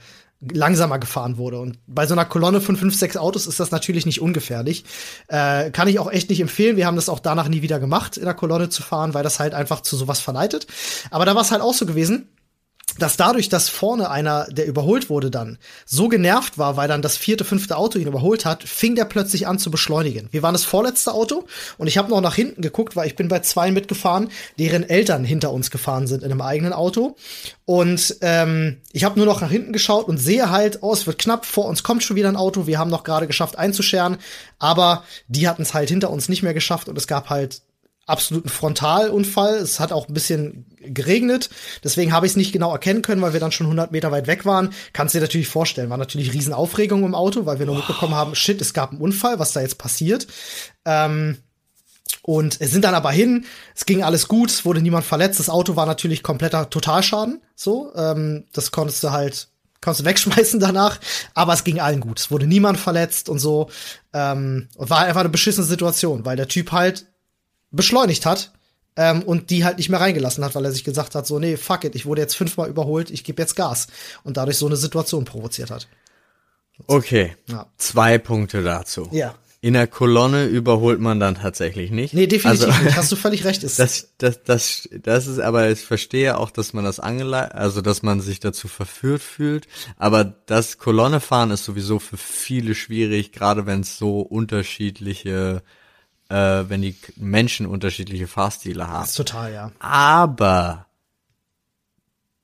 langsamer 0.52 0.98
gefahren 0.98 1.36
wurde. 1.36 1.58
Und 1.58 1.78
bei 1.86 2.06
so 2.06 2.14
einer 2.14 2.24
Kolonne 2.24 2.60
von 2.60 2.76
fünf, 2.76 2.94
sechs 2.96 3.16
Autos 3.16 3.46
ist 3.46 3.60
das 3.60 3.70
natürlich 3.70 4.06
nicht 4.06 4.20
ungefährlich. 4.20 4.84
Äh, 5.28 5.70
kann 5.70 5.88
ich 5.88 5.98
auch 5.98 6.10
echt 6.10 6.28
nicht 6.28 6.40
empfehlen. 6.40 6.76
Wir 6.76 6.86
haben 6.86 6.96
das 6.96 7.08
auch 7.08 7.20
danach 7.20 7.48
nie 7.48 7.62
wieder 7.62 7.80
gemacht, 7.80 8.16
in 8.16 8.24
der 8.24 8.34
Kolonne 8.34 8.68
zu 8.68 8.82
fahren, 8.82 9.14
weil 9.14 9.22
das 9.22 9.40
halt 9.40 9.54
einfach 9.54 9.80
zu 9.80 9.96
sowas 9.96 10.20
verleitet. 10.20 10.66
Aber 11.10 11.24
da 11.24 11.34
war 11.34 11.42
es 11.42 11.50
halt 11.50 11.62
auch 11.62 11.74
so 11.74 11.86
gewesen, 11.86 12.28
dass 12.98 13.16
dadurch, 13.16 13.48
dass 13.48 13.68
vorne 13.68 14.10
einer, 14.10 14.46
der 14.50 14.66
überholt 14.66 15.10
wurde 15.10 15.30
dann, 15.30 15.58
so 15.84 16.08
genervt 16.08 16.58
war, 16.58 16.76
weil 16.76 16.88
dann 16.88 17.02
das 17.02 17.16
vierte, 17.16 17.44
fünfte 17.44 17.76
Auto 17.76 17.98
ihn 17.98 18.06
überholt 18.06 18.44
hat, 18.44 18.62
fing 18.62 18.94
der 18.94 19.04
plötzlich 19.04 19.46
an 19.46 19.58
zu 19.58 19.70
beschleunigen. 19.70 20.28
Wir 20.30 20.42
waren 20.42 20.54
das 20.54 20.64
vorletzte 20.64 21.12
Auto 21.12 21.44
und 21.78 21.86
ich 21.86 21.98
habe 21.98 22.10
noch 22.10 22.20
nach 22.20 22.34
hinten 22.34 22.62
geguckt, 22.62 22.96
weil 22.96 23.06
ich 23.06 23.16
bin 23.16 23.28
bei 23.28 23.40
zwei 23.40 23.72
mitgefahren, 23.72 24.30
deren 24.58 24.88
Eltern 24.88 25.24
hinter 25.24 25.52
uns 25.52 25.70
gefahren 25.70 26.06
sind 26.06 26.22
in 26.22 26.30
einem 26.30 26.40
eigenen 26.40 26.72
Auto. 26.72 27.16
Und 27.64 28.16
ähm, 28.20 28.78
ich 28.92 29.04
habe 29.04 29.18
nur 29.18 29.26
noch 29.26 29.40
nach 29.40 29.50
hinten 29.50 29.72
geschaut 29.72 30.06
und 30.08 30.18
sehe 30.18 30.50
halt, 30.50 30.78
oh, 30.82 30.92
es 30.92 31.06
wird 31.06 31.18
knapp, 31.18 31.46
vor 31.46 31.66
uns 31.66 31.82
kommt 31.82 32.02
schon 32.02 32.16
wieder 32.16 32.28
ein 32.28 32.36
Auto, 32.36 32.66
wir 32.66 32.78
haben 32.78 32.90
noch 32.90 33.04
gerade 33.04 33.26
geschafft 33.26 33.58
einzuscheren, 33.58 34.18
aber 34.58 35.04
die 35.28 35.48
hatten 35.48 35.62
es 35.62 35.74
halt 35.74 35.88
hinter 35.88 36.10
uns 36.10 36.28
nicht 36.28 36.42
mehr 36.42 36.54
geschafft 36.54 36.88
und 36.88 36.98
es 36.98 37.06
gab 37.06 37.30
halt 37.30 37.62
absoluten 38.06 38.48
Frontalunfall. 38.48 39.54
Es 39.56 39.80
hat 39.80 39.92
auch 39.92 40.08
ein 40.08 40.14
bisschen 40.14 40.66
geregnet. 40.80 41.50
Deswegen 41.82 42.12
habe 42.12 42.26
ich 42.26 42.32
es 42.32 42.36
nicht 42.36 42.52
genau 42.52 42.72
erkennen 42.72 43.02
können, 43.02 43.22
weil 43.22 43.32
wir 43.32 43.40
dann 43.40 43.52
schon 43.52 43.66
100 43.66 43.92
Meter 43.92 44.12
weit 44.12 44.26
weg 44.26 44.44
waren. 44.44 44.70
Kannst 44.92 45.14
dir 45.14 45.20
natürlich 45.20 45.48
vorstellen, 45.48 45.90
war 45.90 45.96
natürlich 45.96 46.32
Riesenaufregung 46.32 47.04
im 47.04 47.14
Auto, 47.14 47.46
weil 47.46 47.58
wir 47.58 47.66
nur 47.66 47.76
mitbekommen 47.76 48.14
haben, 48.14 48.34
shit, 48.34 48.60
es 48.60 48.74
gab 48.74 48.90
einen 48.90 49.00
Unfall, 49.00 49.38
was 49.38 49.52
da 49.52 49.60
jetzt 49.60 49.78
passiert. 49.78 50.26
Ähm, 50.84 51.38
und 52.22 52.60
es 52.60 52.70
sind 52.70 52.84
dann 52.84 52.94
aber 52.94 53.10
hin, 53.10 53.44
es 53.74 53.86
ging 53.86 54.02
alles 54.02 54.28
gut, 54.28 54.50
es 54.50 54.64
wurde 54.64 54.80
niemand 54.80 55.04
verletzt. 55.04 55.40
Das 55.40 55.50
Auto 55.50 55.76
war 55.76 55.86
natürlich 55.86 56.22
kompletter 56.22 56.70
Totalschaden. 56.70 57.42
So, 57.54 57.92
ähm, 57.94 58.44
das 58.52 58.70
konntest 58.70 59.02
du 59.02 59.10
halt 59.10 59.48
kannst 59.80 60.00
du 60.00 60.04
wegschmeißen 60.06 60.58
danach, 60.60 60.98
aber 61.34 61.52
es 61.52 61.64
ging 61.64 61.80
allen 61.80 62.00
gut. 62.00 62.18
Es 62.18 62.30
wurde 62.30 62.46
niemand 62.46 62.78
verletzt 62.78 63.28
und 63.28 63.38
so. 63.38 63.68
Ähm, 64.12 64.68
und 64.76 64.90
war 64.90 65.00
einfach 65.00 65.20
eine 65.20 65.28
beschissene 65.28 65.66
Situation, 65.66 66.24
weil 66.24 66.36
der 66.36 66.48
Typ 66.48 66.72
halt 66.72 67.06
beschleunigt 67.74 68.26
hat 68.26 68.52
ähm, 68.96 69.22
und 69.22 69.50
die 69.50 69.64
halt 69.64 69.78
nicht 69.78 69.88
mehr 69.88 70.00
reingelassen 70.00 70.44
hat, 70.44 70.54
weil 70.54 70.64
er 70.64 70.72
sich 70.72 70.84
gesagt 70.84 71.14
hat, 71.14 71.26
so, 71.26 71.38
nee, 71.38 71.56
fuck 71.56 71.84
it, 71.84 71.94
ich 71.94 72.06
wurde 72.06 72.22
jetzt 72.22 72.36
fünfmal 72.36 72.68
überholt, 72.68 73.10
ich 73.10 73.24
gebe 73.24 73.42
jetzt 73.42 73.56
Gas. 73.56 73.88
Und 74.22 74.36
dadurch 74.36 74.56
so 74.58 74.66
eine 74.66 74.76
Situation 74.76 75.24
provoziert 75.24 75.70
hat. 75.70 75.88
okay. 76.86 77.36
Ja. 77.48 77.66
Zwei 77.76 78.18
Punkte 78.18 78.62
dazu. 78.62 79.08
Ja. 79.12 79.34
In 79.60 79.72
der 79.72 79.86
Kolonne 79.86 80.44
überholt 80.44 81.00
man 81.00 81.18
dann 81.20 81.36
tatsächlich 81.36 81.90
nicht. 81.90 82.12
Nee, 82.12 82.26
definitiv 82.26 82.66
Also, 82.68 82.82
nicht. 82.84 82.96
Hast 82.98 83.10
du 83.10 83.16
völlig 83.26 83.46
recht. 83.46 83.64
Ist, 83.64 83.78
Das, 83.78 84.10
das, 84.18 84.42
das, 84.44 84.88
das 84.92 85.26
ist, 85.26 85.38
aber 85.38 85.70
ich 85.70 85.80
verstehe 85.80 86.36
auch, 86.36 86.50
dass 86.50 86.74
man 86.74 86.84
das 86.84 87.00
angeleitet, 87.00 87.54
also 87.54 87.80
dass 87.80 88.02
man 88.02 88.20
sich 88.20 88.40
dazu 88.40 88.68
verführt 88.68 89.22
fühlt. 89.22 89.66
Aber 89.96 90.24
das 90.24 90.76
Kolonne 90.76 91.18
fahren 91.18 91.50
ist 91.50 91.64
sowieso 91.64 91.98
für 91.98 92.18
viele 92.18 92.74
schwierig, 92.74 93.32
gerade 93.32 93.64
wenn 93.64 93.80
es 93.80 93.96
so 93.96 94.20
unterschiedliche, 94.20 95.62
äh, 96.34 96.68
wenn 96.68 96.82
die 96.82 96.96
Menschen 97.16 97.66
unterschiedliche 97.66 98.26
Fahrstile 98.26 98.88
haben. 98.88 99.04
ist 99.04 99.14
total, 99.14 99.52
ja. 99.52 99.72
Aber 99.78 100.86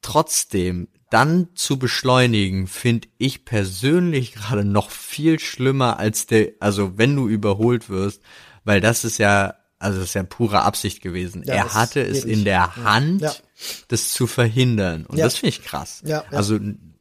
trotzdem 0.03 0.88
dann 1.11 1.49
zu 1.57 1.76
beschleunigen, 1.78 2.68
finde 2.68 3.09
ich 3.18 3.45
persönlich 3.45 4.32
gerade 4.32 4.64
noch 4.64 4.91
viel 4.91 5.41
schlimmer 5.41 5.99
als 5.99 6.26
der, 6.26 6.51
also 6.61 6.97
wenn 6.99 7.16
du 7.16 7.28
überholt 7.28 7.88
wirst, 7.88 8.22
weil 8.64 8.80
das 8.80 9.05
ist 9.05 9.18
ja, 9.18 9.55
also 9.80 9.99
das 9.99 10.11
ist 10.11 10.14
ja 10.14 10.22
pure 10.22 10.62
Absicht 10.62 11.03
gewesen. 11.03 11.43
Ja, 11.45 11.55
er 11.55 11.64
das 11.64 11.74
hatte 11.74 12.03
es 12.03 12.24
in 12.24 12.45
der 12.45 12.76
Hand, 12.76 13.22
Ja. 13.22 13.34
das 13.88 14.12
zu 14.12 14.28
verhindern. 14.28 15.05
Und 15.07 15.18
das 15.18 15.36
finde 15.38 15.49
ich 15.49 15.62
krass. 15.64 16.03
Also 16.30 16.61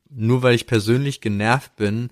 nur 0.10 0.42
weil 0.42 0.56
ich 0.56 0.66
persönlich 0.66 1.22
genervt 1.22 1.76
bin, 1.76 2.10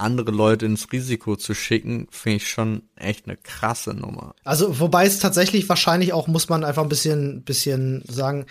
andere 0.00 0.30
Leute 0.30 0.66
ins 0.66 0.90
Risiko 0.92 1.36
zu 1.36 1.54
schicken, 1.54 2.06
finde 2.10 2.36
ich 2.36 2.48
schon 2.48 2.82
echt 2.96 3.26
eine 3.26 3.36
krasse 3.36 3.94
Nummer. 3.94 4.34
Also, 4.44 4.80
wobei 4.80 5.06
es 5.06 5.18
tatsächlich 5.18 5.68
wahrscheinlich 5.68 6.12
auch, 6.12 6.26
muss 6.26 6.48
man 6.48 6.64
einfach 6.64 6.82
ein 6.82 6.88
bisschen, 6.88 7.42
bisschen 7.42 8.02
sagen, 8.08 8.46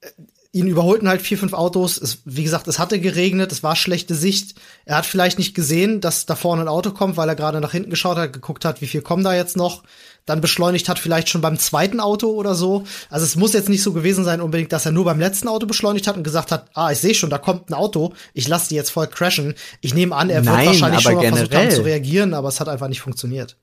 äh, 0.00 0.08
ihn 0.52 0.68
überholten 0.68 1.08
halt 1.08 1.20
vier, 1.20 1.36
fünf 1.36 1.52
Autos. 1.52 1.98
Es, 1.98 2.22
wie 2.24 2.42
gesagt, 2.42 2.66
es 2.66 2.78
hatte 2.78 2.98
geregnet, 2.98 3.52
es 3.52 3.62
war 3.62 3.76
schlechte 3.76 4.14
Sicht. 4.14 4.54
Er 4.86 4.96
hat 4.96 5.06
vielleicht 5.06 5.38
nicht 5.38 5.54
gesehen, 5.54 6.00
dass 6.00 6.24
da 6.24 6.34
vorne 6.34 6.62
ein 6.62 6.68
Auto 6.68 6.92
kommt, 6.92 7.18
weil 7.18 7.28
er 7.28 7.36
gerade 7.36 7.60
nach 7.60 7.72
hinten 7.72 7.90
geschaut 7.90 8.16
hat, 8.16 8.32
geguckt 8.32 8.64
hat, 8.64 8.80
wie 8.80 8.86
viel 8.86 9.02
kommen 9.02 9.22
da 9.22 9.34
jetzt 9.34 9.58
noch. 9.58 9.82
Dann 10.26 10.40
beschleunigt 10.40 10.88
hat 10.88 10.98
vielleicht 10.98 11.28
schon 11.28 11.40
beim 11.40 11.56
zweiten 11.58 12.00
Auto 12.00 12.28
oder 12.30 12.54
so. 12.54 12.84
Also 13.10 13.24
es 13.24 13.36
muss 13.36 13.52
jetzt 13.52 13.68
nicht 13.68 13.82
so 13.82 13.92
gewesen 13.92 14.24
sein 14.24 14.40
unbedingt, 14.40 14.72
dass 14.72 14.84
er 14.84 14.92
nur 14.92 15.04
beim 15.04 15.20
letzten 15.20 15.46
Auto 15.48 15.66
beschleunigt 15.66 16.06
hat 16.08 16.16
und 16.16 16.24
gesagt 16.24 16.50
hat, 16.50 16.68
ah, 16.74 16.90
ich 16.90 16.98
sehe 16.98 17.14
schon, 17.14 17.30
da 17.30 17.38
kommt 17.38 17.70
ein 17.70 17.74
Auto, 17.74 18.12
ich 18.34 18.48
lasse 18.48 18.68
die 18.68 18.74
jetzt 18.74 18.90
voll 18.90 19.06
crashen. 19.06 19.54
Ich 19.80 19.94
nehme 19.94 20.14
an, 20.14 20.28
er 20.28 20.44
wird 20.44 20.54
Nein, 20.54 20.66
wahrscheinlich 20.66 21.06
aber 21.06 21.14
schon 21.14 21.30
mal 21.30 21.36
versucht 21.36 21.54
haben 21.54 21.70
zu 21.70 21.82
reagieren, 21.84 22.34
aber 22.34 22.48
es 22.48 22.58
hat 22.60 22.68
einfach 22.68 22.88
nicht 22.88 23.00
funktioniert. 23.00 23.56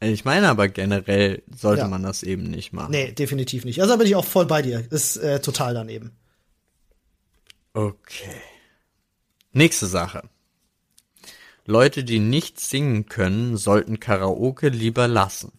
Ich 0.00 0.24
meine 0.24 0.48
aber 0.48 0.68
generell 0.68 1.42
sollte 1.54 1.82
Ja. 1.82 1.88
man 1.88 2.02
das 2.02 2.22
eben 2.22 2.44
nicht 2.50 2.72
machen. 2.72 2.90
Nee, 2.90 3.12
definitiv 3.12 3.64
nicht. 3.64 3.80
Also 3.80 3.92
da 3.92 3.96
bin 3.98 4.06
ich 4.06 4.16
auch 4.16 4.24
voll 4.24 4.46
bei 4.46 4.60
dir. 4.62 4.84
Ist 4.90 5.16
äh, 5.18 5.40
total 5.40 5.74
daneben. 5.74 6.12
Okay. 7.74 8.30
Nächste 9.52 9.86
Sache. 9.86 10.22
Leute, 11.66 12.04
die 12.04 12.18
nicht 12.18 12.60
singen 12.60 13.06
können, 13.06 13.56
sollten 13.56 14.00
Karaoke 14.00 14.68
lieber 14.68 15.08
lassen. 15.08 15.52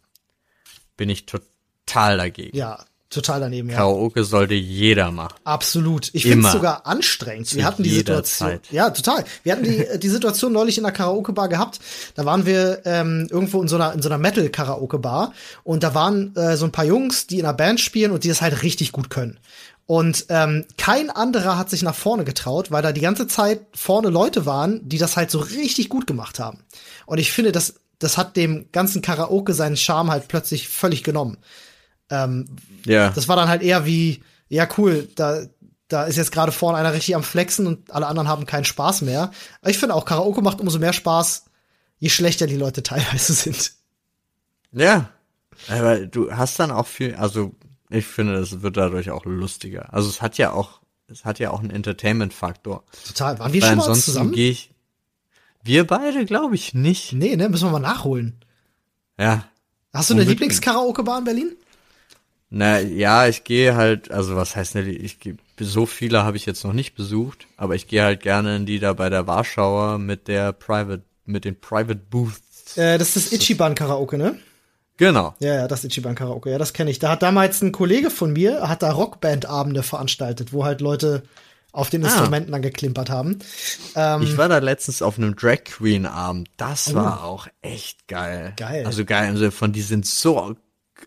Bin 0.97 1.09
ich 1.09 1.25
total 1.25 2.17
dagegen. 2.17 2.55
Ja, 2.55 2.85
total 3.09 3.39
daneben, 3.39 3.69
ja. 3.69 3.77
Karaoke 3.77 4.23
sollte 4.23 4.53
jeder 4.53 5.11
machen. 5.11 5.35
Absolut. 5.43 6.11
Ich 6.13 6.23
finde 6.23 6.47
es 6.47 6.53
sogar 6.53 6.85
anstrengend. 6.85 7.47
Zu 7.47 7.57
wir 7.57 7.65
hatten 7.65 7.83
die 7.83 7.89
Situation. 7.89 8.49
Zeit. 8.49 8.61
Ja, 8.71 8.91
total. 8.91 9.25
Wir 9.43 9.53
hatten 9.53 9.63
die, 9.63 9.85
die 9.99 10.09
Situation 10.09 10.53
neulich 10.53 10.77
in 10.77 10.83
der 10.83 10.93
Karaoke-Bar 10.93 11.49
gehabt. 11.49 11.79
Da 12.13 12.25
waren 12.25 12.45
wir 12.45 12.81
ähm, 12.85 13.27
irgendwo 13.31 13.61
in 13.61 13.67
so 13.67 13.75
einer, 13.75 13.93
in 13.93 14.01
so 14.01 14.09
einer 14.09 14.17
Metal-Karaoke-Bar 14.19 15.33
und 15.63 15.83
da 15.83 15.95
waren 15.95 16.35
äh, 16.35 16.55
so 16.55 16.65
ein 16.65 16.71
paar 16.71 16.85
Jungs, 16.85 17.25
die 17.25 17.39
in 17.39 17.45
einer 17.45 17.55
Band 17.55 17.79
spielen 17.79 18.11
und 18.11 18.23
die 18.23 18.29
das 18.29 18.41
halt 18.41 18.61
richtig 18.61 18.91
gut 18.91 19.09
können. 19.09 19.39
Und 19.87 20.25
ähm, 20.29 20.65
kein 20.77 21.11
anderer 21.11 21.57
hat 21.57 21.69
sich 21.69 21.83
nach 21.83 21.93
vorne 21.93 22.23
getraut, 22.23 22.71
weil 22.71 22.81
da 22.81 22.91
die 22.91 23.01
ganze 23.01 23.27
Zeit 23.27 23.61
vorne 23.75 24.09
Leute 24.09 24.45
waren, 24.47 24.87
die 24.89 24.97
das 24.97 25.15
halt 25.15 25.29
so 25.29 25.39
richtig 25.39 25.89
gut 25.89 26.07
gemacht 26.07 26.39
haben. 26.39 26.63
Und 27.05 27.19
ich 27.19 27.31
finde, 27.31 27.51
das, 27.51 27.75
das 27.99 28.17
hat 28.17 28.35
dem 28.35 28.71
ganzen 28.71 29.03
Karaoke 29.03 29.53
seinen 29.53 29.77
Charme 29.77 30.09
halt 30.09 30.27
plötzlich 30.27 30.67
völlig 30.69 31.03
genommen. 31.03 31.37
Ähm, 32.09 32.47
Ja. 32.85 33.09
das 33.11 33.27
war 33.27 33.35
dann 33.35 33.47
halt 33.47 33.61
eher 33.61 33.85
wie, 33.85 34.23
ja 34.49 34.67
cool, 34.77 35.07
da, 35.15 35.43
da 35.87 36.05
ist 36.05 36.15
jetzt 36.17 36.31
gerade 36.31 36.51
vorne 36.51 36.79
einer 36.79 36.93
richtig 36.93 37.15
am 37.15 37.23
Flexen 37.23 37.67
und 37.67 37.91
alle 37.91 38.07
anderen 38.07 38.27
haben 38.27 38.47
keinen 38.47 38.65
Spaß 38.65 39.03
mehr. 39.03 39.31
Aber 39.61 39.69
ich 39.69 39.77
finde 39.77 39.93
auch, 39.93 40.05
Karaoke 40.05 40.41
macht 40.41 40.61
umso 40.61 40.79
mehr 40.79 40.93
Spaß, 40.93 41.45
je 41.99 42.09
schlechter 42.09 42.47
die 42.47 42.57
Leute 42.57 42.81
teilweise 42.83 43.33
sind. 43.33 43.73
Ja. 44.71 45.09
Aber 45.69 45.99
du 46.07 46.31
hast 46.31 46.59
dann 46.59 46.71
auch 46.71 46.87
viel, 46.87 47.15
also 47.15 47.53
ich 47.95 48.05
finde, 48.05 48.35
es 48.35 48.61
wird 48.61 48.77
dadurch 48.77 49.11
auch 49.11 49.25
lustiger. 49.25 49.93
Also 49.93 50.09
es 50.09 50.21
hat 50.21 50.37
ja 50.37 50.51
auch, 50.51 50.81
es 51.07 51.25
hat 51.25 51.39
ja 51.39 51.51
auch 51.51 51.59
einen 51.59 51.69
Entertainment-Faktor. 51.69 52.83
Total. 53.07 53.39
Waren 53.39 53.53
wir 53.53 53.61
Weil 53.61 53.69
schon 53.69 53.77
mal 53.77 53.83
ansonsten 53.83 54.11
zusammen? 54.11 54.31
gehe 54.31 54.51
ich. 54.51 54.71
Wir 55.63 55.85
beide, 55.87 56.25
glaube 56.25 56.55
ich, 56.55 56.73
nicht. 56.73 57.13
Nee, 57.13 57.35
ne, 57.35 57.49
müssen 57.49 57.67
wir 57.67 57.71
mal 57.71 57.79
nachholen. 57.79 58.35
Ja. 59.19 59.45
Hast 59.93 60.09
du 60.09 60.13
eine 60.13 60.23
Lieblingskaraoke-Bar 60.23 61.19
in 61.19 61.23
Berlin? 61.23 61.51
Na 62.49 62.79
ja, 62.79 63.27
ich 63.27 63.43
gehe 63.43 63.75
halt, 63.75 64.11
also 64.11 64.35
was 64.35 64.55
heißt 64.55 64.75
ne, 64.75 64.87
ich 64.89 65.19
gehe, 65.19 65.37
so 65.59 65.85
viele 65.85 66.23
habe 66.23 66.37
ich 66.37 66.45
jetzt 66.45 66.63
noch 66.63 66.73
nicht 66.73 66.95
besucht, 66.95 67.47
aber 67.57 67.75
ich 67.75 67.87
gehe 67.87 68.03
halt 68.03 68.21
gerne 68.21 68.57
in 68.57 68.65
die 68.65 68.79
da 68.79 68.93
bei 68.93 69.09
der 69.09 69.25
Warschauer 69.25 69.97
mit 69.97 70.27
der 70.27 70.53
Private, 70.53 71.03
mit 71.25 71.45
den 71.45 71.59
Private 71.59 71.95
Booths. 71.95 72.77
Äh, 72.77 72.97
das 72.97 73.15
ist 73.15 73.31
das 73.31 73.39
Ichiban-Karaoke, 73.39 74.17
ne? 74.17 74.37
Genau. 74.97 75.35
Ja, 75.39 75.55
ja, 75.55 75.67
das 75.67 75.83
Ichiban 75.83 76.15
Karaoke, 76.15 76.49
ja, 76.51 76.57
das 76.57 76.73
kenne 76.73 76.89
ich. 76.91 76.99
Da 76.99 77.09
hat 77.09 77.21
damals 77.21 77.61
ein 77.61 77.71
Kollege 77.71 78.09
von 78.09 78.31
mir, 78.33 78.67
hat 78.69 78.81
da 78.81 78.91
Rockband-Abende 78.91 79.83
veranstaltet, 79.83 80.53
wo 80.53 80.63
halt 80.65 80.79
Leute 80.81 81.23
auf 81.73 81.89
den 81.89 82.03
Ah. 82.05 82.07
Instrumenten 82.07 82.53
dann 82.53 82.61
geklimpert 82.61 83.09
haben. 83.09 83.39
Ähm, 83.95 84.21
Ich 84.21 84.37
war 84.37 84.47
da 84.47 84.59
letztens 84.59 85.01
auf 85.01 85.17
einem 85.17 85.35
Drag 85.35 85.65
Queen 85.65 86.05
Abend. 86.05 86.47
Das 86.55 86.93
war 86.93 87.25
auch 87.25 87.47
echt 87.61 88.07
geil. 88.07 88.51
Oh. 88.51 88.53
Geil. 88.55 88.85
Also 88.85 89.03
geil 89.03 89.29
im 89.29 89.37
Sinne 89.37 89.51
von, 89.51 89.73
die 89.73 89.81
sind 89.81 90.05
so, 90.05 90.55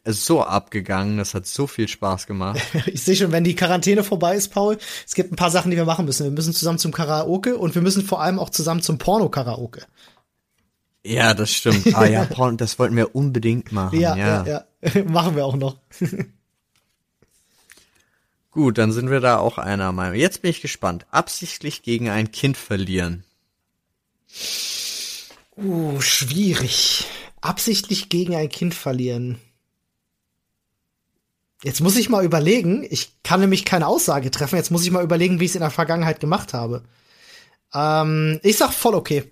so 0.04 0.42
abgegangen. 0.42 1.16
Das 1.16 1.32
hat 1.32 1.46
so 1.46 1.66
viel 1.66 1.88
Spaß 1.88 2.26
gemacht. 2.26 2.60
ich 2.86 3.02
sehe 3.02 3.16
schon, 3.16 3.32
wenn 3.32 3.44
die 3.44 3.54
Quarantäne 3.56 4.04
vorbei 4.04 4.36
ist, 4.36 4.48
Paul, 4.48 4.76
es 5.06 5.14
gibt 5.14 5.32
ein 5.32 5.36
paar 5.36 5.50
Sachen, 5.50 5.70
die 5.70 5.78
wir 5.78 5.86
machen 5.86 6.04
müssen. 6.04 6.24
Wir 6.24 6.30
müssen 6.32 6.52
zusammen 6.52 6.78
zum 6.78 6.92
Karaoke 6.92 7.56
und 7.56 7.74
wir 7.74 7.80
müssen 7.80 8.04
vor 8.04 8.20
allem 8.20 8.38
auch 8.38 8.50
zusammen 8.50 8.82
zum 8.82 8.98
Porno-Karaoke. 8.98 9.86
Ja, 11.08 11.34
das 11.34 11.52
stimmt. 11.52 11.94
Ah 11.94 12.06
ja, 12.06 12.24
Porn, 12.24 12.56
das 12.56 12.78
wollten 12.78 12.96
wir 12.96 13.14
unbedingt 13.14 13.72
machen. 13.72 13.98
Ja, 13.98 14.16
Ja, 14.16 14.46
ja, 14.46 14.64
ja. 14.82 15.04
machen 15.08 15.36
wir 15.36 15.44
auch 15.44 15.56
noch. 15.56 15.78
Gut, 18.50 18.78
dann 18.78 18.92
sind 18.92 19.10
wir 19.10 19.20
da 19.20 19.38
auch 19.38 19.58
einer 19.58 19.92
Meinung. 19.92 20.18
Jetzt 20.18 20.42
bin 20.42 20.50
ich 20.50 20.60
gespannt. 20.60 21.06
Absichtlich 21.10 21.82
gegen 21.82 22.08
ein 22.08 22.32
Kind 22.32 22.56
verlieren. 22.56 23.24
Uh, 25.56 26.00
schwierig. 26.00 27.06
Absichtlich 27.40 28.08
gegen 28.08 28.34
ein 28.34 28.48
Kind 28.48 28.74
verlieren. 28.74 29.38
Jetzt 31.62 31.80
muss 31.80 31.96
ich 31.96 32.08
mal 32.08 32.24
überlegen. 32.24 32.86
Ich 32.88 33.12
kann 33.22 33.40
nämlich 33.40 33.64
keine 33.64 33.86
Aussage 33.86 34.30
treffen. 34.30 34.56
Jetzt 34.56 34.70
muss 34.70 34.84
ich 34.84 34.90
mal 34.90 35.04
überlegen, 35.04 35.40
wie 35.40 35.44
ich 35.44 35.52
es 35.52 35.56
in 35.56 35.60
der 35.60 35.70
Vergangenheit 35.70 36.20
gemacht 36.20 36.52
habe. 36.54 36.84
Ähm, 37.74 38.40
ich 38.42 38.56
sag 38.56 38.72
voll 38.72 38.94
okay. 38.94 39.30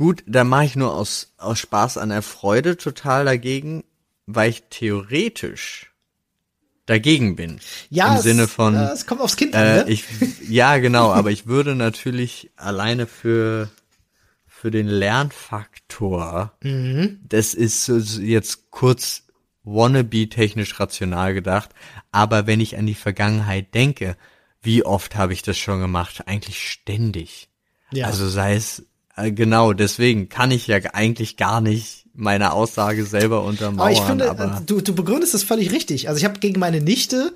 Gut, 0.00 0.24
da 0.26 0.44
mache 0.44 0.64
ich 0.64 0.76
nur 0.76 0.94
aus, 0.94 1.34
aus 1.36 1.58
Spaß 1.58 1.98
an 1.98 2.08
der 2.08 2.22
Freude 2.22 2.78
total 2.78 3.26
dagegen, 3.26 3.84
weil 4.24 4.48
ich 4.48 4.62
theoretisch 4.70 5.92
dagegen 6.86 7.36
bin. 7.36 7.60
Ja, 7.90 8.08
Im 8.08 8.16
es, 8.16 8.22
Sinne 8.22 8.48
von, 8.48 8.74
äh, 8.76 8.92
es 8.92 9.06
kommt 9.06 9.20
aufs 9.20 9.36
Kind 9.36 9.54
an, 9.54 9.62
äh, 9.62 9.84
ne? 9.84 9.90
ich, 9.90 10.06
ja, 10.48 10.78
genau, 10.78 11.12
aber 11.12 11.30
ich 11.30 11.48
würde 11.48 11.74
natürlich 11.74 12.50
alleine 12.56 13.06
für, 13.06 13.68
für 14.46 14.70
den 14.70 14.86
Lernfaktor, 14.86 16.54
Mhm. 16.62 17.20
das 17.28 17.52
ist 17.52 17.88
jetzt 18.20 18.70
kurz 18.70 19.24
wannabe-technisch 19.64 20.80
rational 20.80 21.34
gedacht, 21.34 21.74
aber 22.10 22.46
wenn 22.46 22.60
ich 22.60 22.78
an 22.78 22.86
die 22.86 22.94
Vergangenheit 22.94 23.74
denke, 23.74 24.16
wie 24.62 24.82
oft 24.82 25.14
habe 25.14 25.34
ich 25.34 25.42
das 25.42 25.58
schon 25.58 25.78
gemacht? 25.78 26.22
Eigentlich 26.26 26.70
ständig. 26.70 27.50
Ja. 27.92 28.06
Also 28.06 28.26
sei 28.30 28.54
es, 28.54 28.86
genau, 29.28 29.72
deswegen 29.72 30.28
kann 30.28 30.50
ich 30.50 30.66
ja 30.66 30.78
eigentlich 30.92 31.36
gar 31.36 31.60
nicht 31.60 32.06
meine 32.14 32.52
Aussage 32.52 33.04
selber 33.04 33.44
untermauern. 33.44 33.80
Aber 33.80 33.90
ich 33.90 34.00
finde, 34.00 34.30
aber 34.30 34.58
äh, 34.58 34.64
du, 34.66 34.80
du 34.80 34.94
begründest 34.94 35.34
es 35.34 35.42
völlig 35.42 35.72
richtig. 35.72 36.08
Also 36.08 36.18
ich 36.18 36.24
habe 36.24 36.38
gegen 36.38 36.60
meine 36.60 36.80
Nichte, 36.80 37.34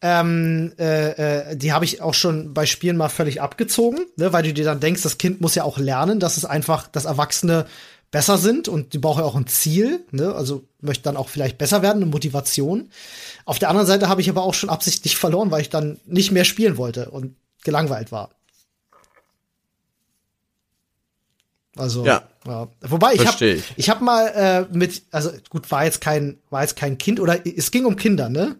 ähm, 0.00 0.72
äh, 0.78 1.50
äh, 1.50 1.56
die 1.56 1.72
habe 1.72 1.84
ich 1.84 2.02
auch 2.02 2.14
schon 2.14 2.54
bei 2.54 2.66
Spielen 2.66 2.96
mal 2.96 3.08
völlig 3.08 3.40
abgezogen, 3.40 4.00
ne, 4.16 4.32
weil 4.32 4.42
du 4.42 4.52
dir 4.52 4.64
dann 4.64 4.80
denkst, 4.80 5.02
das 5.02 5.18
Kind 5.18 5.40
muss 5.40 5.54
ja 5.54 5.64
auch 5.64 5.78
lernen, 5.78 6.18
dass 6.18 6.36
es 6.36 6.44
einfach, 6.44 6.88
dass 6.88 7.04
Erwachsene 7.04 7.66
besser 8.10 8.36
sind 8.36 8.68
und 8.68 8.92
die 8.92 8.98
brauchen 8.98 9.20
ja 9.20 9.24
auch 9.24 9.36
ein 9.36 9.46
Ziel, 9.46 10.04
ne, 10.10 10.34
also 10.34 10.64
möchte 10.80 11.04
dann 11.04 11.16
auch 11.16 11.28
vielleicht 11.28 11.56
besser 11.56 11.82
werden, 11.82 12.02
eine 12.02 12.10
Motivation. 12.10 12.90
Auf 13.44 13.58
der 13.58 13.68
anderen 13.68 13.86
Seite 13.86 14.08
habe 14.08 14.20
ich 14.20 14.28
aber 14.28 14.42
auch 14.42 14.54
schon 14.54 14.70
absichtlich 14.70 15.16
verloren, 15.16 15.50
weil 15.50 15.62
ich 15.62 15.70
dann 15.70 16.00
nicht 16.04 16.32
mehr 16.32 16.44
spielen 16.44 16.76
wollte 16.76 17.10
und 17.10 17.36
gelangweilt 17.62 18.10
war. 18.10 18.30
Also, 21.76 22.04
Ja. 22.04 22.22
ja. 22.46 22.68
Wobei 22.82 23.14
ich 23.14 23.26
habe 23.26 23.44
ich. 23.46 23.64
ich 23.76 23.88
habe 23.90 24.04
mal 24.04 24.26
äh, 24.28 24.76
mit, 24.76 25.02
also 25.10 25.30
gut, 25.48 25.70
war 25.70 25.84
jetzt 25.84 26.00
kein, 26.00 26.38
war 26.50 26.62
jetzt 26.62 26.76
kein 26.76 26.98
Kind 26.98 27.18
oder 27.18 27.46
es 27.46 27.70
ging 27.70 27.84
um 27.86 27.96
Kinder, 27.96 28.28
ne? 28.28 28.56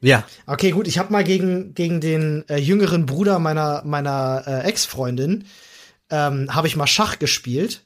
ja, 0.00 0.24
Okay, 0.46 0.70
gut, 0.70 0.86
ich 0.86 0.98
habe 0.98 1.12
mal 1.12 1.24
gegen 1.24 1.74
gegen 1.74 2.00
den 2.00 2.44
äh, 2.48 2.58
jüngeren 2.58 3.04
Bruder 3.04 3.40
meiner 3.40 3.82
meiner 3.84 4.44
äh, 4.46 4.68
Ex-Freundin 4.68 5.44
ähm, 6.10 6.54
habe 6.54 6.68
ich 6.68 6.76
mal 6.76 6.86
Schach 6.86 7.18
gespielt. 7.18 7.84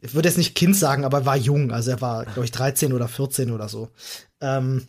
Ich 0.00 0.14
würde 0.14 0.28
jetzt 0.28 0.38
nicht 0.38 0.54
Kind 0.54 0.76
sagen, 0.76 1.04
aber 1.04 1.18
er 1.18 1.26
war 1.26 1.36
jung, 1.36 1.72
also 1.72 1.90
er 1.90 2.00
war 2.00 2.24
glaube 2.26 2.44
ich 2.44 2.52
13 2.52 2.92
oder 2.92 3.08
14 3.08 3.50
oder 3.50 3.68
so. 3.68 3.88
Ähm, 4.40 4.86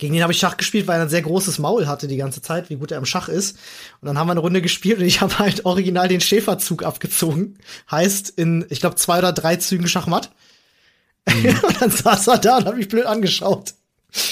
gegen 0.00 0.14
den 0.14 0.22
habe 0.22 0.32
ich 0.32 0.38
Schach 0.38 0.56
gespielt, 0.56 0.86
weil 0.86 0.98
er 0.98 1.02
ein 1.02 1.08
sehr 1.10 1.20
großes 1.20 1.58
Maul 1.58 1.86
hatte 1.86 2.08
die 2.08 2.16
ganze 2.16 2.40
Zeit, 2.40 2.70
wie 2.70 2.76
gut 2.76 2.90
er 2.90 2.98
im 2.98 3.04
Schach 3.04 3.28
ist. 3.28 3.58
Und 4.00 4.06
dann 4.06 4.18
haben 4.18 4.28
wir 4.28 4.32
eine 4.32 4.40
Runde 4.40 4.62
gespielt 4.62 4.98
und 4.98 5.04
ich 5.04 5.20
habe 5.20 5.38
halt 5.38 5.66
original 5.66 6.08
den 6.08 6.22
Schäferzug 6.22 6.82
abgezogen. 6.82 7.58
Heißt 7.90 8.30
in, 8.30 8.66
ich 8.70 8.80
glaube, 8.80 8.96
zwei 8.96 9.18
oder 9.18 9.32
drei 9.32 9.56
Zügen 9.56 9.86
Schachmatt. 9.86 10.32
und 11.26 11.80
dann 11.82 11.90
saß 11.90 12.28
er 12.28 12.38
da 12.38 12.56
und 12.56 12.64
hat 12.64 12.76
mich 12.76 12.88
blöd 12.88 13.04
angeschaut. 13.04 13.74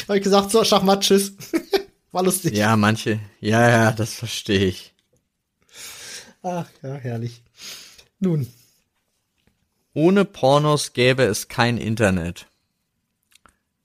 Habe 0.09 0.19
ich 0.19 0.25
gesagt, 0.25 0.51
so, 0.51 0.65
Schachmatt, 0.65 1.03
tschüss. 1.03 1.35
War 2.13 2.23
lustig. 2.23 2.57
ja, 2.57 2.75
manche, 2.75 3.21
ja, 3.39 3.69
ja, 3.69 3.93
das 3.93 4.15
verstehe 4.15 4.65
ich. 4.65 4.95
Ach, 6.43 6.67
ja, 6.83 6.95
herrlich. 6.95 7.43
Nun, 8.19 8.49
Ohne 9.93 10.25
Pornos 10.25 10.95
gäbe 10.95 11.25
es 11.25 11.49
kein 11.49 11.77
Internet. 11.77 12.47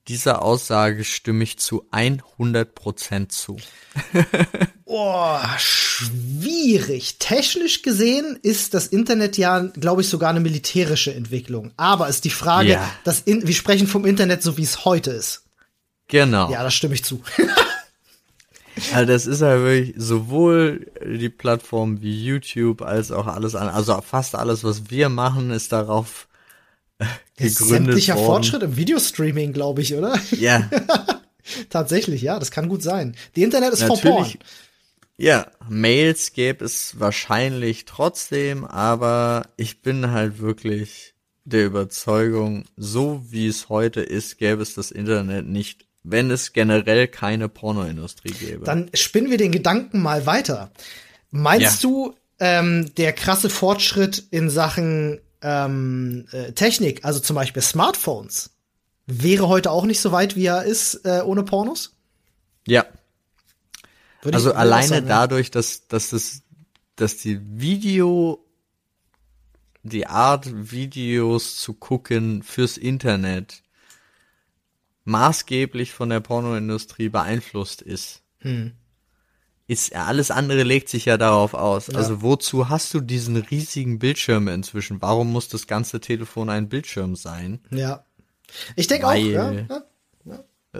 Dieser 0.09 0.41
Aussage 0.41 1.05
stimme 1.05 1.43
ich 1.45 1.59
zu 1.59 1.87
100% 1.91 3.29
zu. 3.29 3.57
oh, 4.85 5.37
schwierig. 5.57 7.19
Technisch 7.19 7.83
gesehen 7.83 8.37
ist 8.41 8.73
das 8.73 8.87
Internet 8.87 9.37
ja, 9.37 9.59
glaube 9.59 10.01
ich, 10.01 10.09
sogar 10.09 10.31
eine 10.31 10.41
militärische 10.41 11.13
Entwicklung. 11.13 11.71
Aber 11.77 12.09
ist 12.09 12.25
die 12.25 12.29
Frage, 12.29 12.71
Ja. 12.71 12.91
das 13.05 13.21
in, 13.21 13.47
wir 13.47 13.53
sprechen 13.55 13.87
vom 13.87 14.05
Internet 14.05 14.43
so, 14.43 14.57
wie 14.57 14.63
es 14.63 14.83
heute 14.83 15.11
ist. 15.11 15.45
Genau. 16.09 16.51
Ja, 16.51 16.63
da 16.63 16.71
stimme 16.71 16.95
ich 16.95 17.03
zu. 17.03 17.21
Also 18.91 19.05
das 19.05 19.27
ist 19.27 19.41
ja 19.41 19.59
wirklich 19.59 19.93
sowohl 19.97 20.91
die 21.05 21.29
Plattform 21.29 22.01
wie 22.01 22.23
YouTube 22.25 22.81
als 22.81 23.11
auch 23.11 23.27
alles 23.27 23.53
andere. 23.53 23.75
Also 23.75 24.01
fast 24.01 24.33
alles, 24.33 24.63
was 24.63 24.89
wir 24.89 25.09
machen, 25.09 25.51
ist 25.51 25.71
darauf 25.71 26.27
gegründet 27.37 27.57
sämtlicher 27.57 28.15
worden. 28.15 28.25
Fortschritt 28.25 28.63
im 28.63 28.75
Videostreaming, 28.77 29.53
glaube 29.53 29.81
ich, 29.81 29.95
oder? 29.95 30.19
Ja, 30.31 30.69
Tatsächlich, 31.69 32.21
ja, 32.21 32.39
das 32.39 32.51
kann 32.51 32.69
gut 32.69 32.81
sein. 32.83 33.15
Die 33.35 33.43
Internet 33.43 33.73
ist 33.73 33.83
vor 33.83 33.99
Porn. 33.99 34.21
natürlich. 34.23 34.39
Ja, 35.17 35.47
Mails 35.69 36.33
gäbe 36.33 36.63
es 36.65 36.99
wahrscheinlich 36.99 37.85
trotzdem, 37.85 38.63
aber 38.65 39.47
ich 39.57 39.81
bin 39.81 40.11
halt 40.11 40.39
wirklich 40.39 41.13
der 41.45 41.65
Überzeugung, 41.65 42.63
so 42.77 43.23
wie 43.29 43.47
es 43.47 43.67
heute 43.69 44.01
ist, 44.01 44.37
gäbe 44.37 44.61
es 44.61 44.73
das 44.73 44.89
Internet 44.91 45.45
nicht, 45.45 45.85
wenn 46.03 46.31
es 46.31 46.53
generell 46.53 47.07
keine 47.07 47.49
Pornoindustrie 47.49 48.31
gäbe. 48.31 48.65
Dann 48.65 48.89
spinnen 48.93 49.29
wir 49.29 49.37
den 49.37 49.51
Gedanken 49.51 50.01
mal 50.01 50.25
weiter. 50.25 50.71
Meinst 51.29 51.83
Ja. 51.83 51.89
du, 51.89 52.15
ähm, 52.39 52.95
der 52.95 53.13
krasse 53.13 53.49
Fortschritt 53.49 54.23
in 54.31 54.49
Sachen 54.49 55.19
ähm, 55.43 56.25
äh, 56.31 56.53
Technik, 56.53 57.05
also 57.05 57.19
zum 57.19 57.35
Beispiel 57.35 57.61
Smartphones, 57.61 58.51
wäre 59.05 59.47
heute 59.47 59.71
auch 59.71 59.85
nicht 59.85 59.99
so 59.99 60.11
weit, 60.11 60.35
wie 60.35 60.45
er 60.45 60.63
ist, 60.63 61.05
äh, 61.05 61.21
ohne 61.23 61.43
Pornos? 61.43 61.95
ja, 62.65 62.85
Würde 64.21 64.37
Also 64.37 64.53
alleine 64.53 64.87
sagen, 64.87 65.07
dadurch, 65.07 65.51
dass, 65.51 65.87
dass 65.87 66.09
das, 66.11 66.41
dass 66.95 67.17
die 67.17 67.39
Video, 67.59 68.45
die 69.83 70.07
Art, 70.07 70.71
Videos 70.71 71.59
zu 71.59 71.73
gucken 71.73 72.41
fürs 72.41 72.77
Internet 72.77 73.61
maßgeblich 75.03 75.91
von 75.91 76.09
der 76.09 76.21
Pornoindustrie 76.21 77.09
beeinflusst 77.09 77.81
ist, 77.81 78.21
Hm. 78.39 78.73
Ist 79.73 79.95
alles 79.95 80.31
andere 80.31 80.63
legt 80.63 80.89
sich 80.89 81.05
ja 81.05 81.17
darauf 81.17 81.53
aus. 81.53 81.87
Ja. 81.87 81.95
Also 81.95 82.21
wozu 82.21 82.69
hast 82.69 82.93
du 82.93 83.01
diesen 83.01 83.35
riesigen 83.35 83.99
Bildschirm 83.99 84.47
inzwischen? 84.47 85.01
Warum 85.01 85.31
muss 85.31 85.49
das 85.49 85.67
ganze 85.67 85.99
Telefon 85.99 86.49
ein 86.49 86.69
Bildschirm 86.69 87.15
sein? 87.15 87.59
Ja. 87.71 88.05
Ich 88.75 88.87
denke 88.87 89.07
auch, 89.07 89.13
ja, 89.13 89.51
ja. 89.51 89.83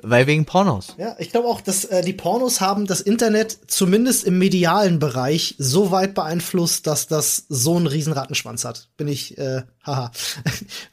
Weil 0.02 0.26
wegen 0.26 0.46
Pornos. 0.46 0.96
Ja, 0.98 1.16
ich 1.20 1.30
glaube 1.30 1.48
auch, 1.48 1.62
dass 1.62 1.86
äh, 1.86 2.02
die 2.02 2.14
Pornos 2.14 2.62
haben 2.62 2.88
das 2.88 3.00
Internet 3.00 3.60
zumindest 3.68 4.24
im 4.24 4.40
medialen 4.40 4.98
Bereich 4.98 5.54
so 5.60 5.92
weit 5.92 6.16
beeinflusst, 6.16 6.88
dass 6.88 7.06
das 7.06 7.46
so 7.48 7.78
einen 7.78 7.86
riesen 7.86 8.12
Rattenschwanz 8.12 8.66
hat. 8.66 8.90
Bin 8.98 9.08
ich, 9.08 9.38
äh, 9.38 9.62
haha, 9.86 10.12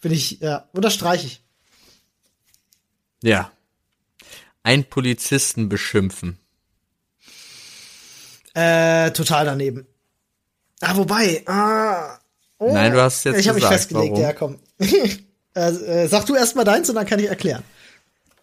bin 0.02 0.12
ich, 0.12 0.40
ja, 0.40 0.68
unterstreiche 0.72 1.26
ich. 1.26 1.42
Ja. 3.22 3.50
Ein 4.62 4.84
Polizisten 4.84 5.70
beschimpfen. 5.70 6.38
Äh, 8.54 9.10
total 9.12 9.44
daneben. 9.44 9.86
Ah, 10.80 10.96
wobei, 10.96 11.42
ah, 11.46 12.18
oh, 12.58 12.72
Nein, 12.72 12.92
du 12.92 13.00
hast 13.00 13.24
jetzt 13.24 13.38
Ich 13.38 13.48
habe 13.48 13.58
mich 13.58 13.66
festgelegt, 13.66 14.12
warum? 14.12 14.22
ja, 14.22 14.32
komm. 14.32 14.58
äh, 14.78 15.60
äh, 15.60 16.06
sag 16.08 16.26
du 16.26 16.34
erst 16.34 16.56
mal 16.56 16.64
deins 16.64 16.88
und 16.88 16.94
dann 16.96 17.06
kann 17.06 17.20
ich 17.20 17.28
erklären. 17.28 17.62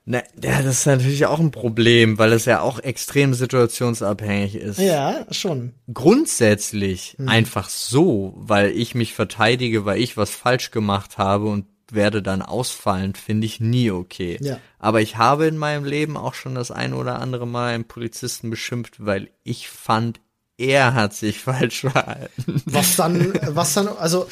Na, 0.09 0.19
ja, 0.41 0.61
das 0.61 0.79
ist 0.79 0.85
natürlich 0.85 1.25
auch 1.25 1.39
ein 1.39 1.51
Problem, 1.51 2.17
weil 2.17 2.31
es 2.31 2.45
ja 2.45 2.61
auch 2.61 2.79
extrem 2.79 3.33
situationsabhängig 3.33 4.55
ist. 4.55 4.79
Ja, 4.79 5.25
schon. 5.31 5.73
Grundsätzlich 5.93 7.15
Hm. 7.17 7.27
einfach 7.27 7.67
so, 7.67 8.33
weil 8.37 8.71
ich 8.71 8.95
mich 8.95 9.13
verteidige, 9.13 9.83
weil 9.83 9.99
ich 9.99 10.15
was 10.15 10.29
falsch 10.29 10.71
gemacht 10.71 11.17
habe 11.17 11.47
und 11.47 11.65
werde 11.93 12.21
dann 12.21 12.41
ausfallen, 12.41 13.15
finde 13.15 13.45
ich 13.45 13.59
nie 13.59 13.91
okay. 13.91 14.37
Ja. 14.41 14.59
Aber 14.79 15.01
ich 15.01 15.17
habe 15.17 15.47
in 15.47 15.57
meinem 15.57 15.85
Leben 15.85 16.17
auch 16.17 16.33
schon 16.33 16.55
das 16.55 16.71
ein 16.71 16.93
oder 16.93 17.19
andere 17.19 17.47
Mal 17.47 17.73
einen 17.73 17.85
Polizisten 17.85 18.49
beschimpft, 18.49 19.05
weil 19.05 19.29
ich 19.43 19.69
fand, 19.69 20.19
er 20.57 20.93
hat 20.93 21.13
sich 21.13 21.39
falsch 21.41 21.81
verhalten. 21.81 22.61
Was 22.65 22.95
dann, 22.95 23.33
was 23.47 23.73
dann, 23.73 23.87
also 23.87 24.27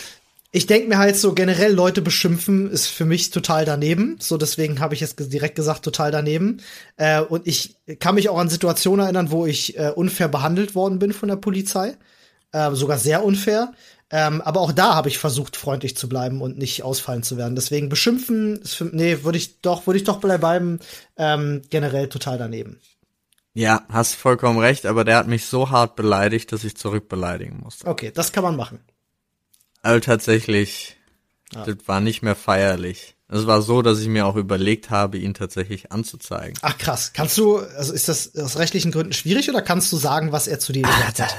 ich 0.56 0.68
denke 0.68 0.88
mir 0.88 0.98
halt 0.98 1.18
so 1.18 1.34
generell 1.34 1.74
Leute 1.74 2.02
beschimpfen 2.02 2.72
ist 2.72 2.88
für 2.88 3.04
mich 3.04 3.30
total 3.30 3.66
daneben. 3.66 4.16
So 4.22 4.38
deswegen 4.38 4.80
habe 4.80 4.94
ich 4.94 5.02
jetzt 5.02 5.18
direkt 5.34 5.56
gesagt 5.56 5.84
total 5.84 6.12
daneben. 6.12 6.62
Äh, 6.96 7.20
und 7.20 7.46
ich 7.46 7.76
kann 8.00 8.16
mich 8.16 8.30
auch 8.30 8.38
an 8.38 8.48
Situationen 8.48 9.04
erinnern, 9.04 9.32
wo 9.32 9.46
ich 9.46 9.78
äh, 9.78 9.92
unfair 9.94 10.30
behandelt 10.30 10.74
worden 10.74 10.98
bin 10.98 11.12
von 11.12 11.28
der 11.28 11.36
Polizei, 11.36 11.98
äh, 12.54 12.72
sogar 12.72 12.98
sehr 12.98 13.26
unfair. 13.26 13.74
Ähm, 14.12 14.42
aber 14.42 14.62
auch 14.62 14.72
da 14.72 14.94
habe 14.94 15.10
ich 15.10 15.18
versucht 15.18 15.56
freundlich 15.56 15.98
zu 15.98 16.08
bleiben 16.08 16.42
und 16.42 16.58
nicht 16.58 16.84
ausfallen 16.84 17.24
zu 17.24 17.38
werden. 17.38 17.56
Deswegen 17.56 17.90
beschimpfen, 17.90 18.62
nee, 18.92 19.24
würde 19.24 19.38
ich 19.38 19.62
doch, 19.62 19.88
würde 19.88 19.98
ich 19.98 20.04
doch 20.04 20.20
bleiben. 20.20 20.80
Ähm, 21.18 21.64
generell 21.70 22.08
total 22.08 22.38
daneben. 22.38 22.80
Ja, 23.54 23.84
hast 23.90 24.16
vollkommen 24.16 24.60
recht, 24.60 24.86
aber 24.86 25.06
der 25.06 25.18
hat 25.18 25.28
mich 25.28 25.46
so 25.46 25.70
hart 25.70 25.96
beleidigt, 25.96 26.52
dass 26.52 26.64
ich 26.64 26.76
zurückbeleidigen 26.76 27.62
musste. 27.62 27.88
Okay, 27.88 28.12
das 28.14 28.32
kann 28.32 28.44
man 28.44 28.56
machen. 28.56 28.80
Also 29.82 30.02
tatsächlich, 30.02 30.98
das 31.52 31.78
war 31.86 32.02
nicht 32.02 32.22
mehr 32.22 32.36
feierlich. 32.36 33.16
Es 33.28 33.48
war 33.48 33.62
so, 33.62 33.82
dass 33.82 34.00
ich 34.00 34.08
mir 34.08 34.28
auch 34.28 34.36
überlegt 34.36 34.90
habe, 34.92 35.18
ihn 35.18 35.34
tatsächlich 35.34 35.92
anzuzeigen. 35.92 36.58
Ach 36.62 36.78
krass. 36.78 37.12
Kannst 37.14 37.38
du, 37.38 37.58
also 37.58 37.92
ist 37.94 38.08
das 38.08 38.36
aus 38.36 38.58
rechtlichen 38.58 38.92
Gründen 38.92 39.14
schwierig 39.14 39.50
oder 39.50 39.62
kannst 39.62 39.92
du 39.92 39.98
sagen, 39.98 40.32
was 40.32 40.48
er 40.48 40.60
zu 40.60 40.74
dir 40.74 40.84
gesagt 40.84 41.22
hat? 41.22 41.36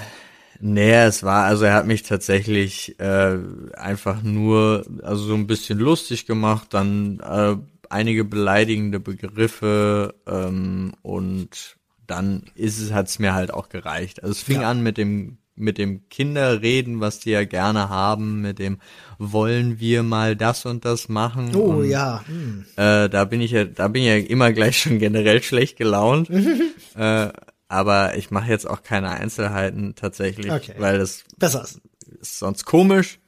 Nee, 0.61 0.95
es 0.95 1.23
war, 1.23 1.45
also 1.45 1.65
er 1.65 1.75
hat 1.75 1.87
mich 1.87 2.03
tatsächlich 2.03 2.99
äh, 3.01 3.39
einfach 3.75 4.23
nur, 4.23 4.85
also 5.03 5.25
so 5.25 5.35
ein 5.35 5.47
bisschen 5.47 5.79
lustig 5.79 6.27
gemacht, 6.27 6.69
dann 6.71 7.21
äh, 7.21 7.57
einige 7.91 8.25
beleidigende 8.25 9.01
Begriffe 9.01 10.15
ähm, 10.27 10.93
und 11.03 11.77
dann 12.07 12.45
ist 12.55 12.81
es, 12.81 12.93
hat's 12.93 13.19
mir 13.19 13.35
halt 13.35 13.53
auch 13.53 13.69
gereicht. 13.69 14.23
Also 14.23 14.33
es 14.33 14.43
fing 14.43 14.61
Ja. 14.63 14.71
an 14.71 14.83
mit 14.83 14.97
dem 14.99 15.39
mit 15.59 15.79
dem 15.79 16.07
Kinderreden, 16.11 17.01
was 17.01 17.19
die 17.19 17.31
ja 17.31 17.45
gerne 17.45 17.89
haben, 17.89 18.43
mit 18.43 18.59
dem 18.59 18.77
wollen 19.19 19.81
wir 19.81 20.03
mal 20.03 20.37
das 20.37 20.67
und 20.67 20.85
das 20.85 21.09
machen. 21.09 21.57
Oh 21.57 21.77
und, 21.77 21.89
ja. 21.89 22.23
Hm. 22.27 22.67
Äh, 22.77 23.09
da 23.09 23.25
bin 23.25 23.41
ich 23.41 23.53
ja, 23.53 23.65
da 23.65 23.89
bin 23.89 24.03
ich 24.03 24.09
ja 24.09 24.17
immer 24.17 24.53
gleich 24.53 24.79
schon 24.79 24.99
generell 24.99 25.43
schlecht 25.43 25.79
gelaunt. 25.79 26.29
äh, 26.95 27.29
aber 27.69 28.17
ich 28.17 28.31
mache 28.31 28.51
jetzt 28.51 28.67
auch 28.69 28.83
keine 28.83 29.11
Einzelheiten 29.11 29.95
tatsächlich, 29.95 30.51
Okay. 30.53 30.75
weil 30.79 30.99
das 30.99 31.25
Besser 31.39 31.62
ist. 31.64 31.81
ist 32.21 32.39
sonst 32.39 32.64
komisch. 32.64 33.19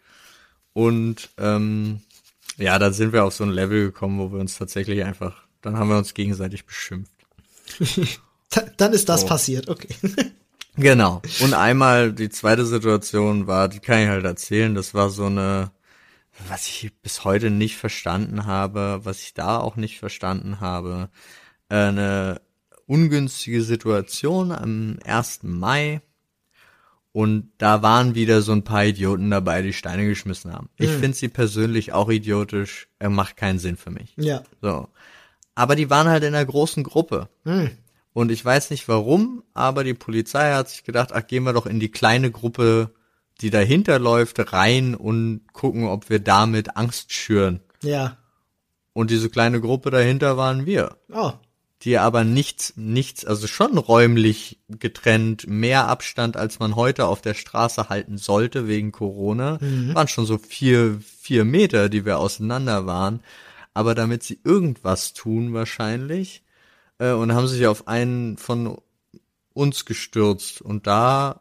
Und 0.72 1.30
ähm, 1.38 2.00
ja, 2.56 2.78
da 2.78 2.92
sind 2.92 3.12
wir 3.12 3.24
auf 3.24 3.34
so 3.34 3.44
ein 3.44 3.50
Level 3.50 3.86
gekommen, 3.86 4.18
wo 4.18 4.32
wir 4.32 4.40
uns 4.40 4.56
tatsächlich 4.58 5.04
einfach, 5.04 5.42
dann 5.62 5.76
haben 5.76 5.88
wir 5.90 5.98
uns 5.98 6.14
gegenseitig 6.14 6.66
beschimpft. 6.66 7.12
Da- 8.50 8.64
Dann 8.78 8.94
ist 8.94 9.08
das 9.10 9.24
Oh. 9.24 9.26
passiert, 9.28 9.68
okay. 9.68 9.94
Genau. 10.76 11.20
Und 11.40 11.54
einmal 11.54 12.12
die 12.12 12.28
zweite 12.30 12.64
Situation 12.64 13.46
war, 13.48 13.68
die 13.68 13.80
kann 13.80 13.98
ich 14.00 14.08
halt 14.08 14.24
erzählen, 14.24 14.74
das 14.76 14.94
war 14.94 15.10
so 15.10 15.26
eine, 15.26 15.72
was 16.48 16.66
ich 16.68 16.92
bis 17.02 17.24
heute 17.24 17.50
nicht 17.50 17.76
verstanden 17.76 18.46
habe, 18.46 19.00
was 19.02 19.20
ich 19.22 19.34
da 19.34 19.58
auch 19.58 19.74
nicht 19.74 19.98
verstanden 19.98 20.60
habe, 20.60 21.10
äh, 21.68 21.74
eine 21.74 22.40
ungünstige 22.88 23.62
Situation 23.62 24.50
am 24.50 24.98
1. 25.04 25.40
Mai. 25.42 26.00
Und 27.12 27.52
da 27.58 27.82
waren 27.82 28.14
wieder 28.14 28.42
so 28.42 28.52
ein 28.52 28.64
paar 28.64 28.84
Idioten 28.84 29.30
dabei, 29.30 29.62
die 29.62 29.72
Steine 29.72 30.06
geschmissen 30.06 30.52
haben. 30.52 30.68
Ich 30.76 30.90
finde 30.90 31.16
sie 31.16 31.28
persönlich 31.28 31.92
auch 31.92 32.10
idiotisch. 32.10 32.88
Er 32.98 33.10
macht 33.10 33.36
keinen 33.36 33.58
Sinn 33.58 33.76
für 33.76 33.90
mich. 33.90 34.14
Ja. 34.16 34.42
So. 34.60 34.88
Aber 35.54 35.74
die 35.74 35.90
waren 35.90 36.08
halt 36.08 36.22
in 36.22 36.34
einer 36.34 36.44
großen 36.44 36.84
Gruppe. 36.84 37.28
Hm. 37.44 37.70
Und 38.12 38.30
ich 38.30 38.44
weiß 38.44 38.70
nicht 38.70 38.88
warum, 38.88 39.42
aber 39.54 39.84
die 39.84 39.94
Polizei 39.94 40.52
hat 40.52 40.68
sich 40.68 40.84
gedacht, 40.84 41.12
ach, 41.12 41.26
gehen 41.26 41.44
wir 41.44 41.52
doch 41.52 41.66
in 41.66 41.80
die 41.80 41.90
kleine 41.90 42.30
Gruppe, 42.30 42.90
die 43.40 43.50
dahinter 43.50 43.98
läuft, 43.98 44.52
rein 44.52 44.94
und 44.94 45.42
gucken, 45.52 45.86
ob 45.86 46.10
wir 46.10 46.18
damit 46.18 46.76
Angst 46.76 47.12
schüren. 47.12 47.60
Ja. 47.82 48.16
Und 48.92 49.10
diese 49.10 49.30
kleine 49.30 49.60
Gruppe 49.60 49.90
dahinter 49.90 50.36
waren 50.36 50.66
wir, 50.66 50.96
Oh. 51.12 51.32
Die 51.82 51.98
aber 51.98 52.24
nichts, 52.24 52.72
nichts, 52.76 53.24
also 53.24 53.46
schon 53.46 53.78
räumlich 53.78 54.58
getrennt, 54.68 55.46
mehr 55.46 55.86
Abstand, 55.88 56.36
als 56.36 56.58
man 56.58 56.74
heute 56.76 57.06
auf 57.06 57.22
der 57.22 57.34
Straße 57.34 57.88
halten 57.88 58.18
sollte 58.18 58.66
wegen 58.66 58.90
Corona, 58.90 59.58
waren 59.94 60.08
schon 60.08 60.26
so 60.26 60.38
vier, 60.38 61.00
vier 61.00 61.44
Meter, 61.44 61.88
die 61.88 62.04
wir 62.04 62.18
auseinander 62.18 62.86
waren. 62.86 63.20
Aber 63.74 63.94
damit 63.94 64.24
sie 64.24 64.40
irgendwas 64.42 65.12
tun 65.12 65.52
wahrscheinlich, 65.54 66.42
äh, 66.98 67.12
und 67.12 67.32
haben 67.32 67.46
sich 67.46 67.66
auf 67.66 67.88
einen 67.88 68.36
von 68.36 68.78
uns 69.54 69.84
gestürzt. 69.84 70.60
Und 70.60 70.86
da, 70.86 71.40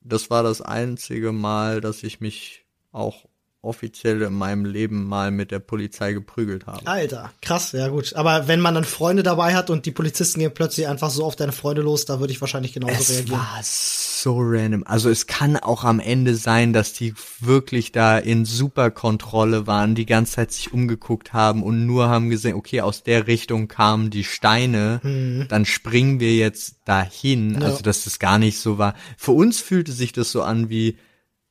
das 0.00 0.30
war 0.30 0.42
das 0.42 0.60
einzige 0.60 1.32
Mal, 1.32 1.80
dass 1.80 2.02
ich 2.02 2.20
mich 2.20 2.64
auch 2.92 3.24
offiziell 3.64 4.22
in 4.22 4.34
meinem 4.34 4.64
Leben 4.64 5.04
mal 5.08 5.30
mit 5.30 5.50
der 5.50 5.58
Polizei 5.58 6.12
geprügelt 6.12 6.66
habe. 6.66 6.86
Alter, 6.86 7.32
krass, 7.42 7.72
ja 7.72 7.88
gut. 7.88 8.14
Aber 8.14 8.48
wenn 8.48 8.60
man 8.60 8.74
dann 8.74 8.84
Freunde 8.84 9.22
dabei 9.22 9.54
hat 9.54 9.70
und 9.70 9.86
die 9.86 9.90
Polizisten 9.92 10.40
gehen 10.40 10.52
plötzlich 10.54 10.86
einfach 10.88 11.10
so 11.10 11.24
auf 11.24 11.36
deine 11.36 11.52
Freunde 11.52 11.82
los, 11.82 12.04
da 12.04 12.20
würde 12.20 12.32
ich 12.32 12.40
wahrscheinlich 12.40 12.72
genauso 12.72 12.94
Es 12.94 13.10
reagieren. 13.10 13.38
war 13.38 13.60
so 13.62 14.38
random. 14.40 14.84
Also 14.86 15.10
es 15.10 15.26
kann 15.26 15.56
auch 15.56 15.84
am 15.84 16.00
Ende 16.00 16.34
sein, 16.34 16.72
dass 16.72 16.92
die 16.92 17.14
wirklich 17.40 17.92
da 17.92 18.18
in 18.18 18.44
super 18.44 18.90
Kontrolle 18.90 19.66
waren, 19.66 19.94
die 19.94 20.06
ganze 20.06 20.34
Zeit 20.36 20.52
sich 20.52 20.72
umgeguckt 20.72 21.32
haben 21.32 21.62
und 21.62 21.86
nur 21.86 22.08
haben 22.08 22.30
gesehen, 22.30 22.54
okay, 22.54 22.80
aus 22.80 23.02
der 23.02 23.26
Richtung 23.26 23.68
kamen 23.68 24.10
die 24.10 24.24
Steine, 24.24 25.46
dann 25.48 25.64
springen 25.66 26.20
wir 26.20 26.34
jetzt 26.34 26.76
dahin. 26.84 27.60
Ja. 27.60 27.66
Also 27.66 27.82
dass 27.82 28.04
das 28.04 28.18
gar 28.18 28.38
nicht 28.38 28.58
so 28.58 28.78
war. 28.78 28.94
Für 29.18 29.32
uns 29.32 29.60
fühlte 29.60 29.92
sich 29.92 30.12
das 30.12 30.30
so 30.32 30.42
an 30.42 30.70
wie, 30.70 30.96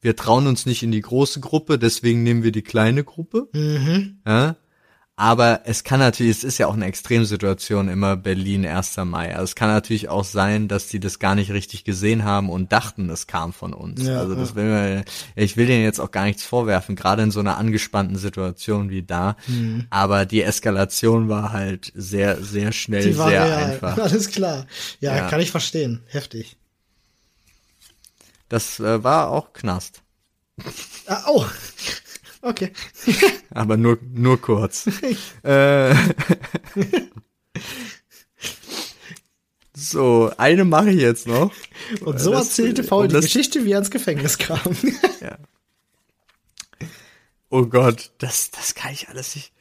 wir 0.03 0.15
trauen 0.15 0.47
uns 0.47 0.65
nicht 0.65 0.83
in 0.83 0.91
die 0.91 1.01
große 1.01 1.39
Gruppe, 1.39 1.79
deswegen 1.79 2.23
nehmen 2.23 2.43
wir 2.43 2.51
die 2.51 2.61
kleine 2.61 3.03
Gruppe. 3.03 3.47
Mhm. 3.53 4.19
Ja? 4.27 4.55
Aber 5.15 5.61
es 5.65 5.83
kann 5.83 5.99
natürlich, 5.99 6.37
es 6.37 6.43
ist 6.43 6.57
ja 6.57 6.65
auch 6.65 6.73
eine 6.73 6.85
Extremsituation 6.85 7.87
immer 7.87 8.17
Berlin 8.17 8.65
1. 8.65 8.97
Mai. 9.05 9.31
Also 9.33 9.43
es 9.43 9.55
kann 9.55 9.69
natürlich 9.69 10.09
auch 10.09 10.23
sein, 10.23 10.67
dass 10.67 10.87
die 10.87 10.99
das 10.99 11.19
gar 11.19 11.35
nicht 11.35 11.51
richtig 11.51 11.83
gesehen 11.83 12.23
haben 12.23 12.49
und 12.49 12.71
dachten, 12.71 13.11
es 13.11 13.27
kam 13.27 13.53
von 13.53 13.73
uns. 13.73 14.03
Ja, 14.03 14.17
also 14.19 14.33
das 14.33 14.55
will 14.55 14.63
man, 14.65 15.03
ich 15.35 15.55
will 15.55 15.67
denen 15.67 15.83
jetzt 15.83 15.99
auch 15.99 16.09
gar 16.09 16.25
nichts 16.25 16.43
vorwerfen, 16.43 16.95
gerade 16.95 17.21
in 17.21 17.29
so 17.29 17.41
einer 17.41 17.59
angespannten 17.59 18.17
Situation 18.17 18.89
wie 18.89 19.03
da. 19.03 19.37
Mhm. 19.47 19.85
Aber 19.91 20.25
die 20.25 20.41
Eskalation 20.41 21.29
war 21.29 21.53
halt 21.53 21.91
sehr, 21.93 22.43
sehr 22.43 22.71
schnell, 22.71 23.03
Die 23.11 23.17
war 23.17 23.29
sehr 23.29 23.45
real. 23.45 23.63
einfach. 23.65 23.97
Alles 23.99 24.29
klar. 24.29 24.65
Ja, 24.99 25.15
Ja. 25.15 25.29
kann 25.29 25.39
ich 25.41 25.51
verstehen. 25.51 26.01
Heftig. 26.07 26.57
Das 28.53 28.79
äh, 28.79 29.03
war 29.03 29.31
auch 29.31 29.51
Knast. 29.53 30.03
Ah, 31.07 31.23
oh. 31.27 31.43
Okay. 32.43 32.71
Aber 33.49 33.77
nur, 33.77 33.97
nur 34.13 34.39
kurz. 34.39 34.85
äh, 35.43 35.95
so, 39.75 40.31
eine 40.37 40.65
mache 40.65 40.91
ich 40.91 41.01
jetzt 41.01 41.25
noch. 41.25 41.51
Und 42.01 42.19
so 42.19 42.29
Das- 42.29 42.49
erzählte 42.49 42.83
Paul 42.83 43.07
die 43.07 43.15
Geschichte, 43.15 43.65
wie 43.65 43.71
er 43.71 43.79
ins 43.79 43.89
Gefängnis 43.89 44.37
kam. 44.37 44.77
Ja. 45.19 45.39
Oh 47.49 47.65
Gott, 47.65 48.11
das, 48.19 48.51
das 48.51 48.75
kann 48.75 48.93
ich 48.93 49.09
alles 49.09 49.35
nicht. 49.35 49.51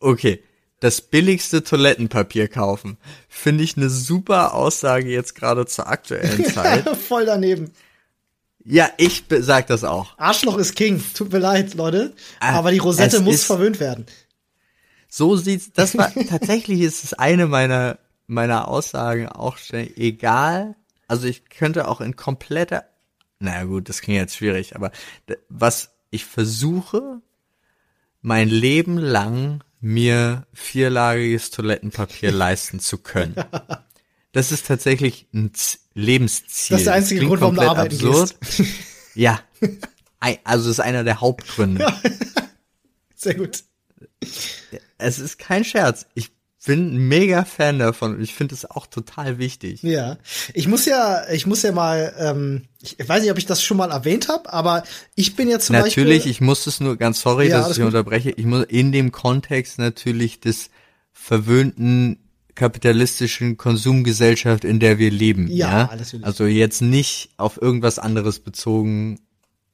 Okay. 0.00 0.42
das 0.80 1.00
billigste 1.02 1.62
Toilettenpapier 1.62 2.48
kaufen. 2.48 2.96
Finde 3.28 3.62
ich 3.62 3.76
eine 3.76 3.90
super 3.90 4.54
Aussage 4.54 5.08
jetzt 5.08 5.36
gerade 5.36 5.66
zur 5.66 5.86
aktuellen 5.86 6.44
Zeit. 6.46 6.88
Voll 6.96 7.26
daneben. 7.26 7.70
Ja, 8.64 8.90
ich 8.96 9.24
sag 9.28 9.66
das 9.66 9.84
auch. 9.84 10.16
Arschloch 10.18 10.56
ist 10.58 10.76
King. 10.76 11.02
Tut 11.14 11.32
mir 11.32 11.38
leid, 11.38 11.74
Leute. 11.74 12.14
Ah, 12.40 12.58
Aber 12.58 12.70
die 12.70 12.78
Rosette 12.78 13.16
es 13.16 13.22
muss 13.22 13.44
verwöhnt 13.44 13.80
werden. 13.80 14.06
So 15.08 15.36
sieht's, 15.36 15.72
das 15.72 15.96
war, 15.96 16.12
tatsächlich 16.28 16.80
ist 16.80 17.04
es 17.04 17.12
eine 17.14 17.46
meiner, 17.46 17.98
meiner 18.26 18.68
Aussagen 18.68 19.28
auch 19.28 19.58
schnell, 19.58 19.92
egal. 19.96 20.76
Also 21.08 21.26
ich 21.26 21.48
könnte 21.50 21.88
auch 21.88 22.00
in 22.00 22.16
kompletter, 22.16 22.84
naja 23.38 23.64
gut, 23.64 23.88
das 23.88 24.00
klingt 24.00 24.20
jetzt 24.20 24.36
schwierig, 24.36 24.76
aber 24.76 24.92
was 25.48 25.90
ich 26.10 26.24
versuche, 26.24 27.20
mein 28.22 28.48
Leben 28.48 28.96
lang 28.96 29.62
mir 29.80 30.46
vierlagiges 30.54 31.50
Toilettenpapier 31.50 32.30
leisten 32.32 32.80
zu 32.80 32.98
können. 32.98 33.34
Das 34.34 34.50
ist 34.50 34.66
tatsächlich 34.66 35.26
ein 35.34 35.52
Lebensziel. 35.94 36.74
Das 36.74 36.80
ist 36.80 36.86
der 36.86 36.94
einzige 36.94 37.26
Grund, 37.26 37.40
warum 37.40 37.54
du 37.54 37.62
arbeiten 37.62 37.94
absurd. 37.94 38.40
gehst. 38.40 38.62
Ja. 39.14 39.40
Also 40.44 40.68
das 40.68 40.78
ist 40.78 40.80
einer 40.80 41.04
der 41.04 41.20
Hauptgründe. 41.20 41.86
Sehr 43.14 43.34
gut. 43.34 43.62
Es 44.96 45.18
ist 45.18 45.38
kein 45.38 45.64
Scherz. 45.64 46.06
Ich 46.14 46.30
bin 46.64 46.94
ein 46.94 47.08
mega 47.08 47.44
Fan 47.44 47.78
davon 47.78 48.14
und 48.16 48.22
ich 48.22 48.34
finde 48.34 48.54
es 48.54 48.70
auch 48.70 48.86
total 48.86 49.38
wichtig. 49.38 49.82
Ja, 49.82 50.18
ich 50.54 50.68
muss 50.68 50.84
ja, 50.84 51.28
ich 51.30 51.46
muss 51.46 51.62
ja 51.62 51.72
mal, 51.72 52.14
ähm, 52.18 52.62
ich 52.80 52.96
weiß 53.06 53.22
nicht, 53.22 53.32
ob 53.32 53.38
ich 53.38 53.46
das 53.46 53.62
schon 53.62 53.76
mal 53.76 53.90
erwähnt 53.90 54.28
habe, 54.28 54.52
aber 54.52 54.84
ich 55.14 55.34
bin 55.34 55.48
ja 55.48 55.58
zum 55.58 55.74
natürlich, 55.74 55.96
Beispiel. 55.96 56.04
Natürlich, 56.04 56.26
ich 56.26 56.40
muss 56.40 56.66
es 56.66 56.80
nur, 56.80 56.96
ganz 56.96 57.20
sorry, 57.20 57.48
ja, 57.48 57.60
dass 57.60 57.76
ich 57.76 57.82
unterbreche, 57.82 58.30
ich 58.30 58.44
muss 58.46 58.64
in 58.64 58.92
dem 58.92 59.10
Kontext 59.10 59.78
natürlich 59.78 60.40
des 60.40 60.70
verwöhnten 61.12 62.18
kapitalistischen 62.54 63.56
Konsumgesellschaft, 63.56 64.64
in 64.64 64.80
der 64.80 64.98
wir 64.98 65.10
leben. 65.10 65.48
Ja, 65.48 65.88
ja? 65.90 65.96
natürlich. 65.96 66.26
Also 66.26 66.46
jetzt 66.46 66.82
nicht 66.82 67.30
auf 67.36 67.60
irgendwas 67.60 67.98
anderes 67.98 68.40
bezogen 68.40 69.18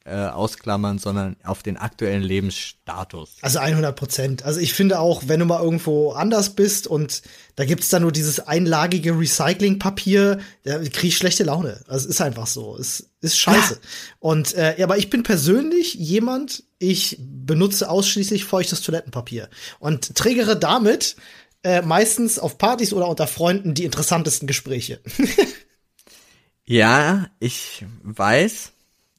äh, 0.08 0.26
ausklammern, 0.26 0.98
sondern 0.98 1.36
auf 1.44 1.62
den 1.62 1.76
aktuellen 1.76 2.22
Lebensstatus. 2.22 3.36
Also 3.42 3.58
100 3.58 3.94
Prozent. 3.94 4.42
Also 4.42 4.58
ich 4.58 4.72
finde 4.72 5.00
auch, 5.00 5.24
wenn 5.26 5.40
du 5.40 5.46
mal 5.46 5.62
irgendwo 5.62 6.12
anders 6.12 6.50
bist 6.50 6.86
und 6.86 7.22
da 7.56 7.66
gibt's 7.66 7.90
dann 7.90 8.02
nur 8.02 8.12
dieses 8.12 8.40
einlagige 8.40 9.18
Recyclingpapier, 9.18 10.38
da 10.64 10.78
krieg 10.78 11.04
ich 11.04 11.16
schlechte 11.18 11.44
Laune. 11.44 11.82
Also 11.88 12.06
es 12.06 12.14
ist 12.14 12.20
einfach 12.22 12.46
so. 12.46 12.76
Es 12.78 13.10
ist 13.20 13.36
scheiße. 13.36 13.74
Ja. 13.74 13.80
Und 14.18 14.54
äh, 14.54 14.76
aber 14.82 14.96
ich 14.96 15.10
bin 15.10 15.24
persönlich 15.24 15.94
jemand, 15.94 16.64
ich 16.78 17.18
benutze 17.20 17.90
ausschließlich 17.90 18.44
feuchtes 18.44 18.80
Toilettenpapier 18.80 19.50
und 19.78 20.14
trägere 20.14 20.56
damit 20.56 21.16
äh, 21.62 21.82
meistens 21.82 22.38
auf 22.38 22.58
Partys 22.58 22.92
oder 22.92 23.08
unter 23.08 23.26
Freunden 23.26 23.74
die 23.74 23.84
interessantesten 23.84 24.46
Gespräche. 24.46 25.00
ja, 26.64 27.26
ich 27.40 27.84
weiß. 28.02 28.72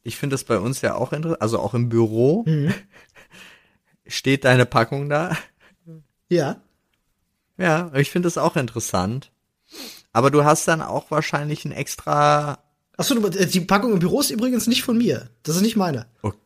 Ich 0.03 0.17
finde 0.17 0.35
das 0.35 0.43
bei 0.43 0.57
uns 0.57 0.81
ja 0.81 0.95
auch 0.95 1.11
interessant. 1.11 1.41
Also 1.41 1.59
auch 1.59 1.73
im 1.73 1.89
Büro 1.89 2.43
mhm. 2.47 2.73
steht 4.07 4.45
deine 4.45 4.65
Packung 4.65 5.09
da. 5.09 5.37
Ja. 6.29 6.61
Ja, 7.57 7.91
ich 7.93 8.09
finde 8.09 8.27
das 8.27 8.37
auch 8.37 8.55
interessant. 8.55 9.31
Aber 10.13 10.31
du 10.31 10.43
hast 10.43 10.67
dann 10.67 10.81
auch 10.81 11.11
wahrscheinlich 11.11 11.65
ein 11.65 11.71
extra. 11.71 12.59
Achso, 12.97 13.15
die 13.15 13.61
Packung 13.61 13.93
im 13.93 13.99
Büro 13.99 14.19
ist 14.19 14.31
übrigens 14.31 14.67
nicht 14.67 14.83
von 14.83 14.97
mir. 14.97 15.29
Das 15.43 15.55
ist 15.55 15.61
nicht 15.61 15.75
meine. 15.75 16.07
Okay. 16.21 16.37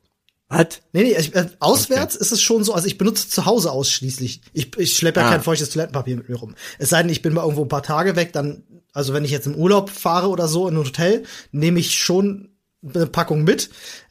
Was? 0.54 0.82
Nee, 0.92 1.04
nee, 1.04 1.16
ich, 1.18 1.36
äh, 1.36 1.48
auswärts 1.60 2.16
okay. 2.16 2.24
ist 2.24 2.32
es 2.32 2.42
schon 2.42 2.64
so, 2.64 2.74
also 2.74 2.88
ich 2.88 2.98
benutze 2.98 3.28
zu 3.30 3.46
Hause 3.46 3.72
ausschließlich. 3.72 4.42
Ich, 4.54 4.78
ich 4.78 4.96
schleppe 4.96 5.20
ja 5.20 5.28
ah. 5.28 5.30
kein 5.32 5.42
feuchtes 5.42 5.70
Toilettenpapier 5.70 6.16
mit 6.18 6.30
mir 6.30 6.36
rum. 6.36 6.56
Es 6.78 6.90
sei 6.90 7.02
denn, 7.02 7.12
ich 7.12 7.22
bin 7.22 7.34
mal 7.34 7.42
irgendwo 7.42 7.64
ein 7.64 7.70
paar 7.70 7.84
Tage 7.84 8.16
weg, 8.16 8.34
dann, 8.34 8.64
also 8.94 9.14
wenn 9.14 9.26
ich 9.26 9.32
jetzt 9.32 9.48
im 9.48 9.56
Urlaub 9.56 9.90
fahre 9.90 10.30
oder 10.30 10.48
so 10.48 10.68
in 10.68 10.76
ein 10.76 10.86
Hotel, 10.86 11.24
nehme 11.52 11.80
ich 11.80 11.98
schon 11.98 12.50
eine 12.84 13.08
Packung 13.08 13.44
mit. 13.44 13.70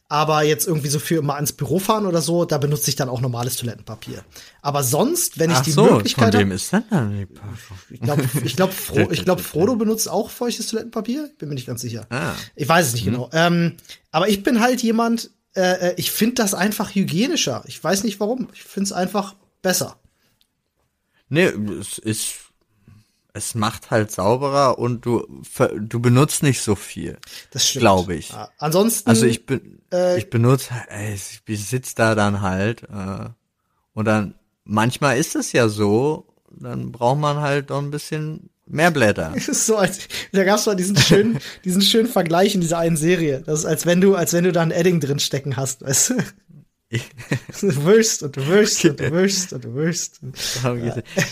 Aber 0.08 0.42
jetzt 0.42 0.66
irgendwie 0.66 0.88
so 0.88 0.98
für 0.98 1.22
mal 1.22 1.38
ins 1.38 1.54
Büro 1.54 1.78
fahren 1.78 2.04
oder 2.04 2.20
so, 2.20 2.44
da 2.44 2.58
benutze 2.58 2.90
ich 2.90 2.96
dann 2.96 3.08
auch 3.08 3.22
normales 3.22 3.56
Toilettenpapier. 3.56 4.22
Aber 4.60 4.82
sonst, 4.82 5.38
wenn 5.38 5.50
ich 5.50 5.56
Ach 5.56 5.62
die 5.62 5.70
so, 5.70 5.84
Möglichkeit 5.84 6.34
habe. 6.34 6.52
ist 6.52 6.70
dann 6.70 6.84
dann 6.90 7.16
die 7.16 7.26
Ich 7.94 8.00
glaube, 8.02 8.28
ich 8.44 8.54
glaube, 8.54 8.72
Fro 8.74 9.10
ich 9.10 9.24
glaub, 9.24 9.40
Frodo 9.40 9.74
benutzt 9.76 10.10
auch 10.10 10.28
feuchtes 10.28 10.66
Toilettenpapier. 10.66 11.30
Bin 11.38 11.48
mir 11.48 11.54
nicht 11.54 11.66
ganz 11.66 11.80
sicher. 11.80 12.06
Ah. 12.10 12.34
Ich 12.54 12.68
weiß 12.68 12.88
es 12.88 12.92
nicht 12.92 13.06
hm. 13.06 13.12
genau. 13.14 13.30
Ähm, 13.32 13.78
aber 14.10 14.28
ich 14.28 14.42
bin 14.42 14.60
halt 14.60 14.82
jemand, 14.82 15.30
äh, 15.54 15.90
äh, 15.90 15.94
ich 15.96 16.10
finde 16.10 16.36
das 16.36 16.54
einfach 16.54 16.94
hygienischer. 16.94 17.62
Ich 17.66 17.82
weiß 17.82 18.04
nicht 18.04 18.20
warum. 18.20 18.48
Ich 18.54 18.62
finde 18.64 18.86
es 18.86 18.92
einfach 18.92 19.34
besser. 19.60 19.98
Nee, 21.28 21.46
es 21.46 21.98
ist, 21.98 22.34
es 23.32 23.54
macht 23.54 23.90
halt 23.90 24.10
sauberer 24.10 24.78
und 24.78 25.06
du, 25.06 25.26
du 25.78 26.00
benutzt 26.00 26.42
nicht 26.42 26.60
so 26.60 26.74
viel. 26.74 27.18
Das 27.50 27.68
stimmt. 27.68 27.80
Glaube 27.80 28.14
ich. 28.14 28.30
Ja, 28.30 28.50
ansonsten. 28.58 29.08
Also 29.08 29.26
ich 29.26 29.46
bin, 29.46 29.80
äh, 29.92 30.18
ich 30.18 30.30
benutze, 30.30 30.74
ey, 30.88 31.14
ich 31.14 31.66
sitze 31.66 31.94
da 31.96 32.14
dann 32.14 32.40
halt, 32.40 32.82
äh, 32.82 33.28
und 33.94 34.04
dann, 34.06 34.34
manchmal 34.64 35.18
ist 35.18 35.36
es 35.36 35.52
ja 35.52 35.68
so, 35.68 36.26
dann 36.50 36.92
braucht 36.92 37.18
man 37.18 37.38
halt 37.38 37.70
doch 37.70 37.78
ein 37.78 37.90
bisschen 37.90 38.50
Mehr 38.72 38.90
Blätter. 38.90 39.34
so 39.52 39.76
als, 39.76 40.08
da 40.32 40.44
gab's 40.44 40.64
mal 40.64 40.74
diesen 40.74 40.96
schönen, 40.96 41.38
diesen 41.64 41.82
schönen 41.82 42.08
Vergleich 42.08 42.54
in 42.54 42.62
dieser 42.62 42.78
einen 42.78 42.96
Serie. 42.96 43.42
Das 43.44 43.60
ist, 43.60 43.66
als 43.66 43.84
wenn 43.84 44.00
du, 44.00 44.14
als 44.14 44.32
wenn 44.32 44.44
du 44.44 44.52
da 44.52 44.62
ein 44.62 44.70
Edding 44.70 44.98
drin 44.98 45.18
stecken 45.18 45.56
hast, 45.56 45.82
weißt 45.82 46.10
du? 46.10 46.14
du 47.60 47.84
wirst 47.84 48.22
und 48.22 48.36
du 48.36 48.46
wirst 48.46 48.84
und 48.84 49.00
du 49.00 49.12
wirst 49.12 49.52
und 49.52 49.64
du 49.64 49.74
wirst. 49.74 50.20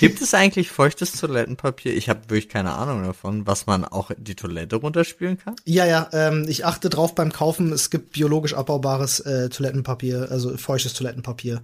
Gibt 0.00 0.20
es 0.22 0.32
eigentlich 0.32 0.70
feuchtes 0.70 1.12
Toilettenpapier? 1.12 1.94
Ich 1.94 2.08
habe 2.08 2.20
wirklich 2.28 2.48
keine 2.48 2.72
Ahnung 2.72 3.04
davon, 3.04 3.46
was 3.46 3.66
man 3.66 3.84
auch 3.84 4.10
die 4.16 4.36
Toilette 4.36 4.76
runterspülen 4.76 5.38
kann. 5.38 5.56
Ja, 5.64 5.84
ja, 5.86 6.08
ähm, 6.12 6.46
ich 6.48 6.64
achte 6.64 6.88
drauf 6.88 7.14
beim 7.14 7.32
Kaufen. 7.32 7.72
Es 7.72 7.90
gibt 7.90 8.12
biologisch 8.12 8.54
abbaubares 8.54 9.20
äh, 9.20 9.48
Toilettenpapier, 9.50 10.28
also 10.30 10.56
feuchtes 10.56 10.94
Toilettenpapier. 10.94 11.62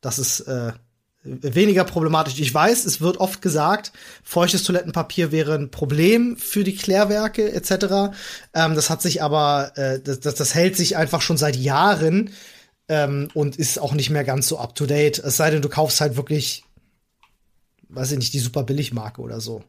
Das 0.00 0.18
ist 0.18 0.40
äh, 0.40 0.72
weniger 1.26 1.84
problematisch. 1.84 2.38
Ich 2.38 2.52
weiß, 2.52 2.84
es 2.84 3.00
wird 3.00 3.18
oft 3.18 3.42
gesagt, 3.42 3.92
feuchtes 4.22 4.64
Toilettenpapier 4.64 5.32
wäre 5.32 5.54
ein 5.54 5.70
Problem 5.70 6.36
für 6.36 6.64
die 6.64 6.76
Klärwerke 6.76 7.52
etc. 7.52 8.16
Ähm, 8.54 8.74
das 8.74 8.90
hat 8.90 9.02
sich 9.02 9.22
aber, 9.22 9.72
äh, 9.76 10.00
das, 10.00 10.20
das, 10.20 10.34
das 10.36 10.54
hält 10.54 10.76
sich 10.76 10.96
einfach 10.96 11.20
schon 11.20 11.36
seit 11.36 11.56
Jahren 11.56 12.30
ähm, 12.88 13.28
und 13.34 13.56
ist 13.56 13.78
auch 13.78 13.92
nicht 13.92 14.10
mehr 14.10 14.24
ganz 14.24 14.48
so 14.48 14.58
up 14.58 14.74
to 14.74 14.86
date. 14.86 15.18
Es 15.18 15.36
sei 15.36 15.50
denn, 15.50 15.62
du 15.62 15.68
kaufst 15.68 16.00
halt 16.00 16.16
wirklich, 16.16 16.64
weiß 17.88 18.12
ich 18.12 18.18
nicht, 18.18 18.32
die 18.32 18.38
super 18.38 18.62
Billigmarke 18.62 19.20
oder 19.20 19.40
so. 19.40 19.64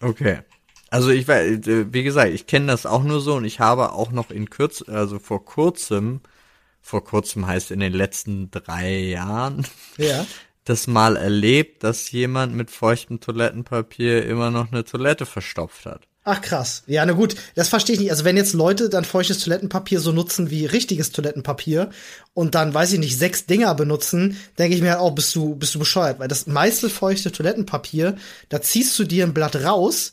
Okay. 0.00 0.40
Also 0.90 1.08
ich 1.08 1.26
weiß, 1.26 1.60
wie 1.64 2.02
gesagt, 2.02 2.32
ich 2.32 2.46
kenne 2.46 2.66
das 2.66 2.84
auch 2.84 3.02
nur 3.02 3.20
so 3.20 3.36
und 3.36 3.46
ich 3.46 3.60
habe 3.60 3.92
auch 3.92 4.12
noch 4.12 4.30
in 4.30 4.50
kürz, 4.50 4.84
also 4.86 5.18
vor 5.18 5.42
kurzem 5.42 6.20
vor 6.82 7.04
kurzem 7.04 7.46
heißt 7.46 7.70
in 7.70 7.80
den 7.80 7.92
letzten 7.92 8.50
drei 8.50 8.98
Jahren, 8.98 9.66
ja. 9.96 10.26
das 10.64 10.86
mal 10.86 11.16
erlebt, 11.16 11.82
dass 11.82 12.10
jemand 12.10 12.54
mit 12.54 12.70
feuchtem 12.70 13.20
Toilettenpapier 13.20 14.26
immer 14.26 14.50
noch 14.50 14.70
eine 14.70 14.84
Toilette 14.84 15.26
verstopft 15.26 15.86
hat. 15.86 16.06
Ach 16.24 16.40
krass. 16.40 16.84
Ja, 16.86 17.04
na 17.04 17.14
gut, 17.14 17.34
das 17.56 17.68
verstehe 17.68 17.94
ich 17.94 18.00
nicht. 18.00 18.10
Also 18.12 18.24
wenn 18.24 18.36
jetzt 18.36 18.52
Leute 18.52 18.88
dann 18.88 19.04
feuchtes 19.04 19.40
Toilettenpapier 19.40 19.98
so 19.98 20.12
nutzen 20.12 20.50
wie 20.50 20.66
richtiges 20.66 21.10
Toilettenpapier 21.10 21.90
und 22.32 22.54
dann, 22.54 22.72
weiß 22.72 22.92
ich 22.92 23.00
nicht, 23.00 23.18
sechs 23.18 23.46
Dinger 23.46 23.74
benutzen, 23.74 24.36
denke 24.56 24.76
ich 24.76 24.82
mir 24.82 24.90
halt 24.90 25.00
auch, 25.00 25.10
bist 25.10 25.34
du, 25.34 25.56
bist 25.56 25.74
du 25.74 25.80
bescheuert. 25.80 26.20
Weil 26.20 26.28
das 26.28 26.46
meiste 26.46 26.90
feuchte 26.90 27.32
Toilettenpapier, 27.32 28.16
da 28.50 28.62
ziehst 28.62 28.96
du 29.00 29.04
dir 29.04 29.24
ein 29.24 29.34
Blatt 29.34 29.56
raus 29.56 30.12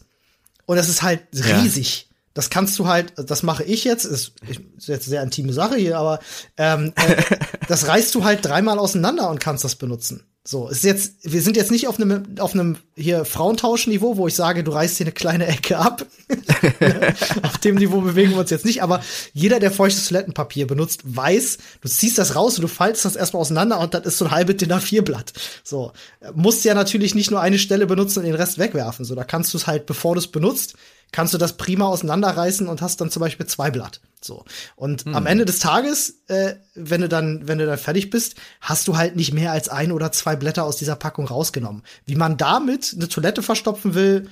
und 0.65 0.77
das 0.77 0.89
ist 0.89 1.03
halt 1.03 1.21
riesig. 1.33 2.07
Ja. 2.08 2.08
Das 2.33 2.49
kannst 2.49 2.77
du 2.79 2.87
halt, 2.87 3.13
das 3.17 3.43
mache 3.43 3.63
ich 3.63 3.83
jetzt, 3.83 4.05
ist, 4.05 4.33
ist 4.77 4.87
jetzt 4.87 5.07
eine 5.07 5.09
sehr 5.09 5.23
intime 5.23 5.53
Sache 5.53 5.75
hier, 5.75 5.97
aber 5.97 6.19
ähm, 6.57 6.93
äh, 6.95 7.21
das 7.67 7.87
reißt 7.87 8.13
du 8.15 8.23
halt 8.23 8.45
dreimal 8.45 8.79
auseinander 8.79 9.29
und 9.29 9.39
kannst 9.39 9.63
das 9.63 9.75
benutzen. 9.75 10.23
So, 10.45 10.69
ist 10.69 10.83
jetzt, 10.83 11.17
wir 11.21 11.43
sind 11.43 11.57
jetzt 11.57 11.69
nicht 11.69 11.87
auf 11.87 11.99
einem, 11.99 12.39
auf 12.39 12.53
einem 12.53 12.77
hier 12.95 13.25
Frauentauschniveau, 13.25 14.17
wo 14.17 14.27
ich 14.27 14.33
sage, 14.33 14.63
du 14.63 14.71
reißt 14.71 14.97
hier 14.97 15.05
eine 15.05 15.11
kleine 15.11 15.45
Ecke 15.45 15.77
ab. 15.77 16.07
auf 17.43 17.57
dem 17.59 17.75
Niveau 17.75 18.01
bewegen 18.01 18.31
wir 18.31 18.39
uns 18.39 18.49
jetzt 18.49 18.65
nicht, 18.65 18.81
aber 18.81 19.01
jeder, 19.33 19.59
der 19.59 19.69
feuchtes 19.69 20.07
Toilettenpapier 20.07 20.65
benutzt, 20.65 21.01
weiß, 21.03 21.57
du 21.81 21.89
ziehst 21.89 22.17
das 22.17 22.35
raus 22.35 22.55
und 22.55 22.63
du 22.63 22.67
faltest 22.67 23.05
das 23.05 23.15
erstmal 23.15 23.41
auseinander 23.41 23.79
und 23.79 23.93
das 23.93 24.05
ist 24.05 24.17
so 24.17 24.25
ein 24.25 24.31
halbes 24.31 24.57
DIN 24.57 24.71
A4-Blatt. 24.71 25.33
So, 25.63 25.91
musst 26.33 26.63
ja 26.63 26.73
natürlich 26.73 27.13
nicht 27.13 27.29
nur 27.29 27.41
eine 27.41 27.59
Stelle 27.59 27.85
benutzen 27.85 28.19
und 28.19 28.25
den 28.25 28.33
Rest 28.33 28.57
wegwerfen. 28.57 29.05
So, 29.05 29.13
da 29.13 29.25
kannst 29.25 29.53
du 29.53 29.57
es 29.57 29.67
halt, 29.67 29.85
bevor 29.85 30.15
du 30.15 30.19
es 30.19 30.27
benutzt, 30.27 30.73
kannst 31.11 31.33
du 31.33 31.37
das 31.37 31.57
prima 31.57 31.85
auseinanderreißen 31.85 32.67
und 32.67 32.81
hast 32.81 33.01
dann 33.01 33.11
zum 33.11 33.21
Beispiel 33.21 33.45
zwei 33.47 33.71
Blatt. 33.71 34.01
So. 34.21 34.43
Und 34.75 35.05
hm. 35.05 35.15
am 35.15 35.25
Ende 35.25 35.45
des 35.45 35.59
Tages, 35.59 36.21
äh, 36.27 36.55
wenn 36.75 37.01
du 37.01 37.09
dann, 37.09 37.47
wenn 37.47 37.57
du 37.57 37.65
dann 37.65 37.77
fertig 37.77 38.09
bist, 38.09 38.35
hast 38.61 38.87
du 38.87 38.97
halt 38.97 39.15
nicht 39.15 39.33
mehr 39.33 39.51
als 39.51 39.69
ein 39.69 39.91
oder 39.91 40.11
zwei 40.11 40.35
Blätter 40.35 40.65
aus 40.65 40.77
dieser 40.77 40.95
Packung 40.95 41.27
rausgenommen. 41.27 41.83
Wie 42.05 42.15
man 42.15 42.37
damit 42.37 42.93
eine 42.95 43.07
Toilette 43.07 43.41
verstopfen 43.41 43.93
will, 43.93 44.29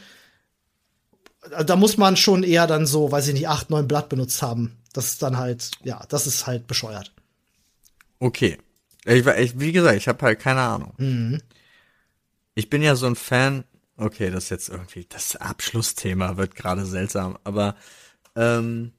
da 1.66 1.76
muss 1.76 1.98
man 1.98 2.18
schon 2.18 2.44
eher 2.44 2.68
dann 2.68 2.86
so, 2.86 3.12
weiß 3.12 3.28
ich 3.28 3.34
nicht, 3.34 3.48
acht, 3.48 3.70
neun 3.70 3.88
Blatt 3.88 4.10
benutzt 4.10 4.42
haben. 4.42 4.78
Das 4.94 5.08
ist 5.08 5.22
dann 5.22 5.38
halt, 5.38 5.72
ja, 5.84 6.04
das 6.10 6.28
ist 6.28 6.48
halt 6.48 6.68
bescheuert. 6.68 7.12
Okay. 8.20 8.58
Ich, 9.06 9.26
ich, 9.26 9.60
wie 9.60 9.72
gesagt, 9.72 9.96
ich 9.96 10.08
habe 10.08 10.26
halt 10.26 10.40
keine 10.40 10.62
Ahnung. 10.62 10.94
Mhm. 10.98 11.42
Ich 12.56 12.70
bin 12.70 12.82
ja 12.82 12.96
so 12.96 13.06
ein 13.06 13.16
Fan. 13.16 13.64
Okay, 13.98 14.30
das 14.30 14.46
ist 14.46 14.50
jetzt 14.52 14.70
irgendwie 14.70 15.06
das 15.10 15.36
Abschlussthema 15.36 16.38
wird 16.38 16.56
gerade 16.56 16.86
seltsam, 16.86 17.38
aber 17.44 17.76
ähm, 18.36 18.94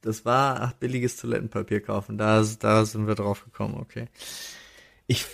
das 0.00 0.24
war 0.24 0.60
ach, 0.62 0.72
billiges 0.74 1.16
Toilettenpapier 1.16 1.80
kaufen. 1.80 2.16
Da, 2.16 2.42
da 2.58 2.84
sind 2.86 3.06
wir 3.06 3.14
drauf 3.14 3.44
gekommen. 3.44 3.74
Okay. 3.74 4.06
Ich 5.06 5.26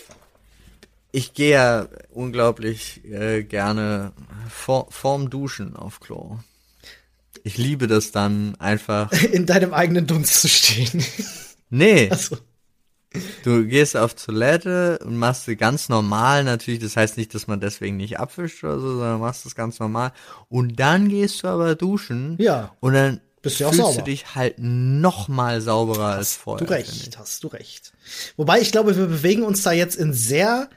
ich 1.12 1.32
gehe 1.32 1.50
ja 1.52 1.88
unglaublich 2.10 3.04
äh, 3.04 3.44
gerne 3.44 4.12
vor, 4.50 4.88
vorm 4.90 5.30
Duschen 5.30 5.76
auf 5.76 6.00
Klo. 6.00 6.40
Ich 7.44 7.56
liebe 7.56 7.86
das 7.86 8.10
dann 8.10 8.56
einfach. 8.56 9.12
In 9.32 9.46
deinem 9.46 9.72
eigenen 9.72 10.08
Dunst 10.08 10.40
zu 10.40 10.48
stehen. 10.48 11.04
Nee. 11.70 12.10
So. 12.16 12.36
Du 13.44 13.64
gehst 13.66 13.96
auf 13.96 14.14
Toilette 14.14 14.98
und 15.04 15.16
machst 15.16 15.44
sie 15.44 15.56
ganz 15.56 15.88
normal 15.88 16.44
natürlich. 16.44 16.80
Das 16.80 16.96
heißt 16.96 17.16
nicht, 17.16 17.34
dass 17.34 17.46
man 17.46 17.60
deswegen 17.60 17.96
nicht 17.96 18.18
abwischt 18.18 18.64
oder 18.64 18.80
so, 18.80 18.92
sondern 18.92 19.20
machst 19.20 19.46
es 19.46 19.54
ganz 19.54 19.78
normal. 19.78 20.12
Und 20.48 20.80
dann 20.80 21.08
gehst 21.08 21.42
du 21.42 21.48
aber 21.48 21.74
duschen. 21.74 22.36
Ja. 22.38 22.74
Und 22.80 22.94
dann 22.94 23.20
bist 23.42 23.60
du 23.60 23.66
auch 23.66 23.70
fühlst 23.70 23.86
sauber. 23.86 23.98
du 23.98 24.04
dich 24.10 24.34
halt 24.34 24.56
noch 24.58 25.28
mal 25.28 25.60
sauberer 25.60 26.08
hast 26.08 26.16
als 26.16 26.32
vorher. 26.34 26.66
Du 26.66 26.72
recht, 26.72 27.18
hast 27.18 27.44
du 27.44 27.48
recht. 27.48 27.92
Wobei 28.36 28.60
ich 28.60 28.72
glaube, 28.72 28.96
wir 28.96 29.06
bewegen 29.06 29.42
uns 29.42 29.62
da 29.62 29.72
jetzt 29.72 29.96
in 29.96 30.12
sehr 30.12 30.68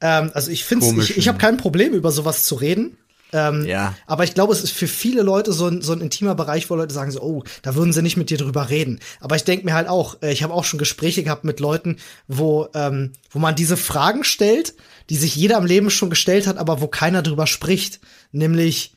ähm, 0.00 0.30
also 0.34 0.50
ich 0.50 0.64
finde, 0.64 0.86
ich, 1.02 1.16
ich 1.16 1.28
habe 1.28 1.38
kein 1.38 1.56
Problem, 1.56 1.94
über 1.94 2.12
sowas 2.12 2.44
zu 2.44 2.54
reden. 2.54 2.98
Ähm, 3.32 3.64
ja. 3.66 3.94
Aber 4.06 4.24
ich 4.24 4.34
glaube, 4.34 4.52
es 4.52 4.62
ist 4.62 4.72
für 4.72 4.86
viele 4.86 5.22
Leute 5.22 5.52
so 5.52 5.66
ein, 5.66 5.82
so 5.82 5.92
ein 5.92 6.00
intimer 6.00 6.34
Bereich, 6.34 6.70
wo 6.70 6.76
Leute 6.76 6.94
sagen 6.94 7.10
so, 7.10 7.20
oh, 7.20 7.44
da 7.62 7.74
würden 7.74 7.92
sie 7.92 8.02
nicht 8.02 8.16
mit 8.16 8.30
dir 8.30 8.38
drüber 8.38 8.70
reden. 8.70 9.00
Aber 9.20 9.36
ich 9.36 9.44
denke 9.44 9.64
mir 9.64 9.74
halt 9.74 9.88
auch, 9.88 10.22
äh, 10.22 10.32
ich 10.32 10.42
habe 10.42 10.54
auch 10.54 10.64
schon 10.64 10.78
Gespräche 10.78 11.22
gehabt 11.22 11.44
mit 11.44 11.60
Leuten, 11.60 11.96
wo, 12.28 12.68
ähm, 12.74 13.12
wo 13.30 13.38
man 13.38 13.54
diese 13.54 13.76
Fragen 13.76 14.24
stellt, 14.24 14.74
die 15.10 15.16
sich 15.16 15.34
jeder 15.34 15.58
im 15.58 15.66
Leben 15.66 15.90
schon 15.90 16.10
gestellt 16.10 16.46
hat, 16.46 16.58
aber 16.58 16.80
wo 16.80 16.86
keiner 16.86 17.22
drüber 17.22 17.46
spricht. 17.46 18.00
Nämlich, 18.32 18.94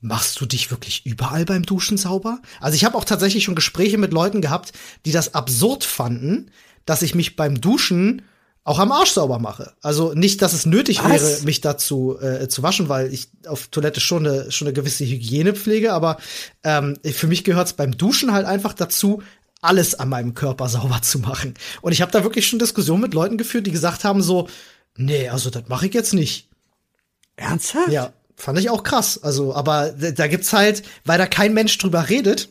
machst 0.00 0.40
du 0.40 0.46
dich 0.46 0.70
wirklich 0.70 1.04
überall 1.06 1.44
beim 1.44 1.64
Duschen 1.64 1.98
sauber? 1.98 2.40
Also 2.60 2.76
ich 2.76 2.84
habe 2.84 2.96
auch 2.96 3.04
tatsächlich 3.04 3.44
schon 3.44 3.54
Gespräche 3.54 3.98
mit 3.98 4.12
Leuten 4.12 4.40
gehabt, 4.40 4.72
die 5.04 5.12
das 5.12 5.34
absurd 5.34 5.84
fanden, 5.84 6.50
dass 6.86 7.02
ich 7.02 7.14
mich 7.14 7.36
beim 7.36 7.60
Duschen 7.60 8.22
auch 8.68 8.78
am 8.78 8.92
Arsch 8.92 9.12
sauber 9.12 9.38
mache. 9.38 9.72
Also 9.80 10.12
nicht, 10.12 10.42
dass 10.42 10.52
es 10.52 10.66
nötig 10.66 11.02
Was? 11.02 11.10
wäre, 11.10 11.42
mich 11.44 11.62
dazu 11.62 12.18
äh, 12.20 12.48
zu 12.48 12.62
waschen, 12.62 12.90
weil 12.90 13.12
ich 13.12 13.28
auf 13.46 13.68
Toilette 13.68 13.98
schon 13.98 14.26
eine, 14.26 14.52
schon 14.52 14.68
eine 14.68 14.74
gewisse 14.74 15.06
Hygiene 15.06 15.54
pflege, 15.54 15.94
aber 15.94 16.18
ähm, 16.64 16.98
für 17.02 17.28
mich 17.28 17.44
gehört 17.44 17.68
es 17.68 17.72
beim 17.72 17.96
Duschen 17.96 18.32
halt 18.32 18.44
einfach 18.44 18.74
dazu, 18.74 19.22
alles 19.62 19.94
an 19.94 20.10
meinem 20.10 20.34
Körper 20.34 20.68
sauber 20.68 21.00
zu 21.00 21.18
machen. 21.18 21.54
Und 21.80 21.92
ich 21.92 22.02
habe 22.02 22.12
da 22.12 22.22
wirklich 22.22 22.46
schon 22.46 22.58
Diskussionen 22.58 23.00
mit 23.00 23.14
Leuten 23.14 23.38
geführt, 23.38 23.66
die 23.66 23.72
gesagt 23.72 24.04
haben 24.04 24.20
so, 24.20 24.48
nee, 24.96 25.30
also 25.30 25.48
das 25.48 25.64
mache 25.68 25.86
ich 25.86 25.94
jetzt 25.94 26.12
nicht. 26.12 26.50
Ernsthaft? 27.36 27.90
Ja, 27.90 28.12
fand 28.36 28.58
ich 28.58 28.68
auch 28.68 28.82
krass. 28.82 29.22
Also, 29.22 29.54
aber 29.54 29.92
da 29.92 30.26
gibt's 30.26 30.52
halt, 30.52 30.82
weil 31.06 31.16
da 31.16 31.26
kein 31.26 31.54
Mensch 31.54 31.78
drüber 31.78 32.10
redet, 32.10 32.50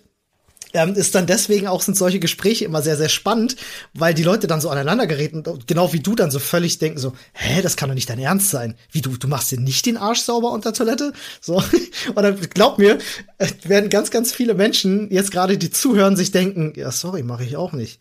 ähm, 0.77 0.93
ist 0.93 1.15
dann 1.15 1.25
deswegen 1.25 1.67
auch 1.67 1.81
sind 1.81 1.97
solche 1.97 2.19
Gespräche 2.19 2.65
immer 2.65 2.83
sehr, 2.83 2.97
sehr 2.97 3.09
spannend, 3.09 3.55
weil 3.95 4.13
die 4.13 4.23
Leute 4.23 4.45
dann 4.45 4.61
so 4.61 4.69
aneinander 4.69 5.07
geraten, 5.07 5.43
genau 5.65 5.91
wie 5.91 5.99
du 5.99 6.13
dann 6.13 6.29
so 6.29 6.37
völlig 6.37 6.77
denken 6.77 6.99
so, 6.99 7.13
hä, 7.33 7.63
das 7.63 7.75
kann 7.75 7.89
doch 7.89 7.95
nicht 7.95 8.09
dein 8.09 8.19
Ernst 8.19 8.51
sein. 8.51 8.75
Wie 8.91 9.01
du, 9.01 9.17
du 9.17 9.27
machst 9.27 9.51
dir 9.51 9.59
nicht 9.59 9.87
den 9.87 9.97
Arsch 9.97 10.21
sauber 10.21 10.51
unter 10.51 10.73
Toilette? 10.73 11.13
So. 11.41 11.55
Und 12.15 12.21
dann 12.21 12.39
glaub 12.53 12.77
mir, 12.77 12.99
werden 13.63 13.89
ganz, 13.89 14.11
ganz 14.11 14.31
viele 14.31 14.53
Menschen 14.53 15.09
jetzt 15.11 15.31
gerade, 15.31 15.57
die 15.57 15.71
zuhören, 15.71 16.15
sich 16.15 16.31
denken, 16.31 16.73
ja, 16.75 16.91
sorry, 16.91 17.23
mache 17.23 17.43
ich 17.43 17.57
auch 17.57 17.73
nicht. 17.73 17.99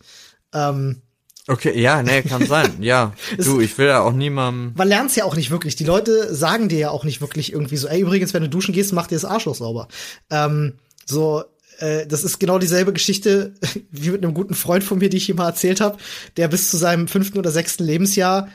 Ähm, 0.53 1.01
Okay, 1.49 1.79
ja, 1.79 2.03
nee, 2.03 2.23
kann 2.23 2.45
sein. 2.45 2.73
Ja, 2.81 3.13
du, 3.37 3.61
ich 3.61 3.77
will 3.77 3.87
ja 3.87 4.01
auch 4.01 4.11
niemandem. 4.11 4.73
Man 4.75 4.89
lernt's 4.89 5.15
ja 5.15 5.23
auch 5.23 5.35
nicht 5.37 5.49
wirklich. 5.49 5.77
Die 5.77 5.85
Leute 5.85 6.35
sagen 6.35 6.67
dir 6.67 6.77
ja 6.77 6.89
auch 6.89 7.05
nicht 7.05 7.21
wirklich 7.21 7.53
irgendwie 7.53 7.77
so, 7.77 7.87
ey, 7.87 8.01
übrigens, 8.01 8.33
wenn 8.33 8.43
du 8.43 8.49
duschen 8.49 8.73
gehst, 8.73 8.91
mach 8.91 9.07
dir 9.07 9.15
das 9.15 9.23
Arschloch 9.23 9.55
sauber. 9.55 9.87
Ähm, 10.29 10.73
so, 11.05 11.45
äh, 11.77 12.07
das 12.07 12.23
ist 12.23 12.39
genau 12.39 12.59
dieselbe 12.59 12.93
Geschichte 12.93 13.53
wie 13.91 14.11
mit 14.11 14.23
einem 14.23 14.33
guten 14.33 14.55
Freund 14.55 14.83
von 14.83 14.99
mir, 14.99 15.09
die 15.09 15.17
ich 15.17 15.29
ihm 15.29 15.37
mal 15.37 15.47
erzählt 15.47 15.81
habe, 15.81 15.97
der 16.37 16.47
bis 16.47 16.69
zu 16.69 16.77
seinem 16.77 17.07
fünften 17.07 17.37
oder 17.37 17.51
sechsten 17.51 17.83
Lebensjahr 17.83 18.49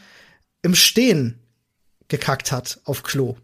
im 0.63 0.75
Stehen 0.75 1.39
gekackt 2.09 2.53
hat 2.53 2.81
auf 2.85 3.03
Klo. 3.03 3.37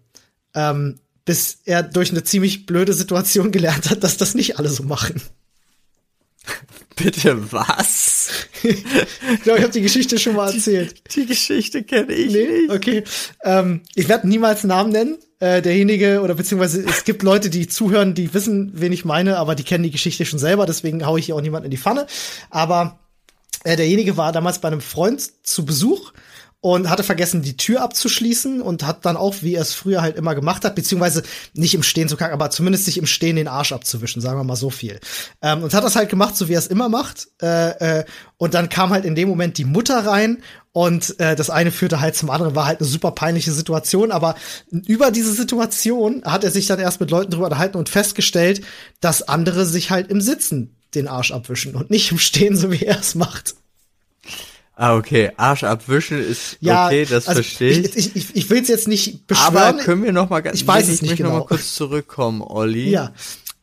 Ähm, 0.55 1.01
bis 1.25 1.59
er 1.65 1.83
durch 1.83 2.11
eine 2.11 2.25
ziemlich 2.25 2.67
blöde 2.67 2.95
Situation 2.95 3.53
gelernt 3.53 3.91
hat, 3.91 4.03
dass 4.03 4.17
das 4.17 4.35
nicht 4.35 4.59
alle 4.59 4.69
so 4.71 4.83
machen. 4.83 5.21
Bitte 6.97 7.53
was? 7.53 8.31
ich 8.63 9.43
glaube, 9.43 9.59
ich 9.59 9.65
habe 9.65 9.73
die 9.73 9.83
Geschichte 9.83 10.19
schon 10.19 10.35
mal 10.35 10.53
erzählt. 10.53 11.03
Die, 11.15 11.21
die 11.21 11.27
Geschichte 11.27 11.85
kenne 11.85 12.13
ich 12.13 12.33
nee? 12.33 12.47
nicht. 12.47 12.71
Okay. 12.71 13.05
Ähm, 13.45 13.83
ich 13.95 14.09
werde 14.09 14.27
niemals 14.29 14.65
Namen 14.65 14.91
nennen. 14.91 15.19
Äh, 15.41 15.63
derjenige, 15.63 16.21
oder 16.21 16.35
beziehungsweise 16.35 16.85
es 16.85 17.05
gibt 17.05 17.23
Leute, 17.23 17.49
die 17.49 17.69
zuhören, 17.69 18.15
die 18.15 18.35
wissen, 18.35 18.73
wen 18.75 18.91
ich 18.93 19.05
meine, 19.05 19.37
aber 19.37 19.55
die 19.55 19.63
kennen 19.63 19.85
die 19.85 19.93
Geschichte 19.93 20.27
schon 20.27 20.41
selber, 20.41 20.67
deswegen 20.67 21.07
haue 21.07 21.21
ich 21.21 21.27
hier 21.27 21.37
auch 21.37 21.41
niemanden 21.41 21.67
in 21.67 21.71
die 21.71 21.77
Pfanne. 21.77 22.09
Aber 22.51 22.99
äh, 23.63 23.77
derjenige 23.77 24.17
war 24.17 24.33
damals 24.33 24.59
bei 24.61 24.67
einem 24.69 24.81
Freund 24.81 25.23
zu 25.45 25.65
Besuch 25.65 26.13
und 26.61 26.91
hatte 26.91 27.05
vergessen, 27.05 27.43
die 27.43 27.57
Tür 27.57 27.83
abzuschließen 27.83 28.61
und 28.61 28.85
hat 28.85 29.05
dann 29.05 29.17
auch, 29.17 29.37
wie 29.43 29.55
er 29.55 29.63
es 29.63 29.75
früher 29.75 30.03
halt 30.03 30.17
immer 30.17 30.35
gemacht 30.35 30.65
hat, 30.65 30.75
beziehungsweise 30.75 31.23
nicht 31.55 31.75
im 31.75 31.85
Stehen 31.85 32.09
zu 32.09 32.17
kacken, 32.17 32.35
aber 32.35 32.51
zumindest 32.51 32.85
sich 32.85 32.99
im 32.99 33.07
Stehen 33.07 33.37
den 33.37 33.47
Arsch 33.47 33.73
abzuwischen, 33.73 34.21
sagen 34.21 34.41
wir 34.41 34.45
mal 34.45 34.57
so 34.57 34.71
viel. 34.71 34.99
Ähm, 35.41 35.63
und 35.63 35.73
hat 35.73 35.85
das 35.85 35.95
halt 35.95 36.11
gemacht, 36.11 36.37
so 36.37 36.49
wie 36.49 36.55
er 36.55 36.59
es 36.59 36.67
immer 36.67 36.89
macht. 36.89 37.29
Äh, 37.41 38.01
äh, 38.01 38.05
und 38.39 38.55
dann 38.55 38.69
kam 38.69 38.91
halt 38.91 39.05
in 39.05 39.15
dem 39.15 39.29
Moment 39.29 39.57
die 39.59 39.65
Mutter 39.65 40.05
rein 40.05 40.43
und 40.73 41.19
äh, 41.21 41.37
das 41.37 41.49
eine 41.49 41.71
führte 41.71 42.01
halt 42.01 42.17
zum 42.17 42.31
anderen, 42.31 42.57
war 42.57 42.67
halt 42.67 42.81
eine 42.81 42.89
super 42.89 43.13
peinliche 43.13 43.53
Situation, 43.53 44.11
aber 44.11 44.35
über 44.71 45.13
diese 45.13 45.33
Situation 45.33 46.25
hat 46.25 46.43
er 46.43 46.51
sich 46.51 46.67
dann 46.67 46.81
erst 46.81 47.01
mit 47.01 47.11
Leuten 47.11 47.31
drüber 47.31 47.47
unterhalten 47.47 47.77
und 47.77 47.89
festgestellt, 47.89 48.63
dass 49.01 49.23
andere 49.23 49.65
sich 49.65 49.91
halt 49.91 50.11
im 50.11 50.21
Sitzen 50.21 50.75
den 50.95 51.07
Arsch 51.07 51.31
abwischen 51.31 51.77
und 51.77 51.91
nicht 51.91 52.11
im 52.11 52.19
Stehen, 52.19 52.57
so 52.57 52.73
wie 52.73 52.85
er 52.85 52.99
es 52.99 53.15
macht. 53.15 53.55
Ah, 54.81 54.95
okay. 54.95 55.33
Arsch 55.37 55.65
abwischen 55.65 56.25
ist 56.25 56.57
ja, 56.61 56.87
okay, 56.87 57.05
das 57.05 57.27
also 57.27 57.43
verstehe 57.43 57.81
ich. 57.81 57.97
Ich, 57.97 58.15
ich, 58.15 58.37
ich 58.37 58.49
will 58.49 58.63
es 58.63 58.69
jetzt 58.69 58.87
nicht 58.87 59.27
beschwören. 59.27 59.57
Aber 59.57 59.73
können 59.79 60.05
wir 60.05 60.13
noch 60.13 60.31
mal 60.31 60.39
ganz, 60.39 60.61
ich 60.61 60.65
weiß 60.65 60.89
es 60.89 61.03
nicht 61.03 61.17
genau. 61.17 61.31
noch 61.31 61.39
mal 61.41 61.47
kurz 61.47 61.75
zurückkommen, 61.75 62.43
Olli. 62.43 62.89
Ja. 62.89 63.13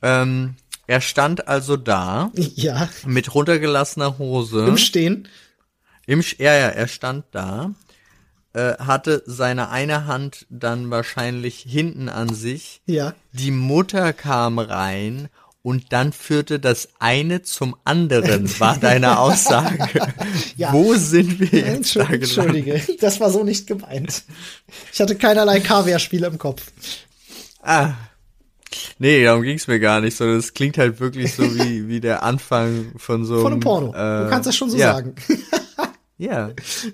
Ähm, 0.02 0.56
er 0.88 1.00
stand 1.00 1.48
also 1.48 1.78
da. 1.78 2.32
Ja. 2.36 2.90
Mit 3.06 3.34
runtergelassener 3.34 4.18
Hose. 4.18 4.66
Im 4.66 4.76
Stehen. 4.76 5.30
Im, 6.06 6.20
ja, 6.38 6.54
ja, 6.54 6.68
er 6.68 6.88
stand 6.90 7.24
da, 7.32 7.72
äh, 8.52 8.74
hatte 8.74 9.24
seine 9.26 9.70
eine 9.70 10.08
Hand 10.08 10.46
dann 10.50 10.92
wahrscheinlich 10.92 11.60
hinten 11.60 12.10
an 12.10 12.34
sich. 12.34 12.82
Ja. 12.88 13.14
Die 13.32 13.52
Mutter 13.52 14.12
kam 14.12 14.60
rein 14.60 15.30
und 15.66 15.92
dann 15.92 16.14
führte 16.14 16.60
das 16.60 16.90
eine 17.00 17.42
zum 17.42 17.76
anderen, 17.86 18.48
war 18.60 18.78
deine 18.78 19.18
Aussage. 19.20 20.00
ja. 20.58 20.72
Wo 20.72 20.94
sind 20.94 21.40
wir 21.40 21.48
jetzt 21.48 21.96
Entschuldige, 21.96 22.76
Entschuldige, 22.76 22.82
das 23.00 23.20
war 23.20 23.32
so 23.32 23.44
nicht 23.44 23.66
gemeint. 23.66 24.26
Ich 24.94 25.02
hatte 25.02 25.16
keinerlei 25.16 25.60
Kaviar-Spiele 25.62 26.28
im 26.28 26.38
Kopf. 26.38 26.72
Ah. 27.64 27.94
Nee, 29.00 29.24
darum 29.24 29.42
ging's 29.42 29.66
mir 29.66 29.80
gar 29.80 30.02
nicht, 30.02 30.16
sondern 30.16 30.38
es 30.38 30.54
klingt 30.54 30.78
halt 30.78 31.00
wirklich 31.00 31.34
so 31.34 31.44
wie, 31.56 31.88
wie 31.88 32.00
der 32.00 32.22
Anfang 32.22 32.92
von 32.98 33.26
so 33.26 33.42
Von 33.42 33.54
einem 33.54 33.62
Porno. 33.62 33.88
Äh, 33.88 34.26
du 34.26 34.30
kannst 34.30 34.46
das 34.48 34.56
schon 34.56 34.70
so 34.70 34.78
ja. 34.78 34.94
sagen. 34.94 35.16
Ja, 36.20 36.52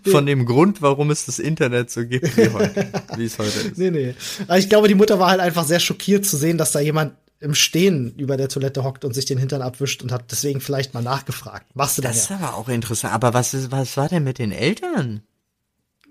von 0.09 0.25
dem 0.25 0.45
Grund, 0.45 0.81
warum 0.81 1.11
es 1.11 1.25
das 1.25 1.39
Internet 1.39 1.91
so 1.91 2.05
gibt, 2.05 2.37
wie, 2.37 2.49
heute, 2.49 2.87
wie 3.17 3.25
es 3.25 3.37
heute 3.37 3.67
ist. 3.67 3.77
Nee, 3.77 3.91
nee. 3.91 4.15
Aber 4.47 4.57
ich 4.57 4.69
glaube, 4.69 4.87
die 4.87 4.95
Mutter 4.95 5.19
war 5.19 5.29
halt 5.29 5.41
einfach 5.41 5.65
sehr 5.65 5.81
schockiert 5.81 6.25
zu 6.25 6.37
sehen, 6.37 6.57
dass 6.57 6.71
da 6.71 6.79
jemand 6.79 7.13
im 7.41 7.55
Stehen 7.55 8.15
über 8.17 8.37
der 8.37 8.47
Toilette 8.47 8.83
hockt 8.83 9.03
und 9.03 9.13
sich 9.13 9.25
den 9.25 9.39
Hintern 9.39 9.63
abwischt 9.63 10.03
und 10.03 10.11
hat 10.11 10.31
deswegen 10.31 10.61
vielleicht 10.61 10.93
mal 10.93 11.01
nachgefragt. 11.01 11.75
Machst 11.75 11.97
du 11.97 12.01
das? 12.03 12.15
Das 12.15 12.23
ist 12.25 12.31
aber 12.31 12.55
auch 12.55 12.69
interessant. 12.69 13.13
Aber 13.13 13.33
was 13.33 13.53
ist, 13.53 13.71
was 13.71 13.97
war 13.97 14.07
denn 14.07 14.23
mit 14.23 14.37
den 14.37 14.51
Eltern? 14.51 15.23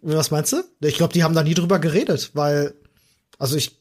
Was 0.02 0.32
meinst 0.32 0.52
du? 0.52 0.62
Ich 0.80 0.96
glaube, 0.96 1.12
die 1.12 1.22
haben 1.22 1.34
da 1.34 1.44
nie 1.44 1.54
drüber 1.54 1.78
geredet, 1.78 2.32
weil, 2.34 2.74
also 3.38 3.56
ich, 3.56 3.79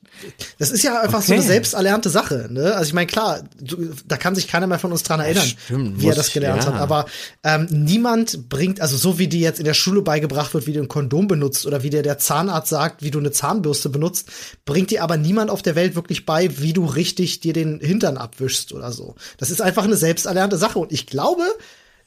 das 0.57 0.72
ist 0.72 0.84
ja 0.84 1.01
einfach 1.01 1.20
okay. 1.20 1.28
so 1.28 1.34
eine 1.34 1.41
selbsterlernte 1.41 2.09
Sache. 2.09 2.47
Ne? 2.51 2.74
Also 2.76 2.89
ich 2.89 2.93
meine, 2.93 3.07
klar, 3.07 3.43
du, 3.59 3.91
da 4.05 4.17
kann 4.17 4.36
sich 4.36 4.47
keiner 4.47 4.67
mehr 4.67 4.80
von 4.80 4.91
uns 4.91 5.03
dran 5.03 5.20
erinnern, 5.20 5.45
stimmt, 5.45 6.01
wie 6.01 6.07
er 6.07 6.15
das 6.15 6.34
gelernt 6.34 6.63
ja. 6.63 6.74
hat. 6.74 6.82
Aber 6.82 7.05
ähm, 7.43 7.67
niemand 7.70 8.49
bringt, 8.49 8.82
also 8.82 8.97
so 8.97 9.20
wie 9.20 9.28
die 9.28 9.39
jetzt 9.39 9.59
in 9.59 9.65
der 9.65 9.74
Schule 9.74 10.01
beigebracht 10.01 10.53
wird, 10.53 10.67
wie 10.67 10.74
du 10.74 10.80
ein 10.80 10.88
Kondom 10.88 11.28
benutzt 11.28 11.65
oder 11.65 11.84
wie 11.84 11.89
dir 11.89 12.03
der 12.03 12.17
Zahnarzt 12.17 12.70
sagt, 12.70 13.03
wie 13.03 13.11
du 13.11 13.20
eine 13.20 13.32
Zahnbürste 13.32 13.89
benutzt, 13.89 14.30
bringt 14.65 14.91
dir 14.91 15.03
aber 15.03 15.17
niemand 15.17 15.49
auf 15.49 15.61
der 15.61 15.76
Welt 15.76 15.95
wirklich 15.95 16.26
bei, 16.26 16.59
wie 16.59 16.74
du 16.74 16.86
richtig 16.86 17.39
dir 17.39 17.53
den 17.53 17.80
Hintern 17.80 18.17
abwischst 18.17 18.74
oder 18.74 18.91
so. 18.91 19.15
Das 19.38 19.49
ist 19.49 19.61
einfach 19.61 19.84
eine 19.84 19.97
selbsterlernte 19.97 20.57
Sache. 20.57 20.80
Und 20.80 20.91
ich 20.91 21.07
glaube, 21.07 21.43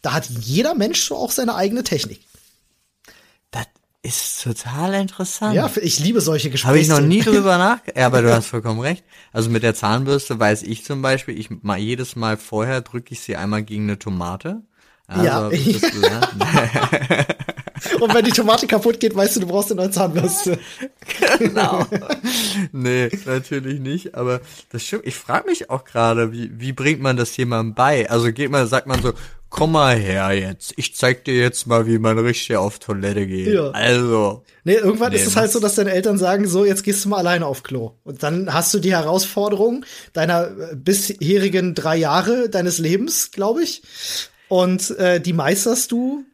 da 0.03 0.13
hat 0.13 0.29
jeder 0.29 0.75
Mensch 0.75 1.03
so 1.03 1.17
auch 1.17 1.31
seine 1.31 1.55
eigene 1.55 1.85
Technik. 1.85 2.21
Ist 4.05 4.43
total 4.43 4.95
interessant. 4.95 5.55
Ja, 5.55 5.71
ich 5.81 6.01
liebe 6.01 6.21
solche 6.21 6.51
Gespräche. 6.51 6.69
Habe 6.69 6.81
ich 6.81 6.89
noch 6.89 7.01
nie 7.01 7.23
drüber 7.23 7.57
nachgedacht. 7.59 7.97
Ja, 7.97 8.07
aber 8.07 8.23
du 8.23 8.35
hast 8.35 8.47
vollkommen 8.47 8.81
recht. 8.81 9.05
Also 9.33 9.49
mit 9.49 9.63
der 9.63 9.77
Zahnbürste 9.77 10.41
weiß 10.41 10.65
ich 10.65 10.85
zum 10.85 11.03
Beispiel, 11.03 11.39
ich 11.39 11.51
mal 11.63 11.79
jedes 11.79 12.17
Mal 12.17 12.37
vorher 12.37 12.81
drücke 12.81 13.13
ich 13.13 13.21
sie 13.21 13.37
einmal 13.37 13.63
gegen 13.63 13.85
eine 13.85 14.01
Tomate. 14.01 14.63
Also, 15.07 15.25
ja. 15.25 15.49
Und 18.01 18.15
wenn 18.15 18.25
die 18.25 18.33
Tomate 18.33 18.67
kaputt 18.67 18.99
geht, 18.99 19.15
weißt 19.15 19.37
du, 19.37 19.41
du 19.41 19.47
brauchst 19.47 19.71
eine 19.71 19.83
neue 19.83 19.91
Zahnbürste. 19.91 20.59
genau. 21.39 21.87
nee, 22.73 23.09
natürlich 23.25 23.81
nicht. 23.81 24.15
Aber 24.17 24.41
das 24.71 24.85
stimmt. 24.85 25.07
Ich 25.07 25.15
frage 25.15 25.49
mich 25.49 25.71
auch 25.71 25.85
gerade, 25.85 26.33
wie, 26.33 26.51
wie 26.59 26.73
bringt 26.73 27.01
man 27.01 27.17
das 27.17 27.37
jemandem 27.37 27.75
bei? 27.75 28.11
Also 28.11 28.33
geht 28.33 28.51
man, 28.51 28.67
sagt 28.67 28.87
man 28.87 29.01
so, 29.03 29.13
komm 29.53 29.73
mal 29.73 29.97
her 29.97 30.33
jetzt. 30.33 30.73
Ich 30.77 30.97
zeig 30.97 31.25
dir 31.27 31.37
jetzt 31.37 31.67
mal, 31.67 31.87
wie 31.87 31.99
man 31.99 32.19
richtig 32.19 32.57
auf 32.57 32.79
Toilette 32.79 33.27
geht. 33.27 33.55
Ja. 33.55 33.71
Also. 33.71 34.45
Nee, 34.65 34.75
irgendwann 34.75 35.13
nee, 35.13 35.19
ist 35.19 35.27
es 35.27 35.37
halt 35.37 35.53
so, 35.53 35.61
dass 35.61 35.75
deine 35.75 35.93
Eltern 35.93 36.17
sagen, 36.17 36.49
so, 36.49 36.65
jetzt 36.65 36.83
gehst 36.83 37.05
du 37.05 37.11
mal 37.11 37.19
alleine 37.19 37.47
auf 37.47 37.63
Klo. 37.63 37.93
Und 38.03 38.23
dann 38.23 38.53
hast 38.53 38.73
du 38.73 38.79
die 38.79 38.93
Herausforderung 38.93 39.85
deiner 40.15 40.47
äh, 40.47 40.75
bisherigen 40.75 41.75
drei 41.75 41.97
Jahre 41.97 42.49
deines 42.49 42.79
Lebens, 42.79 43.31
glaube 43.31 43.63
ich. 43.63 43.83
Und 44.49 44.91
äh, 44.99 45.21
die 45.21 45.35
meisterst 45.35 45.93
du 45.93 46.25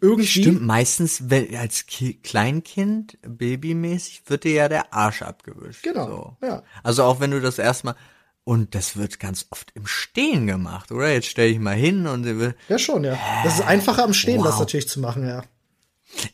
irgendwie. 0.00 0.26
Stimmt, 0.26 0.62
meistens 0.62 1.30
wenn, 1.30 1.54
als 1.54 1.86
Ki 1.86 2.14
Kleinkind, 2.14 3.18
babymäßig, 3.22 4.22
wird 4.26 4.44
dir 4.44 4.52
ja 4.52 4.68
der 4.68 4.92
Arsch 4.92 5.22
abgewischt. 5.22 5.84
Genau. 5.84 6.36
So. 6.40 6.46
Ja. 6.46 6.64
Also 6.82 7.04
auch 7.04 7.20
wenn 7.20 7.30
du 7.30 7.40
das 7.40 7.58
erstmal 7.58 7.94
und 8.50 8.74
das 8.74 8.96
wird 8.96 9.20
ganz 9.20 9.46
oft 9.50 9.70
im 9.76 9.86
Stehen 9.86 10.48
gemacht, 10.48 10.90
oder? 10.90 11.12
Jetzt 11.12 11.28
stelle 11.28 11.50
ich 11.50 11.60
mal 11.60 11.76
hin 11.76 12.08
und 12.08 12.24
sie 12.24 12.36
will. 12.36 12.56
Ja, 12.68 12.80
schon, 12.80 13.04
ja. 13.04 13.16
Das 13.44 13.60
ist 13.60 13.64
einfacher 13.64 14.02
am 14.02 14.12
Stehen, 14.12 14.38
wow. 14.38 14.46
das 14.46 14.58
natürlich 14.58 14.88
zu 14.88 14.98
machen, 14.98 15.24
ja. 15.24 15.44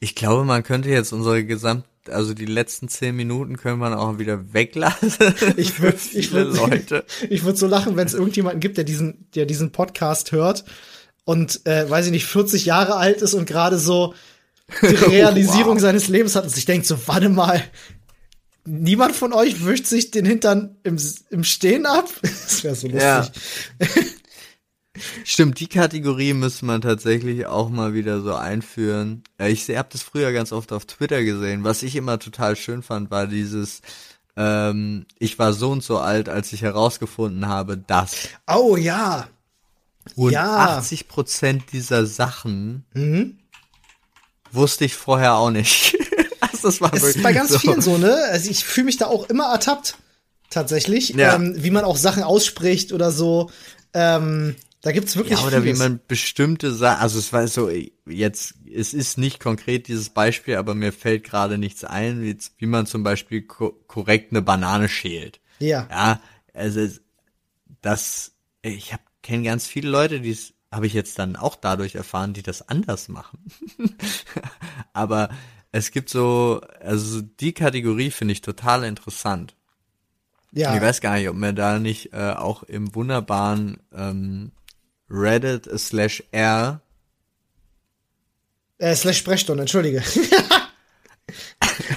Ich 0.01 0.15
glaube, 0.15 0.47
man 0.47 0.63
könnte 0.63 0.89
jetzt 0.89 1.13
unsere 1.13 1.45
gesamt, 1.45 1.85
also 2.09 2.33
die 2.33 2.47
letzten 2.47 2.89
zehn 2.89 3.15
Minuten 3.15 3.59
können 3.59 3.81
wir 3.81 3.99
auch 3.99 4.19
wieder 4.19 4.55
weglassen. 4.55 5.13
Ich 5.59 5.79
würde, 5.79 5.99
ich 6.15 6.33
würde, 6.33 7.05
ich 7.29 7.45
würde 7.45 7.59
so 7.59 7.67
lachen, 7.67 7.97
wenn 7.97 8.07
es 8.07 8.15
irgendjemanden 8.15 8.61
gibt, 8.61 8.79
der 8.79 8.85
diesen, 8.85 9.29
der 9.35 9.45
diesen 9.45 9.73
Podcast 9.73 10.33
hört 10.33 10.65
und, 11.27 11.67
äh, 11.67 11.91
weiß 11.91 12.07
ich 12.07 12.13
nicht, 12.13 12.25
40 12.25 12.65
Jahre 12.65 12.97
alt 12.97 13.21
ist 13.21 13.35
und 13.35 13.45
gerade 13.45 13.79
so 13.79 14.15
die 14.81 14.87
Realisierung 15.11 15.75
wow. 15.75 15.83
seines 15.83 16.09
Lebens 16.09 16.35
hat 16.35 16.45
und 16.45 16.51
sich 16.51 16.65
denkt 16.65 16.87
so, 16.87 16.97
warte 17.09 17.29
mal, 17.29 17.63
niemand 18.67 19.15
von 19.15 19.33
euch 19.33 19.65
wischt 19.65 19.87
sich 19.87 20.11
den 20.11 20.27
Hintern 20.27 20.77
im, 20.83 20.99
im 21.31 21.45
Stehen 21.45 21.87
ab? 21.87 22.09
Das 22.23 22.65
wäre 22.65 22.75
so 22.75 22.89
lustig. 22.89 23.03
Ja. 23.03 23.27
Stimmt, 25.25 25.61
die 25.61 25.67
Kategorie 25.67 26.33
müsste 26.33 26.65
man 26.65 26.81
tatsächlich 26.81 27.47
auch 27.47 27.69
mal 27.69 27.93
wieder 27.93 28.23
so 28.23 28.35
einführen. 28.35 29.25
Ich 29.39 29.69
habe 29.69 29.89
das 29.93 30.03
früher 30.03 30.33
ganz 30.33 30.53
oft 30.53 30.73
auf 30.73 30.87
Twitter 30.87 31.23
gesehen. 31.23 31.65
Was 31.65 31.83
ich 31.83 31.97
immer 31.97 32.19
total 32.19 32.57
schön 32.57 32.83
fand, 32.83 33.11
war 33.11 33.27
dieses, 33.27 33.83
ähm, 34.37 35.07
ich 35.19 35.39
war 35.39 35.53
so 35.53 35.71
und 35.71 35.83
so 35.83 35.99
alt, 35.99 36.29
als 36.29 36.53
ich 36.53 36.63
herausgefunden 36.63 37.47
habe, 37.47 37.77
dass. 37.77 38.29
Oh 38.47 38.77
ja. 38.77 39.29
Und 40.15 40.33
ja. 40.33 40.79
80 40.79 41.09
Prozent 41.09 41.73
dieser 41.73 42.07
Sachen 42.07 42.85
mhm. 42.95 43.39
wusste 44.53 44.85
ich 44.85 44.95
vorher 44.95 45.35
auch 45.35 45.51
nicht. 45.51 45.97
das 46.63 46.81
war 46.81 46.93
es 46.95 47.03
ist 47.03 47.23
bei 47.23 47.33
ganz 47.33 47.51
so. 47.51 47.59
vielen 47.59 47.81
so, 47.81 47.99
ne? 47.99 48.15
Also 48.31 48.51
ich 48.51 48.65
fühle 48.65 48.87
mich 48.87 48.97
da 48.97 49.07
auch 49.07 49.29
immer 49.29 49.51
ertappt, 49.53 49.97
tatsächlich, 50.51 51.11
ja. 51.11 51.35
ähm, 51.35 51.55
wie 51.57 51.71
man 51.71 51.85
auch 51.85 51.97
Sachen 51.97 52.23
ausspricht 52.23 52.93
oder 52.93 53.11
so. 53.11 53.51
Ähm, 53.95 54.57
da 54.83 54.93
gibt's 54.93 55.17
wirklich. 55.17 55.41
Ja, 55.41 55.47
oder 55.47 55.63
vieles. 55.63 55.79
wie 55.79 55.83
man 55.83 56.01
bestimmte 56.07 56.73
Sachen, 56.73 57.03
also 57.03 57.19
es 57.19 57.33
war 57.33 57.47
so, 57.49 57.69
jetzt, 58.07 58.55
es 58.73 58.95
ist 58.95 59.19
nicht 59.19 59.41
konkret 59.41 59.89
dieses 59.89 60.11
Beispiel, 60.11 60.57
aber 60.57 60.75
mir 60.75 60.93
fällt 60.93 61.25
gerade 61.25 61.59
nichts 61.59 61.83
ein, 61.85 62.23
wie, 62.23 62.37
wie 62.59 62.67
man 62.67 62.87
zum 62.87 63.03
Beispiel 63.03 63.43
ko 63.43 63.71
korrekt 63.87 64.33
eine 64.33 64.43
Banane 64.43 64.89
schält. 64.89 65.41
Ja. 65.59 65.89
Ja, 65.91 66.21
also 66.55 66.87
das, 67.81 68.33
ich 68.63 68.93
habe 68.93 69.03
kenne 69.23 69.43
ganz 69.43 69.67
viele 69.67 69.89
Leute, 69.89 70.21
die 70.21 70.31
es 70.31 70.53
habe 70.71 70.87
ich 70.87 70.93
jetzt 70.93 71.19
dann 71.19 71.37
auch 71.37 71.57
dadurch 71.57 71.95
erfahren, 71.95 72.33
die 72.33 72.43
das 72.43 72.69
anders 72.69 73.09
machen. 73.09 73.39
Aber 74.93 75.31
es 75.77 75.91
gibt 75.91 76.09
so, 76.09 76.63
also 76.81 77.21
die 77.21 77.53
Kategorie 77.53 78.11
finde 78.11 78.33
ich 78.33 78.41
total 78.41 78.85
interessant. 78.85 79.55
Ja. 80.53 80.75
ich 80.75 80.81
weiß 80.81 81.03
gar 81.03 81.17
nicht, 81.17 81.29
ob 81.29 81.37
mir 81.37 81.53
da 81.53 81.79
nicht 81.79 82.15
äh, 82.15 82.31
auch 82.31 82.63
im 82.63 82.95
wunderbaren 82.95 83.79
ähm, 83.95 84.53
Reddit 85.11 85.69
slash 85.79 86.23
R 86.33 86.81
äh, 88.79 88.95
slash 88.95 89.19
Sprechstunde, 89.19 89.63
entschuldige. 89.63 90.03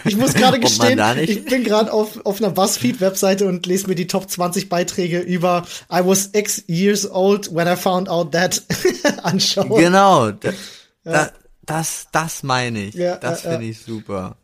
Ich 0.04 0.18
muss 0.18 0.34
gerade 0.34 0.60
gestehen, 0.62 1.00
ich 1.20 1.46
bin 1.46 1.64
gerade 1.64 1.94
auf, 1.94 2.26
auf 2.26 2.42
einer 2.42 2.52
BuzzFeed-Webseite 2.52 3.48
und 3.48 3.66
lese 3.66 3.88
mir 3.88 3.96
die 3.96 4.08
Top 4.08 4.30
20 4.30 4.68
Beiträge 4.68 5.20
über 5.20 5.66
I 5.92 6.02
was 6.04 6.32
X 6.34 6.64
years 6.68 7.10
old 7.10 7.54
when 7.54 7.68
I 7.68 7.78
found 7.78 8.10
out 8.10 8.34
that 8.34 8.62
anschauen. 9.24 9.70
Genau, 9.70 10.32
da, 10.32 10.50
ja. 10.50 10.56
da, 11.04 11.32
das, 11.70 12.08
das 12.12 12.44
meine 12.44 12.86
ich. 12.86 12.96
Ja, 12.96 13.18
das 13.18 13.42
finde 13.42 13.66
ich 13.66 13.80
super. 13.80 14.38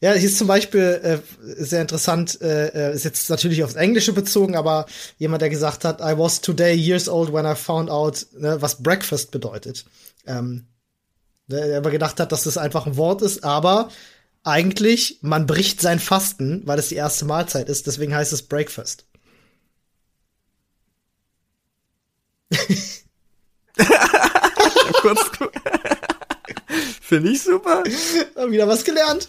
Ja, 0.00 0.12
hier 0.14 0.28
ist 0.28 0.38
zum 0.38 0.48
Beispiel 0.48 0.80
äh, 0.80 1.18
sehr 1.62 1.80
interessant, 1.80 2.40
äh, 2.40 2.90
äh, 2.90 2.94
ist 2.94 3.04
jetzt 3.04 3.30
natürlich 3.30 3.62
aufs 3.62 3.76
Englische 3.76 4.12
bezogen, 4.12 4.56
aber 4.56 4.86
jemand, 5.16 5.42
der 5.42 5.48
gesagt 5.48 5.84
hat, 5.84 6.00
I 6.00 6.18
was 6.18 6.40
today 6.40 6.74
years 6.74 7.08
old 7.08 7.32
when 7.32 7.46
I 7.46 7.54
found 7.54 7.88
out, 7.88 8.26
ne, 8.36 8.60
was 8.60 8.82
Breakfast 8.82 9.30
bedeutet. 9.30 9.84
Ähm, 10.26 10.66
der 11.46 11.78
aber 11.78 11.92
gedacht 11.92 12.18
hat, 12.18 12.32
dass 12.32 12.42
das 12.42 12.58
einfach 12.58 12.86
ein 12.86 12.96
Wort 12.96 13.22
ist, 13.22 13.44
aber 13.44 13.90
eigentlich, 14.42 15.18
man 15.22 15.46
bricht 15.46 15.80
sein 15.80 16.00
Fasten, 16.00 16.62
weil 16.66 16.80
es 16.80 16.88
die 16.88 16.96
erste 16.96 17.24
Mahlzeit 17.24 17.68
ist, 17.68 17.86
deswegen 17.86 18.12
heißt 18.12 18.32
es 18.32 18.42
Breakfast. 18.42 19.06
Kurz, 25.00 25.30
Finde 27.04 27.32
ich 27.32 27.42
super. 27.42 27.82
Wieder 28.48 28.68
was 28.68 28.84
gelernt. 28.84 29.28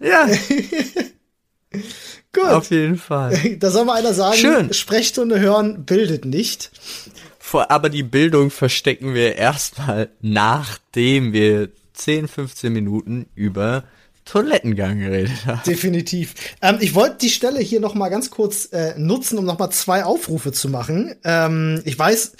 Ja. 0.00 0.26
Gut. 2.32 2.44
Auf 2.44 2.70
jeden 2.70 2.96
Fall. 2.96 3.56
Da 3.58 3.70
soll 3.70 3.84
mal 3.84 3.98
einer 3.98 4.14
sagen, 4.14 4.38
Schön. 4.38 4.72
Sprechstunde 4.72 5.38
hören 5.38 5.84
bildet 5.84 6.24
nicht. 6.24 6.70
Vor, 7.38 7.70
aber 7.70 7.90
die 7.90 8.02
Bildung 8.02 8.50
verstecken 8.50 9.12
wir 9.12 9.36
erstmal, 9.36 10.08
nachdem 10.22 11.34
wir 11.34 11.68
10, 11.92 12.28
15 12.28 12.72
Minuten 12.72 13.26
über 13.34 13.84
Toilettengang 14.24 14.98
geredet 14.98 15.44
haben. 15.44 15.60
Definitiv. 15.66 16.34
Ähm, 16.62 16.78
ich 16.80 16.94
wollte 16.94 17.18
die 17.18 17.30
Stelle 17.30 17.60
hier 17.60 17.80
noch 17.80 17.94
mal 17.94 18.08
ganz 18.08 18.30
kurz 18.30 18.72
äh, 18.72 18.98
nutzen, 18.98 19.38
um 19.38 19.44
noch 19.44 19.58
mal 19.58 19.70
zwei 19.70 20.02
Aufrufe 20.02 20.50
zu 20.50 20.70
machen. 20.70 21.14
Ähm, 21.24 21.82
ich 21.84 21.98
weiß, 21.98 22.32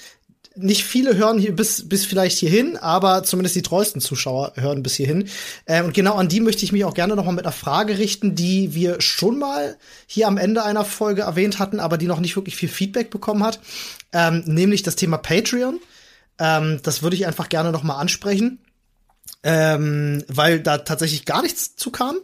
nicht 0.57 0.83
viele 0.83 1.15
hören 1.15 1.39
hier 1.39 1.55
bis, 1.55 1.87
bis 1.87 2.05
vielleicht 2.05 2.37
hierhin, 2.37 2.77
aber 2.77 3.23
zumindest 3.23 3.55
die 3.55 3.61
treuesten 3.61 4.01
Zuschauer 4.01 4.53
hören 4.55 4.83
bis 4.83 4.95
hierhin. 4.95 5.27
Ähm, 5.65 5.85
und 5.85 5.93
genau 5.93 6.15
an 6.15 6.29
die 6.29 6.39
möchte 6.39 6.63
ich 6.63 6.71
mich 6.71 6.85
auch 6.85 6.93
gerne 6.93 7.15
noch 7.15 7.25
mal 7.25 7.31
mit 7.31 7.45
einer 7.45 7.51
Frage 7.51 7.97
richten, 7.97 8.35
die 8.35 8.73
wir 8.73 9.01
schon 9.01 9.39
mal 9.39 9.77
hier 10.05 10.27
am 10.27 10.37
Ende 10.37 10.63
einer 10.63 10.85
Folge 10.85 11.23
erwähnt 11.23 11.59
hatten, 11.59 11.79
aber 11.79 11.97
die 11.97 12.07
noch 12.07 12.19
nicht 12.19 12.35
wirklich 12.35 12.55
viel 12.55 12.69
Feedback 12.69 13.09
bekommen 13.09 13.43
hat. 13.43 13.59
Ähm, 14.13 14.43
nämlich 14.45 14.83
das 14.83 14.95
Thema 14.95 15.17
Patreon. 15.17 15.79
Ähm, 16.39 16.79
das 16.83 17.01
würde 17.03 17.15
ich 17.15 17.25
einfach 17.25 17.49
gerne 17.49 17.71
noch 17.71 17.83
mal 17.83 17.97
ansprechen 17.97 18.59
ähm, 19.43 20.23
weil 20.27 20.59
da 20.59 20.79
tatsächlich 20.79 21.25
gar 21.25 21.41
nichts 21.41 21.75
zu 21.75 21.91
kam. 21.91 22.17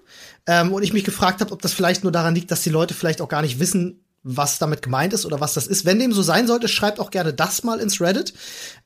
Ähm, 0.46 0.74
und 0.74 0.84
ich 0.84 0.94
mich 0.94 1.06
gefragt 1.06 1.40
habe, 1.40 1.54
ob 1.54 1.62
das 1.62 1.74
vielleicht 1.74 2.04
nur 2.04 2.12
daran 2.12 2.36
liegt, 2.36 2.52
dass 2.52 2.64
die 2.64 2.70
Leute 2.70 2.94
vielleicht 2.94 3.22
auch 3.22 3.30
gar 3.30 3.42
nicht 3.42 3.60
wissen, 3.60 4.03
was 4.24 4.58
damit 4.58 4.82
gemeint 4.82 5.14
ist 5.14 5.26
oder 5.26 5.42
was 5.42 5.54
das 5.54 5.68
ist. 5.68 5.86
Wenn 5.86 6.00
dem 6.00 6.14
so 6.14 6.22
sein 6.22 6.48
sollte, 6.48 6.68
schreibt 6.68 7.00
auch 7.00 7.12
gerne 7.12 7.34
das 7.34 7.64
mal 7.64 7.80
ins 7.80 8.00
Reddit, 8.00 8.34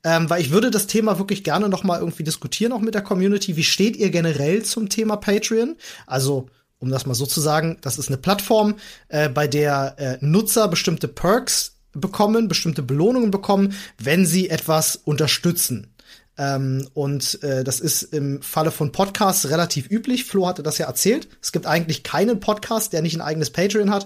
ähm, 0.03 0.29
weil 0.29 0.41
ich 0.41 0.51
würde 0.51 0.71
das 0.71 0.87
Thema 0.87 1.19
wirklich 1.19 1.43
gerne 1.43 1.69
noch 1.69 1.83
mal 1.83 1.99
irgendwie 1.99 2.23
diskutieren, 2.23 2.73
auch 2.73 2.81
mit 2.81 2.95
der 2.95 3.03
Community. 3.03 3.55
Wie 3.55 3.63
steht 3.63 3.95
ihr 3.95 4.09
generell 4.09 4.63
zum 4.63 4.89
Thema 4.89 5.15
Patreon? 5.15 5.75
Also 6.07 6.47
um 6.79 6.89
das 6.89 7.05
mal 7.05 7.15
so 7.15 7.25
zu 7.25 7.41
sagen, 7.41 7.77
das 7.81 7.97
ist 7.97 8.09
eine 8.09 8.17
Plattform, 8.17 8.75
äh, 9.07 9.29
bei 9.29 9.47
der 9.47 9.95
äh, 9.97 10.17
Nutzer 10.21 10.67
bestimmte 10.67 11.07
Perks 11.07 11.77
bekommen, 11.93 12.47
bestimmte 12.47 12.83
Belohnungen 12.83 13.31
bekommen, 13.31 13.73
wenn 13.97 14.25
sie 14.25 14.49
etwas 14.49 14.95
unterstützen. 14.95 15.93
Ähm, 16.37 16.87
und 16.93 17.41
äh, 17.43 17.63
das 17.63 17.79
ist 17.79 18.03
im 18.03 18.41
Falle 18.43 18.69
von 18.71 18.91
Podcasts 18.91 19.49
relativ 19.49 19.89
üblich. 19.89 20.25
Flo 20.25 20.47
hatte 20.47 20.61
das 20.61 20.77
ja 20.77 20.85
erzählt. 20.85 21.27
Es 21.41 21.51
gibt 21.51 21.65
eigentlich 21.65 22.03
keinen 22.03 22.39
Podcast, 22.39 22.93
der 22.93 23.01
nicht 23.01 23.15
ein 23.15 23.21
eigenes 23.21 23.49
Patreon 23.49 23.89
hat. 23.89 24.05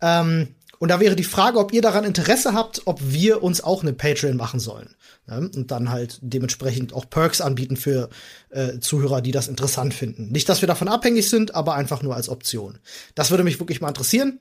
Ähm, 0.00 0.55
und 0.78 0.90
da 0.90 1.00
wäre 1.00 1.16
die 1.16 1.24
Frage, 1.24 1.58
ob 1.58 1.72
ihr 1.72 1.82
daran 1.82 2.04
Interesse 2.04 2.52
habt, 2.52 2.82
ob 2.84 3.00
wir 3.02 3.42
uns 3.42 3.60
auch 3.62 3.82
eine 3.82 3.92
Patreon 3.92 4.36
machen 4.36 4.60
sollen. 4.60 4.94
Ja, 5.28 5.38
und 5.38 5.70
dann 5.70 5.90
halt 5.90 6.18
dementsprechend 6.22 6.92
auch 6.92 7.08
Perks 7.08 7.40
anbieten 7.40 7.76
für 7.76 8.10
äh, 8.50 8.78
Zuhörer, 8.78 9.20
die 9.20 9.32
das 9.32 9.48
interessant 9.48 9.94
finden. 9.94 10.28
Nicht, 10.30 10.48
dass 10.48 10.60
wir 10.60 10.68
davon 10.68 10.88
abhängig 10.88 11.28
sind, 11.28 11.54
aber 11.54 11.74
einfach 11.74 12.02
nur 12.02 12.14
als 12.14 12.28
Option. 12.28 12.78
Das 13.14 13.30
würde 13.30 13.44
mich 13.44 13.58
wirklich 13.58 13.80
mal 13.80 13.88
interessieren. 13.88 14.40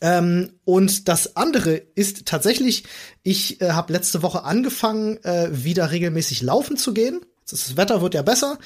Ähm, 0.00 0.52
und 0.64 1.08
das 1.08 1.36
andere 1.36 1.74
ist 1.94 2.26
tatsächlich, 2.26 2.84
ich 3.22 3.60
äh, 3.60 3.72
habe 3.72 3.92
letzte 3.92 4.22
Woche 4.22 4.44
angefangen, 4.44 5.22
äh, 5.24 5.48
wieder 5.52 5.90
regelmäßig 5.90 6.42
laufen 6.42 6.76
zu 6.76 6.94
gehen. 6.94 7.20
Das 7.48 7.76
Wetter 7.76 8.00
wird 8.00 8.14
ja 8.14 8.22
besser 8.22 8.58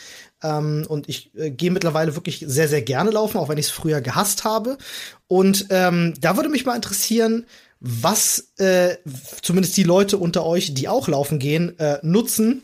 ähm, 0.43 0.87
und 0.89 1.09
ich 1.09 1.35
äh, 1.35 1.51
gehe 1.51 1.71
mittlerweile 1.71 2.15
wirklich 2.15 2.45
sehr, 2.47 2.69
sehr 2.69 2.83
gerne 2.83 3.11
laufen, 3.11 3.39
auch 3.39 3.49
wenn 3.49 3.59
ich 3.59 3.67
es 3.67 3.73
früher 3.73 4.01
gehasst 4.01 4.45
habe. 4.45 4.79
Und 5.27 5.67
ähm, 5.71 6.15
da 6.21 6.37
würde 6.37 6.49
mich 6.49 6.67
mal 6.67 6.77
interessieren, 6.77 7.47
was 7.81 8.53
äh, 8.59 8.97
zumindest 9.43 9.77
die 9.77 9.85
Leute 9.85 10.19
unter 10.19 10.45
euch, 10.45 10.75
die 10.75 10.89
auch 10.89 11.09
laufen 11.09 11.39
gehen, 11.39 11.79
äh, 11.79 11.99
nutzen, 12.03 12.63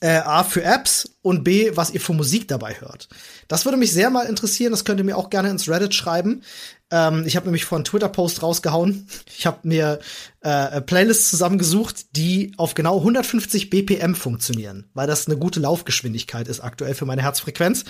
Äh, 0.00 0.22
A 0.22 0.44
für 0.44 0.62
Apps 0.62 1.16
und 1.22 1.42
B, 1.42 1.72
was 1.74 1.90
ihr 1.90 2.00
für 2.00 2.12
Musik 2.12 2.46
dabei 2.46 2.74
hört. 2.78 3.08
Das 3.48 3.64
würde 3.64 3.78
mich 3.78 3.90
sehr 3.90 4.10
mal 4.10 4.28
interessieren. 4.28 4.70
Das 4.70 4.84
könnt 4.84 5.00
ihr 5.00 5.04
mir 5.04 5.16
auch 5.16 5.30
gerne 5.30 5.50
ins 5.50 5.66
Reddit 5.66 5.92
schreiben. 5.94 6.42
Ähm, 6.90 7.24
ich 7.26 7.36
habe 7.36 7.46
nämlich 7.46 7.64
vor 7.64 7.76
einen 7.76 7.84
Twitter-Post 7.84 8.42
rausgehauen. 8.42 9.06
Ich 9.36 9.46
habe 9.46 9.58
mir 9.62 10.00
äh, 10.40 10.80
Playlists 10.80 11.30
zusammengesucht, 11.30 12.16
die 12.16 12.52
auf 12.56 12.74
genau 12.74 12.98
150 12.98 13.70
BPM 13.70 14.14
funktionieren, 14.14 14.90
weil 14.94 15.06
das 15.06 15.26
eine 15.26 15.36
gute 15.36 15.60
Laufgeschwindigkeit 15.60 16.48
ist 16.48 16.60
aktuell 16.60 16.94
für 16.94 17.06
meine 17.06 17.22
Herzfrequenz. 17.22 17.84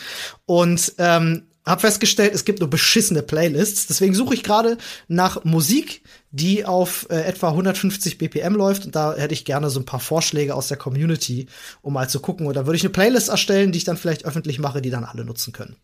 Und 0.46 0.94
ähm, 0.98 1.48
habe 1.68 1.82
festgestellt, 1.82 2.34
es 2.34 2.44
gibt 2.44 2.60
nur 2.60 2.70
beschissene 2.70 3.22
Playlists. 3.22 3.86
Deswegen 3.86 4.14
suche 4.14 4.34
ich 4.34 4.42
gerade 4.42 4.78
nach 5.06 5.44
Musik, 5.44 6.02
die 6.30 6.64
auf 6.64 7.06
äh, 7.10 7.20
etwa 7.22 7.50
150 7.50 8.16
BPM 8.18 8.54
läuft. 8.54 8.86
Und 8.86 8.96
da 8.96 9.14
hätte 9.14 9.34
ich 9.34 9.44
gerne 9.44 9.68
so 9.68 9.80
ein 9.80 9.84
paar 9.84 10.00
Vorschläge 10.00 10.54
aus 10.54 10.68
der 10.68 10.78
Community, 10.78 11.46
um 11.82 11.92
mal 11.92 12.08
zu 12.08 12.20
gucken. 12.20 12.46
Und 12.46 12.54
da 12.54 12.66
würde 12.66 12.76
ich 12.76 12.84
eine 12.84 12.92
Playlist 12.92 13.28
erstellen, 13.28 13.72
die 13.72 13.78
ich 13.78 13.84
dann 13.84 13.98
vielleicht 13.98 14.24
öffentlich 14.24 14.58
mache, 14.58 14.80
die 14.80 14.90
dann 14.90 15.04
alle 15.04 15.24
nutzen 15.24 15.52
können. 15.52 15.76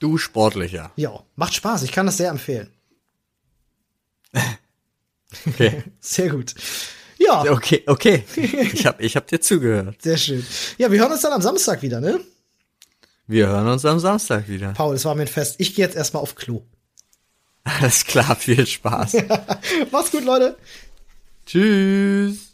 Du 0.00 0.18
sportlicher. 0.18 0.90
Ja, 0.96 1.22
macht 1.36 1.54
Spaß. 1.54 1.82
Ich 1.84 1.92
kann 1.92 2.06
das 2.06 2.16
sehr 2.16 2.30
empfehlen. 2.30 2.72
Okay. 5.46 5.84
sehr 6.00 6.30
gut. 6.30 6.54
Ja. 7.18 7.42
Okay, 7.42 7.84
okay. 7.86 8.24
Ich 8.36 8.86
hab, 8.86 9.00
ich 9.00 9.14
hab 9.14 9.26
dir 9.28 9.40
zugehört. 9.40 10.02
Sehr 10.02 10.16
schön. 10.16 10.44
Ja, 10.78 10.90
wir 10.90 10.98
hören 10.98 11.12
uns 11.12 11.20
dann 11.20 11.32
am 11.32 11.42
Samstag 11.42 11.82
wieder, 11.82 12.00
ne? 12.00 12.18
Wir 13.26 13.46
hören 13.46 13.68
uns 13.68 13.84
am 13.84 14.00
Samstag 14.00 14.48
wieder. 14.48 14.72
Paul, 14.72 14.96
es 14.96 15.04
war 15.04 15.14
mir 15.14 15.22
ein 15.22 15.28
Fest. 15.28 15.56
Ich 15.58 15.74
gehe 15.74 15.84
jetzt 15.84 15.96
erstmal 15.96 16.22
auf 16.22 16.34
Klo. 16.34 16.62
Alles 17.62 18.04
klar, 18.06 18.34
viel 18.36 18.66
Spaß. 18.66 19.12
Macht's 19.92 20.10
gut, 20.10 20.24
Leute. 20.24 20.56
Tschüss. 21.44 22.49